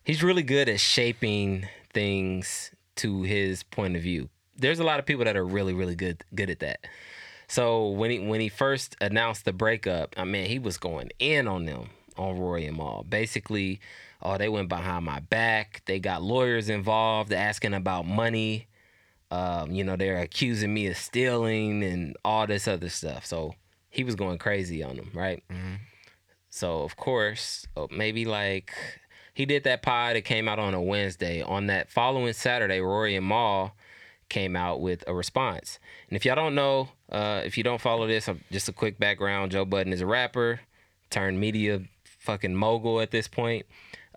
He's 0.05 0.23
really 0.23 0.43
good 0.43 0.69
at 0.69 0.81
shaping 0.81 1.67
things 1.93 2.71
to 2.97 3.23
his 3.23 3.63
point 3.63 3.97
of 3.97 4.03
view. 4.03 4.29
There's 4.57 4.79
a 4.79 4.85
lot 4.85 4.99
of 4.99 5.07
people 5.07 5.25
that 5.25 5.37
are 5.37 5.45
really, 5.45 5.73
really 5.73 5.95
good 5.95 6.23
good 6.35 6.51
at 6.51 6.61
that. 6.61 6.81
So 7.49 7.89
when 7.89 8.11
he 8.11 8.19
when 8.19 8.41
he 8.41 8.49
first 8.49 8.97
announced 9.01 9.45
the 9.45 9.53
breakup, 9.53 10.15
I 10.17 10.25
mean, 10.25 10.47
he 10.47 10.59
was 10.59 10.77
going 10.77 11.11
in 11.19 11.49
on 11.49 11.65
them 11.65 11.91
on 12.17 12.39
Rory 12.39 12.67
and 12.67 12.77
Mal. 12.77 13.05
Basically, 13.09 13.81
oh, 14.23 14.37
they 14.39 14.49
went 14.49 14.69
behind 14.69 15.05
my 15.05 15.21
back. 15.21 15.83
They 15.87 15.99
got 15.99 16.23
lawyers 16.23 16.69
involved, 16.69 17.33
asking 17.33 17.75
about 17.75 18.07
money. 18.07 18.67
Um, 19.35 19.73
you 19.73 19.83
know, 19.85 19.97
they're 19.97 20.21
accusing 20.21 20.73
me 20.73 20.87
of 20.87 20.97
stealing 20.97 21.83
and 21.83 22.17
all 22.25 22.47
this 22.47 22.69
other 22.69 22.89
stuff. 22.89 23.27
So 23.27 23.55
he 23.91 24.05
was 24.05 24.15
going 24.15 24.39
crazy 24.39 24.83
on 24.83 24.97
them, 24.97 25.11
right? 25.15 25.43
Mhm. 25.51 25.79
So 26.51 26.83
of 26.83 26.97
course, 26.97 27.67
uh, 27.77 27.87
maybe 27.91 28.25
like 28.25 28.73
he 29.35 29.45
did 29.45 29.65
that 29.65 29.83
pod. 29.83 30.15
It 30.17 30.23
came 30.23 30.49
out 30.49 30.59
on 30.59 30.75
a 30.75 30.81
Wednesday. 30.81 31.43
On 31.43 31.67
that 31.67 31.91
following 31.91 32.33
Saturday, 32.33 32.81
Rory 32.81 33.17
and 33.17 33.27
Mal 33.27 33.75
came 34.29 34.55
out 34.57 34.81
with 34.81 35.03
a 35.09 35.15
response. 35.15 35.79
And 36.09 36.17
if 36.17 36.25
y'all 36.25 36.37
don't 36.37 36.55
know, 36.55 36.91
uh, 37.11 37.43
if 37.45 37.59
you 37.59 37.65
don't 37.65 37.81
follow 37.81 38.07
this, 38.07 38.29
just 38.53 38.69
a 38.69 38.73
quick 38.73 38.99
background: 39.01 39.51
Joe 39.53 39.65
Budden 39.65 39.93
is 39.93 40.01
a 40.01 40.07
rapper, 40.07 40.61
turned 41.11 41.41
media 41.41 41.83
fucking 42.05 42.55
mogul 42.55 43.01
at 43.01 43.11
this 43.11 43.27
point. 43.29 43.67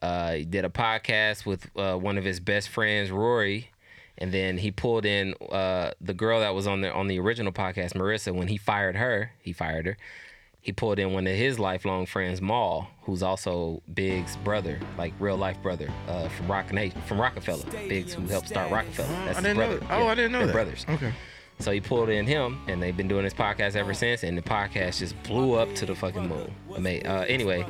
Uh, 0.02 0.34
he 0.34 0.46
did 0.46 0.64
a 0.64 0.70
podcast 0.70 1.46
with 1.46 1.68
uh, 1.76 1.96
one 1.96 2.18
of 2.20 2.24
his 2.24 2.40
best 2.40 2.70
friends, 2.70 3.10
Rory, 3.10 3.72
and 4.18 4.32
then 4.32 4.58
he 4.58 4.72
pulled 4.72 5.06
in 5.06 5.34
uh, 5.52 5.92
the 6.02 6.14
girl 6.14 6.40
that 6.40 6.54
was 6.56 6.68
on 6.68 6.82
the 6.82 6.92
on 6.94 7.08
the 7.08 7.20
original 7.20 7.52
podcast, 7.52 7.94
Marisa. 7.94 8.34
When 8.34 8.48
he 8.48 8.58
fired 8.58 8.96
her, 8.96 9.32
he 9.42 9.54
fired 9.54 9.86
her. 9.86 9.98
He 10.60 10.74
pulled 10.74 11.00
in 11.00 11.14
one 11.14 11.26
of 11.28 11.36
his 11.36 11.60
lifelong 11.60 12.06
friends, 12.06 12.42
Mal, 12.42 12.90
who's 13.04 13.24
also 13.24 13.82
Biggs' 13.94 14.36
brother, 14.44 14.80
like 14.98 15.14
real 15.18 15.38
life 15.38 15.62
brother, 15.62 15.88
uh, 16.10 16.28
from 16.30 16.52
Roc 16.52 16.74
Nation, 16.74 17.02
from 17.04 17.22
Roc-A-Fella. 17.22 17.64
Biggs, 17.88 18.14
who 18.14 18.26
helped 18.28 18.50
start 18.50 18.70
Roc-A-Fella. 18.70 19.08
That's 19.08 19.22
I 19.24 19.34
his 19.36 19.44
didn't 19.44 19.56
brother. 19.58 19.80
know. 19.80 19.88
Oh, 19.92 20.00
Yeah, 20.00 20.06
I 20.12 20.16
didn't 20.16 20.32
know 20.34 20.46
that. 20.46 20.52
brothers. 20.52 20.86
Okay. 20.90 21.14
So 21.60 21.72
he 21.72 21.80
pulled 21.80 22.10
in 22.10 22.26
him, 22.28 22.60
and 22.68 22.84
they've 22.84 22.98
been 22.98 23.08
doing 23.08 23.24
this 23.24 23.34
podcast 23.34 23.78
ever 23.78 23.94
since. 23.94 24.24
And 24.24 24.38
the 24.38 24.42
podcast 24.42 25.00
just 25.00 25.22
blew 25.24 25.54
up 25.54 25.74
to 25.76 25.86
the 25.86 25.96
fucking 25.96 26.28
moon. 26.28 26.54
Ama- 26.76 27.00
Uh, 27.06 27.26
anyway, 27.30 27.66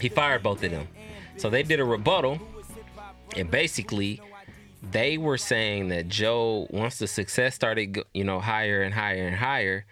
he 0.00 0.10
fired 0.10 0.42
both 0.42 0.62
of 0.62 0.70
them. 0.70 0.88
So 1.38 1.48
they 1.48 1.62
did 1.62 1.80
a 1.80 1.84
rebuttal, 1.84 2.38
and 3.36 3.50
basically, 3.50 4.20
they 4.82 5.16
were 5.16 5.38
saying 5.38 5.88
that 5.88 6.08
Joe, 6.08 6.66
once 6.70 6.98
the 6.98 7.06
success 7.06 7.54
started, 7.54 7.98
you 8.12 8.24
know, 8.24 8.40
higher 8.40 8.82
and 8.82 8.92
higher 8.92 9.26
and 9.26 9.36
higher, 9.36 9.86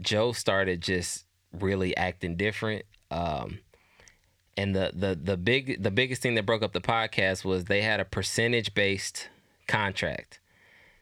Joe 0.00 0.32
started 0.32 0.82
just 0.82 1.24
really 1.52 1.96
acting 1.96 2.36
different. 2.36 2.84
Um, 3.10 3.60
and 4.56 4.74
the 4.74 4.92
the 4.94 5.14
the 5.14 5.36
big 5.36 5.82
the 5.82 5.90
biggest 5.90 6.20
thing 6.20 6.34
that 6.34 6.44
broke 6.44 6.62
up 6.62 6.72
the 6.72 6.80
podcast 6.80 7.44
was 7.44 7.64
they 7.64 7.80
had 7.80 8.00
a 8.00 8.04
percentage 8.04 8.74
based 8.74 9.28
contract. 9.66 10.40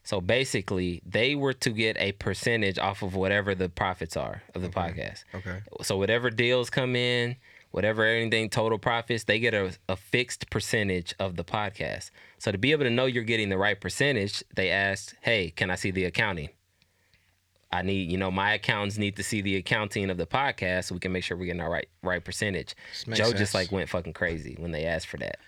So 0.05 0.21
basically, 0.21 1.03
they 1.05 1.35
were 1.35 1.55
to 1.55 1.71
get 1.71 1.97
a 1.99 2.13
percentage 2.13 2.79
off 2.79 3.03
of 3.03 3.17
whatever 3.17 3.57
the 3.57 3.69
profits 3.69 4.17
are 4.17 4.43
of 4.55 4.63
the 4.63 4.69
podcast. 4.69 5.25
Okay. 5.35 5.59
So 5.83 5.97
whatever 5.97 6.31
deals 6.31 6.71
come 6.71 6.95
in, 6.95 7.35
whatever 7.71 8.05
anything 8.05 8.49
total 8.51 8.79
profits, 8.79 9.25
they 9.25 9.39
get 9.39 9.55
a, 9.55 9.77
a 9.89 9.97
fixed 9.97 10.51
percentage 10.51 11.15
of 11.19 11.37
the 11.37 11.45
podcast. 11.45 12.11
So 12.39 12.53
to 12.53 12.59
be 12.59 12.73
able 12.73 12.85
to 12.85 12.91
know 12.91 13.07
you're 13.07 13.25
getting 13.25 13.49
the 13.49 13.59
right 13.59 13.81
percentage, 13.81 14.43
they 14.55 14.71
asked, 14.71 15.15
"Hey, 15.21 15.51
can 15.51 15.71
I 15.71 15.75
see 15.75 15.91
the 15.91 16.05
accounting?" 16.05 16.51
I 17.73 17.83
need, 17.83 18.11
you 18.11 18.17
know, 18.17 18.31
my 18.31 18.55
accountants 18.55 18.97
need 18.97 19.17
to 19.17 19.23
see 19.23 19.41
the 19.41 19.57
accounting 19.57 20.09
of 20.09 20.17
the 20.17 20.27
podcast 20.27 20.85
so 20.85 20.95
we 20.95 21.01
can 21.01 21.13
make 21.13 21.25
sure 21.25 21.37
we're 21.37 21.47
getting 21.47 21.61
our 21.61 21.71
right 21.71 21.89
right 22.03 22.25
percentage. 22.25 22.75
Joe 23.05 23.15
sense. 23.15 23.39
just 23.39 23.55
like 23.55 23.73
went 23.73 23.89
fucking 23.89 24.13
crazy 24.13 24.57
when 24.59 24.71
they 24.71 24.85
asked 24.85 25.09
for 25.09 25.17
that. 25.19 25.39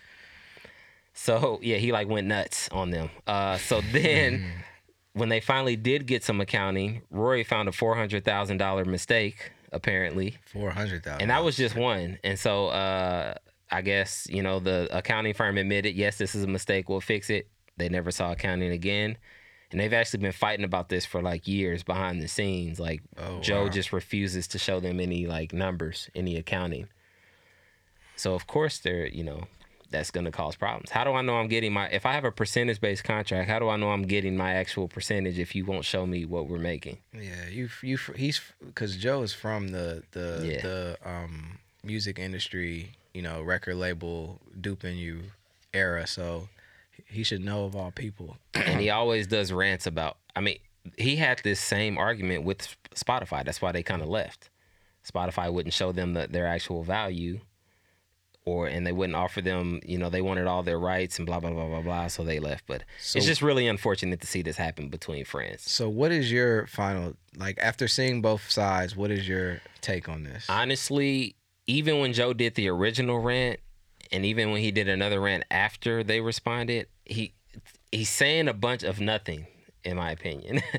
So 1.13 1.59
yeah, 1.61 1.77
he 1.77 1.91
like 1.91 2.07
went 2.07 2.27
nuts 2.27 2.69
on 2.71 2.91
them. 2.91 3.09
Uh, 3.25 3.57
so 3.57 3.81
then 3.91 4.45
when 5.13 5.29
they 5.29 5.39
finally 5.39 5.75
did 5.75 6.05
get 6.05 6.23
some 6.23 6.39
accounting, 6.41 7.01
Rory 7.09 7.43
found 7.43 7.67
a 7.67 7.71
four 7.71 7.95
hundred 7.95 8.25
thousand 8.25 8.57
dollar 8.57 8.85
mistake 8.85 9.51
apparently, 9.71 10.37
Four 10.45 10.71
hundred 10.71 11.03
thousand. 11.03 11.21
and 11.21 11.31
that 11.31 11.43
was 11.43 11.55
just 11.57 11.75
one. 11.75 12.17
And 12.23 12.37
so 12.39 12.67
uh, 12.67 13.33
I 13.71 13.81
guess 13.81 14.27
you 14.29 14.41
know 14.43 14.59
the 14.59 14.87
accounting 14.91 15.33
firm 15.33 15.57
admitted, 15.57 15.95
yes, 15.95 16.17
this 16.17 16.35
is 16.35 16.43
a 16.43 16.47
mistake. 16.47 16.89
We'll 16.89 17.01
fix 17.01 17.29
it. 17.29 17.49
They 17.77 17.89
never 17.89 18.11
saw 18.11 18.31
accounting 18.31 18.71
again. 18.71 19.17
And 19.71 19.79
they've 19.79 19.93
actually 19.93 20.21
been 20.21 20.31
fighting 20.31 20.65
about 20.65 20.89
this 20.89 21.05
for 21.05 21.21
like 21.21 21.47
years 21.47 21.83
behind 21.83 22.21
the 22.21 22.27
scenes. 22.27 22.79
Like 22.79 23.01
Oh, 23.17 23.39
Joe 23.39 23.63
wow. 23.65 23.69
just 23.69 23.93
refuses 23.93 24.47
to 24.49 24.57
show 24.57 24.79
them 24.79 24.99
any 24.99 25.27
like 25.27 25.53
numbers, 25.53 26.09
any 26.15 26.35
accounting. 26.37 26.87
So 28.15 28.33
of 28.33 28.47
course 28.47 28.79
they're, 28.79 29.05
you 29.07 29.23
know, 29.23 29.43
that's 29.89 30.11
gonna 30.11 30.31
cause 30.31 30.55
problems. 30.55 30.89
How 30.91 31.03
do 31.03 31.13
I 31.13 31.21
know 31.21 31.35
I'm 31.37 31.47
getting 31.47 31.73
my 31.73 31.87
if 31.87 32.05
I 32.05 32.13
have 32.13 32.25
a 32.25 32.31
percentage 32.31 32.79
based 32.81 33.03
contract, 33.03 33.49
how 33.49 33.59
do 33.59 33.69
I 33.69 33.75
know 33.77 33.89
I'm 33.91 34.03
getting 34.03 34.35
my 34.37 34.53
actual 34.53 34.87
percentage 34.87 35.39
if 35.39 35.55
you 35.55 35.65
won't 35.65 35.85
show 35.85 36.05
me 36.05 36.25
what 36.25 36.47
we're 36.47 36.59
making? 36.59 36.97
Yeah, 37.13 37.47
you 37.49 37.69
you 37.81 37.97
he's 38.15 38.41
because 38.65 38.97
Joe 38.97 39.21
is 39.23 39.33
from 39.33 39.69
the 39.69 40.03
the 40.11 40.41
Yeah. 40.45 40.61
the 40.61 40.97
um 41.05 41.59
music 41.83 42.19
industry, 42.19 42.91
you 43.13 43.21
know, 43.21 43.41
record 43.41 43.75
label 43.75 44.39
duping 44.59 44.97
you 44.97 45.21
era, 45.73 46.05
so 46.07 46.49
he 47.07 47.23
should 47.23 47.43
know 47.43 47.65
of 47.65 47.75
all 47.75 47.91
people. 47.91 48.37
and 48.53 48.79
he 48.81 48.89
always 48.99 49.25
does 49.27 49.51
rants 49.51 49.87
about 49.87 50.17
i 50.35 50.41
mean 50.41 50.57
he 50.97 51.15
had 51.15 51.39
this 51.43 51.59
same 51.59 51.97
argument 51.97 52.43
with 52.43 52.75
spotify 52.93 53.43
that's 53.43 53.61
why 53.61 53.71
they 53.71 53.81
kind 53.81 54.01
of 54.01 54.09
left 54.09 54.49
spotify 55.09 55.51
wouldn't 55.51 55.73
show 55.73 55.91
them 55.91 56.13
the, 56.13 56.27
their 56.27 56.45
actual 56.45 56.83
value 56.83 57.39
or 58.49 58.67
and 58.67 58.85
they 58.87 58.91
wouldn't 58.91 59.15
offer 59.15 59.41
them 59.41 59.79
you 59.85 59.97
know 59.97 60.09
they 60.09 60.21
wanted 60.21 60.47
all 60.47 60.63
their 60.63 60.79
rights 60.79 61.17
and 61.19 61.25
blah 61.25 61.39
blah 61.39 61.51
blah 61.51 61.67
blah 61.67 61.81
blah 61.81 62.07
so 62.07 62.23
they 62.23 62.39
left 62.39 62.63
but 62.67 62.83
So- 62.99 63.17
it's 63.17 63.25
just 63.27 63.41
really 63.41 63.67
unfortunate 63.67 64.19
to 64.21 64.27
see 64.27 64.41
this 64.41 64.57
happen 64.57 64.89
between 64.89 65.23
friends 65.25 65.61
So, 65.69 65.89
what 65.89 66.11
is 66.11 66.31
your 66.31 66.67
final 66.67 67.13
like 67.37 67.57
after 67.61 67.87
seeing 67.87 68.21
both 68.21 68.49
sides? 68.49 68.95
What 68.95 69.11
is 69.11 69.27
your 69.27 69.61
take 69.81 70.09
on 70.09 70.23
this? 70.23 70.45
honestly 70.49 71.35
even 71.67 71.99
when 71.99 72.13
joe 72.13 72.33
did 72.33 72.55
the 72.55 72.67
original 72.69 73.19
rant 73.19 73.59
and 74.11 74.25
even 74.25 74.51
when 74.51 74.61
he 74.61 74.71
did 74.71 74.89
another 74.89 75.19
rant 75.21 75.43
after 75.51 76.03
they 76.03 76.19
responded 76.21 76.87
he 77.05 77.33
he's 77.91 78.09
saying 78.09 78.47
a 78.47 78.53
bunch 78.53 78.83
of 78.83 78.99
nothing 78.99 79.45
in 79.83 79.95
my 79.97 80.11
opinion 80.11 80.61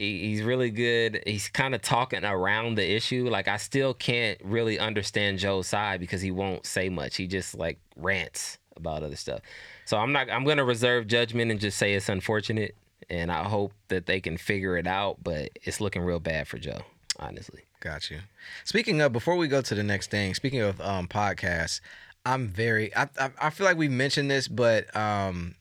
he's 0.00 0.42
really 0.42 0.70
good 0.70 1.22
he's 1.26 1.48
kind 1.48 1.74
of 1.74 1.82
talking 1.82 2.24
around 2.24 2.76
the 2.76 2.94
issue 2.94 3.28
like 3.28 3.48
i 3.48 3.56
still 3.56 3.94
can't 3.94 4.38
really 4.42 4.78
understand 4.78 5.38
joe's 5.38 5.66
side 5.66 6.00
because 6.00 6.20
he 6.22 6.30
won't 6.30 6.64
say 6.66 6.88
much 6.88 7.16
he 7.16 7.26
just 7.26 7.54
like 7.54 7.78
rants 7.96 8.58
about 8.76 9.02
other 9.02 9.16
stuff 9.16 9.40
so 9.84 9.98
i'm 9.98 10.12
not 10.12 10.30
i'm 10.30 10.44
gonna 10.44 10.64
reserve 10.64 11.06
judgment 11.06 11.50
and 11.50 11.60
just 11.60 11.76
say 11.76 11.94
it's 11.94 12.08
unfortunate 12.08 12.74
and 13.08 13.30
i 13.30 13.44
hope 13.44 13.72
that 13.88 14.06
they 14.06 14.20
can 14.20 14.36
figure 14.36 14.76
it 14.76 14.86
out 14.86 15.16
but 15.22 15.50
it's 15.62 15.80
looking 15.80 16.02
real 16.02 16.20
bad 16.20 16.48
for 16.48 16.58
joe 16.58 16.80
honestly 17.18 17.62
Got 17.80 18.10
you. 18.10 18.20
Speaking 18.64 19.00
of, 19.00 19.12
before 19.12 19.36
we 19.36 19.48
go 19.48 19.62
to 19.62 19.74
the 19.74 19.82
next 19.82 20.10
thing, 20.10 20.34
speaking 20.34 20.60
of 20.60 20.80
um 20.82 21.08
podcasts, 21.08 21.80
I'm 22.26 22.46
very. 22.46 22.94
I 22.94 23.08
I, 23.18 23.30
I 23.40 23.50
feel 23.50 23.66
like 23.66 23.78
we 23.78 23.88
mentioned 23.88 24.30
this, 24.30 24.48
but 24.48 24.94
um, 24.94 25.54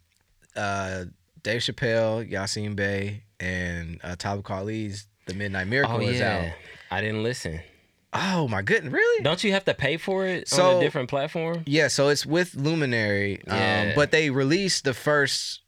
uh, 0.55 1.05
Dave 1.41 1.61
Chappelle, 1.61 2.29
Yasiin 2.29 2.75
Bey, 2.75 3.23
and 3.39 3.99
uh, 4.03 4.15
Talib 4.17 4.43
Kweli's 4.43 5.07
"The 5.25 5.33
Midnight 5.33 5.67
Miracle" 5.67 5.97
Oh 5.97 6.01
is 6.01 6.21
out. 6.21 6.51
I 6.91 7.01
didn't 7.01 7.23
listen. 7.23 7.59
Oh 8.11 8.47
my 8.47 8.63
goodness, 8.63 8.91
really? 8.91 9.23
Don't 9.23 9.43
you 9.43 9.51
have 9.51 9.65
to 9.65 9.73
pay 9.75 9.97
for 9.97 10.25
it 10.25 10.51
on 10.57 10.77
a 10.77 10.79
different 10.79 11.09
platform? 11.09 11.63
Yeah, 11.67 11.89
so 11.89 12.09
it's 12.09 12.25
with 12.25 12.55
Luminary. 12.55 13.37
Um, 13.47 13.55
Yeah. 13.57 13.95
but 13.95 14.09
they 14.11 14.31
released 14.31 14.83
the 14.83 14.95
first 14.95 15.59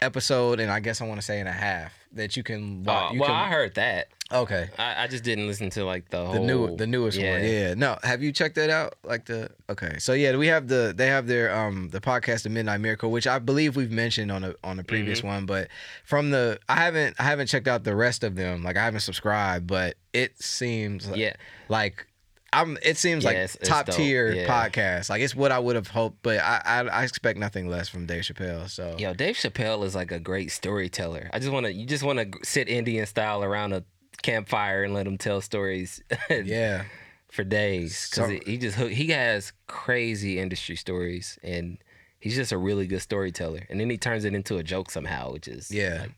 episode, 0.00 0.60
and 0.60 0.70
I 0.70 0.78
guess 0.80 1.00
I 1.00 1.06
want 1.06 1.20
to 1.20 1.24
say 1.26 1.40
and 1.40 1.48
a 1.48 1.52
half 1.52 1.92
that 2.14 2.36
you 2.36 2.42
can 2.42 2.84
Uh, 2.86 2.92
watch. 2.92 3.12
you 3.14 3.20
well, 3.20 3.28
can, 3.30 3.36
I 3.36 3.48
heard 3.48 3.74
that. 3.74 4.08
okay. 4.30 4.68
I, 4.78 5.04
I 5.04 5.06
just 5.06 5.24
didn't 5.24 5.46
listen 5.46 5.70
to 5.70 5.84
like 5.84 6.08
the 6.10 6.18
The 6.20 6.26
whole 6.26 6.44
new, 6.46 6.76
the 6.76 6.86
newest 6.86 7.18
one, 7.18 7.26
yeah. 7.44 7.74
No, 7.74 7.98
have 8.02 8.22
you 8.22 8.32
checked 8.32 8.54
that 8.56 8.70
out? 8.70 8.94
Like 9.04 9.26
the 9.26 9.50
okay, 9.70 9.98
so 9.98 10.12
yeah, 10.12 10.36
we 10.36 10.46
have 10.48 10.68
the 10.68 10.92
they 10.96 11.06
have 11.08 11.26
their 11.26 11.54
um 11.54 11.88
the 11.90 12.00
podcast, 12.00 12.42
the 12.44 12.50
Midnight 12.50 12.80
Miracle, 12.80 13.10
which 13.10 13.26
I 13.26 13.38
believe 13.38 13.76
we've 13.76 13.90
mentioned 13.90 14.30
on 14.32 14.44
a 14.44 14.54
on 14.64 14.78
a 14.78 14.84
previous 14.84 15.18
Mm-hmm. 15.20 15.28
one, 15.28 15.46
but 15.46 15.68
from 16.04 16.30
the 16.30 16.58
I 16.68 16.76
haven't 16.76 17.16
I 17.18 17.24
haven't 17.24 17.48
checked 17.48 17.68
out 17.68 17.84
the 17.84 17.96
rest 17.96 18.24
of 18.24 18.34
them. 18.36 18.62
Like 18.62 18.76
I 18.76 18.84
haven't 18.84 19.00
subscribed, 19.00 19.66
but 19.66 19.96
it 20.12 20.40
seems 20.42 21.08
like, 21.08 21.18
Yeah. 21.18 21.34
like 21.68 22.06
I'm. 22.52 22.76
It 22.82 22.96
seems 22.98 23.24
Yeah, 23.24 23.30
like 23.30 23.36
it's- 23.38 23.56
top 23.62 23.86
tier 23.88 24.32
Yeah. 24.32 24.46
podcast. 24.46 25.08
Like 25.10 25.20
it's 25.22 25.34
what 25.34 25.52
I 25.52 25.58
would 25.58 25.76
have 25.76 25.88
hoped, 25.88 26.18
but 26.22 26.38
I, 26.40 26.60
I 26.64 26.80
I 26.82 27.02
expect 27.04 27.38
nothing 27.38 27.68
less 27.68 27.88
from 27.88 28.06
Dave 28.06 28.22
Chappelle. 28.22 28.68
So 28.68 28.96
Yo, 28.98 29.14
Dave 29.14 29.36
Chappelle 29.36 29.84
is 29.84 29.94
like 29.94 30.12
a 30.12 30.18
great 30.20 30.50
storyteller. 30.52 31.30
I 31.32 31.38
just 31.38 31.50
want 31.52 31.66
to, 31.66 31.72
you 31.72 31.86
just 31.86 32.02
want 32.04 32.18
to 32.18 32.38
sit 32.44 32.68
Indian 32.68 33.06
style 33.06 33.42
around 33.42 33.72
a 33.72 33.84
campfire 34.22 34.84
and 34.84 34.94
let 34.94 35.06
him 35.06 35.18
tell 35.18 35.40
stories 35.40 36.02
yeah, 36.30 36.84
for 37.30 37.42
days. 37.44 38.08
Cause 38.14 38.28
So- 38.28 38.38
he- 38.46 38.58
just, 38.58 38.76
hook- 38.76 38.90
he 38.92 39.08
has 39.08 39.52
crazy 39.66 40.38
industry 40.38 40.76
stories 40.76 41.38
and 41.42 41.78
he's 42.20 42.36
just 42.36 42.52
a 42.52 42.58
really 42.58 42.86
good 42.86 43.02
storyteller. 43.02 43.66
And 43.70 43.80
then 43.80 43.88
he 43.90 43.96
turns 43.98 44.24
it 44.24 44.34
into 44.34 44.58
a 44.58 44.62
joke 44.62 44.90
somehow, 44.90 45.32
which 45.32 45.48
is, 45.48 45.70
yeah. 45.70 46.02
like, 46.02 46.10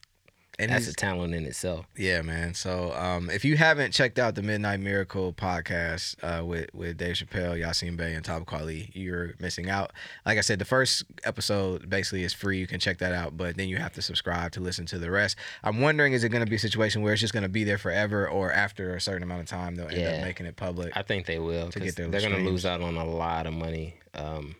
and 0.58 0.70
that's 0.70 0.86
a 0.88 0.92
talent 0.92 1.34
in 1.34 1.44
itself. 1.46 1.86
Yeah, 1.96 2.22
man. 2.22 2.54
So 2.54 2.92
um, 2.94 3.28
if 3.30 3.44
you 3.44 3.56
haven't 3.56 3.92
checked 3.92 4.18
out 4.18 4.34
the 4.34 4.42
Midnight 4.42 4.80
Miracle 4.80 5.32
podcast 5.32 6.16
uh, 6.22 6.44
with 6.44 6.72
with 6.74 6.96
Dave 6.96 7.16
Chappelle, 7.16 7.58
Yasiin 7.60 7.96
Bey, 7.96 8.14
and 8.14 8.24
Top 8.24 8.44
Kweli, 8.44 8.90
you're 8.94 9.34
missing 9.40 9.68
out. 9.68 9.92
Like 10.24 10.38
I 10.38 10.42
said, 10.42 10.58
the 10.58 10.64
first 10.64 11.04
episode 11.24 11.88
basically 11.90 12.22
is 12.24 12.32
free. 12.32 12.58
You 12.58 12.66
can 12.66 12.78
check 12.80 12.98
that 12.98 13.12
out, 13.12 13.36
but 13.36 13.56
then 13.56 13.68
you 13.68 13.76
have 13.78 13.92
to 13.94 14.02
subscribe 14.02 14.52
to 14.52 14.60
listen 14.60 14.86
to 14.86 14.98
the 14.98 15.10
rest. 15.10 15.36
I'm 15.62 15.80
wondering, 15.80 16.12
is 16.12 16.22
it 16.24 16.28
going 16.28 16.44
to 16.44 16.50
be 16.50 16.56
a 16.56 16.60
situation 16.60 17.02
where 17.02 17.12
it's 17.12 17.20
just 17.20 17.32
going 17.32 17.42
to 17.42 17.48
be 17.48 17.64
there 17.64 17.78
forever, 17.78 18.28
or 18.28 18.52
after 18.52 18.94
a 18.94 19.00
certain 19.00 19.22
amount 19.22 19.40
of 19.42 19.46
time 19.48 19.74
they'll 19.74 19.88
end 19.88 19.96
Yeah. 20.00 20.10
up 20.16 20.22
making 20.22 20.46
it 20.46 20.56
public? 20.56 20.96
I 20.96 21.02
think 21.02 21.26
they 21.26 21.38
will. 21.38 21.70
To 21.70 21.80
get 21.80 21.96
their 21.96 22.08
they're 22.08 22.20
going 22.20 22.44
to 22.44 22.50
lose 22.50 22.64
out 22.64 22.80
on 22.80 22.96
a 22.96 23.04
lot 23.04 23.46
of 23.46 23.54
money. 23.54 23.96
Um, 24.14 24.54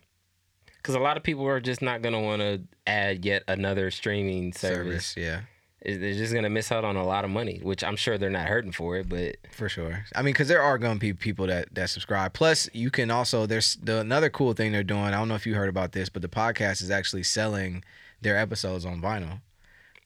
because 0.76 0.96
a 0.96 1.00
lot 1.00 1.16
of 1.16 1.22
people 1.22 1.46
are 1.46 1.60
just 1.60 1.80
not 1.80 2.02
going 2.02 2.12
to 2.12 2.18
want 2.20 2.42
to 2.42 2.60
add 2.86 3.24
yet 3.24 3.42
another 3.48 3.90
streaming 3.90 4.52
service. 4.52 5.06
Service, 5.06 5.16
yeah. 5.16 5.40
They're 5.84 6.14
just 6.14 6.32
gonna 6.32 6.48
miss 6.48 6.72
out 6.72 6.84
on 6.84 6.96
a 6.96 7.04
lot 7.04 7.24
of 7.24 7.30
money, 7.30 7.60
which 7.62 7.84
I'm 7.84 7.96
sure 7.96 8.16
they're 8.16 8.30
not 8.30 8.46
hurting 8.48 8.72
for 8.72 8.96
it. 8.96 9.08
But 9.08 9.36
For 9.52 9.68
sure. 9.68 10.04
I 10.14 10.22
mean, 10.22 10.32
because 10.32 10.48
there 10.48 10.62
are 10.62 10.78
to 10.78 10.94
be 10.96 11.12
people 11.12 11.46
that 11.48 11.74
that 11.74 11.90
subscribe. 11.90 12.32
Plus, 12.32 12.70
you 12.72 12.90
can 12.90 13.10
also 13.10 13.44
there's 13.46 13.76
the 13.76 14.00
another 14.00 14.30
cool 14.30 14.54
thing 14.54 14.72
they're 14.72 14.82
doing. 14.82 15.02
I 15.04 15.10
don't 15.12 15.28
know 15.28 15.34
if 15.34 15.46
you 15.46 15.54
heard 15.54 15.68
about 15.68 15.92
this, 15.92 16.08
but 16.08 16.22
the 16.22 16.28
podcast 16.28 16.80
is 16.82 16.90
actually 16.90 17.22
selling 17.24 17.84
their 18.22 18.38
episodes 18.38 18.86
on 18.86 19.02
vinyl, 19.02 19.40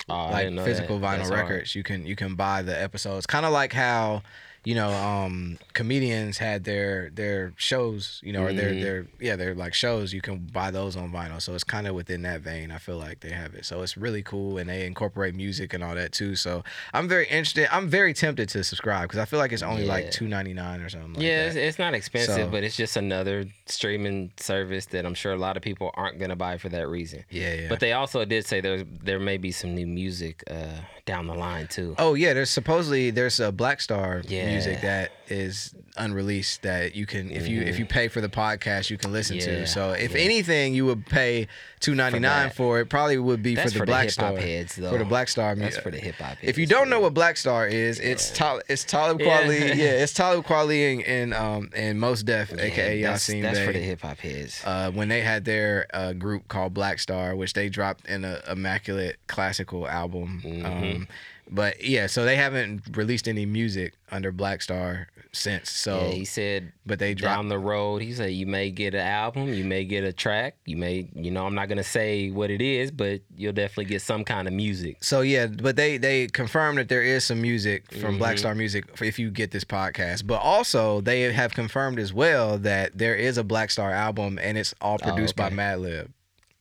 uh, 0.09 0.27
I 0.27 0.49
like 0.49 0.65
physical 0.65 0.99
that. 0.99 1.07
vinyl 1.07 1.19
That's 1.19 1.29
hard. 1.31 1.49
records. 1.49 1.75
You 1.75 1.83
can 1.83 2.05
you 2.05 2.17
can 2.17 2.35
buy 2.35 2.63
the 2.63 2.79
episodes, 2.81 3.27
kind 3.27 3.47
of 3.47 3.53
like 3.53 3.73
how 3.73 4.23
you 4.65 4.75
know 4.75 4.91
um 4.93 5.59
comedians 5.73 6.39
had 6.39 6.65
their 6.65 7.11
their 7.11 7.53
shows, 7.57 8.21
you 8.25 8.33
know, 8.33 8.45
or 8.45 8.53
their 8.53 8.73
Mhm. 8.73 8.83
their 8.83 9.07
yeah 9.21 9.37
their 9.37 9.55
like 9.55 9.73
shows. 9.75 10.13
You 10.13 10.21
can 10.21 10.39
buy 10.53 10.71
those 10.71 10.97
on 10.97 11.11
vinyl, 11.13 11.41
so 11.41 11.55
it's 11.55 11.65
kind 11.65 11.87
of 11.87 11.95
within 11.95 12.23
that 12.23 12.41
vein. 12.41 12.71
I 12.71 12.79
feel 12.79 12.99
like 12.99 13.21
they 13.21 13.31
have 13.31 13.55
it, 13.55 13.65
so 13.65 13.83
it's 13.83 13.97
really 13.97 14.23
cool, 14.23 14.59
and 14.59 14.69
they 14.69 14.85
incorporate 14.87 15.35
music 15.35 15.73
and 15.75 15.83
all 15.85 15.95
that 15.95 16.13
too. 16.13 16.35
So 16.37 16.65
I'm 16.93 17.09
very 17.09 17.27
interested. 17.27 17.69
I'm 17.75 17.89
very 17.89 18.13
tempted 18.15 18.49
to 18.51 18.65
subscribe 18.65 19.03
because 19.03 19.19
I 19.19 19.25
feel 19.25 19.39
like 19.39 19.53
it's 19.53 19.63
only 19.63 19.83
Yeah. 19.85 19.93
like 19.93 20.11
two 20.11 20.29
ninety 20.29 20.53
nine 20.55 20.81
or 20.81 20.89
something. 20.89 21.15
Like 21.15 21.23
yeah, 21.23 21.43
that. 21.43 21.47
it's, 21.49 21.57
it's 21.57 21.79
not 21.79 21.95
expensive, 21.95 22.35
So- 22.35 22.49
but 22.49 22.65
it's 22.65 22.77
just 22.77 22.97
another 22.97 23.47
streaming 23.67 24.33
service 24.37 24.87
that 24.87 25.07
I'm 25.07 25.15
sure 25.15 25.33
a 25.33 25.37
lot 25.37 25.57
of 25.57 25.63
people 25.63 25.91
aren't 25.95 26.19
gonna 26.19 26.37
buy 26.37 26.59
for 26.59 26.69
that 26.71 26.89
reason. 26.89 27.25
yeah, 27.31 27.55
yeah. 27.55 27.69
But 27.69 27.81
they 27.81 27.93
also 27.93 28.25
did 28.25 28.45
say 28.47 28.61
there 28.61 28.83
there 29.05 29.19
may 29.21 29.37
be 29.37 29.53
some 29.53 29.75
new 29.75 29.87
music 29.87 30.43
uh, 30.51 30.81
down 31.07 31.27
the 31.27 31.35
line 31.35 31.67
too. 31.69 31.95
Oh 31.99 32.15
yeah, 32.15 32.33
there's 32.35 32.51
supposedly 32.51 33.11
there's 33.11 33.41
a 33.41 33.53
Black 33.53 33.81
Star 33.81 34.23
music 34.51 34.81
that 34.83 35.13
is 35.29 35.75
unreleased 35.99 36.63
that 36.63 36.95
you 36.95 37.05
can 37.07 37.31
if 37.31 37.47
you 37.49 37.61
if 37.61 37.79
you 37.79 37.85
pay 37.85 38.09
for 38.09 38.21
the 38.21 38.29
podcast 38.29 38.89
you 38.89 38.97
can 38.97 39.13
listen 39.13 39.37
Mm-hmm. 39.37 39.51
Yeah, 39.51 39.59
to. 39.61 39.67
So 39.67 39.91
if 39.93 40.13
yeah. 40.13 40.21
anything 40.21 40.75
you 40.75 40.87
would 40.87 41.05
pay 41.07 41.49
two 41.81 41.95
ninety 41.95 42.19
nine 42.19 42.51
for 42.51 42.81
it 42.81 42.87
probably 42.89 43.19
would 43.19 43.43
be 43.43 43.55
That's 43.55 43.73
for 43.73 43.75
the 43.75 43.79
for 43.81 43.87
the 43.87 43.91
Black 43.91 44.05
hip 44.05 44.13
Star 44.13 44.37
heads, 44.37 44.77
though. 44.77 44.91
for 44.91 44.99
the 44.99 45.05
Black 45.05 45.29
Star 45.29 45.55
That's 45.55 45.77
for 45.77 45.91
the 45.91 45.99
hip 45.99 46.15
hop. 46.17 46.37
Heads. 46.39 46.41
If 46.43 46.57
you 46.59 46.67
don't 46.67 46.89
know 46.89 47.01
what 47.01 47.13
Black 47.15 47.37
Star 47.37 47.67
is, 47.67 48.01
it's 48.01 48.31
Tal- 48.31 48.63
it's 48.69 48.85
Talib 48.85 49.21
Yeah. 49.21 49.43
Kweli. 49.43 49.75
Yeah. 49.77 50.03
it's 50.03 50.13
Talib 50.15 50.45
Kweli 50.47 50.93
and, 50.95 51.03
and 51.05 51.35
um 51.35 51.71
and 51.77 52.01
Mos 52.01 52.23
Def, 52.23 52.53
aka 52.53 53.03
that's, 53.03 53.29
Yasiin 53.29 53.43
that's 53.43 53.59
for 53.59 53.73
the 53.73 53.79
hip 53.81 54.01
hop 54.01 54.19
heads. 54.19 54.63
Uh, 54.65 54.91
when 54.93 55.09
they 55.09 55.21
had 55.21 55.45
their 55.45 55.87
uh, 55.93 56.13
group 56.15 56.49
called 56.49 56.73
Black 56.73 56.99
Star, 57.01 57.37
which 57.37 57.53
they 57.53 57.69
dropped 57.69 58.07
in 58.09 58.25
a 58.25 58.41
immaculate 58.49 59.19
classical 59.27 59.87
album. 59.89 60.41
Mm-hmm. 60.45 60.65
Um, 60.67 61.09
but 61.51 61.85
yeah, 61.85 62.07
so 62.07 62.25
they 62.25 62.37
haven't 62.37 62.97
released 62.97 63.29
any 63.29 63.47
music 63.47 63.95
under 64.11 64.33
Black 64.33 64.63
Star 64.63 65.09
since. 65.33 65.71
So, 65.71 66.01
yeah, 66.01 66.09
he 66.09 66.25
said 66.25 66.73
but 66.87 66.99
they 66.99 67.15
dropped. 67.15 67.37
down 67.37 67.49
the 67.49 67.59
road, 67.59 68.03
he 68.03 68.13
said 68.13 68.33
you 68.33 68.47
may 68.47 68.71
get 68.71 68.95
an 68.95 69.07
album, 69.07 69.53
you 69.53 69.65
may 69.65 69.85
get 69.85 70.05
a 70.05 70.13
track, 70.13 70.57
you 70.65 70.77
may, 70.77 71.09
you 71.15 71.31
know, 71.31 71.47
I'm 71.47 71.55
not 71.55 71.69
gonna 71.69 71.85
say 71.85 72.31
what 72.31 72.51
it 72.51 72.61
is, 72.63 72.91
but 72.91 73.21
you'll 73.37 73.53
definitely 73.53 73.87
get 73.87 74.03
some 74.03 74.25
kind 74.25 74.49
of 74.49 74.55
music. 74.55 74.97
So 75.01 75.21
yeah, 75.21 75.47
but 75.47 75.77
they 75.77 75.97
they 75.99 76.27
confirmed 76.29 76.79
that 76.79 76.89
there 76.89 77.03
is 77.03 77.25
some 77.25 77.41
music 77.41 77.91
from 77.93 78.09
Mm-hmm. 78.09 78.19
Black 78.19 78.39
Star 78.39 78.55
Music 78.55 78.85
if 79.01 79.19
you 79.19 79.31
get 79.31 79.51
this 79.51 79.65
podcast. 79.65 80.27
But 80.27 80.41
also 80.41 81.01
they 81.01 81.33
have 81.33 81.55
confirmed 81.55 81.99
as 81.99 82.13
well 82.13 82.59
that 82.59 82.97
there 82.97 83.15
is 83.15 83.39
a 83.39 83.45
Black 83.45 83.71
Star 83.71 83.93
album 83.93 84.39
and 84.43 84.57
it's 84.59 84.75
all 84.81 84.99
produced 84.99 85.37
by 85.37 85.47
okay. 85.47 85.57
Madlib. 85.57 86.09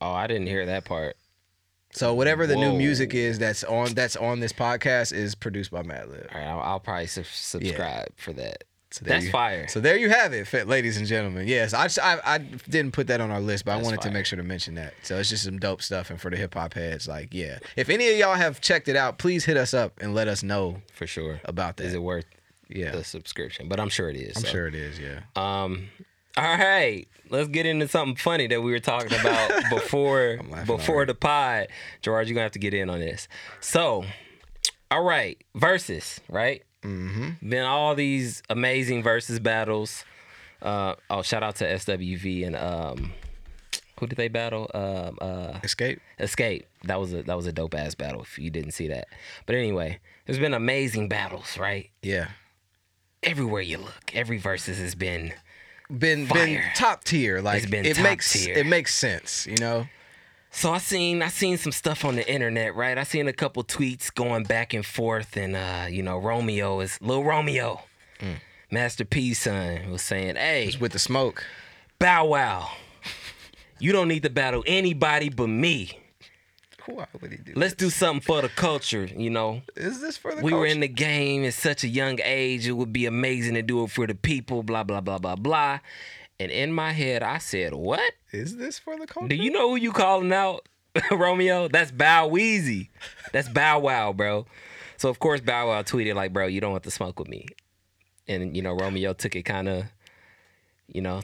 Oh, 0.00 0.12
I 0.12 0.26
didn't 0.28 0.46
hear 0.46 0.64
that 0.66 0.84
part. 0.84 1.16
So 1.98 2.14
whatever 2.14 2.46
the 2.46 2.54
new 2.54 2.72
music 2.72 3.12
is 3.12 3.40
that's 3.40 3.64
on 3.64 3.94
that's 3.94 4.14
on 4.16 4.38
this 4.38 4.52
podcast 4.52 5.12
is 5.12 5.34
produced 5.34 5.72
by 5.72 5.82
Madlib. 5.82 6.32
All 6.32 6.40
right, 6.40 6.46
I'll, 6.46 6.60
I'll 6.60 6.80
probably 6.80 7.08
sub- 7.08 7.24
subscribe 7.26 8.08
for 8.16 8.32
that. 8.34 8.64
So 8.90 9.04
That's 9.04 9.26
you- 9.26 9.30
fire. 9.32 9.68
So 9.68 9.80
there 9.80 9.98
you 9.98 10.08
have 10.08 10.32
it, 10.32 10.68
ladies 10.68 10.96
and 10.96 11.06
gentlemen. 11.06 11.46
Yes, 11.46 11.74
I, 11.74 11.88
I 12.02 12.20
I 12.24 12.38
didn't 12.38 12.92
put 12.92 13.08
that 13.08 13.20
on 13.20 13.30
our 13.30 13.40
list, 13.40 13.64
but 13.64 13.72
I 13.72 13.74
That's 13.76 13.84
wanted 13.84 14.02
to 14.02 14.10
make 14.12 14.26
sure 14.26 14.36
to 14.36 14.42
mention 14.42 14.76
that. 14.76 14.94
So 15.02 15.18
it's 15.18 15.28
just 15.28 15.44
some 15.44 15.58
dope 15.58 15.82
stuff, 15.82 16.08
and 16.08 16.20
for 16.20 16.30
the 16.30 16.36
hip 16.36 16.54
hop 16.54 16.74
heads, 16.74 17.06
like 17.08 17.34
yeah, 17.34 17.58
if 17.76 17.90
any 17.90 18.08
of 18.08 18.16
y'all 18.16 18.34
have 18.34 18.60
checked 18.60 18.88
it 18.88 18.96
out, 18.96 19.18
please 19.18 19.44
hit 19.44 19.56
us 19.56 19.74
up 19.74 19.92
and 20.00 20.14
let 20.14 20.28
us 20.28 20.42
know 20.42 20.80
for 20.94 21.06
sure. 21.06 21.40
about 21.44 21.78
that. 21.78 21.86
Is 21.86 21.94
it 21.94 22.02
worth 22.02 22.26
yeah, 22.68 22.92
the 22.92 23.04
subscription? 23.04 23.68
But 23.68 23.80
I'm 23.80 23.90
sure 23.90 24.08
it 24.08 24.16
is. 24.16 24.36
I'm 24.36 24.44
so. 24.44 24.48
sure 24.48 24.68
it 24.68 24.74
is. 24.74 24.98
Yeah. 25.00 25.20
Um, 25.34 25.88
all 26.38 26.56
right, 26.56 27.08
let's 27.30 27.48
get 27.48 27.66
into 27.66 27.88
something 27.88 28.16
funny 28.16 28.46
that 28.46 28.62
we 28.62 28.70
were 28.70 28.78
talking 28.78 29.18
about 29.18 29.50
before 29.70 30.38
before 30.66 31.04
the 31.04 31.14
pod. 31.14 31.68
George, 32.00 32.28
you're 32.28 32.34
gonna 32.34 32.44
have 32.44 32.52
to 32.52 32.58
get 32.58 32.74
in 32.74 32.88
on 32.88 33.00
this. 33.00 33.26
So, 33.60 34.04
all 34.90 35.02
right, 35.02 35.42
versus 35.54 36.20
right. 36.28 36.62
Mm-hmm. 36.82 37.48
Been 37.48 37.64
all 37.64 37.94
these 37.96 38.42
amazing 38.48 39.02
versus 39.02 39.40
battles. 39.40 40.04
Uh, 40.62 40.94
oh, 41.10 41.22
shout 41.22 41.42
out 41.42 41.56
to 41.56 41.64
SWV 41.64 42.46
and 42.46 42.56
um, 42.56 43.12
who 43.98 44.06
did 44.06 44.16
they 44.16 44.28
battle? 44.28 44.70
Um, 44.74 45.18
uh, 45.20 45.58
Xscape. 45.60 45.98
Xscape. 46.20 46.64
That 46.84 47.00
was 47.00 47.12
a 47.12 47.22
that 47.24 47.36
was 47.36 47.46
a 47.46 47.52
dope 47.52 47.74
ass 47.74 47.96
battle. 47.96 48.22
If 48.22 48.38
you 48.38 48.50
didn't 48.50 48.72
see 48.72 48.86
that, 48.88 49.08
but 49.46 49.56
anyway, 49.56 49.98
there's 50.26 50.38
been 50.38 50.54
amazing 50.54 51.08
battles, 51.08 51.58
right? 51.58 51.90
Yeah. 52.02 52.28
Everywhere 53.24 53.62
you 53.62 53.78
look, 53.78 54.14
every 54.14 54.38
versus 54.38 54.78
has 54.78 54.94
been 54.94 55.32
Been 55.90 56.26
been 56.26 56.62
top 56.74 57.04
tier. 57.04 57.40
Like 57.40 57.62
It's 57.62 57.70
been 57.70 57.86
it 57.86 57.94
top 57.96 58.02
makes 58.04 58.32
tier. 58.32 58.56
it 58.56 58.66
makes 58.66 58.94
sense. 58.94 59.46
You 59.46 59.56
know. 59.56 59.86
So 60.50 60.72
I 60.72 60.78
seen 60.78 61.22
I 61.22 61.28
seen 61.28 61.56
some 61.58 61.72
stuff 61.72 62.04
on 62.04 62.16
the 62.16 62.28
internet, 62.30 62.74
right? 62.74 62.96
I 62.98 63.04
seen 63.04 63.28
a 63.28 63.32
couple 63.32 63.62
tweets 63.64 64.12
going 64.12 64.44
back 64.44 64.74
and 64.74 64.84
forth, 64.84 65.36
and 65.36 65.54
uh, 65.54 65.86
you 65.88 66.02
know, 66.02 66.18
Romeo 66.18 66.80
is 66.80 66.98
little 67.00 67.24
Romeo, 67.24 67.82
Master 68.70 69.04
P's 69.04 69.38
son, 69.40 69.90
was 69.90 70.02
saying, 70.02 70.36
"Hey, 70.36 70.66
It's 70.66 70.80
with 70.80 70.92
the 70.92 70.98
smoke. 70.98 71.44
Bow 71.98 72.26
Wow, 72.26 72.70
you 73.78 73.92
don't 73.92 74.08
need 74.08 74.22
to 74.24 74.30
battle 74.30 74.64
anybody 74.66 75.28
but 75.28 75.48
me. 75.48 75.98
Why 76.94 77.06
would 77.20 77.32
he 77.32 77.38
do? 77.38 77.52
Let's 77.54 77.74
do 77.74 77.90
something 77.90 78.20
for 78.20 78.42
the 78.42 78.48
culture, 78.48 79.04
you 79.04 79.30
know." 79.30 79.62
Is 79.76 80.00
this 80.00 80.16
for 80.16 80.30
the? 80.34 80.40
Culture? 80.40 80.54
We 80.54 80.58
were 80.58 80.66
in 80.66 80.80
the 80.80 80.88
game 80.88 81.44
at 81.44 81.54
such 81.54 81.84
a 81.84 81.88
young 81.88 82.18
age. 82.24 82.66
It 82.66 82.72
would 82.72 82.92
be 82.92 83.06
amazing 83.06 83.54
to 83.54 83.62
do 83.62 83.84
it 83.84 83.90
for 83.90 84.06
the 84.06 84.14
people. 84.14 84.62
Blah 84.62 84.84
blah 84.84 85.00
blah 85.00 85.18
blah 85.18 85.36
blah. 85.36 85.80
And 86.40 86.52
in 86.52 86.72
my 86.72 86.92
head, 86.92 87.22
I 87.22 87.38
said, 87.38 87.74
"What? 87.74 88.12
Is 88.32 88.56
this 88.56 88.78
for 88.78 88.96
the 88.98 89.06
culture? 89.06 89.28
Do 89.28 89.36
you 89.36 89.50
know 89.50 89.70
who 89.70 89.76
you 89.76 89.92
calling 89.92 90.32
out, 90.32 90.68
Romeo? 91.10 91.68
That's 91.68 91.90
Bow 91.90 92.28
Weezy. 92.28 92.90
That's 93.32 93.48
Bow 93.48 93.80
Wow, 93.80 94.12
bro. 94.12 94.46
So 94.96 95.08
of 95.08 95.18
course 95.18 95.40
Bow 95.40 95.68
Wow 95.68 95.82
tweeted 95.82 96.14
like, 96.14 96.32
"Bro, 96.32 96.46
you 96.46 96.60
don't 96.60 96.72
want 96.72 96.84
to 96.84 96.90
smoke 96.90 97.18
with 97.18 97.28
me," 97.28 97.46
and 98.26 98.56
you 98.56 98.62
know 98.62 98.72
Romeo 98.72 99.12
took 99.14 99.34
it 99.36 99.42
kind 99.42 99.68
of, 99.68 99.84
you 100.86 101.00
know, 101.00 101.22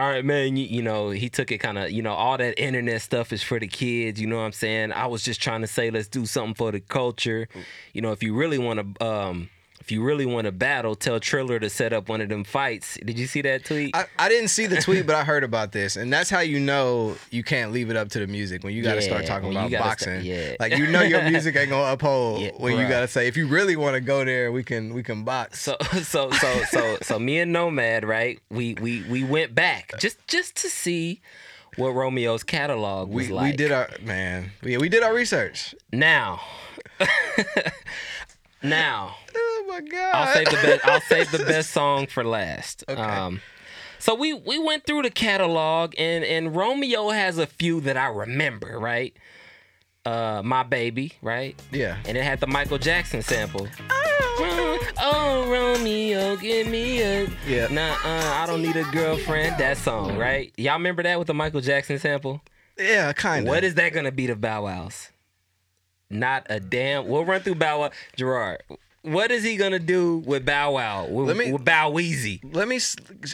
all 0.00 0.08
right, 0.08 0.24
man. 0.24 0.56
You, 0.56 0.64
you 0.64 0.82
know 0.82 1.10
he 1.10 1.28
took 1.28 1.52
it 1.52 1.58
kind 1.58 1.76
of, 1.76 1.90
you 1.90 2.00
know, 2.00 2.14
all 2.14 2.38
that 2.38 2.58
internet 2.58 3.02
stuff 3.02 3.34
is 3.34 3.42
for 3.42 3.60
the 3.60 3.68
kids. 3.68 4.18
You 4.18 4.26
know 4.26 4.36
what 4.36 4.44
I'm 4.44 4.52
saying? 4.52 4.92
I 4.92 5.06
was 5.06 5.22
just 5.22 5.42
trying 5.42 5.60
to 5.60 5.66
say, 5.66 5.90
let's 5.90 6.08
do 6.08 6.24
something 6.24 6.54
for 6.54 6.72
the 6.72 6.80
culture. 6.80 7.48
You 7.92 8.00
know, 8.00 8.10
if 8.12 8.22
you 8.22 8.34
really 8.34 8.56
want 8.56 8.98
to 8.98 9.06
um, 9.06 9.50
if 9.80 9.90
you 9.90 10.02
really 10.02 10.26
want 10.26 10.44
to 10.44 10.52
battle, 10.52 10.94
tell 10.94 11.18
Triller 11.18 11.58
to 11.58 11.70
set 11.70 11.92
up 11.92 12.08
one 12.08 12.20
of 12.20 12.28
them 12.28 12.44
fights. 12.44 12.98
Did 13.04 13.18
you 13.18 13.26
see 13.26 13.40
that 13.42 13.64
tweet? 13.64 13.96
I, 13.96 14.04
I 14.18 14.28
didn't 14.28 14.48
see 14.48 14.66
the 14.66 14.80
tweet, 14.80 15.06
but 15.06 15.14
I 15.16 15.24
heard 15.24 15.42
about 15.42 15.72
this, 15.72 15.96
and 15.96 16.12
that's 16.12 16.28
how 16.28 16.40
you 16.40 16.60
know 16.60 17.16
you 17.30 17.42
can't 17.42 17.72
leave 17.72 17.90
it 17.90 17.96
up 17.96 18.10
to 18.10 18.18
the 18.18 18.26
music 18.26 18.62
when 18.62 18.74
you 18.74 18.82
got 18.82 18.94
to 18.96 19.02
start 19.02 19.26
talking 19.26 19.50
about 19.50 19.70
boxing. 19.72 20.20
start- 20.20 20.24
yeah. 20.24 20.54
like 20.60 20.76
you 20.76 20.86
know 20.86 21.02
your 21.02 21.22
music 21.22 21.56
ain't 21.56 21.70
gonna 21.70 21.92
uphold 21.92 22.40
Yeah, 22.40 22.50
when 22.58 22.78
you 22.78 22.86
got 22.88 23.00
to 23.00 23.08
say 23.08 23.26
if 23.26 23.36
you 23.36 23.46
really 23.48 23.76
want 23.76 23.94
to 23.94 24.00
go 24.00 24.24
there, 24.24 24.52
we 24.52 24.62
can 24.62 24.92
we 24.94 25.02
can 25.02 25.24
box. 25.24 25.60
so 25.60 25.76
so 26.02 26.30
so 26.30 26.62
so 26.70 26.98
so 27.02 27.18
me 27.18 27.38
and 27.40 27.52
Nomad, 27.52 28.04
right? 28.04 28.38
We 28.50 28.74
we 28.74 29.02
we 29.08 29.24
went 29.24 29.54
back 29.54 29.92
just 29.98 30.26
just 30.28 30.56
to 30.56 30.68
see 30.68 31.20
what 31.76 31.94
Romeo's 31.94 32.42
catalog 32.42 33.08
was 33.08 33.28
we 33.28 33.32
like. 33.32 33.52
we 33.52 33.56
did 33.56 33.72
our 33.72 33.88
man. 34.02 34.52
We 34.62 34.76
we 34.76 34.88
did 34.88 35.02
our 35.02 35.14
research. 35.14 35.74
now. 35.92 36.40
now, 38.62 39.16
Oh 39.34 39.64
my 39.68 39.80
god! 39.80 40.14
I'll 40.14 40.34
save 40.34 40.46
the 40.46 40.56
best. 40.56 40.86
I'll 40.86 41.00
save 41.00 41.30
the 41.30 41.38
best 41.38 41.70
song 41.72 42.06
for 42.06 42.24
last. 42.24 42.84
Okay. 42.88 43.00
Um, 43.00 43.40
so 43.98 44.14
we 44.14 44.32
we 44.34 44.58
went 44.58 44.84
through 44.86 45.02
the 45.02 45.10
catalog, 45.10 45.94
and 45.98 46.24
and 46.24 46.54
Romeo 46.56 47.10
has 47.10 47.38
a 47.38 47.46
few 47.46 47.80
that 47.82 47.96
I 47.96 48.06
remember, 48.06 48.78
right? 48.78 49.14
Uh, 50.06 50.40
my 50.42 50.62
baby, 50.62 51.12
right? 51.20 51.60
yeah. 51.70 51.98
And 52.06 52.16
it 52.16 52.24
had 52.24 52.40
the 52.40 52.46
Michael 52.46 52.78
Jackson 52.78 53.20
sample. 53.20 53.68
Oh, 53.90 54.78
oh, 54.98 55.50
Romeo, 55.50 56.36
give 56.36 56.66
me 56.66 57.02
a. 57.02 57.28
Yeah. 57.46 57.68
Nah, 57.68 57.92
uh, 58.02 58.34
I 58.42 58.46
don't 58.46 58.62
need 58.62 58.76
a 58.76 58.84
girlfriend. 58.84 59.58
That 59.58 59.76
song, 59.76 60.16
right? 60.16 60.52
Y'all 60.56 60.72
remember 60.78 61.02
that 61.02 61.18
with 61.18 61.26
the 61.26 61.34
Michael 61.34 61.60
Jackson 61.60 61.98
sample? 61.98 62.40
Yeah, 62.78 63.12
kind 63.12 63.46
of. 63.46 63.50
What 63.50 63.62
is 63.62 63.74
that 63.74 63.92
gonna 63.92 64.10
be 64.10 64.26
to 64.26 64.36
Bow 64.36 64.62
Wow's? 64.64 65.10
Not 66.10 66.46
a 66.50 66.58
damn. 66.60 67.06
We'll 67.08 67.24
run 67.24 67.40
through 67.40 67.54
Bow 67.54 67.80
Wow. 67.80 67.90
Gerard, 68.16 68.62
what 69.02 69.30
is 69.30 69.42
he 69.44 69.56
gonna 69.56 69.78
do 69.78 70.18
with 70.18 70.44
Bow 70.44 70.72
Wow? 70.72 71.06
With, 71.06 71.28
Let 71.28 71.36
me- 71.36 71.52
with 71.52 71.64
Bow 71.64 71.90
Weezy? 71.92 72.40
Let 72.54 72.68
me. 72.68 72.78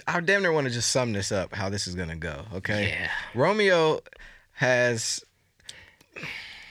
I 0.06 0.20
damn 0.20 0.42
near 0.42 0.52
want 0.52 0.66
to 0.66 0.72
just 0.72 0.90
sum 0.92 1.12
this 1.12 1.32
up. 1.32 1.54
How 1.54 1.68
this 1.68 1.86
is 1.86 1.94
gonna 1.94 2.16
go? 2.16 2.44
Okay. 2.54 2.90
Yeah. 2.90 3.10
Romeo 3.34 4.00
has 4.52 5.24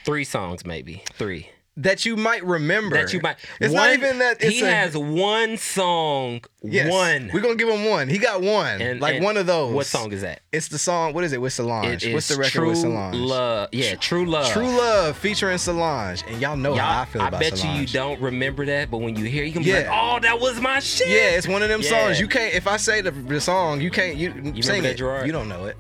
Three 0.06 0.24
songs, 0.24 0.64
maybe 0.66 1.04
three. 1.14 1.50
That 1.78 2.06
you 2.06 2.16
might 2.16 2.44
remember. 2.46 2.96
That 2.96 3.12
you 3.14 3.20
might. 3.22 3.38
It's 3.60 3.74
one, 3.74 3.84
not 3.84 3.94
even 3.94 4.20
that. 4.20 4.38
It's 4.42 4.56
he 4.58 4.62
a, 4.62 4.68
has 4.72 4.96
one 4.98 5.58
song. 5.58 6.42
yes, 6.64 6.90
One. 6.90 7.30
We're 7.34 7.42
gonna 7.42 7.56
give 7.56 7.68
him 7.70 7.86
one. 7.86 8.08
He 8.08 8.18
got 8.18 8.42
one. 8.42 8.82
And- 8.82 9.02
like 9.02 9.16
and 9.16 9.24
one 9.26 9.36
of 9.38 9.46
those. 9.46 9.74
What 9.74 9.86
song 9.86 10.12
is 10.14 10.22
that? 10.22 10.42
It's 10.54 10.70
the 10.70 10.78
song. 10.78 11.14
What 11.14 11.24
is 11.26 11.34
it 11.34 11.42
with 11.42 11.52
Solange? 11.54 12.06
It 12.06 12.14
What's 12.14 12.30
the 12.30 12.38
record 12.38 12.52
True 12.52 12.70
with 12.70 12.78
Solange? 12.78 13.16
Love. 13.16 13.70
Yeah, 13.74 13.96
True 13.96 14.26
Love. 14.26 14.52
True 14.54 14.68
Love 14.68 15.18
featuring 15.18 15.58
Solange, 15.58 16.24
and 16.28 16.40
y'all 16.42 16.56
know 16.56 16.70
Y'all, 16.76 16.80
how 16.86 17.02
I 17.02 17.06
feel 17.06 17.22
about 17.26 17.40
bet 17.42 17.58
Solange. 17.58 17.76
you 17.76 17.82
you 17.82 17.88
don't 17.88 18.22
remember 18.22 18.66
that, 18.68 18.90
but 18.90 19.00
when 19.00 19.16
you 19.18 19.26
hear, 19.26 19.44
it, 19.44 19.48
you 19.48 19.54
can 19.54 19.64
be 19.64 19.70
Yeah. 19.72 19.80
like, 19.80 19.88
"Oh, 19.92 20.20
that 20.22 20.40
was 20.40 20.62
my 20.62 20.80
shit." 20.80 21.10
Yeah, 21.10 21.32
it's 21.38 21.48
one 21.48 21.62
of 21.62 21.70
them 21.70 21.82
Yeah. 21.82 21.90
songs. 21.90 22.20
You 22.20 22.28
can't. 22.28 22.54
If 22.54 22.68
I 22.68 22.78
say 22.78 23.02
the, 23.02 23.12
the 23.12 23.42
song, 23.42 23.82
you 23.82 23.92
can't. 23.92 24.16
You, 24.16 24.32
sing 24.64 24.86
it. 24.86 24.98
You 25.00 25.32
don't 25.32 25.50
know 25.50 25.66
it. 25.66 25.76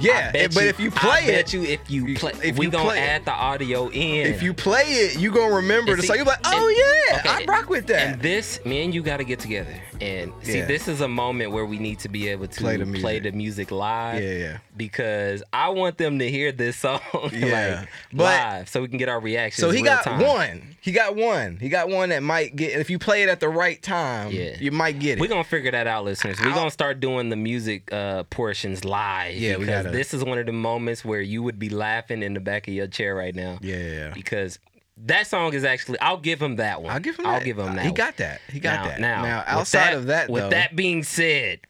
Yeah, 0.00 0.32
but 0.32 0.64
if 0.64 0.80
you 0.80 0.90
play 0.90 1.10
I 1.10 1.38
it, 1.38 1.52
you 1.52 1.62
if 1.62 1.88
you 1.90 2.06
you- 2.06 2.16
play, 2.16 2.32
if 2.42 2.56
we 2.58 2.66
you 2.66 2.70
gonna 2.72 2.84
play 2.84 2.98
it. 2.98 3.02
add 3.02 3.24
the 3.24 3.32
audio 3.32 3.88
in. 3.90 4.26
if 4.26 4.42
you 4.42 4.52
play 4.54 4.82
it, 4.82 5.18
you 5.18 5.30
gonna 5.30 5.54
remember 5.54 5.92
And 5.92 5.98
the 5.98 6.02
see- 6.02 6.08
song. 6.08 6.16
You're 6.16 6.26
like, 6.26 6.40
oh 6.44 6.68
and- 6.68 6.76
yeah, 6.76 7.32
okay, 7.34 7.44
I 7.44 7.46
rock 7.46 7.68
with 7.68 7.86
that. 7.88 8.00
And 8.14 8.22
this, 8.22 8.58
me 8.64 8.84
and 8.84 8.94
you 8.94 9.02
got 9.02 9.18
to 9.18 9.24
get 9.24 9.38
together. 9.40 9.74
And 10.00 10.32
see, 10.42 10.58
Yeah. 10.58 10.64
this 10.66 10.88
is 10.88 11.00
a 11.00 11.08
moment 11.08 11.52
where 11.52 11.64
we 11.64 11.78
need 11.78 12.00
to 12.00 12.08
be 12.08 12.28
able 12.28 12.48
to 12.48 12.60
Play 12.60 12.76
play 12.78 13.18
the 13.20 13.30
the 13.30 13.32
music. 13.32 13.34
music, 13.34 13.70
live. 13.70 14.22
Yeah, 14.22 14.30
yeah. 14.32 14.58
Because 14.76 15.42
I 15.52 15.68
want 15.68 15.98
them 15.98 16.18
to 16.18 16.28
hear 16.30 16.50
this 16.50 16.76
song 16.76 17.00
Yeah. 17.32 17.78
like 17.80 17.88
But- 18.12 18.24
live, 18.24 18.68
so 18.68 18.82
we 18.82 18.88
can 18.88 18.98
get 18.98 19.08
our 19.08 19.20
reaction. 19.20 19.60
So 19.60 19.70
he 19.70 19.82
got 19.82 20.04
time. 20.04 20.20
one. 20.20 20.76
He 20.80 20.92
got 20.92 21.14
one. 21.16 21.58
He 21.60 21.68
got 21.68 21.88
one 21.88 22.08
that 22.10 22.22
might 22.22 22.56
get. 22.56 22.72
If 22.78 22.90
you 22.90 22.98
play 22.98 23.22
it 23.22 23.28
at 23.28 23.40
the 23.40 23.48
right 23.48 23.80
time, 23.80 24.32
Yeah. 24.32 24.56
you 24.58 24.70
might 24.72 24.98
get 24.98 25.18
it. 25.18 25.20
We're 25.20 25.28
gonna 25.28 25.44
figure 25.44 25.70
that 25.70 25.86
out, 25.86 26.04
listeners. 26.04 26.38
We're 26.40 26.52
gonna 26.52 26.70
start 26.70 27.00
doing 27.00 27.30
the 27.30 27.36
music 27.36 27.90
uh, 27.92 28.24
portions 28.24 28.84
live. 28.84 29.34
Yeah, 29.36 29.56
we 29.56 29.64
because 29.66 29.83
gotta- 29.84 29.96
this 29.96 30.12
is 30.14 30.24
one 30.24 30.38
of 30.38 30.46
the 30.46 30.52
moments 30.52 31.04
where 31.04 31.20
you 31.20 31.42
would 31.42 31.58
be 31.58 31.68
laughing 31.68 32.22
in 32.22 32.34
the 32.34 32.40
back 32.40 32.66
of 32.68 32.74
your 32.74 32.86
chair 32.86 33.14
right 33.14 33.34
now. 33.34 33.58
yeah. 33.62 34.10
Because 34.14 34.58
that 34.96 35.26
song 35.26 35.52
is 35.54 35.64
actually 35.64 35.98
I'll 36.00 36.18
give 36.18 36.40
him 36.40 36.56
that 36.56 36.82
one. 36.82 36.92
I'll 36.92 37.00
give 37.00 37.18
him. 37.18 37.26
I'll 37.26 37.38
that. 37.38 37.44
give 37.44 37.58
him 37.58 37.74
that. 37.74 37.82
He 37.82 37.88
one. 37.88 37.94
got 37.94 38.16
that. 38.18 38.40
He 38.50 38.60
got 38.60 38.80
now, 38.80 38.88
that. 38.88 39.00
Now, 39.00 39.22
now 39.22 39.44
outside 39.46 39.94
of 39.94 40.06
that, 40.06 40.30
with 40.30 40.44
though, 40.44 40.50
that 40.50 40.76
being 40.76 41.02
said, 41.02 41.60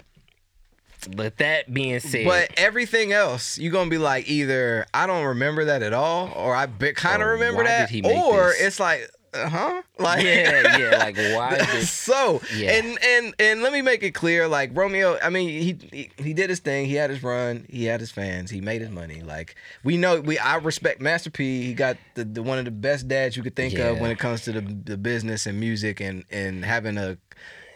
with 1.16 1.36
that 1.38 1.72
being 1.72 2.00
said, 2.00 2.24
But 2.26 2.50
everything 2.56 3.12
else, 3.12 3.58
you're 3.58 3.72
gonna 3.72 3.90
be 3.90 3.98
like 3.98 4.28
either 4.28 4.86
I 4.92 5.06
don't 5.06 5.24
remember 5.24 5.66
that 5.66 5.82
at 5.82 5.92
all, 5.92 6.32
or 6.34 6.54
I 6.54 6.66
kind 6.66 7.22
of 7.22 7.28
remember 7.28 7.64
that, 7.64 7.88
did 7.88 7.94
he 7.94 8.02
make 8.02 8.16
or 8.16 8.48
this? 8.48 8.60
it's 8.60 8.80
like, 8.80 9.02
uh 9.02 9.06
huh, 9.34 9.82
like 9.98 10.22
yeah, 10.24 10.76
yeah, 10.78 10.96
like 10.98 11.16
why 11.16 11.56
did 11.58 11.86
so 11.86 12.40
Yeah. 12.54 12.72
and 12.72 12.98
and 13.02 13.34
and 13.38 13.62
let 13.62 13.72
me 13.72 13.82
make 13.82 14.02
it 14.02 14.12
clear 14.12 14.46
like 14.48 14.70
romeo 14.74 15.18
i 15.22 15.28
mean 15.30 15.48
he, 15.48 15.76
he 15.92 16.10
he 16.22 16.32
did 16.34 16.50
his 16.50 16.60
thing 16.60 16.86
he 16.86 16.94
had 16.94 17.10
his 17.10 17.22
run 17.22 17.66
he 17.68 17.84
had 17.84 18.00
his 18.00 18.10
fans 18.10 18.50
he 18.50 18.60
made 18.60 18.80
his 18.80 18.90
money 18.90 19.22
like 19.22 19.56
we 19.82 19.96
know 19.96 20.20
we 20.20 20.38
i 20.38 20.56
respect 20.56 21.00
master 21.00 21.30
p 21.30 21.62
he 21.64 21.74
got 21.74 21.96
the, 22.14 22.24
the 22.24 22.42
one 22.42 22.58
of 22.58 22.64
the 22.64 22.70
best 22.70 23.08
dads 23.08 23.36
you 23.36 23.42
could 23.42 23.56
think 23.56 23.78
of 23.78 23.98
when 24.00 24.10
it 24.10 24.18
comes 24.18 24.42
to 24.42 24.52
the, 24.52 24.60
the 24.60 24.96
business 24.96 25.46
and 25.46 25.58
music 25.58 26.00
and 26.00 26.24
and 26.30 26.64
having 26.64 26.96
a 26.98 27.16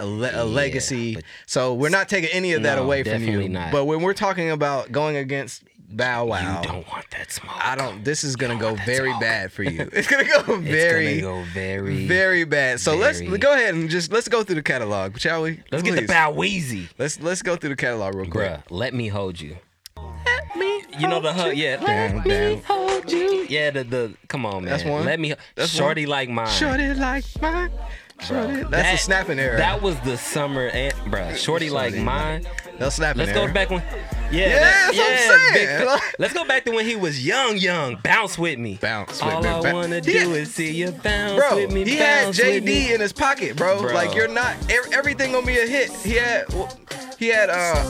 a, 0.01 0.07
le- 0.07 0.31
a 0.33 0.45
legacy 0.45 1.17
so 1.47 1.75
we're 1.75 1.89
not 1.89 2.09
taking 2.09 2.31
any 2.33 2.53
of 2.53 2.63
that 2.63 2.77
No, 2.77 2.85
away 2.85 3.03
from 3.03 3.23
you 3.25 3.49
not. 3.49 3.73
but 3.73 3.85
when 3.87 4.01
we're 4.01 4.15
talking 4.15 4.49
about 4.51 4.93
going 4.93 5.17
against 5.17 5.65
bow 5.91 6.27
wow 6.27 6.61
you 6.61 6.69
don't 6.69 6.87
want 6.89 7.09
that 7.11 7.31
smoke? 7.33 7.55
i 7.65 7.75
don't 7.75 8.05
this 8.05 8.23
is 8.23 8.37
gonna 8.37 8.59
go 8.59 8.75
very 8.85 9.09
smoke. 9.11 9.21
bad 9.21 9.51
for 9.53 9.63
you 9.63 9.89
it's 9.93 10.07
gonna 10.07 10.25
go 10.25 10.41
It's 10.57 10.63
very 10.69 11.21
gonna 11.21 11.43
go 11.43 11.51
very. 11.55 12.07
very 12.07 12.45
bad. 12.45 12.79
So 12.81 12.95
let's 12.95 13.21
go 13.21 13.53
ahead 13.55 13.75
and 13.75 13.89
just 13.89 14.13
let's 14.13 14.29
go 14.29 14.43
through 14.45 14.57
the 14.57 14.63
catalog, 14.63 15.19
shall 15.19 15.43
we? 15.43 15.61
Let's 15.73 15.83
get 15.83 15.93
the 15.93 16.03
Please. 16.03 16.07
Bow 16.09 16.33
Weezy, 16.33 16.89
Let's 16.99 17.21
let's 17.21 17.43
go 17.43 17.57
through 17.57 17.71
the 17.71 17.77
catalog 17.77 18.15
real 18.15 18.31
quick. 18.31 18.51
bruh. 18.51 18.63
Let 18.71 18.93
me 18.95 19.09
hold 19.09 19.41
you. 19.41 19.57
Let 19.97 20.57
me. 20.57 20.83
You 20.99 21.07
know 21.09 21.21
the 21.21 21.33
hug, 21.33 21.57
yeah. 21.57 21.77
Down, 21.77 22.17
Let 22.17 22.27
me 22.27 22.31
down. 22.31 22.63
hold 22.65 23.11
you. 23.13 23.47
Yeah, 23.49 23.71
the 23.71 23.85
the. 23.85 24.15
Come 24.29 24.45
on, 24.47 24.65
man. 24.65 24.73
That's 24.73 24.85
one? 24.85 25.05
Let 25.05 25.19
me. 25.21 25.35
That's 25.55 25.71
Shorty 25.71 26.07
like 26.07 26.29
mine. 26.29 26.49
Shorty 26.49 26.93
like 26.95 27.25
mine. 27.41 27.71
Shorty. 28.21 28.57
That's 28.57 28.71
That- 28.71 28.93
the 28.93 28.99
snapping 28.99 29.39
era. 29.39 29.57
That 29.57 29.81
was 29.83 29.99
the 30.01 30.17
summer, 30.19 30.67
and 30.69 30.93
bruh. 31.11 31.37
Shorty 31.37 31.71
like 31.71 31.95
mine. 31.95 32.47
That's 32.79 32.97
snapping 32.97 33.21
Let's 33.21 33.37
era. 33.37 33.47
go 33.49 33.53
back 33.53 33.71
when. 33.71 33.83
Yeah, 34.31 34.47
Yeah, 34.49 34.59
that- 34.59 34.93
that's 34.95 35.27
what 35.29 35.41
I'm 35.41 35.55
yeah, 35.57 35.79
big 35.79 36.01
Let's 36.19 36.33
go 36.35 36.45
back 36.45 36.65
to 36.67 36.71
when 36.73 36.85
he 36.85 36.97
was 36.97 37.25
young, 37.25 37.57
young. 37.57 37.97
Bounce 38.03 38.37
with 38.39 38.59
me. 38.59 38.79
Bounce 38.81 39.23
with 39.25 39.35
All 39.35 39.43
me. 39.43 39.49
I 39.49 39.61
Ba- 39.63 39.73
wanna 39.73 39.95
He 39.97 40.01
do 40.01 40.19
had- 40.19 40.29
is 40.39 40.55
see 40.55 40.71
you 40.73 40.91
bounce 40.91 41.37
Bro, 41.41 41.57
with 41.57 41.73
me. 41.73 41.85
he 41.85 41.97
had 41.97 42.25
bounce 42.25 42.39
with 42.39 42.65
me. 42.65 42.73
JD 42.89 42.95
in 42.95 43.01
his 43.01 43.13
pocket, 43.13 43.57
bro. 43.57 43.81
Bro. 43.81 43.95
Like 43.95 44.15
you're 44.15 44.29
not 44.29 44.55
ev- 44.69 44.93
everything 44.93 45.33
gonna 45.33 45.47
be 45.47 45.59
a 45.59 45.67
hit. 45.67 45.91
He 46.05 46.15
had 46.15 46.45
he 47.19 47.29
had 47.29 47.49
uh 47.51 47.85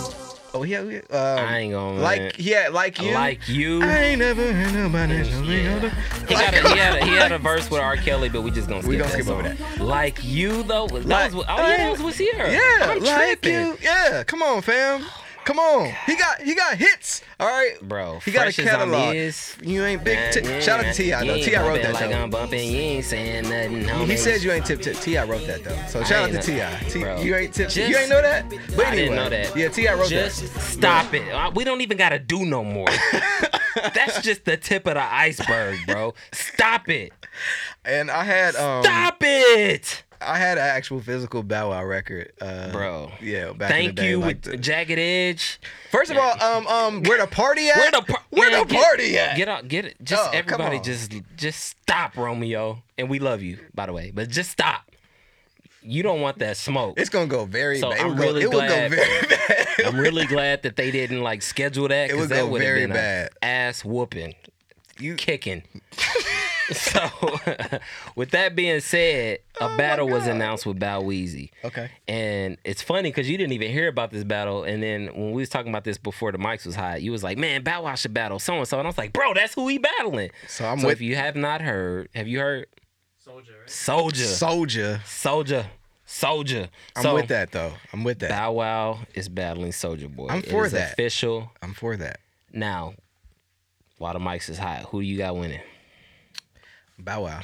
oh 0.54 0.62
yeah, 0.62 0.82
had 0.82 1.04
uh 1.10 1.16
I 1.46 1.58
ain't 1.58 1.72
gonna 1.72 2.00
like 2.00 2.36
had 2.52 2.72
like 2.72 3.00
you 3.00 3.12
like 3.12 3.48
you. 3.48 3.82
I 3.82 3.98
ain't 3.98 4.18
never 4.20 4.52
heard 4.52 4.74
nobody 4.74 5.14
Yeah. 5.14 5.76
other- 5.76 5.88
He, 6.28 6.34
Like, 6.34 6.52
got 6.52 6.54
a, 6.64 6.68
he, 6.68 6.78
had 6.78 6.94
a, 7.02 7.04
he 7.06 7.10
had 7.12 7.32
a 7.32 7.38
verse 7.50 7.70
with 7.70 7.80
R. 7.80 7.96
Kelly, 7.96 8.28
but 8.28 8.42
we 8.42 8.50
just 8.50 8.68
gonna 8.68 8.80
skip 8.82 8.90
We 8.90 8.96
gonna 8.98 9.10
that 9.10 9.22
skip 9.22 9.28
over 9.34 9.56
song. 9.76 9.86
Like 9.86 10.22
you 10.24 10.62
though, 10.62 10.86
that 10.88 11.06
Like- 11.06 11.34
was, 11.34 11.44
oh 11.48 11.56
yeah, 11.68 11.76
that 11.78 11.90
was 11.92 12.02
with 12.02 12.16
Ciara. 12.16 12.52
Yeah, 12.52 12.60
I'm 12.82 13.00
like 13.02 13.40
tripping. 13.40 13.54
you. 13.54 13.78
Yeah, 13.82 14.24
come 14.24 14.42
on, 14.42 14.60
fam. 14.62 15.04
Come 15.48 15.60
on. 15.60 15.90
He 16.04 16.14
got 16.14 16.42
he 16.42 16.54
got 16.54 16.76
hits. 16.76 17.22
All 17.40 17.46
right, 17.46 17.76
bro. 17.80 18.18
He 18.18 18.32
got 18.32 18.48
a 18.48 18.52
fresh 18.52 18.58
as 18.58 18.66
I'm 18.74 18.90
catalog. 18.90 19.66
You 19.66 19.82
ain't 19.82 20.04
big. 20.04 20.34
T- 20.34 20.40
Yeah, 20.46 20.60
Shout 20.60 20.80
out 20.84 20.92
to 20.94 21.02
T.I. 21.02 21.26
though. 21.26 21.36
T.I. 21.38 21.66
wrote 21.66 21.80
that 21.80 21.94
like 21.94 22.10
though. 22.10 22.18
I'm 22.18 22.28
bumping. 22.28 22.70
You 22.70 22.76
ain't 22.78 23.04
saying 23.06 23.44
nothing. 23.48 24.06
He 24.06 24.16
said 24.18 24.42
you 24.42 24.52
ain't 24.52 24.66
tip 24.66 24.82
tip. 24.82 24.96
T.I. 24.98 25.24
wrote 25.24 25.46
that 25.46 25.64
though. 25.64 25.74
So 25.88 26.04
shout 26.04 26.28
out 26.28 26.42
to 26.42 26.42
Ti. 26.42 26.90
T- 26.90 26.98
you 27.26 27.34
ain't 27.34 27.54
tip. 27.54 27.70
Just- 27.70 27.88
you 27.88 27.96
ain't 27.96 28.10
know 28.10 28.20
that. 28.20 28.46
But 28.76 28.88
I 28.88 28.90
anyway, 28.90 28.96
didn't 28.96 29.14
know 29.16 29.30
that. 29.30 29.56
Yeah, 29.56 29.68
T.I. 29.68 29.94
wrote 29.94 30.10
Just 30.10 30.52
that. 30.52 30.60
stop 30.60 31.14
it. 31.14 31.26
Uh, 31.32 31.50
We 31.54 31.64
don't 31.64 31.80
even 31.80 31.96
gotta 31.96 32.18
do 32.18 32.44
no 32.44 32.62
more. 32.62 32.88
That's 33.94 34.20
just 34.20 34.44
the 34.44 34.58
tip 34.58 34.86
of 34.86 34.94
the 34.96 35.02
iceberg, 35.02 35.78
bro. 35.86 36.12
Stop 36.32 36.90
it. 36.90 37.12
And 37.86 38.10
I 38.10 38.24
had 38.24 38.54
um 38.56 38.82
Stop 38.84 39.16
it, 39.22 40.02
I 40.20 40.36
had 40.38 40.58
an 40.58 40.64
actual 40.64 41.00
physical 41.00 41.42
Bow 41.42 41.70
Wow 41.70 41.84
record, 41.84 42.32
uh, 42.40 42.70
bro. 42.72 43.12
Yeah, 43.20 43.52
back 43.52 43.70
Thank 43.70 43.90
in 43.90 43.94
the 43.94 44.02
day, 44.02 44.08
you 44.10 44.18
like 44.18 44.26
with 44.26 44.42
the- 44.42 44.56
Jagged 44.56 44.98
Edge. 44.98 45.60
First 45.90 46.10
of 46.10 46.16
all, 46.16 46.40
um, 46.42 46.66
um, 46.66 47.02
where 47.04 47.18
the 47.18 47.26
party 47.26 47.68
at? 47.68 47.76
Where 47.76 47.90
the 47.92 48.02
par- 48.02 48.24
where 48.30 48.50
Man, 48.50 48.60
the 48.60 48.66
get- 48.66 48.84
party 48.84 49.18
at? 49.18 49.36
Get 49.36 49.48
out, 49.48 49.68
get 49.68 49.84
it. 49.84 49.96
Just 50.02 50.22
Oh, 50.26 50.30
everybody, 50.32 50.80
just 50.80 51.12
just 51.36 51.60
stop, 51.64 52.16
Romeo. 52.16 52.82
And 52.98 53.08
we 53.08 53.18
love 53.20 53.42
you, 53.42 53.58
by 53.74 53.86
the 53.86 53.92
way. 53.92 54.10
But 54.12 54.28
just 54.28 54.50
stop. 54.50 54.82
You 55.82 56.02
don't 56.02 56.20
want 56.20 56.38
that 56.40 56.56
smoke. 56.56 56.98
It's 56.98 57.08
gonna 57.08 57.26
go 57.28 57.44
very 57.44 57.78
So 57.78 57.90
bad. 57.90 58.00
It 58.00 58.04
I'm 58.04 58.16
go- 58.16 58.22
really 58.24 58.44
glad- 58.44 58.90
go 58.90 58.96
very 58.96 59.26
bad. 59.28 59.68
I'm 59.86 59.96
really 59.98 60.26
glad 60.26 60.62
that 60.64 60.74
they 60.76 60.90
didn't 60.90 61.22
like 61.22 61.40
schedule 61.42 61.88
that 61.88 62.10
It 62.10 62.12
because 62.12 62.28
that 62.30 62.48
would 62.48 62.60
have 62.60 62.68
very 62.68 62.80
been 62.86 62.92
bad. 62.94 63.30
ass 63.40 63.84
whooping, 63.84 64.34
You- 64.98 65.14
kicking. 65.14 65.62
so, 66.72 67.08
with 68.16 68.30
that 68.32 68.54
being 68.54 68.80
said, 68.80 69.38
a 69.60 69.64
Oh 69.64 69.76
battle 69.76 70.08
was 70.08 70.26
announced 70.26 70.66
with 70.66 70.78
Bow 70.78 71.02
Weezy. 71.02 71.50
Okay. 71.64 71.90
And 72.06 72.58
it's 72.64 72.82
funny 72.82 73.10
because 73.10 73.28
you 73.28 73.38
didn't 73.38 73.52
even 73.52 73.70
hear 73.70 73.88
about 73.88 74.10
this 74.10 74.24
battle. 74.24 74.64
And 74.64 74.82
then 74.82 75.06
when 75.14 75.32
we 75.32 75.40
was 75.40 75.48
talking 75.48 75.70
about 75.70 75.84
this 75.84 75.96
before 75.98 76.30
the 76.32 76.38
mics 76.38 76.66
was 76.66 76.74
hot, 76.74 77.00
you 77.00 77.10
was 77.10 77.22
like, 77.22 77.38
"Man, 77.38 77.62
Bow 77.62 77.84
Wow 77.84 77.94
should 77.94 78.12
battle 78.12 78.38
so 78.38 78.54
and 78.54 78.68
so." 78.68 78.78
And 78.78 78.86
I 78.86 78.90
was 78.90 78.98
like, 78.98 79.12
"Bro, 79.12 79.34
that's 79.34 79.54
who 79.54 79.66
he 79.68 79.78
battling." 79.78 80.30
So 80.46 80.66
I'm 80.66 80.80
so 80.80 80.88
with 80.88 80.96
if 80.96 81.00
you 81.00 81.16
have 81.16 81.36
not 81.36 81.60
heard, 81.62 82.08
have 82.14 82.28
you 82.28 82.38
heard? 82.40 82.66
Soulja, 83.26 83.58
right? 83.58 83.66
Soulja, 83.66 84.26
Soulja. 84.26 85.00
Soulja, 85.02 85.66
Soulja. 86.06 86.68
I'm 86.96 87.02
So, 87.02 87.14
with 87.14 87.28
that 87.28 87.52
though. 87.52 87.72
I'm 87.92 88.04
with 88.04 88.18
that. 88.20 88.30
Bow 88.30 88.52
Wow 88.52 89.00
is 89.14 89.28
battling 89.28 89.72
Soulja 89.72 90.14
Boy. 90.14 90.28
I'm 90.28 90.42
for 90.42 90.66
is 90.66 90.72
that. 90.72 90.92
Official. 90.92 91.50
I'm 91.62 91.74
for 91.74 91.96
that. 91.96 92.20
Now, 92.52 92.94
while 93.98 94.12
the 94.12 94.18
mics 94.18 94.48
is 94.48 94.58
hot, 94.58 94.84
who 94.84 95.00
do 95.00 95.06
you 95.06 95.18
got 95.18 95.36
winning? 95.36 95.60
Bow 96.98 97.24
Wow. 97.24 97.40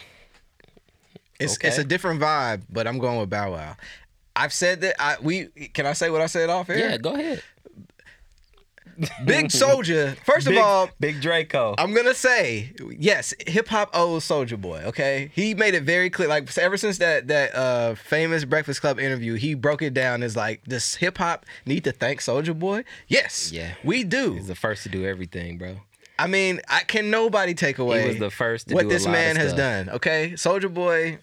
It's 1.41 1.59
it's 1.63 1.79
a 1.79 1.85
different 1.85 2.21
vibe, 2.21 2.63
but 2.71 2.87
I'm 2.87 2.99
going 2.99 3.19
with 3.19 3.31
Bow 3.31 3.53
Wow. 3.53 3.77
I've 4.37 4.53
said 4.53 4.81
that 4.83 5.01
I 5.01 5.17
we 5.21 5.47
can 5.75 5.87
I 5.87 5.93
say 5.93 6.11
what 6.11 6.21
I 6.21 6.27
said 6.27 6.51
off 6.51 6.71
air? 6.71 6.79
Yeah, 6.79 6.97
go 6.97 7.15
ahead. 7.15 7.43
Big 9.25 9.47
Soulja. 9.47 10.17
First 10.19 10.47
Big, 10.47 10.57
of 10.57 10.63
all, 10.63 10.91
Big 11.01 11.21
Draco. 11.21 11.75
I'm 11.79 11.95
gonna 11.95 12.15
say 12.15 12.73
yes. 12.97 13.35
Hip 13.47 13.69
hop 13.69 13.91
owes 13.93 14.25
Soulja 14.25 14.61
Boy. 14.61 14.83
Okay, 14.87 15.31
he 15.35 15.55
made 15.55 15.75
it 15.75 15.83
very 15.83 16.11
clear. 16.11 16.29
Like 16.29 16.57
ever 16.59 16.77
since 16.77 16.99
that 16.99 17.29
that 17.29 17.55
uh, 17.55 17.95
famous 17.95 18.45
Breakfast 18.45 18.81
Club 18.81 18.99
interview, 18.99 19.35
he 19.35 19.55
broke 19.55 19.83
it 19.83 19.95
down 19.95 20.23
as 20.23 20.37
like, 20.37 20.65
does 20.65 20.97
hip 20.97 21.19
hop 21.19 21.47
need 21.67 21.85
to 21.85 21.93
thank 21.93 22.21
Soulja 22.21 22.57
Boy? 22.59 22.85
Yes. 23.09 23.51
Yeah. 23.53 23.75
we 23.83 24.05
do. 24.05 24.35
He's 24.35 24.47
the 24.47 24.55
first 24.55 24.83
to 24.85 24.89
do 24.89 25.05
everything, 25.05 25.59
bro. 25.59 25.79
I 26.19 26.27
mean, 26.27 26.61
I 26.69 26.81
can 26.81 27.11
nobody 27.11 27.55
take 27.55 27.79
away. 27.79 28.03
He 28.03 28.09
was 28.09 28.19
the 28.19 28.31
first 28.31 28.71
what 28.71 28.89
this 28.89 29.07
man 29.07 29.37
has 29.37 29.53
done. 29.53 29.89
Okay, 29.91 30.33
Soulja 30.33 30.73
Boy, 30.73 31.19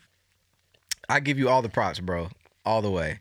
I 1.07 1.19
give 1.19 1.39
you 1.39 1.49
all 1.49 1.61
the 1.61 1.69
props, 1.69 1.99
bro, 1.99 2.29
all 2.65 2.81
the 2.81 2.91
way. 2.91 3.19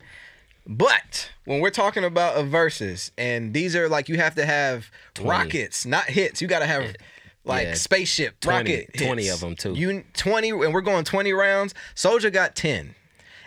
But 0.66 1.30
when 1.44 1.60
we're 1.60 1.70
talking 1.70 2.04
about 2.04 2.36
a 2.36 2.42
versus, 2.42 3.12
and 3.18 3.54
these 3.54 3.74
are 3.74 3.88
like 3.88 4.08
you 4.08 4.16
have 4.16 4.34
to 4.36 4.44
have 4.46 4.90
20. 5.14 5.30
rockets, 5.30 5.86
not 5.86 6.04
hits. 6.04 6.40
You 6.42 6.48
got 6.48 6.60
to 6.60 6.66
have 6.66 6.94
like 7.44 7.66
Yeah, 7.68 7.74
spaceship 7.74 8.40
20 8.40 8.58
rocket. 8.58 8.90
20 8.96 9.28
of 9.28 9.40
them 9.40 9.56
too. 9.56 9.72
You 9.72 10.04
twenty, 10.12 10.50
and 10.50 10.72
we're 10.74 10.80
going 10.80 11.04
twenty 11.04 11.32
rounds. 11.32 11.74
Soulja 11.94 12.32
got 12.32 12.54
ten. 12.54 12.94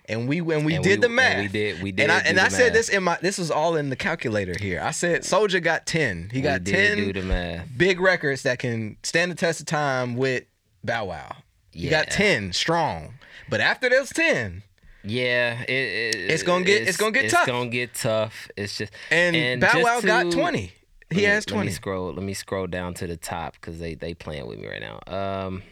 And 0.10 0.28
we 0.28 0.42
when 0.42 0.66
we 0.66 0.76
And 0.76 0.84
did 0.84 1.00
we- 1.00 1.02
the 1.02 1.06
and 1.08 1.16
math, 1.16 1.40
we 1.40 1.48
did- 1.48 1.82
we 1.82 1.90
and 1.98 2.12
I 2.12 2.20
did 2.20 2.28
and 2.28 2.40
I 2.40 2.50
said 2.50 2.66
math. 2.66 2.74
this 2.74 2.90
in 2.90 3.04
my 3.04 3.18
this 3.22 3.38
was 3.38 3.50
all 3.50 3.76
in 3.78 3.90
the 3.90 3.96
calculator 3.96 4.54
here. 4.60 4.82
I 4.84 4.92
said 4.92 5.22
Soulja 5.22 5.64
got 5.64 5.86
ten. 5.86 6.30
He 6.34 6.42
got 6.42 6.66
ten 6.66 6.98
did 6.98 7.14
do 7.14 7.22
the 7.22 7.26
math. 7.26 7.68
big 7.78 8.00
records 8.02 8.42
that 8.44 8.60
can 8.60 8.98
stand 9.04 9.32
the 9.32 9.36
test 9.36 9.62
of 9.62 9.66
time 9.66 10.16
with 10.16 10.44
Bow 10.84 11.06
Wow. 11.06 11.38
You 11.72 11.90
got 11.90 12.12
10 12.12 12.54
strong. 12.54 13.16
But 13.50 13.60
after 13.60 13.90
those 13.90 14.10
10, 14.10 14.62
Yeah, 15.06 15.62
it, 15.64 15.72
it, 15.72 16.16
It's 16.32 16.44
gonna 16.44 16.64
get- 16.64 16.88
it's 16.88 16.98
gonna 16.98 17.12
get 17.12 17.26
it's 17.26 17.34
tough. 17.34 17.42
It's 17.48 17.52
gonna 17.52 17.70
get 17.70 17.94
tough. 17.96 18.48
It's 18.56 18.78
just 18.78 18.94
and, 19.10 19.60
Bow 19.60 19.72
just 19.74 19.84
Wow 19.84 20.02
got 20.02 20.32
20. 20.32 20.60
He 20.60 20.72
let 21.10 21.18
me- 21.18 21.24
has 21.24 21.48
Let 21.48 21.54
20. 21.54 21.66
me 21.68 21.74
scroll. 21.74 22.14
Let 22.14 22.24
me 22.24 22.34
scroll 22.34 22.68
down 22.68 22.94
to 22.96 23.08
the 23.08 23.18
top 23.18 23.54
because 23.54 23.80
they 23.80 23.96
they 23.96 24.14
playing 24.14 24.46
with 24.48 24.60
me 24.60 24.68
right 24.68 24.82
now. 24.82 25.00
Um. 25.08 25.64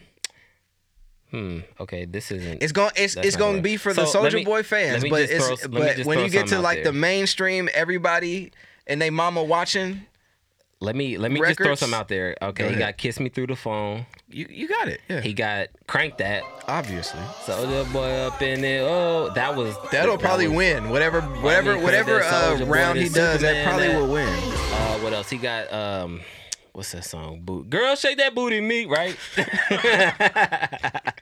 Hmm. 1.32 1.60
Okay. 1.80 2.04
This 2.04 2.30
isn't. 2.30 2.62
It's 2.62 2.72
going 2.72 2.92
it's 2.94 3.16
it's 3.16 3.36
going 3.36 3.56
to 3.56 3.62
be 3.62 3.76
for 3.76 3.92
the 3.92 4.06
So, 4.06 4.20
let 4.20 4.32
Soulja 4.32 4.44
Boy 4.44 4.62
fans, 4.62 5.02
but 5.08 5.22
it's 5.22 5.44
throw- 5.46 5.68
but 5.70 6.04
when 6.04 6.20
you 6.20 6.28
get 6.30 6.46
to 6.48 6.60
like 6.60 6.84
the 6.84 6.92
mainstream 6.92 7.68
everybody 7.74 8.52
and 8.86 9.00
they 9.02 9.10
mama 9.10 9.42
watching, 9.42 10.02
let 10.80 10.94
me 10.94 11.16
let 11.16 11.32
me 11.32 11.40
just 11.40 11.56
throw 11.58 11.74
some 11.74 11.94
out 11.94 12.08
there. 12.08 12.36
Okay. 12.42 12.64
Go 12.64 12.68
He 12.68 12.74
ahead. 12.74 12.78
got 12.94 12.98
"Kiss 12.98 13.18
Me 13.18 13.28
Through 13.30 13.46
the 13.48 13.56
Phone." 13.56 14.04
you 14.28 14.46
you 14.50 14.68
got 14.68 14.88
it. 14.88 15.00
Yeah. 15.08 15.20
He 15.22 15.32
got 15.32 15.68
"Crank 15.86 16.18
That." 16.18 16.42
Obviously. 16.68 17.20
Soulja 17.46 17.90
Boy 17.92 18.10
up 18.10 18.42
in 18.42 18.60
there. 18.60 18.82
Oh, 18.86 19.30
that 19.34 19.56
was. 19.56 19.74
That'll 19.90 20.16
that 20.18 20.22
probably 20.22 20.48
was- 20.48 20.56
win. 20.56 20.90
Whatever 20.90 21.22
whatever 21.22 21.78
whatever 21.78 22.22
uh, 22.22 22.58
round 22.66 22.98
he 22.98 23.08
does, 23.08 23.40
that 23.40 23.64
probably 23.66 23.88
that- 23.88 23.98
will 24.00 24.12
win. 24.12 24.28
Uh, 24.28 24.98
what 24.98 25.12
else? 25.14 25.30
He 25.30 25.38
got 25.38 25.72
um, 25.72 26.20
what's 26.72 26.92
that 26.92 27.04
song? 27.04 27.40
Boot. 27.42 27.68
Girl, 27.70 27.94
shake 27.96 28.18
that 28.18 28.34
booty, 28.34 28.60
meat, 28.60 28.88
right? 28.88 29.16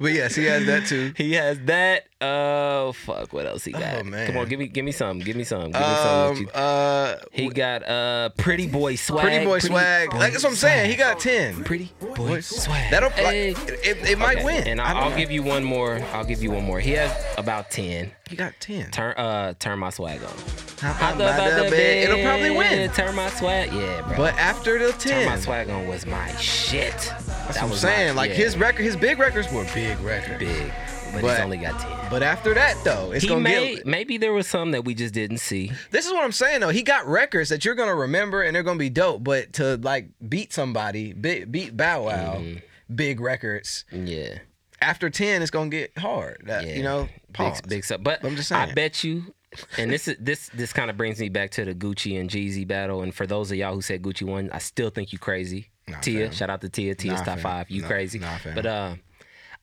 But 0.00 0.12
yes, 0.12 0.34
he 0.34 0.44
has 0.46 0.66
that 0.66 0.86
too. 0.86 1.12
he 1.16 1.34
has 1.34 1.60
that. 1.66 2.06
Oh 2.20 2.92
fuck, 2.92 3.32
what 3.32 3.46
else 3.46 3.64
he 3.64 3.72
got? 3.72 4.00
Oh, 4.00 4.04
man. 4.04 4.26
Come 4.26 4.36
on, 4.38 4.48
give 4.48 4.58
me, 4.58 4.66
give 4.66 4.84
me 4.84 4.90
some, 4.92 5.20
give 5.20 5.36
me 5.36 5.44
some, 5.44 5.70
give 5.70 5.80
me 5.80 5.80
some. 5.80 6.32
Um 6.38 6.50
uh 6.54 7.14
he 7.30 7.48
got 7.50 7.86
uh, 7.88 8.30
pretty 8.36 8.66
boy 8.66 8.96
swag. 8.96 9.22
Pretty 9.24 9.44
Boy 9.44 9.58
Swag. 9.60 10.12
Like 10.14 10.32
that's 10.32 10.42
what 10.44 10.50
I'm 10.50 10.56
saying. 10.56 10.90
He 10.90 10.96
got 10.96 11.20
10. 11.20 11.62
Pretty 11.64 11.92
boy 12.00 12.14
Boy 12.14 12.40
swag. 12.40 12.90
That'll 12.90 13.10
Hey. 13.10 13.54
like, 13.54 13.68
it, 13.68 14.10
it 14.10 14.18
might 14.18 14.38
Okay, 14.38 14.44
win. 14.44 14.66
And 14.66 14.80
I'll, 14.80 15.10
I'll 15.10 15.16
give 15.16 15.30
you 15.30 15.42
one 15.42 15.62
more. 15.64 16.00
I'll 16.12 16.24
give 16.24 16.42
you 16.42 16.50
one 16.50 16.64
more. 16.64 16.80
He 16.80 16.92
has 16.92 17.12
about 17.38 17.70
ten. 17.70 18.10
He 18.30 18.36
got 18.36 18.54
10. 18.60 18.90
Turn 18.92 19.12
uh, 19.16 19.54
turn 19.58 19.78
my 19.80 19.90
swag 19.90 20.22
on. 20.22 20.32
Hop 20.80 21.18
by 21.18 21.50
the 21.50 21.68
bed. 21.68 22.04
It'll 22.08 22.22
probably 22.24 22.50
win. 22.50 22.88
Turn 22.92 23.14
my 23.16 23.28
swag. 23.30 23.72
Yeah, 23.72 24.02
bro. 24.06 24.16
But 24.16 24.34
after 24.38 24.78
the 24.78 24.92
ten, 24.92 25.24
Turn 25.24 25.26
my 25.26 25.38
swag 25.38 25.68
on 25.68 25.86
was 25.88 26.06
my 26.06 26.28
shit. 26.36 26.92
that's 26.92 27.24
that 27.26 27.62
what 27.64 27.72
I'm 27.72 27.72
saying. 27.76 28.14
my- 28.14 28.22
like 28.22 28.30
yeah, 28.30 28.36
his 28.36 28.56
record, 28.56 28.82
his 28.84 28.96
big 28.96 29.18
records 29.18 29.52
were 29.52 29.66
big 29.74 29.98
records. 30.00 30.38
big, 30.38 30.72
but, 31.12 31.22
But- 31.22 31.30
he's 31.32 31.40
only 31.40 31.56
got 31.58 31.78
ten. 31.80 31.90
But 32.08 32.22
after 32.22 32.54
that 32.54 32.76
though, 32.84 33.10
it's 33.12 33.22
he 33.24 33.28
gonna 33.28 33.40
may, 33.40 33.74
get. 33.76 33.86
maybe 33.86 34.16
there 34.16 34.32
was 34.32 34.46
some 34.46 34.70
that 34.70 34.84
we 34.84 34.94
just 34.94 35.12
didn't 35.12 35.38
see. 35.38 35.72
This 35.90 36.06
is 36.06 36.12
what 36.12 36.24
I'm 36.24 36.32
saying 36.32 36.60
though. 36.60 36.68
He 36.70 36.82
got 36.82 37.06
records 37.08 37.50
that 37.50 37.64
you're 37.64 37.74
gonna 37.74 37.94
remember 37.96 38.42
and 38.42 38.54
they're 38.54 38.62
gonna 38.62 38.78
be 38.78 38.90
dope. 38.90 39.22
But 39.24 39.52
to 39.54 39.76
like 39.76 40.08
beat 40.28 40.52
somebody, 40.52 41.12
beat, 41.12 41.50
beat 41.50 41.76
Bow 41.76 42.04
Wow, 42.04 42.36
Mm-hmm. 42.38 42.94
big 42.94 43.20
records. 43.20 43.84
Yeah, 43.92 44.38
After 44.82 45.10
10, 45.10 45.42
it's 45.42 45.50
gonna 45.50 45.70
get 45.70 45.96
hard. 45.98 46.42
That, 46.46 46.66
yeah. 46.66 46.74
You 46.76 46.82
know, 46.82 47.08
pause. 47.32 47.60
big, 47.60 47.68
big 47.70 47.84
stuff. 47.84 48.02
But 48.02 48.24
I'm 48.24 48.36
just 48.36 48.48
saying. 48.48 48.70
I 48.70 48.72
bet 48.74 49.04
you. 49.04 49.34
And 49.78 49.90
this 49.90 50.06
is 50.06 50.16
this 50.20 50.48
this 50.54 50.72
kind 50.72 50.90
of 50.90 50.96
brings 50.96 51.18
me 51.18 51.28
back 51.28 51.50
to 51.52 51.64
the 51.64 51.74
Gucci 51.74 52.20
and 52.20 52.30
Jeezy 52.30 52.66
battle. 52.66 53.02
And 53.02 53.12
for 53.14 53.26
those 53.26 53.50
of 53.50 53.56
y'all 53.58 53.74
who 53.74 53.82
said 53.82 54.00
Gucci 54.02 54.22
won, 54.22 54.48
I 54.52 54.58
still 54.58 54.90
think 54.90 55.12
you 55.12 55.18
crazy. 55.18 55.70
Nah, 55.88 55.98
Tia, 55.98 56.26
fam. 56.26 56.32
shout 56.34 56.50
out 56.50 56.60
to 56.60 56.68
Tia. 56.68 56.94
Tia's 56.94 57.18
Nah, 57.18 57.24
top 57.24 57.34
fam. 57.34 57.42
five. 57.42 57.70
You 57.70 57.82
Nah, 57.82 57.88
crazy. 57.88 58.20
But 58.54 58.64
uh, 58.66 58.94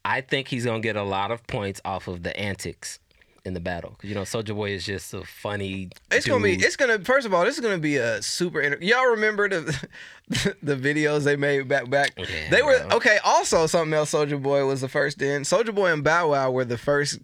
I 0.04 0.22
think 0.22 0.50
he's 0.50 0.66
gonna 0.66 0.82
get 0.82 0.98
a 0.98 1.04
lot 1.04 1.32
of 1.32 1.46
points 1.48 1.80
off 1.86 2.08
of 2.10 2.22
the 2.24 2.38
antics 2.38 3.00
in 3.48 3.54
the 3.56 3.60
battle. 3.60 3.96
'Cause, 4.00 4.10
you 4.10 4.14
know, 4.16 4.22
Soulja 4.22 4.54
Boy 4.54 4.72
is 4.72 4.86
just 4.86 5.14
a 5.14 5.24
funny. 5.24 5.90
It's 6.12 6.28
gonna 6.28 6.44
be. 6.44 6.54
It's 6.54 6.76
gonna. 6.76 7.00
First 7.00 7.26
of 7.26 7.34
all, 7.34 7.44
this 7.46 7.56
is 7.56 7.62
gonna 7.62 7.78
be 7.80 7.96
a 7.98 8.22
super. 8.22 8.62
Inter- 8.62 8.78
Y'all 8.82 9.08
remember 9.08 9.50
the 9.50 9.88
the 10.62 10.76
videos 10.76 11.24
they 11.24 11.36
made 11.36 11.68
back 11.68 11.90
back? 11.90 12.12
Yeah, 12.18 12.26
they 12.52 12.62
were 12.62 12.86
okay. 12.92 13.18
Also, 13.24 13.66
something 13.66 13.94
else. 13.94 14.12
Soulja 14.14 14.42
Boy 14.42 14.66
was 14.66 14.82
the 14.82 14.90
first 14.90 15.22
in. 15.22 15.42
Soulja 15.44 15.74
Boy 15.74 15.92
and 15.92 16.04
Bow 16.04 16.32
Wow 16.32 16.52
were 16.52 16.66
the 16.66 16.78
first. 16.78 17.20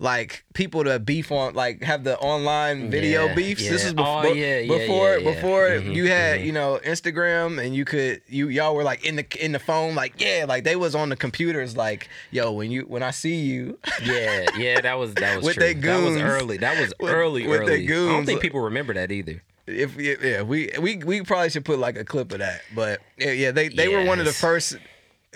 Like 0.00 0.44
people 0.54 0.84
to 0.84 1.00
beef 1.00 1.32
on, 1.32 1.54
like 1.54 1.82
have 1.82 2.04
the 2.04 2.16
online 2.18 2.88
video 2.88 3.26
Yeah, 3.26 3.34
beefs. 3.34 3.68
This 3.68 3.84
is 3.84 3.92
before, 3.94 4.26
Oh, 4.26 4.32
yeah, 4.32 4.58
yeah, 4.60 4.78
before, 4.78 5.14
yeah, 5.14 5.18
yeah. 5.18 5.34
before 5.34 5.68
Mhm, 5.70 5.94
you 5.94 6.06
had, 6.08 6.38
mhm. 6.40 6.44
you 6.46 6.52
know, 6.52 6.78
Instagram, 6.84 7.60
and 7.60 7.74
you 7.74 7.84
could, 7.84 8.22
you 8.28 8.48
y'all 8.48 8.76
were 8.76 8.84
like 8.84 9.04
in 9.04 9.16
the 9.16 9.26
in 9.44 9.50
the 9.50 9.58
phone, 9.58 9.96
like 9.96 10.20
yeah, 10.20 10.44
like 10.46 10.62
they 10.62 10.76
was 10.76 10.94
on 10.94 11.08
the 11.08 11.16
computers, 11.16 11.76
like 11.76 12.08
yo, 12.30 12.52
when 12.52 12.70
you 12.70 12.82
when 12.82 13.02
I 13.02 13.10
see 13.10 13.40
you, 13.40 13.76
Yeah, 14.04 14.46
yeah, 14.56 14.80
that 14.82 14.98
was 15.00 15.14
that 15.14 15.34
was 15.36 15.44
With 15.46 15.54
true. 15.56 15.64
they 15.64 15.74
That 15.74 16.00
was 16.04 16.16
early. 16.16 16.58
That 16.58 16.78
was 16.80 16.94
With- 17.00 17.12
early, 17.12 17.48
with 17.48 17.66
they 17.66 17.84
early. 17.88 18.08
I 18.08 18.12
don't 18.12 18.24
think 18.24 18.40
people 18.40 18.60
remember 18.60 18.94
that 18.94 19.10
either. 19.10 19.42
If 19.66 19.96
yeah, 20.00 20.42
we 20.42 20.70
we 20.80 20.98
we 20.98 21.22
probably 21.22 21.50
should 21.50 21.64
put 21.64 21.78
like 21.80 21.96
a 21.98 22.04
clip 22.04 22.30
of 22.32 22.38
that. 22.38 22.62
But 22.72 23.00
yeah, 23.18 23.32
yeah 23.32 23.50
they 23.50 23.68
they 23.68 23.88
were 23.88 24.04
one 24.04 24.20
of 24.20 24.26
the 24.26 24.32
first 24.32 24.76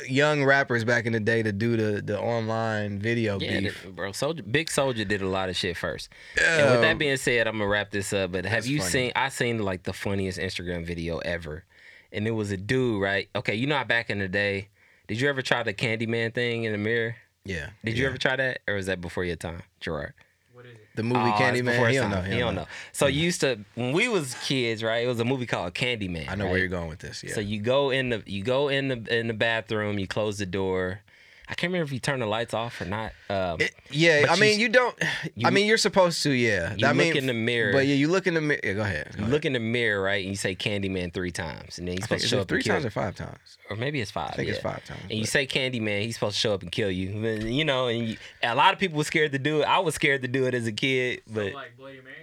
young 0.09 0.44
rappers 0.44 0.84
back 0.84 1.07
in 1.07 1.12
the 1.12 1.20
day 1.20 1.42
to 1.42 1.53
do 1.53 1.76
the 1.76 2.03
the 2.03 2.18
online 2.20 2.98
video 2.98 3.38
Yeah, 3.40 3.61
beef. 3.61 3.82
that- 3.82 3.94
bro. 3.96 4.11
Soulja, 4.11 4.50
Big 4.50 4.68
Soulja 4.68 5.07
did 5.07 5.22
a 5.22 5.28
lot 5.28 5.48
of 5.48 5.57
shit 5.57 5.76
first. 5.76 6.09
And 6.36 6.70
with 6.70 6.80
that 6.82 6.92
Um, 6.92 6.98
being 6.98 7.16
said, 7.16 7.46
I'm 7.46 7.55
gonna 7.59 7.66
wrap 7.68 7.90
this 7.90 8.12
up. 8.12 8.32
But 8.32 8.44
have 8.46 8.66
you 8.66 8.78
funny. 8.78 8.90
seen? 8.90 9.12
I 9.16 9.28
seen 9.28 9.59
like 9.61 9.82
the 9.84 9.92
funniest 9.92 10.38
Instagram 10.38 10.84
video 10.84 11.18
ever, 11.18 11.64
and 12.12 12.26
it 12.26 12.32
was 12.32 12.50
a 12.50 12.57
dude, 12.57 13.00
right? 13.03 13.28
Okay, 13.36 13.55
you 13.55 13.66
know 13.66 13.82
back 13.84 14.11
in 14.11 14.18
the 14.18 14.28
day, 14.28 14.68
did 15.09 15.20
you 15.20 15.28
ever 15.28 15.42
try 15.42 15.62
the 15.62 15.74
Candyman 15.74 16.34
thing 16.34 16.64
in 16.64 16.72
the 16.72 16.78
mirror? 16.78 17.16
yeah. 17.44 17.70
Did 17.84 17.98
you 17.98 18.07
ever 18.07 18.18
try 18.18 18.36
that, 18.36 18.61
or 18.68 18.74
was 18.74 18.86
that 18.86 19.00
before 19.00 19.24
your 19.24 19.36
time, 19.36 19.62
Gerard? 19.80 20.14
What 20.62 20.70
is 20.70 20.76
it? 20.78 20.88
the 20.94 21.02
movie 21.02 21.20
Oh, 21.20 21.26
it's 21.48 21.62
before 21.62 21.86
Candyman? 21.86 21.90
He 21.90 21.96
don't 21.96 22.10
know. 22.10 22.16
time. 22.16 22.24
He 22.26 22.32
He 22.34 22.38
don't 22.38 22.54
know. 22.54 22.66
So 22.92 23.06
you 23.06 23.20
used 23.22 23.40
to 23.40 23.58
when 23.74 23.92
we 23.92 24.08
was 24.08 24.34
kids, 24.44 24.82
right? 24.82 25.04
It 25.04 25.08
was 25.08 25.20
a 25.20 25.24
movie 25.24 25.46
called 25.46 25.74
Candyman. 25.74 26.28
I 26.28 26.34
know 26.34 26.44
right? 26.44 26.50
where 26.50 26.58
you're 26.58 26.68
going 26.68 26.88
with 26.88 26.98
this. 27.00 27.24
Yeah. 27.24 27.34
So 27.34 27.40
you 27.40 27.60
go 27.60 27.90
in 27.90 28.10
the 28.10 28.22
you 28.26 28.42
go 28.44 28.68
in 28.68 28.88
the 28.88 29.18
in 29.18 29.26
the 29.26 29.34
bathroom, 29.34 29.98
you 29.98 30.06
close 30.06 30.38
the 30.38 30.46
door. 30.46 31.00
I 31.49 31.55
can't 31.55 31.70
remember 31.72 31.84
if 31.84 31.93
you 31.93 31.99
turn 31.99 32.20
the 32.20 32.26
lights 32.26 32.55
off 32.55 32.80
or 32.80 32.84
not. 32.86 33.12
Um, 33.28 33.61
It- 33.61 33.74
yeah, 33.90 34.26
I 34.30 34.34
you- 34.34 34.40
mean, 34.40 34.61
you 34.61 34.68
don't. 34.68 34.97
you- 35.34 35.47
I 35.47 35.51
mean, 35.51 35.66
you're 35.66 35.76
supposed 35.76 36.22
to. 36.22 36.30
Yeah. 36.30 36.74
you 36.76 36.86
I 36.86 36.90
look 36.90 36.97
mean, 36.99 37.16
in 37.16 37.26
the 37.26 37.34
mirror. 37.34 37.72
But 37.72 37.86
yeah, 37.86 37.95
you 37.95 38.09
look 38.09 38.26
in 38.26 38.34
the 38.34 38.40
mirror. 38.40 38.61
Yeah, 38.62 38.72
go 38.74 38.80
ahead. 38.82 39.07
Go 39.12 39.16
you 39.18 39.22
ahead. 39.24 39.32
look 39.32 39.45
in 39.45 39.53
the 39.53 39.59
mirror, 39.61 40.01
right, 40.03 40.20
and 40.22 40.30
you 40.30 40.36
say 40.36 40.55
Candyman 40.55 41.12
three 41.12 41.30
times, 41.32 41.78
and 41.78 41.86
then 41.88 41.97
he's 41.97 42.05
I 42.05 42.07
supposed 42.07 42.22
to 42.22 42.28
show 42.28 42.40
up 42.40 42.49
three 42.49 42.59
and 42.59 42.64
kill 42.64 42.74
times 42.76 42.86
or 42.86 42.90
five 42.90 43.16
times. 43.16 43.59
or 43.68 43.76
maybe 43.76 44.01
it's 44.01 44.11
five. 44.11 44.30
I 44.32 44.36
think 44.36 44.49
it's 44.49 44.61
five 44.61 44.84
times. 44.84 45.01
And 45.11 45.18
you 45.18 45.24
but- 45.24 45.30
say 45.30 45.47
Candyman, 45.47 46.03
he's 46.03 46.14
supposed 46.14 46.36
to 46.36 46.40
show 46.40 46.55
up 46.55 46.62
and 46.62 46.70
kill 46.72 46.90
you. 46.90 47.11
You 47.45 47.64
know, 47.64 47.88
and 47.88 48.09
you, 48.11 48.16
a 48.43 48.55
lot 48.55 48.72
of 48.72 48.78
people 48.78 48.97
were 48.99 49.05
scared 49.05 49.32
to 49.32 49.38
do 49.38 49.61
it. 49.62 49.64
I 49.64 49.80
was 49.80 49.95
scared 49.95 50.22
to 50.22 50.28
do 50.28 50.47
it 50.47 50.55
as 50.55 50.66
a 50.66 50.72
kid, 50.72 51.22
but 51.26 51.51
so 51.51 51.55
like 51.57 51.76
Bloody 51.76 52.01
Mary. 52.03 52.16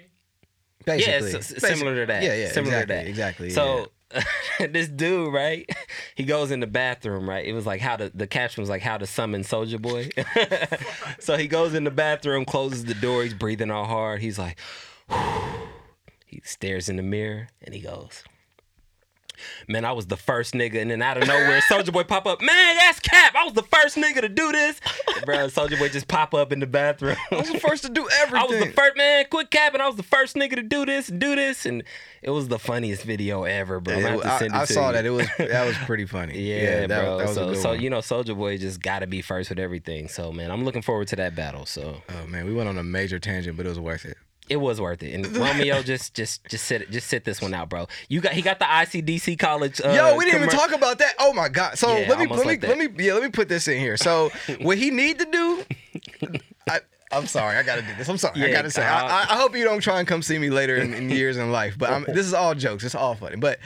yeah, 0.88 1.20
basically, 1.20 1.32
it's, 1.40 1.52
it's 1.52 1.68
similar 1.68 1.96
to 1.96 2.06
that. 2.08 2.24
Yeah, 2.24 2.36
yeah, 2.36 2.52
similar 2.52 2.74
exactly, 2.82 2.96
to 2.96 3.04
that. 3.04 3.08
exactly. 3.10 3.50
So 3.52 3.92
this 4.60 4.88
dude, 4.88 5.34
right? 5.34 5.70
He 6.16 6.26
goes 6.26 6.52
in 6.52 6.60
the 6.60 6.68
bathroom, 6.68 7.30
right? 7.30 7.46
It 7.46 7.54
was 7.54 7.66
like 7.66 7.80
how 7.80 7.96
to 7.96 8.10
the 8.14 8.28
caption 8.28 8.62
was 8.62 8.70
like 8.70 8.82
how 8.82 8.98
to 8.98 9.08
summon 9.08 9.44
Soulja 9.44 9.82
Boy. 9.82 10.10
so 11.20 11.38
he 11.38 11.48
goes 11.48 11.74
in 11.74 11.86
the 11.86 11.92
bathroom, 11.92 12.44
closes 12.44 12.84
the 12.84 12.94
door, 12.94 13.24
he's 13.24 13.34
breathing 13.34 13.72
all 13.72 13.86
hard. 13.86 14.20
He's 14.20 14.38
like 14.38 14.58
he 16.26 16.42
stares 16.44 16.90
in 16.90 16.98
the 16.98 17.04
mirror 17.04 17.48
and 17.64 17.74
he 17.74 17.80
goes, 17.80 18.26
Man, 19.68 19.86
I 19.86 19.92
was 19.92 20.08
the 20.08 20.18
first 20.18 20.54
nigga, 20.54 20.82
and 20.82 20.92
then 20.92 21.02
out 21.02 21.18
of 21.18 21.28
nowhere, 21.28 21.62
Soulja 21.62 21.92
Boy 21.92 22.04
pop 22.04 22.26
up. 22.26 22.42
Man, 22.42 22.76
that's 22.78 23.00
Cap. 23.00 23.36
I 23.36 23.44
was 23.44 23.54
the 23.54 23.64
first 23.64 23.96
nigga 23.98 24.22
to 24.22 24.30
do 24.30 24.52
this, 24.52 24.80
bro. 25.26 25.48
Soulja 25.48 25.78
Boy 25.78 25.90
just 25.90 26.08
pop 26.08 26.34
up 26.34 26.52
in 26.52 26.60
the 26.60 26.68
bathroom. 26.68 27.16
I 27.32 27.36
was 27.36 27.52
the 27.52 27.60
first 27.60 27.84
to 27.84 27.90
do 27.90 28.08
everything. 28.22 28.40
I 28.44 28.46
was 28.46 28.60
the 28.68 28.72
first 28.74 28.98
man, 28.98 29.26
quit 29.30 29.52
capping. 29.52 29.82
I 29.82 29.88
was 29.88 29.96
the 29.96 30.04
first 30.04 30.36
nigga 30.36 30.56
to 30.56 30.64
do 30.64 30.86
this, 30.86 31.08
do 31.08 31.36
this, 31.36 31.66
and 31.66 31.84
it 32.22 32.32
was 32.32 32.48
the 32.48 32.60
funniest 32.60 33.04
video 33.04 33.44
ever, 33.44 33.80
bro. 33.80 33.96
I'm 33.96 34.02
gonna 34.02 34.28
have 34.28 34.42
I, 34.42 34.46
it 34.46 34.52
I 34.54 34.66
saw 34.66 34.88
you. 34.88 34.94
that. 34.94 35.06
It 35.06 35.10
was 35.12 35.28
that 35.38 35.66
was 35.66 35.76
pretty 35.86 36.06
funny. 36.08 36.40
Yeah, 36.40 36.88
that, 36.88 37.02
bro. 37.04 37.18
that 37.18 37.28
was 37.28 37.38
a 37.38 37.56
so, 37.56 37.62
so 37.62 37.72
you 37.74 37.90
know, 37.90 38.00
Soulja 38.00 38.36
Boy 38.38 38.58
just 38.58 38.82
got 38.82 39.00
to 39.00 39.08
be 39.08 39.22
first 39.22 39.50
with 39.50 39.60
everything. 39.60 40.08
So, 40.08 40.32
man, 40.32 40.52
I'm 40.52 40.64
looking 40.66 40.82
forward 40.82 41.08
to 41.10 41.16
that 41.18 41.36
battle. 41.36 41.66
So 41.66 42.02
Oh 42.10 42.28
man, 42.28 42.46
we 42.46 42.54
went 42.54 42.70
on 42.70 42.78
a 42.78 42.84
major 42.84 43.20
tangent, 43.20 43.56
but 43.58 43.66
it 43.66 43.70
was 43.70 43.80
worth 43.80 44.06
it. 44.06 44.18
It 44.50 44.58
was 44.58 44.82
worth 44.82 45.04
it. 45.04 45.14
And 45.14 45.28
Romeo, 45.38 45.82
just, 45.82 46.14
just, 46.14 46.46
just 46.48 46.66
sit, 46.66 46.90
just 46.92 47.08
sit 47.08 47.24
this 47.24 47.42
one 47.42 47.54
out, 47.54 47.70
bro. 47.70 47.88
You 48.08 48.22
got, 48.22 48.34
he 48.34 48.42
got 48.42 48.60
the 48.60 48.66
ICDC 48.66 49.38
college. 49.40 49.80
Uh, 49.84 49.90
Yo, 49.90 50.18
we 50.18 50.26
didn't 50.26 50.44
even 50.44 50.50
talk 50.50 50.74
about 50.74 51.00
that. 51.00 51.14
Oh 51.20 51.34
my 51.34 51.50
god. 51.50 51.78
So 51.78 51.96
Yeah, 51.96 52.10
let 52.10 52.20
me 52.20 52.28
let 52.28 52.40
me 52.40 52.46
like 52.46 52.64
let 52.64 52.78
me 52.78 52.88
yeah 52.98 53.14
let 53.14 53.24
me 53.24 53.30
put 53.30 53.48
this 53.50 53.68
in 53.68 53.80
here. 53.80 53.98
So 53.98 54.32
what 54.62 54.78
he 54.78 54.92
need 54.92 55.20
to 55.20 55.26
do. 55.26 55.64
I, 56.70 56.82
I'm 57.12 57.28
sorry, 57.28 57.58
I 57.58 57.64
gotta 57.64 57.82
do 57.82 57.88
this. 57.98 58.08
I'm 58.08 58.18
sorry, 58.18 58.44
I 58.44 58.52
gotta 58.52 58.70
say. 58.70 58.86
uh, 58.86 58.94
I, 58.94 59.08
I, 59.08 59.22
I 59.32 59.38
hope 59.38 59.56
you 59.56 59.64
don't 59.64 59.82
try 59.82 60.00
and 60.00 60.08
come 60.08 60.22
see 60.22 60.38
me 60.38 60.50
later 60.50 60.76
in, 60.76 60.94
in 60.94 61.10
years 61.10 61.38
in 61.38 61.52
life. 61.52 61.78
But 61.78 61.92
I'm, 61.92 62.04
this 62.06 62.26
is 62.26 62.34
all 62.34 62.54
jokes. 62.56 62.84
It's 62.84 62.96
all 62.96 63.16
funny. 63.16 63.36
But 63.38 63.60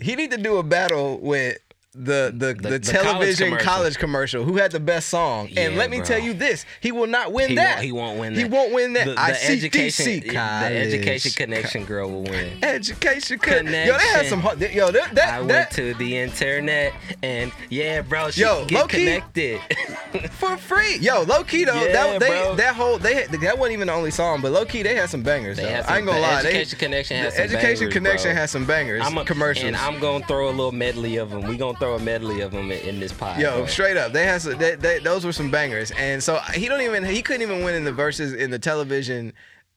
he 0.00 0.16
need 0.16 0.30
to 0.32 0.36
do 0.36 0.56
a 0.56 0.62
battle 0.62 1.18
with 1.20 1.58
the 1.98 2.32
the, 2.34 2.54
the, 2.54 2.68
the 2.70 2.78
television 2.78 3.48
college 3.50 3.64
college 3.64 3.96
commercial. 3.98 4.40
commercial. 4.40 4.44
who 4.44 4.56
had 4.60 4.70
the 4.72 4.80
best 4.80 5.08
song. 5.08 5.48
and 5.56 5.76
let 5.76 5.90
me 5.90 5.98
bro. 5.98 6.06
tell 6.06 6.18
you 6.18 6.34
this, 6.34 6.64
he 6.80 6.92
will 6.92 7.06
not 7.06 7.32
win 7.32 7.50
He 7.50 7.54
that. 7.56 7.76
won't, 7.76 7.84
he 7.84 7.92
won't 7.92 8.18
win 8.20 8.34
that. 8.34 8.38
He 8.40 8.44
won't 8.48 8.72
win 8.74 8.92
that. 8.94 9.06
The, 9.06 9.14
the 9.14 9.50
education, 9.50 10.20
the 10.20 10.36
education 10.36 11.32
connection 11.32 11.84
girl 11.84 12.10
will 12.10 12.22
win. 12.24 12.52
Education 12.62 13.38
connection. 13.38 13.86
Yo, 13.86 13.98
they 13.98 14.06
had 14.08 14.26
some. 14.26 14.40
hard- 14.40 14.60
Yo, 14.60 14.90
that 14.90 15.14
that, 15.14 15.28
I 15.40 15.42
that 15.42 15.46
went 15.46 15.70
to 15.72 15.94
the 15.94 16.16
internet 16.18 16.92
and 17.22 17.52
yeah, 17.70 18.02
bro, 18.02 18.30
she 18.30 18.42
Yo, 18.42 18.64
get 18.66 18.80
low-key- 18.80 19.04
connected. 19.04 19.60
for 20.32 20.56
free. 20.56 20.96
Yo, 20.98 21.22
low 21.22 21.44
key 21.44 21.64
though, 21.64 21.74
Yeah, 21.82 21.92
that 21.92 22.20
they 22.20 22.28
bro. 22.28 22.54
that 22.56 22.74
whole 22.74 22.98
they 22.98 23.14
had, 23.14 23.30
that 23.30 23.58
wasn't 23.58 23.72
even 23.74 23.86
the 23.88 23.92
only 23.94 24.10
song, 24.10 24.40
but 24.40 24.52
low 24.52 24.64
key 24.64 24.82
they 24.82 24.94
had 24.94 25.08
some 25.10 25.22
bangers. 25.22 25.56
They 25.56 25.64
though. 25.64 25.68
had 25.70 25.84
some, 25.84 25.94
I 25.94 25.96
ain't 25.98 26.06
gonna 26.06 26.20
lie, 26.20 26.42
they- 26.42 26.48
Education 26.50 26.78
Connection 26.78 27.16
has 27.18 27.34
some 27.34 27.44
Education 27.44 27.62
bangers, 27.78 27.92
Connection 27.94 28.30
bro. 28.32 28.40
has 28.40 28.50
some 28.50 28.64
bangers. 28.66 29.02
I'm 29.04 29.18
a, 29.18 29.24
commercials. 29.24 29.64
and 29.66 29.76
I'm 29.76 29.98
gonna 30.00 30.26
throw 30.26 30.48
a 30.48 30.50
little 30.50 30.72
medley 30.72 31.16
of 31.16 31.30
them. 31.30 31.42
We 31.42 31.56
gonna 31.56 31.78
throw 31.78 31.85
a 31.94 31.98
medley 31.98 32.40
of 32.40 32.52
them 32.52 32.70
in, 32.70 32.80
in 32.80 33.00
this 33.00 33.12
pod. 33.12 33.40
Yo, 33.40 33.58
bro. 33.58 33.66
straight 33.66 33.96
up, 33.96 34.12
they 34.12 34.24
had 34.24 34.42
some, 34.42 34.58
they, 34.58 34.74
they, 34.74 34.98
those 34.98 35.24
were 35.24 35.32
some 35.32 35.50
bangers, 35.50 35.90
and 35.92 36.22
so 36.22 36.36
he 36.54 36.68
don't 36.68 36.80
even 36.80 37.04
he 37.04 37.22
couldn't 37.22 37.42
even 37.42 37.64
win 37.64 37.74
in 37.74 37.84
the 37.84 37.92
verses 37.92 38.32
in 38.32 38.50
the 38.50 38.58
television. 38.58 39.32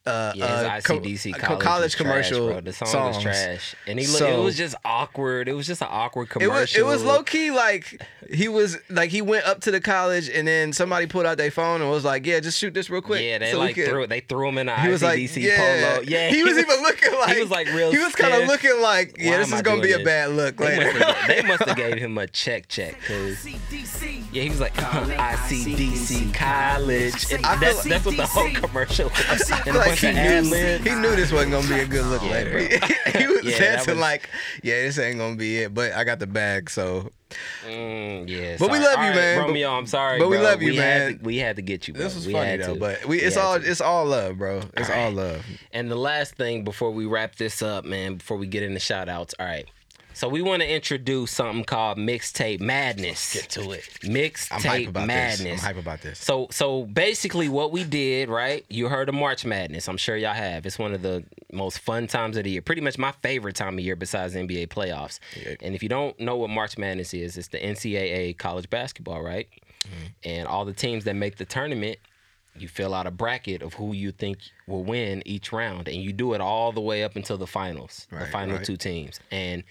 Uh, 0.06 0.32
Yeah, 0.36 0.46
uh, 0.46 0.76
his 0.76 0.84
co- 0.86 1.00
ICDC 1.00 1.34
co- 1.34 1.40
college, 1.58 1.62
college 1.64 1.84
was 1.84 1.94
trash, 1.96 2.08
commercial 2.30 2.48
bro. 2.48 2.62
The 2.62 2.74
song 2.74 2.88
songs. 2.88 3.16
was 3.18 3.24
trash, 3.24 3.76
and 3.86 4.00
he 4.00 4.08
look, 4.08 4.18
So- 4.18 4.42
it 4.42 4.44
was 4.44 4.58
just 4.58 4.74
awkward. 4.86 5.48
It 5.50 5.54
was 5.54 5.68
just 5.68 5.82
an 5.82 5.90
awkward 5.92 6.24
It 6.24 6.30
commercial. 6.32 6.52
was 6.54 6.76
it 6.76 6.86
was 6.86 7.04
low 7.04 7.22
key 7.22 7.52
like 7.52 8.02
he 8.32 8.48
was 8.48 8.78
like 8.90 9.10
he 9.12 9.22
went 9.22 9.46
up 9.46 9.62
to 9.62 9.72
the 9.72 9.82
college 9.82 10.30
and 10.30 10.48
then 10.48 10.72
somebody 10.74 11.06
pulled 11.06 11.26
out 11.26 11.38
their 11.38 11.52
phone 11.52 11.82
and 11.82 11.90
was 11.92 12.06
like, 12.06 12.26
yeah, 12.26 12.40
just 12.40 12.58
shoot 12.58 12.74
this 12.74 12.90
real 12.90 13.02
quick. 13.02 13.22
Yeah, 13.22 13.38
they 13.40 13.52
so 13.52 13.60
like 13.60 13.76
can- 13.76 13.86
threw 13.88 14.08
they 14.08 14.22
threw 14.22 14.48
him 14.48 14.58
in 14.58 14.68
the 14.68 14.76
He 14.78 14.88
was 14.90 15.04
like, 15.04 15.20
ICDC 15.20 15.42
yeah, 15.44 15.58
polo. 15.92 16.02
Yeah, 16.08 16.30
He 16.30 16.44
was 16.44 16.58
even 16.58 16.82
looking 16.82 17.14
like 17.20 17.36
he 17.36 17.42
was, 17.42 17.52
like, 17.52 17.68
real 17.68 17.92
He 17.92 17.98
was 18.00 18.16
kind 18.16 18.34
of 18.34 18.48
looking 18.48 18.82
like, 18.82 19.16
yeah, 19.20 19.38
this 19.38 19.52
is 19.52 19.62
gonna 19.62 19.82
be 19.82 19.90
doing 19.90 20.02
a 20.02 20.06
bad 20.06 20.32
look 20.32 20.56
They 20.58 20.78
later. 20.80 20.98
must, 21.00 21.06
have, 21.12 21.28
they 21.28 21.42
must 21.44 21.64
have 21.66 21.76
gave 21.78 21.98
him 21.98 22.18
a 22.18 22.26
check 22.28 22.68
check 22.68 22.96
because 23.02 23.46
yeah, 24.32 24.44
he 24.44 24.50
was 24.50 24.60
like 24.62 24.74
ICDC 24.76 26.34
college. 26.34 27.32
And 27.32 27.46
I 27.46 27.58
feel 27.58 27.60
that's, 27.60 27.78
like- 27.78 27.90
that's 27.90 28.06
what 28.06 28.18
the 28.18 28.26
whole 28.26 28.50
commercial 28.54 29.10
was. 29.10 29.50
I 30.04 30.08
And 30.10 30.48
feel 30.48 30.54
a 30.54 30.62
like 30.62 30.82
bunch 30.82 30.88
he 30.88 30.90
knew, 30.94 30.96
he 30.96 31.02
knew 31.10 31.16
this 31.16 31.32
wasn't 31.32 31.52
gonna 31.52 31.68
be 31.68 31.80
a 31.82 31.86
good 31.86 32.06
look 32.06 32.22
later. 32.24 32.60
he 33.18 33.28
was 33.28 33.44
Yeah, 33.44 33.78
was- 33.78 33.88
like, 33.98 34.30
yeah, 34.64 34.82
this 34.84 34.98
ain't 35.00 35.18
gonna 35.18 35.36
be 35.36 35.60
it, 35.60 35.74
but 35.74 35.94
I 35.94 36.04
got 36.04 36.20
the 36.20 36.28
bag, 36.28 36.70
so 36.70 37.12
Mm, 37.68 38.28
yeah, 38.28 38.56
But 38.60 38.72
we 38.72 38.80
sorry. 38.80 38.86
love 38.86 39.00
you, 39.04 39.10
right, 39.12 39.16
man. 39.16 39.40
Romeo, 39.40 39.70
I'm 39.72 39.86
sorry, 39.86 40.18
but 40.18 40.30
we 40.30 40.40
love 40.40 40.64
you, 40.64 40.74
had 40.74 40.78
man. 40.80 41.18
to- 41.20 41.24
we 41.24 41.38
had 41.38 41.58
to 41.58 41.62
get 41.62 41.88
you. 41.88 41.94
Bro. 41.94 42.04
this 42.04 42.16
was 42.16 42.26
we 42.26 42.34
funny 42.34 42.48
had 42.50 42.62
though. 42.62 42.74
to. 42.74 42.80
But 42.80 43.06
we, 43.06 43.20
it's 43.22 43.36
had 43.36 43.44
all 43.44 43.54
it's 43.56 43.82
all 43.82 44.06
love, 44.08 44.40
bro. 44.40 44.62
It's 44.76 44.90
all 44.90 44.96
All 44.96 45.04
right. 45.06 45.14
love. 45.14 45.46
And 45.72 45.92
the 45.92 45.96
last 45.96 46.36
thing 46.36 46.64
before 46.64 46.90
we 46.90 47.06
wrap 47.06 47.36
this 47.36 47.62
up, 47.62 47.86
man, 47.86 48.16
before 48.16 48.38
we 48.38 48.48
get 48.48 48.64
into 48.64 48.80
shout 48.80 49.10
outs, 49.10 49.36
all 49.40 49.46
right. 49.46 49.68
So 50.20 50.28
we 50.28 50.42
want 50.42 50.62
to 50.62 50.70
introduce 50.70 51.32
something 51.32 51.64
called 51.64 51.98
mixtape 51.98 52.60
madness. 52.60 53.36
Get 53.36 53.50
to 53.52 53.72
it. 53.72 53.84
Mixtape 54.04 54.52
I'm 54.52 54.62
hype 54.62 54.88
about 54.90 55.08
madness. 55.08 55.40
this. 55.40 55.62
I'm 55.62 55.76
hype 55.76 55.82
about 55.82 56.02
this. 56.02 56.20
So 56.20 56.50
so 56.52 56.84
basically 56.84 57.48
what 57.48 57.72
we 57.72 57.86
did, 57.86 58.28
right? 58.28 58.66
You 58.68 58.90
heard 58.90 59.08
of 59.08 59.16
March 59.16 59.46
Madness. 59.46 59.88
I'm 59.88 59.96
sure 59.96 60.18
y'all 60.18 60.34
have. 60.34 60.66
It's 60.66 60.78
one 60.78 60.94
of 60.94 61.04
the 61.04 61.24
most 61.54 61.80
fun 61.80 62.08
times 62.08 62.36
of 62.36 62.44
the 62.44 62.50
year. 62.50 62.62
Pretty 62.62 62.82
much 62.82 62.98
my 62.98 63.14
favorite 63.22 63.56
time 63.56 63.76
of 63.76 63.80
year 63.80 63.96
besides 63.96 64.36
NBA 64.36 64.68
playoffs. 64.68 65.20
Yeah. 65.42 65.56
And 65.62 65.74
if 65.74 65.82
you 65.82 65.88
don't 65.88 66.20
know 66.20 66.36
what 66.36 66.50
March 66.50 66.78
Madness 66.78 67.14
is, 67.14 67.38
it's 67.38 67.48
the 67.48 67.60
NCAA 67.60 68.38
college 68.38 68.70
basketball, 68.70 69.22
right? 69.22 69.48
Mm-hmm. 69.86 70.06
And 70.26 70.48
all 70.50 70.66
the 70.66 70.74
teams 70.74 71.06
that 71.06 71.16
make 71.16 71.38
the 71.38 71.46
tournament, 71.46 71.98
you 72.58 72.68
fill 72.68 72.94
out 72.94 73.08
a 73.08 73.12
bracket 73.12 73.62
of 73.62 73.76
who 73.76 73.94
you 73.94 74.12
think 74.12 74.40
will 74.68 74.84
win 74.84 75.24
each 75.26 75.54
round 75.54 75.88
and 75.88 76.04
you 76.04 76.12
do 76.12 76.34
it 76.34 76.42
all 76.42 76.74
the 76.74 76.82
way 76.82 77.06
up 77.06 77.16
until 77.16 77.38
the 77.38 77.48
finals, 77.48 78.06
the 78.12 78.26
final 78.26 78.58
right. 78.58 78.66
two 78.66 78.76
teams. 78.76 79.22
And 79.32 79.64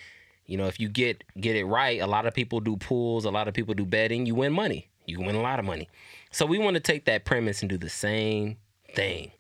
you 0.49 0.57
know, 0.57 0.67
if 0.67 0.81
you 0.81 0.89
get 0.89 1.23
get 1.39 1.55
it 1.55 1.67
right, 1.67 2.01
a 2.01 2.07
lot 2.07 2.27
of 2.27 2.35
people 2.35 2.59
do 2.59 2.77
pools, 2.77 3.25
a 3.25 3.31
lot 3.31 3.47
of 3.47 3.55
people 3.55 3.75
do 3.75 3.85
betting, 3.85 4.27
you 4.27 4.35
win 4.35 4.53
money. 4.53 4.89
You 5.07 5.21
win 5.21 5.37
a 5.37 5.43
lot 5.43 5.59
of 5.59 5.65
money. 5.65 5.89
So 6.33 6.45
we 6.45 6.59
want 6.59 6.75
to 6.75 6.81
take 6.81 7.05
that 7.05 7.25
premise 7.25 7.63
and 7.63 7.71
do 7.71 7.79
the 7.79 7.89
same 7.89 8.57
thing. 8.95 9.31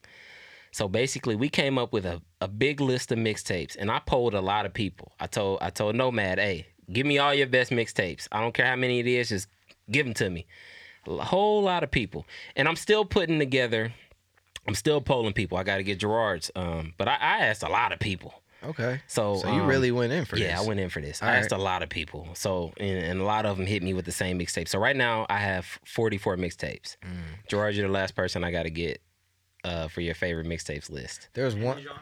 So 0.70 0.88
basically, 0.88 1.34
we 1.34 1.48
came 1.48 1.78
up 1.78 1.92
with 1.92 2.06
a, 2.06 2.22
a 2.40 2.48
big 2.48 2.80
list 2.80 3.10
of 3.10 3.18
mixtapes, 3.18 3.76
and 3.76 3.90
I 3.90 3.98
polled 3.98 4.34
a 4.34 4.40
lot 4.40 4.64
of 4.64 4.72
people. 4.72 5.12
I 5.18 5.26
told 5.26 5.58
I 5.60 5.70
told 5.70 5.96
Nomad, 5.96 6.38
hey, 6.38 6.66
give 6.92 7.06
me 7.06 7.18
all 7.18 7.34
your 7.34 7.46
best 7.46 7.70
mixtapes. 7.70 8.28
I 8.30 8.40
don't 8.40 8.54
care 8.54 8.66
how 8.66 8.76
many 8.76 9.00
it 9.00 9.06
is, 9.06 9.30
just 9.30 9.48
give 9.90 10.06
them 10.06 10.14
to 10.14 10.30
me. 10.30 10.46
A 11.06 11.24
whole 11.24 11.62
lot 11.62 11.82
of 11.82 11.90
people, 11.90 12.26
and 12.54 12.68
I'm 12.68 12.76
still 12.76 13.04
putting 13.04 13.38
together. 13.38 13.92
I'm 14.66 14.74
still 14.74 15.00
polling 15.00 15.32
people. 15.32 15.56
I 15.56 15.62
got 15.62 15.78
to 15.78 15.82
get 15.82 15.98
Gerard's, 15.98 16.50
um, 16.54 16.92
but 16.98 17.08
I, 17.08 17.14
I 17.14 17.38
asked 17.46 17.62
a 17.62 17.70
lot 17.70 17.92
of 17.92 17.98
people. 17.98 18.42
Okay. 18.64 19.00
So, 19.06 19.36
So 19.36 19.52
you 19.52 19.62
um, 19.62 19.66
really 19.66 19.90
went 19.90 20.12
in 20.12 20.24
for 20.24 20.36
yeah, 20.36 20.48
this. 20.48 20.52
Yeah, 20.54 20.60
I 20.62 20.66
went 20.66 20.80
in 20.80 20.88
for 20.88 21.00
this. 21.00 21.22
All 21.22 21.28
I 21.28 21.36
asked 21.36 21.52
right. 21.52 21.60
a 21.60 21.62
lot 21.62 21.82
of 21.82 21.88
people. 21.88 22.28
So, 22.34 22.72
and, 22.78 22.98
and 22.98 23.20
a 23.20 23.24
lot 23.24 23.46
of 23.46 23.56
them 23.56 23.66
hit 23.66 23.82
me 23.82 23.94
with 23.94 24.04
the 24.04 24.12
same 24.12 24.38
mixtape. 24.38 24.68
So 24.68 24.78
right 24.78 24.96
now 24.96 25.26
I 25.28 25.38
have 25.38 25.78
44 25.84 26.36
mixtapes. 26.36 26.96
Mm. 27.04 27.46
Gerard, 27.48 27.74
you're 27.76 27.86
the 27.86 27.92
last 27.92 28.14
person 28.14 28.42
I 28.44 28.50
got 28.50 28.64
to 28.64 28.70
get 28.70 29.00
uh, 29.64 29.88
for 29.88 30.00
your 30.00 30.14
favorite 30.14 30.46
mixtapes 30.46 30.90
list. 30.90 31.28
There's 31.34 31.54
Any 31.54 31.64
one 31.64 31.78
genre? 31.78 32.00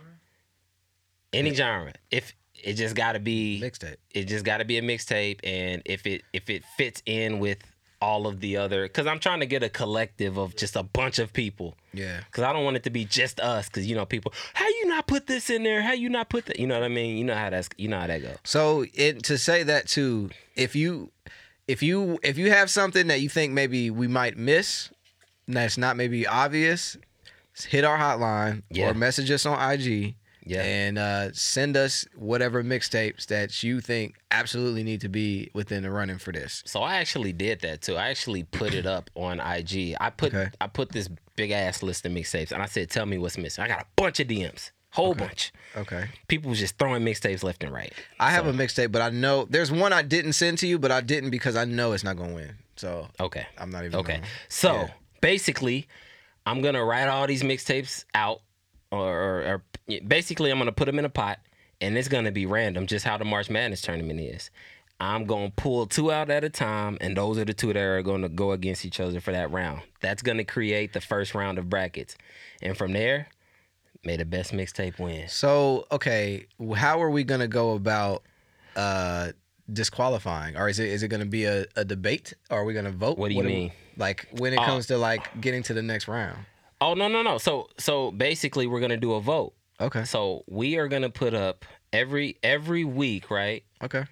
Any 1.32 1.54
genre. 1.54 1.92
If 2.10 2.34
it 2.62 2.74
just 2.74 2.94
got 2.94 3.12
to 3.12 3.20
be, 3.20 3.60
mixtape. 3.62 3.96
it 4.10 4.24
just 4.24 4.44
got 4.44 4.58
to 4.58 4.64
be 4.64 4.78
a 4.78 4.82
mixtape, 4.82 5.40
and 5.44 5.82
if 5.84 6.06
it 6.06 6.22
if 6.32 6.48
it 6.48 6.64
fits 6.76 7.02
in 7.04 7.38
with 7.38 7.58
all 8.00 8.26
of 8.26 8.40
the 8.40 8.56
other, 8.56 8.82
because 8.84 9.06
I'm 9.06 9.18
trying 9.18 9.40
to 9.40 9.46
get 9.46 9.62
a 9.62 9.68
collective 9.68 10.36
of 10.36 10.54
just 10.56 10.76
a 10.76 10.82
bunch 10.82 11.18
of 11.18 11.32
people. 11.32 11.74
Yeah. 11.92 12.20
Cause 12.30 12.44
I 12.44 12.52
don't 12.52 12.64
want 12.64 12.76
it 12.76 12.82
to 12.84 12.90
be 12.90 13.04
just 13.04 13.40
us. 13.40 13.68
Cause 13.68 13.86
you 13.86 13.94
know 13.96 14.04
people, 14.04 14.32
how 14.54 14.68
you 14.68 14.86
not 14.86 15.06
put 15.06 15.26
this 15.26 15.48
in 15.50 15.62
there? 15.62 15.80
How 15.82 15.92
you 15.92 16.08
not 16.10 16.28
put 16.28 16.46
that? 16.46 16.58
You 16.60 16.66
know 16.66 16.74
what 16.74 16.84
I 16.84 16.88
mean? 16.88 17.16
You 17.16 17.24
know 17.24 17.34
how 17.34 17.50
that's 17.50 17.68
you 17.78 17.88
know 17.88 17.98
how 18.00 18.06
that 18.06 18.20
go. 18.22 18.34
So 18.44 18.84
it 18.94 19.22
to 19.24 19.38
say 19.38 19.62
that 19.62 19.88
too, 19.88 20.30
if 20.56 20.76
you 20.76 21.10
if 21.66 21.82
you 21.82 22.18
if 22.22 22.36
you 22.38 22.50
have 22.50 22.70
something 22.70 23.06
that 23.06 23.20
you 23.20 23.28
think 23.28 23.52
maybe 23.52 23.90
we 23.90 24.08
might 24.08 24.36
miss, 24.36 24.90
that's 25.48 25.78
not 25.78 25.96
maybe 25.96 26.26
obvious, 26.26 26.96
hit 27.68 27.84
our 27.84 27.96
hotline 27.98 28.62
Yeah. 28.70 28.90
or 28.90 28.94
message 28.94 29.30
us 29.30 29.46
on 29.46 29.58
IG. 29.72 30.14
Yeah. 30.48 30.62
And 30.62 30.96
uh, 30.96 31.32
send 31.32 31.76
us 31.76 32.06
whatever 32.14 32.62
mixtapes 32.62 33.26
that 33.26 33.64
you 33.64 33.80
think 33.80 34.14
absolutely 34.30 34.84
need 34.84 35.00
to 35.00 35.08
be 35.08 35.50
within 35.54 35.82
the 35.82 35.90
running 35.90 36.18
for 36.18 36.30
this. 36.32 36.62
So 36.66 36.82
I 36.82 36.96
actually 36.96 37.32
did 37.32 37.60
that 37.62 37.82
too. 37.82 37.96
I 37.96 38.10
actually 38.10 38.44
put 38.44 38.72
it 38.72 38.86
up 38.86 39.10
on 39.16 39.40
IG. 39.40 39.96
I 40.00 40.10
put 40.10 40.32
Okay. 40.32 40.50
I 40.60 40.68
put 40.68 40.92
this 40.92 41.08
big 41.34 41.50
ass 41.50 41.82
list 41.82 42.06
of 42.06 42.12
mixtapes, 42.12 42.52
and 42.52 42.62
I 42.62 42.66
said, 42.66 42.88
"Tell 42.90 43.06
me 43.06 43.18
what's 43.18 43.36
missing." 43.36 43.64
I 43.64 43.68
got 43.68 43.80
a 43.82 43.86
bunch 43.96 44.20
of 44.20 44.28
DMs, 44.28 44.70
whole 44.92 45.14
bunch. 45.14 45.52
Okay. 45.76 46.06
People 46.28 46.50
was 46.50 46.60
just 46.60 46.78
throwing 46.78 47.02
mixtapes 47.02 47.42
left 47.42 47.64
and 47.64 47.72
right. 47.72 47.92
I 48.20 48.30
have 48.30 48.46
a 48.46 48.52
mixtape, 48.52 48.92
but 48.92 49.02
I 49.02 49.10
know 49.10 49.46
there's 49.50 49.72
one 49.72 49.92
I 49.92 50.02
didn't 50.02 50.34
send 50.34 50.58
to 50.58 50.66
you, 50.68 50.78
but 50.78 50.92
I 50.92 51.00
didn't 51.00 51.30
because 51.30 51.56
I 51.56 51.64
know 51.64 51.90
it's 51.92 52.04
not 52.04 52.16
gonna 52.16 52.34
win. 52.34 52.54
So 52.76 53.08
Okay. 53.18 53.46
I'm 53.58 53.70
not 53.70 53.84
even 53.84 53.98
Okay. 53.98 54.14
gonna- 54.14 54.26
So 54.48 54.72
Yeah. 54.72 54.88
basically, 55.20 55.88
I'm 56.46 56.62
gonna 56.62 56.84
write 56.84 57.08
all 57.08 57.26
these 57.26 57.42
mixtapes 57.42 58.04
out, 58.14 58.42
or, 58.92 59.08
or, 59.12 59.42
or 59.42 59.62
basically, 60.06 60.50
I'm 60.50 60.58
gonna 60.58 60.72
put 60.72 60.86
them 60.86 60.98
in 60.98 61.04
a 61.04 61.08
pot, 61.10 61.38
and 61.80 61.96
it's 61.96 62.08
gonna 62.08 62.32
be 62.32 62.46
random, 62.46 62.86
just 62.86 63.04
how 63.04 63.16
the 63.18 63.24
March 63.24 63.50
Madness 63.50 63.80
tournament 63.82 64.20
is. 64.20 64.50
I'm 64.98 65.26
gonna 65.26 65.52
pull 65.54 65.86
two 65.86 66.10
out 66.10 66.30
at 66.30 66.42
a 66.44 66.48
time, 66.50 66.96
and 67.00 67.16
those 67.16 67.38
are 67.38 67.44
the 67.44 67.52
two 67.54 67.72
that 67.72 67.76
are 67.82 68.02
gonna 68.02 68.28
go 68.28 68.52
against 68.52 68.84
each 68.84 68.98
other 69.00 69.20
for 69.20 69.32
that 69.32 69.50
round. 69.50 69.82
That's 70.00 70.22
gonna 70.22 70.44
create 70.44 70.92
the 70.92 71.00
first 71.00 71.34
round 71.34 71.58
of 71.58 71.68
brackets, 71.68 72.16
and 72.62 72.76
from 72.76 72.92
there, 72.92 73.28
may 74.04 74.16
the 74.16 74.24
best 74.24 74.52
mixtape 74.52 74.98
win. 74.98 75.28
So 75.28 75.86
okay, 75.92 76.46
how 76.74 77.02
are 77.02 77.10
we 77.10 77.24
gonna 77.24 77.48
go 77.48 77.72
about 77.74 78.22
uh 78.74 79.32
disqualifying, 79.72 80.56
or 80.56 80.68
is 80.68 80.78
it 80.78 80.88
is 80.88 81.02
it 81.02 81.08
gonna 81.08 81.26
be 81.26 81.44
a, 81.44 81.66
a 81.76 81.84
debate? 81.84 82.32
Or 82.50 82.60
are 82.60 82.64
we 82.64 82.72
gonna 82.72 82.90
vote? 82.90 83.18
What 83.18 83.28
do 83.28 83.34
you 83.34 83.42
mean? 83.42 83.72
like 83.98 84.28
when 84.32 84.52
it 84.52 84.58
Oh. 84.60 84.64
comes 84.64 84.86
to 84.88 84.98
like 84.98 85.40
getting 85.40 85.62
to 85.64 85.74
the 85.74 85.82
next 85.82 86.08
round? 86.08 86.38
Oh 86.80 86.94
no 86.94 87.08
no 87.08 87.22
no! 87.22 87.36
So 87.38 87.68
so 87.78 88.10
basically, 88.12 88.66
we're 88.66 88.80
gonna 88.80 88.96
do 88.96 89.14
a 89.14 89.20
vote. 89.20 89.52
Okay. 89.80 90.04
So 90.04 90.44
we 90.46 90.76
are 90.78 90.88
gonna 90.88 91.10
put 91.10 91.34
up 91.34 91.64
every 91.92 92.36
every 92.42 92.84
week, 92.84 93.30
right? 93.30 93.62
Okay. 93.82 94.04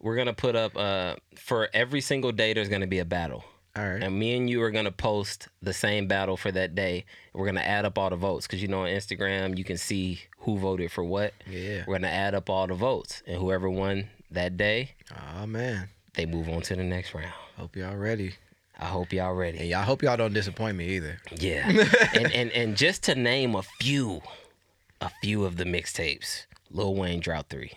We're 0.00 0.16
gonna 0.16 0.34
put 0.34 0.54
up 0.56 0.76
uh 0.76 1.16
for 1.36 1.68
every 1.72 2.00
single 2.00 2.32
day. 2.32 2.52
There's 2.52 2.68
gonna 2.68 2.86
be 2.86 2.98
a 2.98 3.04
battle. 3.04 3.44
All 3.76 3.88
right. 3.88 4.02
And 4.02 4.18
me 4.18 4.36
and 4.36 4.50
you 4.50 4.62
are 4.62 4.70
gonna 4.70 4.90
post 4.92 5.48
the 5.62 5.72
same 5.72 6.08
battle 6.08 6.36
for 6.36 6.50
that 6.52 6.74
day. 6.74 7.04
We're 7.32 7.46
gonna 7.46 7.60
add 7.60 7.84
up 7.84 7.96
all 7.98 8.10
the 8.10 8.16
votes 8.16 8.46
because 8.46 8.60
you 8.62 8.68
know 8.68 8.82
on 8.82 8.88
Instagram 8.88 9.56
you 9.56 9.64
can 9.64 9.76
see 9.78 10.20
who 10.40 10.58
voted 10.58 10.90
for 10.92 11.04
what. 11.04 11.32
Yeah. 11.48 11.84
We're 11.86 11.94
gonna 11.98 12.08
add 12.08 12.34
up 12.34 12.50
all 12.50 12.66
the 12.66 12.74
votes, 12.74 13.22
and 13.26 13.40
whoever 13.40 13.70
won 13.70 14.08
that 14.30 14.56
day, 14.56 14.90
Oh 15.40 15.46
man. 15.46 15.88
they 16.14 16.26
move 16.26 16.48
on 16.48 16.60
to 16.62 16.76
the 16.76 16.84
next 16.84 17.14
round. 17.14 17.32
Hope 17.56 17.76
y'all 17.76 17.96
ready. 17.96 18.34
I 18.78 18.84
hope 18.86 19.12
y'all 19.12 19.32
ready. 19.34 19.58
And 19.58 19.68
y'all 19.68 19.82
hope 19.82 20.02
y'all 20.02 20.16
don't 20.16 20.34
disappoint 20.34 20.76
me 20.76 20.86
either. 20.96 21.18
Yeah. 21.36 21.68
and, 22.14 22.32
and 22.32 22.50
and 22.52 22.76
just 22.76 23.04
to 23.04 23.14
name 23.14 23.54
a 23.54 23.62
few, 23.62 24.22
a 25.00 25.10
few 25.22 25.44
of 25.44 25.56
the 25.56 25.64
mixtapes, 25.64 26.46
Lil 26.70 26.94
Wayne 26.94 27.20
Drought 27.20 27.46
Three, 27.48 27.72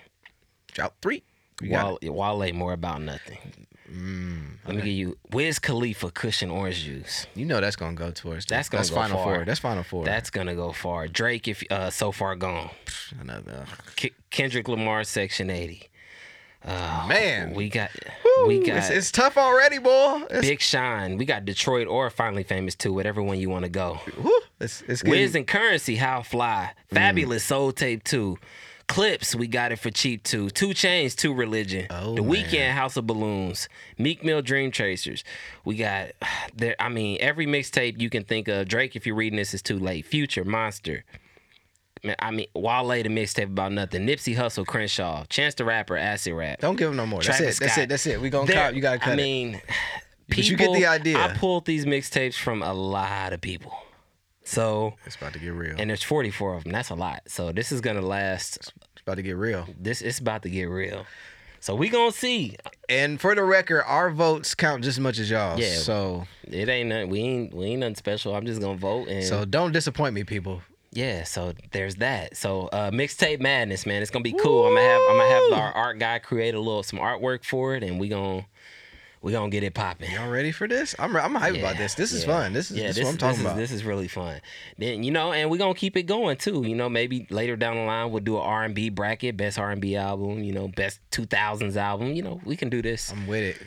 Drought 0.74 0.94
three. 1.02 1.24
You 1.62 1.70
got 1.70 2.02
Wale, 2.04 2.38
Wale 2.40 2.54
More 2.54 2.74
About 2.74 3.02
Nothing. 3.02 3.38
Mm, 3.92 4.58
Let 4.66 4.76
me 4.78 4.82
give 4.82 4.94
you 4.94 5.18
Wiz 5.32 5.60
Khalifa 5.60 6.12
Kush 6.12 6.42
and 6.42 6.52
Orange 6.52 6.84
Juice. 6.86 7.28
You 7.36 7.46
know 7.46 7.60
that's 7.62 7.76
gonna 7.76 7.94
go 7.94 8.10
towards. 8.12 8.46
That's 8.46 8.70
gonna 8.70 8.80
that's 8.80 8.90
go 8.90 8.96
final 8.96 9.18
far. 9.18 9.36
four. 9.36 9.46
That's 9.46 9.60
final 9.60 9.84
four. 9.84 10.06
That's 10.06 10.30
gonna 10.30 10.56
go 10.56 10.72
far. 10.72 11.08
Drake, 11.10 11.48
if 11.50 11.62
uh, 11.70 11.90
so 11.90 12.12
far 12.14 12.36
gone. 12.36 12.70
another. 13.20 13.66
K- 13.98 14.14
Kendrick 14.30 14.68
Lamar, 14.70 15.04
Section 15.04 15.50
Eighty. 15.50 15.90
Uh, 16.64 17.06
Man. 17.08 17.54
we 17.54 17.70
got 17.70 17.90
Woo, 18.24 18.48
we 18.48 18.60
got 18.60 18.78
it's, 18.78 18.90
it's 18.90 19.12
tough 19.12 19.38
already, 19.38 19.80
boy. 19.80 20.24
It's, 20.30 20.48
Big 20.48 20.62
Sean. 20.62 21.18
We 21.18 21.26
got 21.26 21.44
Detroit 21.46 21.88
or 21.88 22.10
Finally 22.10 22.44
Famous 22.44 22.76
too. 22.76 22.94
Whatever 22.94 23.24
one 23.24 23.40
you 23.40 23.50
want 23.50 23.64
to 23.64 23.70
go. 23.70 24.00
woo, 24.22 24.32
it's, 24.60 24.84
it's 24.88 25.04
Wiz 25.04 25.34
and 25.36 25.48
Curren$y, 25.48 25.96
How 25.96 26.22
Fly. 26.22 26.72
Mm. 26.92 26.98
Fabolous 26.98 27.42
Soul 27.42 27.72
Tape 27.72 28.04
2. 28.04 28.38
Clipse, 28.88 29.34
we 29.34 29.48
got 29.48 29.72
it 29.72 29.78
for 29.80 29.90
cheap 29.90 30.22
too. 30.24 30.50
2 30.50 30.70
Chainz, 30.70 31.16
Two 31.16 31.34
Religion. 31.34 31.88
Oh, 31.90 32.14
the 32.14 32.22
man. 32.22 32.32
Weeknd, 32.32 32.72
House 32.72 32.98
of 32.98 33.08
Balloons. 33.08 33.70
Meek 33.98 34.22
Mill, 34.24 34.42
Dream 34.42 34.70
Chasers. 34.70 35.24
We 35.64 35.78
got 35.78 36.10
there. 36.56 36.76
I 36.78 36.90
mean, 36.90 37.18
every 37.22 37.48
mixtape 37.48 38.00
you 38.00 38.10
can 38.10 38.24
think 38.24 38.50
of. 38.50 38.68
Drake, 38.68 38.96
if 38.96 39.08
you're 39.08 39.16
reading 39.16 39.38
this, 39.38 39.54
is 39.54 39.62
too 39.62 39.80
late. 39.80 40.06
Future, 40.06 40.44
Monster. 40.44 41.06
Man, 42.04 42.16
I 42.20 42.32
mean, 42.32 42.48
Wale, 42.56 43.04
the 43.04 43.10
mixtape 43.10 43.44
about 43.44 43.72
nothing. 43.72 44.08
Nipsey 44.08 44.36
Hussle, 44.36 44.66
Crenshaw. 44.66 45.24
Chance 45.26 45.56
the 45.56 45.66
Rapper, 45.66 45.96
Acid 45.98 46.34
Rap. 46.34 46.60
don't 46.60 46.76
give 46.76 46.90
him 46.90 46.96
no 46.98 47.06
more. 47.06 47.22
That's 47.22 47.38
Travis 47.38 47.58
it. 47.58 47.60
That's 47.60 47.78
it. 47.78 47.90
That's 47.90 48.08
it. 48.08 48.22
We 48.22 48.30
gonna 48.32 48.48
There- 48.48 48.56
cut. 48.56 48.76
You 48.76 48.82
gotta 48.82 48.98
cut 49.00 49.10
I 49.10 49.14
it. 49.14 49.18
mean, 49.18 49.62
But 50.28 50.38
you 50.40 50.56
get 50.58 50.72
the 50.72 50.80
people- 50.80 50.90
idea. 50.92 51.18
I 51.20 51.28
pulled 51.38 51.66
these 51.66 51.86
mixtapes 51.86 52.36
from 52.36 52.64
a 52.64 52.74
lot 52.74 53.34
of 53.34 53.42
people. 53.42 53.74
So 54.44 54.96
It's 55.06 55.16
about 55.16 55.34
to 55.34 55.40
get 55.40 55.54
real. 55.54 55.76
and 55.78 55.90
there's 55.92 56.02
44 56.04 56.56
of 56.56 56.64
them. 56.64 56.72
That's 56.74 56.90
a 56.90 56.96
lot. 56.96 57.22
So 57.28 57.52
this 57.52 57.72
is 57.72 57.82
gonna 57.82 58.02
last. 58.02 58.58
It's 58.58 59.02
about 59.04 59.16
to 59.16 59.22
get 59.22 59.36
real. 59.38 59.68
This 59.80 60.02
it's 60.02 60.18
about 60.20 60.42
to 60.44 60.50
get 60.50 60.64
real. 60.66 61.06
So 61.60 61.76
we 61.76 61.90
gonna 61.90 62.12
see. 62.12 62.58
And 62.90 63.22
for 63.22 63.36
the 63.36 63.44
record, 63.44 63.84
our 63.86 64.10
votes 64.10 64.56
count 64.56 64.84
just 64.84 64.98
as 64.98 65.00
much 65.00 65.20
as 65.20 65.30
y'all. 65.30 65.60
Yeah. 65.60 65.76
So 65.76 66.26
It 66.50 66.68
ain't 66.68 66.90
nothing. 66.90 67.10
We 67.10 67.20
ain't 67.20 67.54
we 67.54 67.66
ain't 67.68 67.82
nothing 67.82 67.96
special. 67.96 68.36
I'm 68.36 68.48
just 68.48 68.60
gonna 68.60 68.78
vote 68.78 69.08
and 69.10 69.24
so 69.24 69.46
don't 69.46 69.72
disappoint 69.72 70.16
me, 70.16 70.24
people. 70.24 70.64
Yeah. 70.92 71.24
So 71.24 71.54
there's 71.72 71.96
that. 71.96 72.38
So 72.38 72.68
uh, 72.68 72.92
mixtape 72.92 73.40
madness, 73.40 73.86
man. 73.86 74.02
It's 74.02 74.12
gonna 74.12 74.24
be 74.24 74.34
cool. 74.34 74.68
I'm 74.68 74.76
gonna 74.76 74.88
have 74.88 75.02
I'm 75.10 75.18
gonna 75.18 75.30
have 75.30 75.54
our 75.54 75.72
art 75.74 76.00
guy 76.00 76.20
create 76.20 76.54
a 76.54 76.60
little 76.60 76.84
some 76.84 77.00
artwork 77.00 77.46
for 77.46 77.76
it, 77.76 77.84
and 77.84 78.00
we 78.00 78.10
gonna 78.10 78.46
we 79.22 79.32
gonna 79.32 79.50
get 79.50 79.64
it 79.64 79.74
popping. 79.74 80.12
Y'all 80.12 80.30
ready 80.30 80.52
for 80.52 80.68
this? 80.68 80.96
I'm 80.98 81.16
I'm 81.16 81.36
hyped 81.36 81.60
about 81.60 81.78
this. 81.78 81.94
This 81.94 82.12
is 82.12 82.22
yeah. 82.24 82.28
fun. 82.28 82.54
This 82.54 82.72
is, 82.72 82.78
yeah, 82.78 82.88
this 82.88 82.98
is 82.98 83.04
what 83.04 83.12
I'm 83.12 83.18
talking 83.18 83.38
this 83.38 83.46
about. 83.46 83.60
Is, 83.60 83.70
this 83.70 83.76
is 83.80 83.86
really 83.86 84.08
fun. 84.08 84.42
Then 84.78 85.04
you 85.04 85.12
know, 85.12 85.32
and 85.32 85.50
we're 85.52 85.58
gonna 85.58 85.76
keep 85.76 85.96
it 85.96 86.04
going 86.04 86.38
too. 86.38 86.64
You 86.66 86.76
know, 86.76 86.90
maybe 86.90 87.28
later 87.30 87.56
down 87.56 87.76
the 87.76 87.84
line 87.84 88.12
we'll 88.12 88.24
do 88.24 88.38
an 88.38 88.44
R 88.44 88.64
and 88.64 88.74
B 88.74 88.90
bracket, 88.90 89.38
best 89.38 89.60
R 89.60 89.72
and 89.72 89.80
B 89.80 89.96
album. 89.96 90.44
You 90.44 90.54
know, 90.54 90.68
best 90.68 91.00
2000s 91.12 91.76
album. 91.76 92.14
You 92.14 92.24
know, 92.24 92.42
we 92.46 92.56
can 92.56 92.70
do 92.70 92.82
this. 92.82 93.12
I'm 93.12 93.28
with 93.28 93.44
it. 93.44 93.58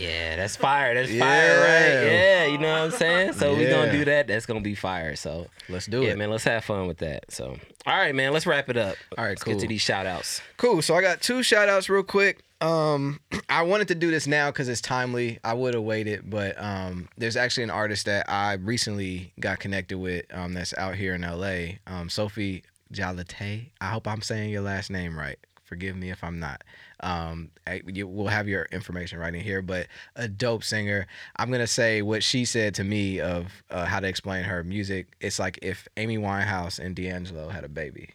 Yeah, 0.00 0.36
that's 0.36 0.56
fire. 0.56 0.94
That's 0.94 1.10
fire, 1.10 1.60
right? 1.60 2.06
Yeah, 2.12 2.44
you 2.46 2.58
know 2.58 2.72
what 2.72 2.80
I'm 2.80 2.90
saying. 2.92 3.32
So 3.34 3.54
we 3.56 3.64
Yeah. 3.64 3.70
gonna 3.70 3.92
do 3.92 4.04
that. 4.06 4.26
That's 4.26 4.46
gonna 4.46 4.60
be 4.60 4.74
fire. 4.74 5.16
So 5.16 5.48
Let's 5.68 5.86
do 5.86 6.02
yeah, 6.02 6.10
it. 6.10 6.18
man, 6.18 6.30
let's 6.30 6.44
have 6.44 6.64
fun 6.64 6.86
with 6.86 6.98
that. 6.98 7.30
So 7.32 7.56
all 7.86 7.96
right, 7.96 8.14
man, 8.14 8.32
let's 8.32 8.46
wrap 8.46 8.68
it 8.68 8.76
up. 8.76 8.96
All 9.16 9.24
right, 9.24 9.30
let's 9.30 9.44
cool. 9.44 9.54
get 9.54 9.60
to 9.62 9.68
these 9.68 9.80
shout 9.80 10.06
outs. 10.06 10.40
Cool. 10.56 10.82
So 10.82 10.94
I 10.94 11.00
got 11.02 11.20
two 11.20 11.42
shout 11.42 11.68
outs 11.68 11.88
real 11.88 12.02
quick. 12.02 12.42
Um, 12.60 13.20
I 13.48 13.62
wanted 13.62 13.88
to 13.88 13.94
do 13.94 14.10
this 14.10 14.26
now 14.26 14.50
because 14.50 14.68
it's 14.68 14.80
timely. 14.80 15.38
I 15.44 15.54
would 15.54 15.74
have 15.74 15.82
waited, 15.84 16.28
but 16.28 16.60
um, 16.62 17.08
there's 17.16 17.36
actually 17.36 17.64
an 17.64 17.70
artist 17.70 18.06
that 18.06 18.28
I 18.28 18.54
recently 18.54 19.32
got 19.40 19.58
connected 19.60 19.98
with 19.98 20.24
um, 20.34 20.54
that's 20.54 20.74
out 20.76 20.94
here 20.96 21.14
in 21.14 21.22
LA. 21.22 21.76
Um, 21.86 22.08
Sophie 22.08 22.64
Jalate. 22.92 23.66
I 23.80 23.86
hope 23.90 24.06
I'm 24.08 24.22
saying 24.22 24.50
your 24.50 24.62
last 24.62 24.90
name 24.90 25.16
right. 25.18 25.38
Forgive 25.64 25.96
me 25.96 26.10
if 26.10 26.24
I'm 26.24 26.40
not. 26.40 26.64
Um, 27.00 27.50
we'll 27.84 28.26
have 28.26 28.48
your 28.48 28.66
information 28.72 29.18
right 29.18 29.34
in 29.34 29.40
here, 29.40 29.62
but 29.62 29.86
a 30.16 30.28
dope 30.28 30.64
singer. 30.64 31.06
I'm 31.36 31.50
gonna 31.50 31.66
say 31.66 32.02
what 32.02 32.22
she 32.22 32.44
said 32.44 32.74
to 32.76 32.84
me 32.84 33.20
of 33.20 33.62
uh, 33.70 33.84
how 33.84 34.00
to 34.00 34.08
explain 34.08 34.44
her 34.44 34.64
music. 34.64 35.14
It's 35.20 35.38
like 35.38 35.58
if 35.62 35.88
Amy 35.96 36.18
Winehouse 36.18 36.78
and 36.78 36.94
D'Angelo 36.96 37.48
had 37.48 37.64
a 37.64 37.68
baby, 37.68 38.10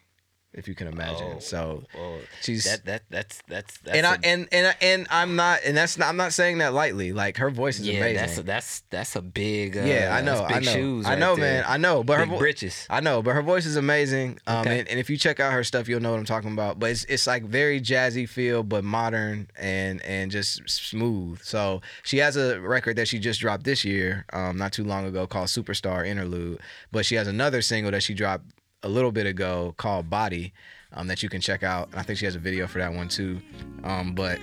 if 0.54 0.68
you 0.68 0.76
can 0.76 0.88
imagine. 0.88 1.34
Oh. 1.38 1.40
So 1.40 1.84
Well, 1.96 2.20
she's 2.42 2.64
that 2.66 2.86
that 2.86 3.04
that's 3.10 3.42
that's 3.48 3.78
that's 3.80 3.98
and 3.98 4.06
I 4.06 4.16
a- 4.16 4.20
and 4.24 4.48
and 4.52 4.68
I- 4.68 4.76
and 4.82 5.08
I'm 5.10 5.36
not 5.36 5.60
and 5.66 5.76
that's 5.76 5.98
not, 5.98 6.10
I'm 6.10 6.18
not 6.18 6.34
saying 6.34 6.60
that 6.60 6.74
lightly. 6.74 7.12
Like 7.14 7.38
her 7.38 7.50
voice 7.50 7.80
is 7.80 7.88
yeah, 7.88 7.98
amazing. 7.98 8.16
that's 8.18 8.38
a, 8.38 8.44
that's 8.44 8.84
that's 8.90 9.16
a 9.16 9.22
big. 9.22 9.78
Uh, 9.78 9.82
yeah, 9.82 10.16
I 10.16 10.22
know, 10.22 10.44
I 10.44 10.54
big 10.60 10.66
know, 10.66 10.74
Shoes 10.74 11.06
I 11.06 11.12
right 11.12 11.20
know, 11.20 11.36
there. 11.36 11.62
man, 11.62 11.66
I 11.68 11.78
know. 11.78 12.04
But 12.04 12.18
her 12.20 12.26
Big 12.26 12.32
vo- 12.34 12.38
britches. 12.40 12.86
I 12.90 13.00
know, 13.00 13.22
but 13.22 13.34
her 13.34 13.42
voice 13.42 13.66
is 13.66 13.76
amazing. 13.76 14.40
Um, 14.48 14.60
Okay. 14.64 14.80
and, 14.80 14.88
and 14.90 15.00
if 15.00 15.10
you 15.10 15.18
check 15.18 15.40
out 15.40 15.52
her 15.54 15.64
stuff, 15.64 15.88
you'll 15.90 16.00
know 16.02 16.12
what 16.12 16.20
I'm 16.20 16.26
talking 16.26 16.52
about. 16.54 16.80
But 16.80 16.92
it's 16.92 17.04
it's 17.06 17.28
like 17.28 17.44
very 17.44 17.82
jazzy 17.82 18.28
feel, 18.30 18.64
but 18.64 18.84
modern 18.84 19.48
and 19.58 20.02
and 20.04 20.30
just 20.32 20.62
smooth. 20.70 21.42
So 21.42 21.82
she 22.04 22.18
has 22.20 22.38
a 22.38 22.60
record 22.62 22.96
that 22.98 23.08
she 23.08 23.20
just 23.20 23.40
dropped 23.42 23.64
this 23.64 23.84
year, 23.84 24.26
um, 24.34 24.58
not 24.58 24.72
too 24.74 24.84
long 24.84 25.06
ago, 25.06 25.26
called 25.28 25.48
Superstar 25.48 26.08
Interlude. 26.08 26.60
But 26.92 27.06
she 27.06 27.16
has 27.16 27.28
another 27.28 27.62
single 27.62 27.92
that 27.92 28.04
she 28.04 28.14
dropped 28.14 28.46
a 28.84 28.90
little 28.90 29.12
bit 29.12 29.26
ago 29.26 29.74
called 29.78 30.10
Body, 30.10 30.54
um, 30.94 31.08
that 31.08 31.24
you 31.24 31.30
can 31.30 31.42
check 31.42 31.64
out. 31.64 31.90
And 31.92 32.00
I 32.00 32.04
think 32.04 32.20
she 32.20 32.26
has 32.26 32.36
a 32.36 32.40
video 32.40 32.68
for 32.68 32.80
that 32.80 32.94
one 32.94 33.08
too. 33.08 33.42
Um, 33.84 34.14
but 34.14 34.40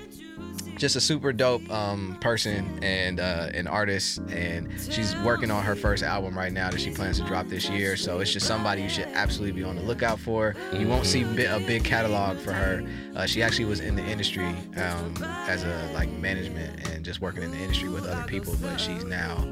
just 0.77 0.97
a 0.97 1.01
super 1.01 1.33
dope 1.33 1.69
um, 1.71 2.17
person 2.21 2.83
and 2.83 3.21
uh, 3.21 3.51
an 3.53 3.67
artist, 3.67 4.19
and 4.31 4.69
she's 4.91 5.15
working 5.19 5.51
on 5.51 5.63
her 5.63 5.77
first 5.77 6.03
album 6.03 6.37
right 6.37 6.53
now 6.53 6.71
that 6.71 6.81
she 6.81 6.91
plans 6.91 7.19
to 7.19 7.27
drop 7.27 7.47
this 7.49 7.69
year. 7.69 7.97
So 7.97 8.21
it's 8.21 8.33
just 8.33 8.47
somebody 8.47 8.83
you 8.83 8.89
should 8.89 9.09
absolutely 9.09 9.61
be 9.61 9.63
on 9.63 9.77
the 9.77 9.83
lookout 9.83 10.19
for. 10.19 10.55
You 10.73 10.89
won't 10.89 11.07
see 11.07 11.23
a 11.23 11.61
big 11.61 11.85
catalog 11.85 12.39
for 12.39 12.53
her. 12.53 12.83
Uh, 13.15 13.27
she 13.27 13.43
actually 13.43 13.67
was 13.67 13.81
in 13.81 13.95
the 13.95 14.05
industry 14.05 14.49
um, 14.77 15.15
as 15.23 15.65
a 15.65 15.91
like 15.93 16.09
management 16.13 16.89
and 16.89 17.05
just 17.05 17.21
working 17.21 17.43
in 17.43 17.51
the 17.51 17.59
industry 17.59 17.91
with 17.91 18.07
other 18.07 18.27
people, 18.27 18.55
but 18.63 18.79
she's 18.79 19.05
now 19.05 19.47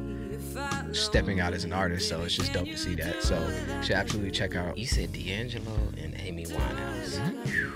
stepping 0.92 1.40
out 1.40 1.52
as 1.52 1.64
an 1.64 1.72
artist. 1.72 2.08
So 2.08 2.22
it's 2.22 2.34
just 2.34 2.52
dope 2.52 2.66
to 2.66 2.76
see 2.76 2.94
that. 2.96 3.22
So 3.22 3.38
you 3.76 3.82
should 3.82 3.96
absolutely 3.96 4.30
check 4.30 4.54
out 4.54 4.76
You 4.78 4.86
said 4.86 5.12
D'Angelo 5.12 5.76
and 5.96 6.14
Amy 6.18 6.46
Winehouse. 6.46 7.74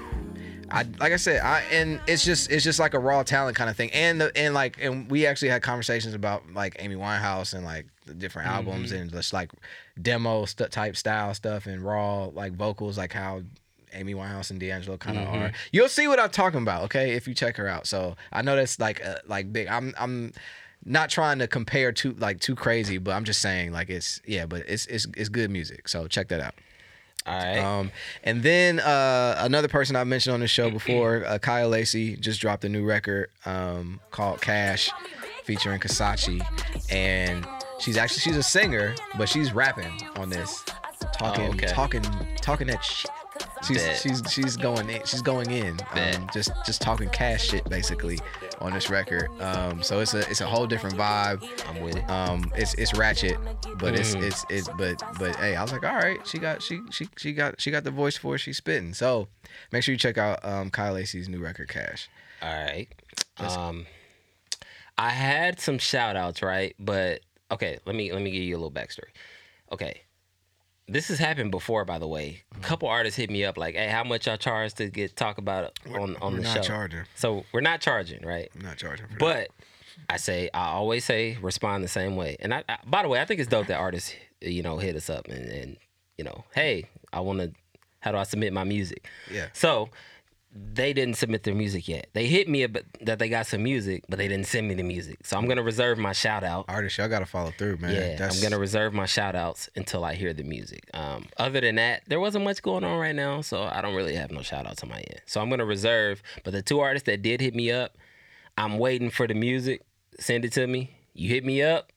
I 0.71 0.85
like 0.99 1.13
I 1.13 1.17
said, 1.17 1.43
I 1.43 1.61
and 1.71 2.01
it's 2.07 2.25
just 2.25 2.51
it's 2.51 2.65
just 2.65 2.79
like 2.79 2.95
a 2.95 2.99
raw 2.99 3.23
talent 3.23 3.57
kind 3.57 3.69
of 3.69 3.77
thing. 3.77 3.91
And 3.93 4.21
the 4.21 4.33
and 4.37 4.55
like 4.55 4.79
and 4.81 5.11
we 5.11 5.27
actually 5.27 5.49
had 5.49 5.63
conversations 5.63 6.15
about 6.15 6.43
like 6.55 6.77
Amy 6.79 6.97
Winehouse 6.97 7.53
and 7.53 7.65
like 7.65 7.87
the 8.07 8.15
different 8.15 8.49
albums 8.49 8.91
and 8.91 9.11
just 9.11 9.33
like 9.33 9.53
demo 10.01 10.45
st- 10.47 10.71
type 10.71 10.97
style 10.97 11.35
stuff 11.35 11.67
and 11.67 11.83
raw 11.83 12.25
like 12.25 12.55
vocals 12.55 12.97
like 12.97 13.13
how 13.13 13.43
Amy 13.95 14.15
Winehouse 14.15 14.51
and 14.51 14.59
D'Angelo 14.59 14.97
kind 14.97 15.19
of 15.19 15.29
are. 15.29 15.53
You'll 15.73 15.89
see 15.89 16.09
what 16.09 16.19
I'm 16.19 16.31
talking 16.31 16.63
about, 16.63 16.85
okay? 16.85 17.13
If 17.13 17.29
you 17.29 17.35
check 17.35 17.59
her 17.59 17.69
out. 17.69 17.87
So 17.87 18.17
I 18.33 18.41
know 18.41 18.57
that's 18.57 18.81
like 18.81 19.05
uh, 19.05 19.17
like 19.27 19.53
big. 19.53 19.69
I'm 19.69 19.95
I'm 19.99 20.33
not 20.85 21.11
trying 21.11 21.39
to 21.39 21.47
compare 21.47 21.93
too 21.93 22.15
like 22.19 22.41
too 22.41 22.55
crazy, 22.55 22.99
but 22.99 23.13
I'm 23.13 23.25
just 23.25 23.41
saying 23.41 23.73
like 23.73 23.89
it's 23.91 24.21
yeah, 24.27 24.47
but 24.47 24.63
it's 24.69 24.87
it's 24.87 25.07
it's 25.17 25.29
good 25.29 25.51
music. 25.51 25.89
So 25.89 26.07
check 26.09 26.29
that 26.29 26.41
out. 26.41 26.55
All 27.25 27.35
right. 27.39 27.59
Um, 27.59 27.93
and 28.25 28.43
then 28.43 28.81
uh, 28.81 29.37
another 29.39 29.69
person 29.69 29.95
I've 29.95 30.09
mentioned 30.09 30.35
on 30.35 30.41
the 30.41 30.49
show 30.49 30.71
before, 30.71 31.25
uh, 31.25 31.39
Kyle 31.39 31.69
Lacey, 31.69 32.17
just 32.17 32.41
dropped 32.41 32.65
a 32.65 32.69
new 32.69 32.85
record 32.85 33.31
um, 33.47 34.01
called 34.11 34.41
Cash, 34.41 34.91
featuring 35.45 35.79
Kasachi, 35.79 36.45
and 36.91 37.47
she's 37.79 37.97
actually 37.97 38.23
she's 38.23 38.37
a 38.37 38.43
singer, 38.43 38.97
but 39.17 39.29
she's 39.29 39.53
rapping 39.53 39.93
on 40.17 40.31
this, 40.31 40.65
talking, 41.13 41.45
Oh, 41.45 41.53
okay. 41.53 41.67
talking, 41.69 42.03
talking 42.41 42.67
that 42.67 42.83
shit. 42.85 43.09
She's 43.67 43.79
Bet. 43.83 43.97
she's 43.99 44.23
she's 44.29 44.57
going 44.57 44.91
in. 44.91 45.03
She's 45.07 45.23
going 45.23 45.51
in. 45.53 45.79
Um, 45.93 46.29
just 46.35 46.51
just 46.67 46.83
talking 46.83 47.09
cash 47.11 47.49
shit 47.51 47.65
basically 47.71 48.19
on 48.61 48.73
this 48.73 48.91
record. 48.91 49.29
Um, 49.41 49.83
so 49.83 50.01
it's 50.01 50.15
a 50.15 50.21
it's 50.31 50.41
a 50.41 50.47
whole 50.47 50.67
different 50.67 50.97
vibe. 50.97 51.43
I'm 51.69 51.81
with 51.83 51.97
it. 51.97 52.11
Um, 52.11 52.51
it's 52.57 52.75
it's 52.75 52.95
ratchet, 52.95 53.39
but 53.79 53.95
it's 53.95 54.15
Mhm. 54.15 54.23
it's 54.23 54.45
it's 54.49 54.69
but 54.77 55.03
but 55.19 55.35
hey, 55.37 55.57
I 55.57 55.63
was 55.63 55.73
like, 55.73 55.85
all 55.85 55.95
right, 55.97 56.25
she 56.27 56.39
got 56.39 56.63
she 56.63 56.81
she 56.91 57.09
she 57.17 57.33
got 57.33 57.61
she 57.61 57.71
got 57.71 57.85
the 57.85 57.91
voice 57.91 58.17
for 58.17 58.35
it. 58.35 58.39
She's 58.39 58.57
spitting. 58.59 58.95
So 58.95 59.29
make 59.73 59.83
sure 59.83 59.93
you 59.93 59.99
check 59.99 60.19
out 60.19 60.45
um 60.45 60.71
Kyle 60.71 60.93
Lacey's 60.95 61.29
new 61.29 61.41
record, 61.41 61.69
Cash. 61.69 62.09
All 62.43 62.53
right. 62.53 62.89
Um, 63.39 63.87
I 64.99 65.11
had 65.11 65.59
some 65.61 65.79
shout 65.79 66.17
outs, 66.17 66.43
right? 66.43 66.75
But 66.79 67.21
okay, 67.51 67.79
let 67.87 67.97
me 67.97 68.13
let 68.13 68.23
me 68.23 68.31
give 68.31 68.43
you 68.43 68.55
a 68.55 68.59
little 68.59 68.71
backstory. 68.71 69.11
Okay. 69.73 70.02
This 70.89 71.09
has 71.09 71.19
happened 71.19 71.51
before, 71.51 71.85
by 71.85 71.99
the 71.99 72.07
way. 72.07 72.43
A 72.51 72.55
mm-hmm. 72.55 72.63
couple 72.63 72.89
artists 72.89 73.17
hit 73.17 73.31
me 73.31 73.45
up 73.45 73.57
like, 73.57 73.75
"Hey, 73.75 73.89
how 73.89 74.05
much 74.05 74.27
y'all 74.27 74.37
charge 74.37 74.75
to 74.75 74.89
get 74.89 75.17
talk 75.17 75.39
about 75.39 75.79
on 75.87 76.17
on 76.17 76.33
We're 76.33 76.39
the 76.39 76.45
not 76.45 76.57
show?" 76.57 76.63
charging. 76.63 77.03
So 77.15 77.45
we're 77.53 77.61
not 77.61 77.81
charging, 77.81 78.25
right? 78.27 78.51
I'm 78.55 78.63
not 78.63 78.79
charging 78.79 79.07
for 79.07 79.13
that. 79.13 79.19
But 79.19 79.49
I 80.09 80.17
say 80.17 80.51
I 80.53 80.69
always 80.69 81.05
say 81.05 81.39
respond 81.41 81.85
the 81.85 81.89
same 81.89 82.17
way. 82.17 82.37
And 82.41 82.53
I, 82.53 82.65
I 82.69 82.79
by 82.87 83.03
the 83.03 83.09
way, 83.09 83.21
I 83.21 83.25
think 83.25 83.41
it's 83.41 83.49
dope 83.49 83.67
that 83.69 83.79
artists 83.79 84.15
you 84.41 84.63
know 84.63 84.79
hit 84.79 84.97
us 84.97 85.09
up 85.09 85.29
and, 85.29 85.49
and 85.49 85.77
you 86.19 86.25
know, 86.25 86.45
hey, 86.55 86.89
I 87.13 87.21
want 87.21 87.41
to. 87.41 87.53
How 88.01 88.11
do 88.11 88.19
I 88.19 88.25
submit 88.25 88.53
my 88.53 88.65
music? 88.65 89.07
Yeah. 89.31 89.47
So 89.53 89.89
they 90.55 90.93
didn't 90.93 91.17
submit 91.17 91.45
their 91.45 91.55
music 91.55 91.89
yet. 91.89 92.09
They 92.13 92.27
hit 92.27 92.47
me 92.47 92.65
up 92.65 92.73
that 93.01 93.19
they 93.19 93.29
got 93.31 93.47
some 93.47 93.63
music, 93.63 94.05
but 94.09 94.19
they 94.19 94.29
didn't 94.29 94.47
send 94.47 94.69
me 94.69 94.75
the 94.75 94.83
music. 94.83 95.21
So 95.25 95.39
I'm 95.39 95.47
gonna 95.47 95.63
reserve 95.63 95.97
my 95.97 96.13
shout 96.13 96.45
out. 96.45 96.67
Artists, 96.69 96.99
y'all 96.99 97.09
gotta 97.09 97.25
follow 97.25 97.53
through, 97.57 97.79
man. 97.79 97.95
Yeah, 97.95 98.17
That's, 98.17 98.37
I'm 98.37 98.43
gonna 98.43 98.59
reserve 98.59 98.93
my 98.93 99.07
shout 99.07 99.35
outs 99.35 99.71
until 99.77 100.05
I 100.05 100.15
hear 100.15 100.35
the 100.35 100.43
music. 100.43 100.91
Um, 100.93 101.27
other 101.39 101.61
than 101.61 101.77
that, 101.77 102.03
there 102.07 102.21
wasn't 102.21 102.45
much 102.45 102.61
going 102.61 102.85
on 102.85 102.99
right 102.99 103.15
now, 103.15 103.41
so 103.41 103.63
I 103.63 103.81
don't 103.81 103.95
really 103.95 104.15
have 104.15 104.31
no 104.31 104.43
shout 104.43 104.67
outs 104.67 104.83
on 104.83 104.91
my 104.91 104.99
end. 104.99 105.23
So 105.25 105.41
I'm 105.41 105.49
gonna 105.49 105.65
reserve. 105.65 106.23
But 106.45 106.53
the 106.53 106.63
two 106.63 106.81
artists 106.81 107.07
that 107.07 107.23
did 107.23 107.41
hit 107.41 107.55
me 107.55 107.71
up, 107.71 107.97
I'm 108.59 108.79
waiting 108.79 109.09
for 109.09 109.27
the 109.27 109.35
music. 109.35 109.83
Send 110.21 110.45
it 110.45 110.53
to 110.53 110.67
me. 110.67 110.91
You 111.15 111.31
hit 111.31 111.45
me 111.47 111.63
up. 111.63 111.93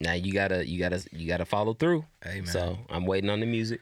Now 0.00 0.12
you 0.12 0.34
gotta 0.34 0.68
you 0.68 0.78
gotta 0.78 1.02
you 1.10 1.26
gotta 1.26 1.46
follow 1.46 1.72
through. 1.72 2.04
Hey, 2.22 2.40
man. 2.40 2.46
So 2.46 2.78
I'm 2.90 3.06
waiting 3.06 3.30
on 3.30 3.40
the 3.40 3.46
music, 3.46 3.80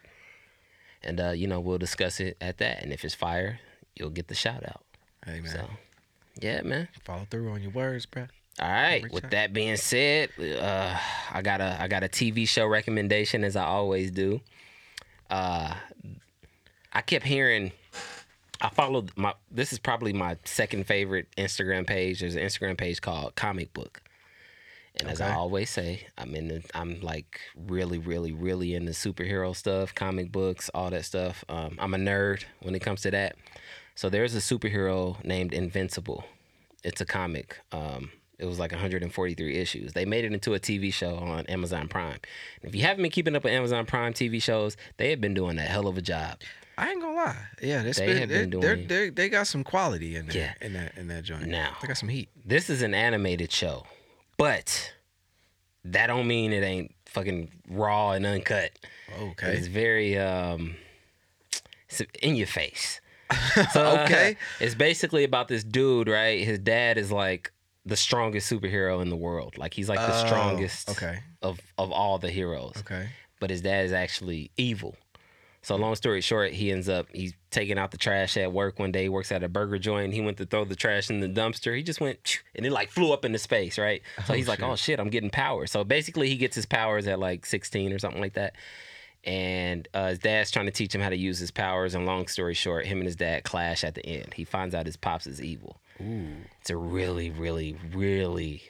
and 1.02 1.20
uh, 1.20 1.30
you 1.30 1.48
know 1.48 1.58
we'll 1.58 1.78
discuss 1.78 2.20
it 2.20 2.36
at 2.40 2.58
that. 2.58 2.84
And 2.84 2.92
if 2.92 3.04
it's 3.04 3.14
fire, 3.14 3.58
you'll 3.96 4.10
get 4.10 4.28
the 4.28 4.34
shout 4.34 4.64
out. 4.66 4.82
Hey 5.24 5.40
man, 5.40 5.52
So 5.52 5.66
yeah, 6.40 6.62
man. 6.62 6.88
follow 7.04 7.26
through 7.30 7.50
on 7.52 7.62
your 7.62 7.72
words, 7.72 8.06
bro. 8.06 8.26
All 8.60 8.68
right. 8.68 9.10
With 9.10 9.30
that 9.30 9.52
being 9.52 9.76
said, 9.76 10.30
uh, 10.38 10.98
I 11.30 11.40
got 11.42 11.60
a 11.60 11.76
I 11.80 11.88
got 11.88 12.02
a 12.04 12.08
TV 12.08 12.46
show 12.48 12.66
recommendation 12.66 13.44
as 13.44 13.56
I 13.56 13.64
always 13.64 14.10
do. 14.10 14.40
Uh, 15.30 15.74
I 16.92 17.00
kept 17.00 17.24
hearing. 17.24 17.72
I 18.60 18.68
followed 18.68 19.10
my. 19.16 19.34
This 19.50 19.72
is 19.72 19.78
probably 19.78 20.12
my 20.12 20.36
second 20.44 20.86
favorite 20.86 21.28
Instagram 21.38 21.86
page. 21.86 22.20
There's 22.20 22.34
an 22.36 22.42
Instagram 22.42 22.76
page 22.76 23.00
called 23.00 23.34
Comic 23.34 23.72
Book, 23.72 24.02
and 24.96 25.08
as 25.08 25.20
I 25.20 25.34
always 25.34 25.70
say, 25.70 26.06
I'm 26.18 26.34
in. 26.34 26.48
The, 26.48 26.62
I'm 26.74 27.00
like 27.00 27.40
really, 27.56 27.98
really, 27.98 28.32
really 28.32 28.74
into 28.74 28.92
superhero 28.92 29.56
stuff, 29.56 29.94
comic 29.94 30.30
books, 30.30 30.70
all 30.74 30.90
that 30.90 31.06
stuff. 31.06 31.44
Um, 31.48 31.76
I'm 31.78 31.94
a 31.94 31.98
nerd 31.98 32.44
when 32.60 32.74
it 32.74 32.80
comes 32.80 33.00
to 33.02 33.10
that. 33.12 33.36
So 33.94 34.08
there's 34.08 34.34
a 34.34 34.38
superhero 34.38 35.22
named 35.24 35.52
Invincible. 35.52 36.24
It's 36.82 37.00
a 37.00 37.06
comic. 37.06 37.60
Um, 37.70 38.10
it 38.38 38.46
was 38.46 38.58
like 38.58 38.72
143 38.72 39.56
issues. 39.56 39.92
They 39.92 40.04
made 40.04 40.24
it 40.24 40.32
into 40.32 40.54
a 40.54 40.58
TV 40.58 40.92
show 40.92 41.16
on 41.16 41.46
Amazon 41.46 41.86
Prime. 41.88 42.18
And 42.60 42.68
if 42.68 42.74
you 42.74 42.82
haven't 42.82 43.02
been 43.02 43.12
keeping 43.12 43.36
up 43.36 43.44
with 43.44 43.52
Amazon 43.52 43.86
Prime 43.86 44.12
TV 44.12 44.42
shows, 44.42 44.76
they 44.96 45.10
have 45.10 45.20
been 45.20 45.34
doing 45.34 45.58
a 45.58 45.62
hell 45.62 45.86
of 45.86 45.96
a 45.96 46.02
job. 46.02 46.40
I 46.76 46.90
ain't 46.90 47.00
gonna 47.00 47.14
lie. 47.14 47.36
Yeah, 47.60 47.82
They 47.82 47.92
been, 48.06 48.16
have 48.16 48.28
they, 48.28 48.46
been 48.46 48.60
they're, 48.60 48.74
doing- 48.76 48.88
they're, 48.88 49.10
they 49.10 49.28
got 49.28 49.46
some 49.46 49.62
quality 49.62 50.16
in 50.16 50.26
there. 50.26 50.36
Yeah. 50.60 50.66
In 50.66 50.72
that 50.72 50.96
in 50.96 51.06
that 51.08 51.22
joint. 51.22 51.46
Now. 51.46 51.76
they 51.80 51.86
got 51.86 51.98
some 51.98 52.08
heat. 52.08 52.30
This 52.44 52.70
is 52.70 52.82
an 52.82 52.94
animated 52.94 53.52
show, 53.52 53.84
but 54.38 54.92
that 55.84 56.06
don't 56.06 56.26
mean 56.26 56.52
it 56.52 56.64
ain't 56.64 56.94
fucking 57.06 57.50
raw 57.68 58.12
and 58.12 58.24
uncut. 58.24 58.70
Okay. 59.20 59.52
It's 59.52 59.66
very 59.66 60.18
um, 60.18 60.76
it's 61.88 62.00
in 62.22 62.36
your 62.36 62.46
face. 62.46 63.01
So, 63.72 64.00
Okay. 64.04 64.36
it's 64.60 64.74
basically 64.74 65.24
about 65.24 65.48
this 65.48 65.64
dude, 65.64 66.08
right? 66.08 66.44
His 66.44 66.58
dad 66.58 66.98
is 66.98 67.10
like 67.12 67.52
the 67.84 67.96
strongest 67.96 68.50
superhero 68.50 69.02
in 69.02 69.10
the 69.10 69.16
world. 69.16 69.58
Like 69.58 69.74
he's 69.74 69.88
like 69.88 69.98
the 69.98 70.14
Oh, 70.22 70.26
strongest 70.26 70.88
okay. 70.90 71.20
of 71.42 71.60
of 71.78 71.90
all 71.92 72.18
the 72.18 72.30
heroes. 72.30 72.74
Okay. 72.78 73.08
But 73.40 73.50
his 73.50 73.60
dad 73.60 73.84
is 73.84 73.92
actually 73.92 74.50
evil. 74.56 74.96
So 75.64 75.76
long 75.76 75.94
story 75.94 76.20
short, 76.20 76.50
he 76.52 76.72
ends 76.72 76.88
up 76.88 77.06
he's 77.12 77.34
taking 77.50 77.78
out 77.78 77.90
the 77.92 77.96
trash 77.96 78.36
at 78.36 78.52
work 78.52 78.78
one 78.80 78.90
day. 78.90 79.04
He 79.04 79.08
works 79.08 79.30
at 79.30 79.44
a 79.44 79.48
burger 79.48 79.78
joint. 79.78 80.12
He 80.12 80.20
went 80.20 80.36
to 80.38 80.46
throw 80.46 80.64
the 80.64 80.74
trash 80.76 81.08
in 81.10 81.20
the 81.20 81.28
dumpster. 81.28 81.76
He 81.76 81.82
just 81.84 82.00
went 82.00 82.18
"Phew," 82.26 82.40
and 82.56 82.66
it 82.66 82.72
like 82.72 82.90
flew 82.90 83.12
up 83.12 83.24
into 83.24 83.38
space, 83.38 83.78
right? 83.78 84.02
So 84.26 84.32
Oh, 84.32 84.36
he's 84.36 84.48
like, 84.48 84.60
"Oh 84.62 84.74
shit, 84.74 84.98
I'm 84.98 85.08
getting 85.10 85.30
power." 85.30 85.66
So 85.68 85.84
basically, 85.84 86.28
he 86.28 86.36
gets 86.36 86.56
his 86.56 86.66
powers 86.66 87.06
at 87.06 87.20
like 87.20 87.46
16 87.46 87.92
or 87.92 87.98
something 88.00 88.20
like 88.20 88.34
that. 88.34 88.54
And 89.24 89.86
uh, 89.94 90.08
his 90.08 90.18
dad's 90.18 90.50
trying 90.50 90.66
to 90.66 90.72
teach 90.72 90.94
him 90.94 91.00
how 91.00 91.08
to 91.10 91.16
use 91.16 91.38
his 91.38 91.50
powers. 91.50 91.94
And 91.94 92.06
long 92.06 92.26
story 92.26 92.54
short, 92.54 92.86
him 92.86 92.98
and 92.98 93.06
his 93.06 93.16
dad 93.16 93.44
clash 93.44 93.84
at 93.84 93.94
the 93.94 94.04
end. 94.04 94.34
He 94.34 94.44
finds 94.44 94.74
out 94.74 94.86
his 94.86 94.96
pops 94.96 95.26
is 95.26 95.40
evil. 95.40 95.80
Ooh. 96.00 96.26
It's 96.60 96.70
a 96.70 96.76
really, 96.76 97.30
really, 97.30 97.76
really 97.94 98.62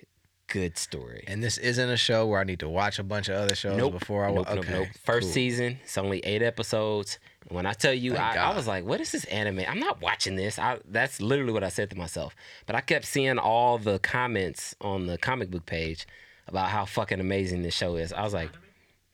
good 0.48 0.76
story. 0.76 1.24
And 1.26 1.42
this 1.42 1.56
isn't 1.56 1.88
a 1.88 1.96
show 1.96 2.26
where 2.26 2.38
I 2.38 2.44
need 2.44 2.60
to 2.60 2.68
watch 2.68 2.98
a 2.98 3.02
bunch 3.02 3.30
of 3.30 3.36
other 3.36 3.54
shows 3.54 3.78
Nope. 3.78 3.98
before 3.98 4.26
I 4.26 4.32
nope, 4.32 4.46
wa- 4.48 4.54
nope, 4.54 4.64
okay. 4.64 4.72
nope. 4.80 4.88
First 5.02 5.28
cool. 5.28 5.32
season, 5.32 5.78
it's 5.82 5.96
only 5.96 6.18
eight 6.20 6.42
episodes. 6.42 7.18
When 7.48 7.64
I 7.64 7.72
tell 7.72 7.94
you, 7.94 8.16
I, 8.16 8.36
I 8.36 8.54
was 8.54 8.68
like, 8.68 8.84
"What 8.84 9.00
is 9.00 9.10
this 9.12 9.24
anime? 9.24 9.62
I'm 9.66 9.80
not 9.80 10.00
watching 10.02 10.36
this." 10.36 10.58
I, 10.58 10.78
that's 10.88 11.20
literally 11.20 11.52
what 11.52 11.64
I 11.64 11.70
said 11.70 11.88
to 11.90 11.96
myself. 11.96 12.36
But 12.66 12.76
I 12.76 12.82
kept 12.82 13.04
seeing 13.06 13.38
all 13.38 13.78
the 13.78 13.98
comments 13.98 14.76
on 14.80 15.06
the 15.06 15.16
comic 15.18 15.50
book 15.50 15.64
page 15.66 16.06
about 16.46 16.68
how 16.68 16.84
fucking 16.84 17.18
amazing 17.18 17.62
this 17.62 17.74
show 17.74 17.96
is. 17.96 18.12
I 18.12 18.22
was 18.22 18.32
like, 18.34 18.50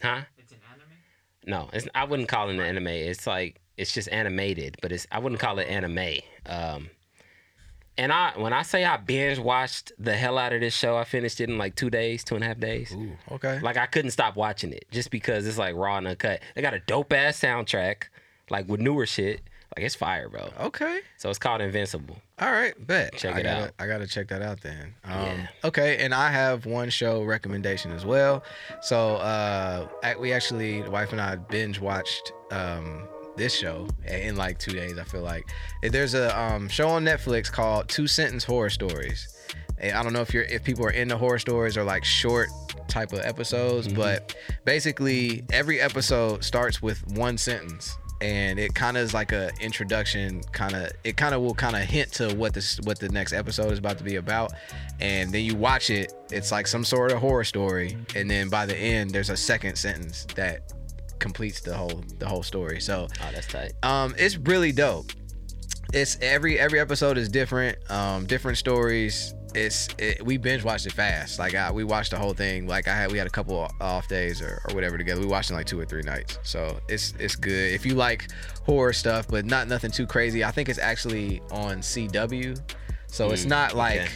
"Huh? 0.03 0.23
It's 1.49 1.57
an 1.57 1.67
anime. 1.67 1.67
No, 1.67 1.71
it's, 1.73 1.89
I 1.95 2.05
wouldn't 2.05 2.29
call 2.29 2.49
it 2.49 2.55
an 2.55 2.61
anime. 2.61 2.89
It's 2.89 3.27
like 3.27 3.61
it's 3.77 3.93
just 3.93 4.09
animated, 4.11 4.77
but 4.83 4.93
it's 4.93 5.07
I 5.11 5.19
wouldn't 5.19 5.41
call 5.41 5.59
it 5.59 5.65
anime. 5.65 6.21
Um, 6.47 6.91
and 7.97 8.13
I 8.13 8.33
when 8.37 8.53
I 8.53 8.63
say 8.63 8.85
I 8.85 8.97
binge 8.97 9.39
watched 9.39 9.93
the 9.99 10.15
hell 10.15 10.39
out 10.39 10.53
of 10.53 10.61
this 10.61 10.75
show, 10.75 10.97
I 10.97 11.05
finished 11.05 11.41
it 11.41 11.49
in 11.49 11.59
like 11.59 11.75
two 11.75 11.91
days, 11.91 12.25
two 12.25 12.37
and 12.37 12.45
a 12.45 12.47
half 12.47 12.61
days. 12.61 12.95
Ooh. 12.95 13.13
Okay. 13.33 13.61
Like 13.61 13.77
I 13.77 13.87
couldn't 13.87 14.13
stop 14.13 14.37
watching 14.37 14.73
it 14.73 14.87
just 14.91 15.11
because 15.11 15.47
it's 15.47 15.59
like 15.59 15.75
raw 15.75 15.99
and 15.99 16.07
uncut. 16.07 16.41
They 16.55 16.63
got 16.63 16.75
a 16.75 16.81
dope 16.81 17.13
ass 17.13 17.41
soundtrack, 17.41 18.05
like 18.51 18.69
with 18.69 18.81
newer 18.81 19.07
shit. 19.07 19.41
Like 19.79 19.87
it's 19.87 19.95
fire, 19.95 20.29
bro. 20.29 20.49
Okay. 20.59 21.03
So 21.19 21.31
it's 21.31 21.39
called 21.39 21.61
Invincible. 21.61 22.17
All 22.41 22.51
right, 22.51 22.75
bet. 22.85 23.15
Check 23.15 23.37
I 23.37 23.39
it 23.39 23.43
gotta, 23.45 23.65
out. 23.67 23.71
I 23.79 23.87
gotta 23.87 24.09
check 24.09 24.27
that 24.27 24.43
out 24.43 24.61
then. 24.61 24.93
Um, 25.05 25.23
Yeah. 25.23 25.47
Okay, 25.63 25.99
and 25.99 26.13
I 26.13 26.33
have 26.33 26.67
one 26.67 26.91
show 26.91 27.23
recommendation 27.23 27.93
as 27.93 28.05
well. 28.05 28.43
So 28.83 29.15
uh, 29.19 29.87
we 30.19 30.33
actually, 30.33 30.83
the 30.83 30.91
wife 30.91 31.13
and 31.13 31.21
I 31.21 31.37
binge 31.37 31.79
watched 31.79 32.33
um, 32.51 33.07
this 33.37 33.55
show 33.55 33.87
in 34.05 34.35
like 34.35 34.59
two 34.59 34.73
days. 34.73 34.99
I 34.99 35.05
feel 35.05 35.23
like 35.23 35.49
there's 35.81 36.15
a 36.15 36.37
um, 36.37 36.69
show 36.69 36.89
on 36.89 37.05
Netflix 37.05 37.49
called 37.49 37.89
Two 37.89 38.09
Sentence 38.09 38.43
Horror 38.43 38.71
Stories. 38.71 39.33
I 39.81 40.03
don't 40.03 40.13
know 40.13 40.23
if 40.23 40.35
you're 40.35 40.43
if 40.43 40.65
people 40.65 40.87
are 40.87 40.91
into 40.91 41.17
horror 41.17 41.39
stories 41.39 41.77
or 41.77 41.85
like 41.85 42.05
short 42.05 42.49
type 42.89 43.13
of 43.13 43.21
episodes, 43.21 43.87
but 43.87 44.35
basically 44.65 45.45
every 45.53 45.81
episode 45.81 46.43
starts 46.43 46.83
with 46.83 47.07
one 47.17 47.39
sentence 47.39 47.97
and 48.21 48.59
it 48.59 48.75
kind 48.75 48.97
of 48.97 49.03
is 49.05 49.15
like 49.15 49.33
a 49.33 49.51
introduction 49.61 50.43
kind 50.53 50.75
of 50.75 50.91
it 51.05 51.17
kind 51.17 51.35
of 51.35 51.41
will 51.41 51.55
kind 51.55 51.77
of 51.77 51.83
hint 51.83 52.13
to 52.15 52.35
what 52.35 52.53
this 52.53 52.79
what 52.83 52.99
the 52.99 53.09
next 53.11 53.33
episode 53.33 53.71
is 53.73 53.79
about 53.79 53.99
to 53.99 54.05
be 54.05 54.17
about. 54.17 54.53
And 55.01 55.33
then 55.33 55.45
you 55.45 55.55
watch 55.55 55.91
it 55.91 56.13
it's 56.31 56.51
like 56.51 56.67
some 56.67 56.85
sort 56.85 57.13
of 57.13 57.19
horror 57.19 57.45
story. 57.45 57.97
And 58.17 58.29
then 58.31 58.49
by 58.49 58.67
the 58.67 58.77
end 58.77 59.11
there's 59.13 59.31
a 59.31 59.37
second 59.37 59.77
sentence 59.77 60.27
that 60.35 60.73
completes 61.21 61.61
the 61.61 61.75
whole 61.77 62.03
the 62.19 62.27
whole 62.27 62.43
story. 62.43 62.81
So 62.81 63.07
Oh, 63.21 63.29
that's 63.33 63.47
tight. 63.47 63.73
um 63.83 64.15
it's 64.19 64.37
really 64.37 64.73
dope. 64.73 65.13
It's 65.93 66.19
every 66.21 66.59
every 66.59 66.81
episode 66.81 67.17
is 67.19 67.29
different 67.29 67.79
um 67.91 68.27
different 68.27 68.59
stories 68.59 69.33
it's 69.65 69.89
it, 69.99 70.25
we 70.25 70.37
binge 70.37 70.63
watched 70.65 70.87
it 70.87 70.93
fast. 70.93 71.39
Like 71.39 71.55
I, 71.55 71.71
we 71.71 71.85
watched 71.85 72.11
the 72.13 72.19
whole 72.19 72.35
thing. 72.35 72.67
Like 72.67 72.89
i 72.89 72.95
had 72.95 73.13
we 73.13 73.19
had 73.19 73.27
a 73.27 73.31
couple 73.31 73.69
off 73.81 74.09
days 74.09 74.41
or, 74.41 74.61
or 74.69 74.75
whatever 74.75 74.97
together. 74.99 75.21
We 75.21 75.27
watched 75.27 75.51
it 75.51 75.55
in 75.55 75.59
like 75.59 75.67
two 75.67 75.79
or 75.81 75.85
three 75.85 76.03
nights. 76.03 76.39
So 76.43 76.79
it's 76.89 77.15
it's 77.19 77.37
good. 77.37 77.73
If 77.73 77.85
you 77.87 77.95
like 77.95 78.31
horror 78.65 78.93
stuff 78.93 79.27
but 79.29 79.45
not 79.47 79.67
nothing 79.67 79.91
too 79.91 80.07
crazy 80.07 80.45
i 80.45 80.51
think 80.51 80.69
it's 80.69 80.79
actually 80.79 81.41
on 81.51 81.79
cw 81.79 82.61
so 83.07 83.31
it's 83.31 83.47
Mm, 83.47 83.49
not 83.49 83.75
like 83.75 84.01
okay. 84.01 84.09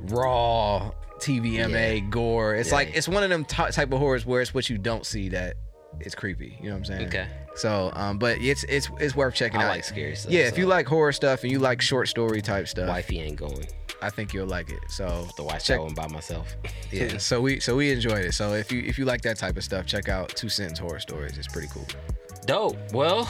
raw 0.00 0.90
tvma 1.20 1.94
Yeah. 1.94 1.98
gore. 2.10 2.54
It's 2.54 2.68
Yeah, 2.68 2.74
like 2.74 2.90
it's 2.96 3.08
one 3.08 3.22
of 3.22 3.30
them 3.30 3.44
ty 3.44 3.70
type 3.70 3.92
of 3.92 3.98
horrors 3.98 4.24
where 4.26 4.40
it's 4.42 4.54
what 4.54 4.68
you 4.70 4.78
don't 4.78 5.04
see 5.06 5.30
that 5.30 5.56
it's 6.00 6.14
creepy. 6.14 6.56
You 6.60 6.68
know 6.68 6.72
what 6.74 6.78
i'm 6.80 6.84
saying? 6.84 7.06
Okay. 7.08 7.26
so, 7.56 7.90
um, 7.94 8.18
but 8.18 8.38
it's 8.40 8.64
it's 8.64 8.90
it's 9.00 9.16
worth 9.16 9.34
checking 9.34 9.60
I 9.60 9.64
out. 9.64 9.68
like 9.70 9.84
scary 9.84 10.14
stuff, 10.14 10.30
Yeah, 10.32 10.42
if 10.42 10.58
you 10.58 10.66
like 10.66 10.86
horror 10.86 11.12
stuff 11.12 11.42
and 11.42 11.50
you 11.50 11.58
like 11.58 11.80
short 11.80 12.08
story 12.08 12.40
type 12.42 12.68
stuff, 12.68 12.88
Wifey 12.88 13.20
ain't 13.20 13.36
going 13.36 13.66
I 14.00 14.10
think 14.10 14.32
you'll 14.32 14.46
like 14.46 14.70
it. 14.70 14.80
So 14.88 15.26
to 15.36 15.42
watch 15.42 15.64
check. 15.64 15.78
that 15.78 15.82
one 15.82 15.94
by 15.94 16.08
myself. 16.08 16.54
Yeah, 16.90 17.18
so 17.18 17.42
we 17.42 17.60
so 17.60 17.76
we 17.76 17.92
enjoyed 17.92 18.24
it. 18.24 18.32
So 18.32 18.54
if 18.54 18.72
you 18.72 18.80
if 18.80 18.98
you 18.98 19.04
like 19.04 19.20
that 19.20 19.36
type 19.36 19.58
of 19.58 19.64
stuff, 19.64 19.84
check 19.84 20.08
out 20.08 20.30
Two 20.30 20.48
Sentence 20.48 20.78
Horror 20.78 21.00
Stories. 21.00 21.36
It's 21.36 21.46
pretty 21.46 21.68
cool. 21.68 21.86
Dope. 22.46 22.78
Well, 22.94 23.28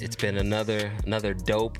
it's 0.00 0.16
been 0.16 0.38
another 0.38 0.90
another 1.06 1.34
dope 1.34 1.78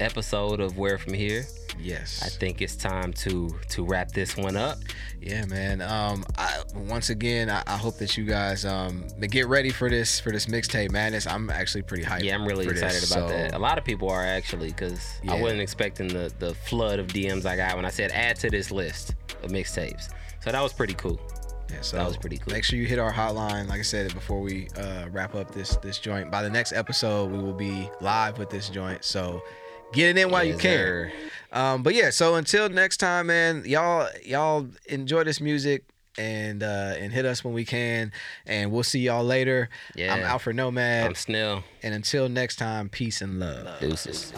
episode 0.00 0.60
of 0.60 0.76
Where 0.78 0.98
From 0.98 1.14
Here. 1.14 1.44
Yes. 1.80 2.22
I 2.24 2.28
think 2.28 2.60
it's 2.60 2.74
time 2.74 3.12
to 3.14 3.48
to 3.68 3.84
wrap 3.84 4.10
this 4.10 4.36
one 4.36 4.56
up. 4.56 4.78
Yeah, 5.20 5.44
man. 5.46 5.80
Um, 5.80 6.24
I, 6.36 6.62
once 6.74 7.10
again, 7.10 7.48
I, 7.48 7.62
I 7.66 7.76
hope 7.76 7.98
that 7.98 8.16
you 8.16 8.24
guys 8.24 8.64
um 8.64 9.06
get 9.20 9.46
ready 9.46 9.70
for 9.70 9.88
this 9.88 10.18
for 10.18 10.32
this 10.32 10.46
mixtape 10.46 10.90
madness. 10.90 11.26
I'm 11.26 11.50
actually 11.50 11.82
pretty 11.82 12.02
hyped. 12.02 12.22
Yeah, 12.24 12.34
I'm 12.34 12.46
really 12.46 12.66
excited 12.66 13.02
this, 13.02 13.12
about 13.12 13.28
so- 13.28 13.36
that. 13.36 13.54
A 13.54 13.58
lot 13.58 13.78
of 13.78 13.84
people 13.84 14.08
are 14.10 14.24
actually 14.24 14.68
because 14.68 15.20
I 15.28 15.36
Yeah. 15.36 15.42
wasn't 15.42 15.60
expecting 15.60 16.08
the 16.08 16.32
the 16.40 16.54
flood 16.54 16.98
of 16.98 17.06
DMs 17.08 17.46
I 17.46 17.54
got 17.56 17.76
when 17.76 17.84
I 17.84 17.90
said 17.90 18.10
add 18.10 18.36
to 18.40 18.50
this 18.50 18.70
list 18.72 19.14
of 19.44 19.50
mixtapes. 19.50 20.08
So 20.40 20.50
that 20.50 20.60
was 20.60 20.72
pretty 20.72 20.94
cool. 20.94 21.20
Yeah, 21.70 21.82
so 21.82 21.96
That 21.98 22.08
was 22.08 22.16
pretty 22.16 22.38
cool. 22.38 22.54
Make 22.54 22.64
sure 22.64 22.78
you 22.78 22.86
hit 22.86 22.98
our 22.98 23.12
hotline. 23.12 23.68
Like 23.68 23.80
I 23.80 23.82
said 23.82 24.12
before 24.14 24.40
we 24.40 24.68
uh, 24.78 25.08
wrap 25.12 25.34
up 25.36 25.52
this 25.52 25.76
this 25.76 25.98
joint. 25.98 26.30
By 26.30 26.42
the 26.42 26.50
next 26.50 26.72
episode, 26.72 27.30
we 27.30 27.38
will 27.38 27.52
be 27.52 27.88
live 28.00 28.38
with 28.38 28.50
this 28.50 28.68
joint. 28.68 29.04
So 29.04 29.42
get 29.92 30.16
it 30.16 30.20
in 30.20 30.30
while 30.30 30.44
you 30.44 30.54
can. 30.54 30.60
sir. 30.60 31.12
Um, 31.50 31.82
but 31.82 31.94
yeah, 31.94 32.10
so 32.10 32.34
until 32.34 32.68
next 32.68 32.98
time, 32.98 33.28
man, 33.28 33.62
y'all 33.64 34.08
y'all 34.24 34.66
enjoy 34.86 35.24
this 35.24 35.40
music 35.40 35.84
and 36.18 36.62
uh, 36.62 36.94
and 36.98 37.12
hit 37.12 37.24
us 37.24 37.42
when 37.42 37.54
we 37.54 37.64
can, 37.64 38.12
and 38.46 38.70
we'll 38.70 38.82
see 38.82 39.00
y'all 39.00 39.24
later. 39.24 39.70
Yeah. 39.94 40.14
I'm 40.14 40.22
Alfred 40.22 40.56
Nomad, 40.56 41.06
I'm 41.06 41.14
Snell. 41.14 41.64
and 41.82 41.94
until 41.94 42.28
next 42.28 42.56
time, 42.56 42.88
peace 42.88 43.22
and 43.22 43.38
love. 43.40 43.80
Deuces. 43.80 44.32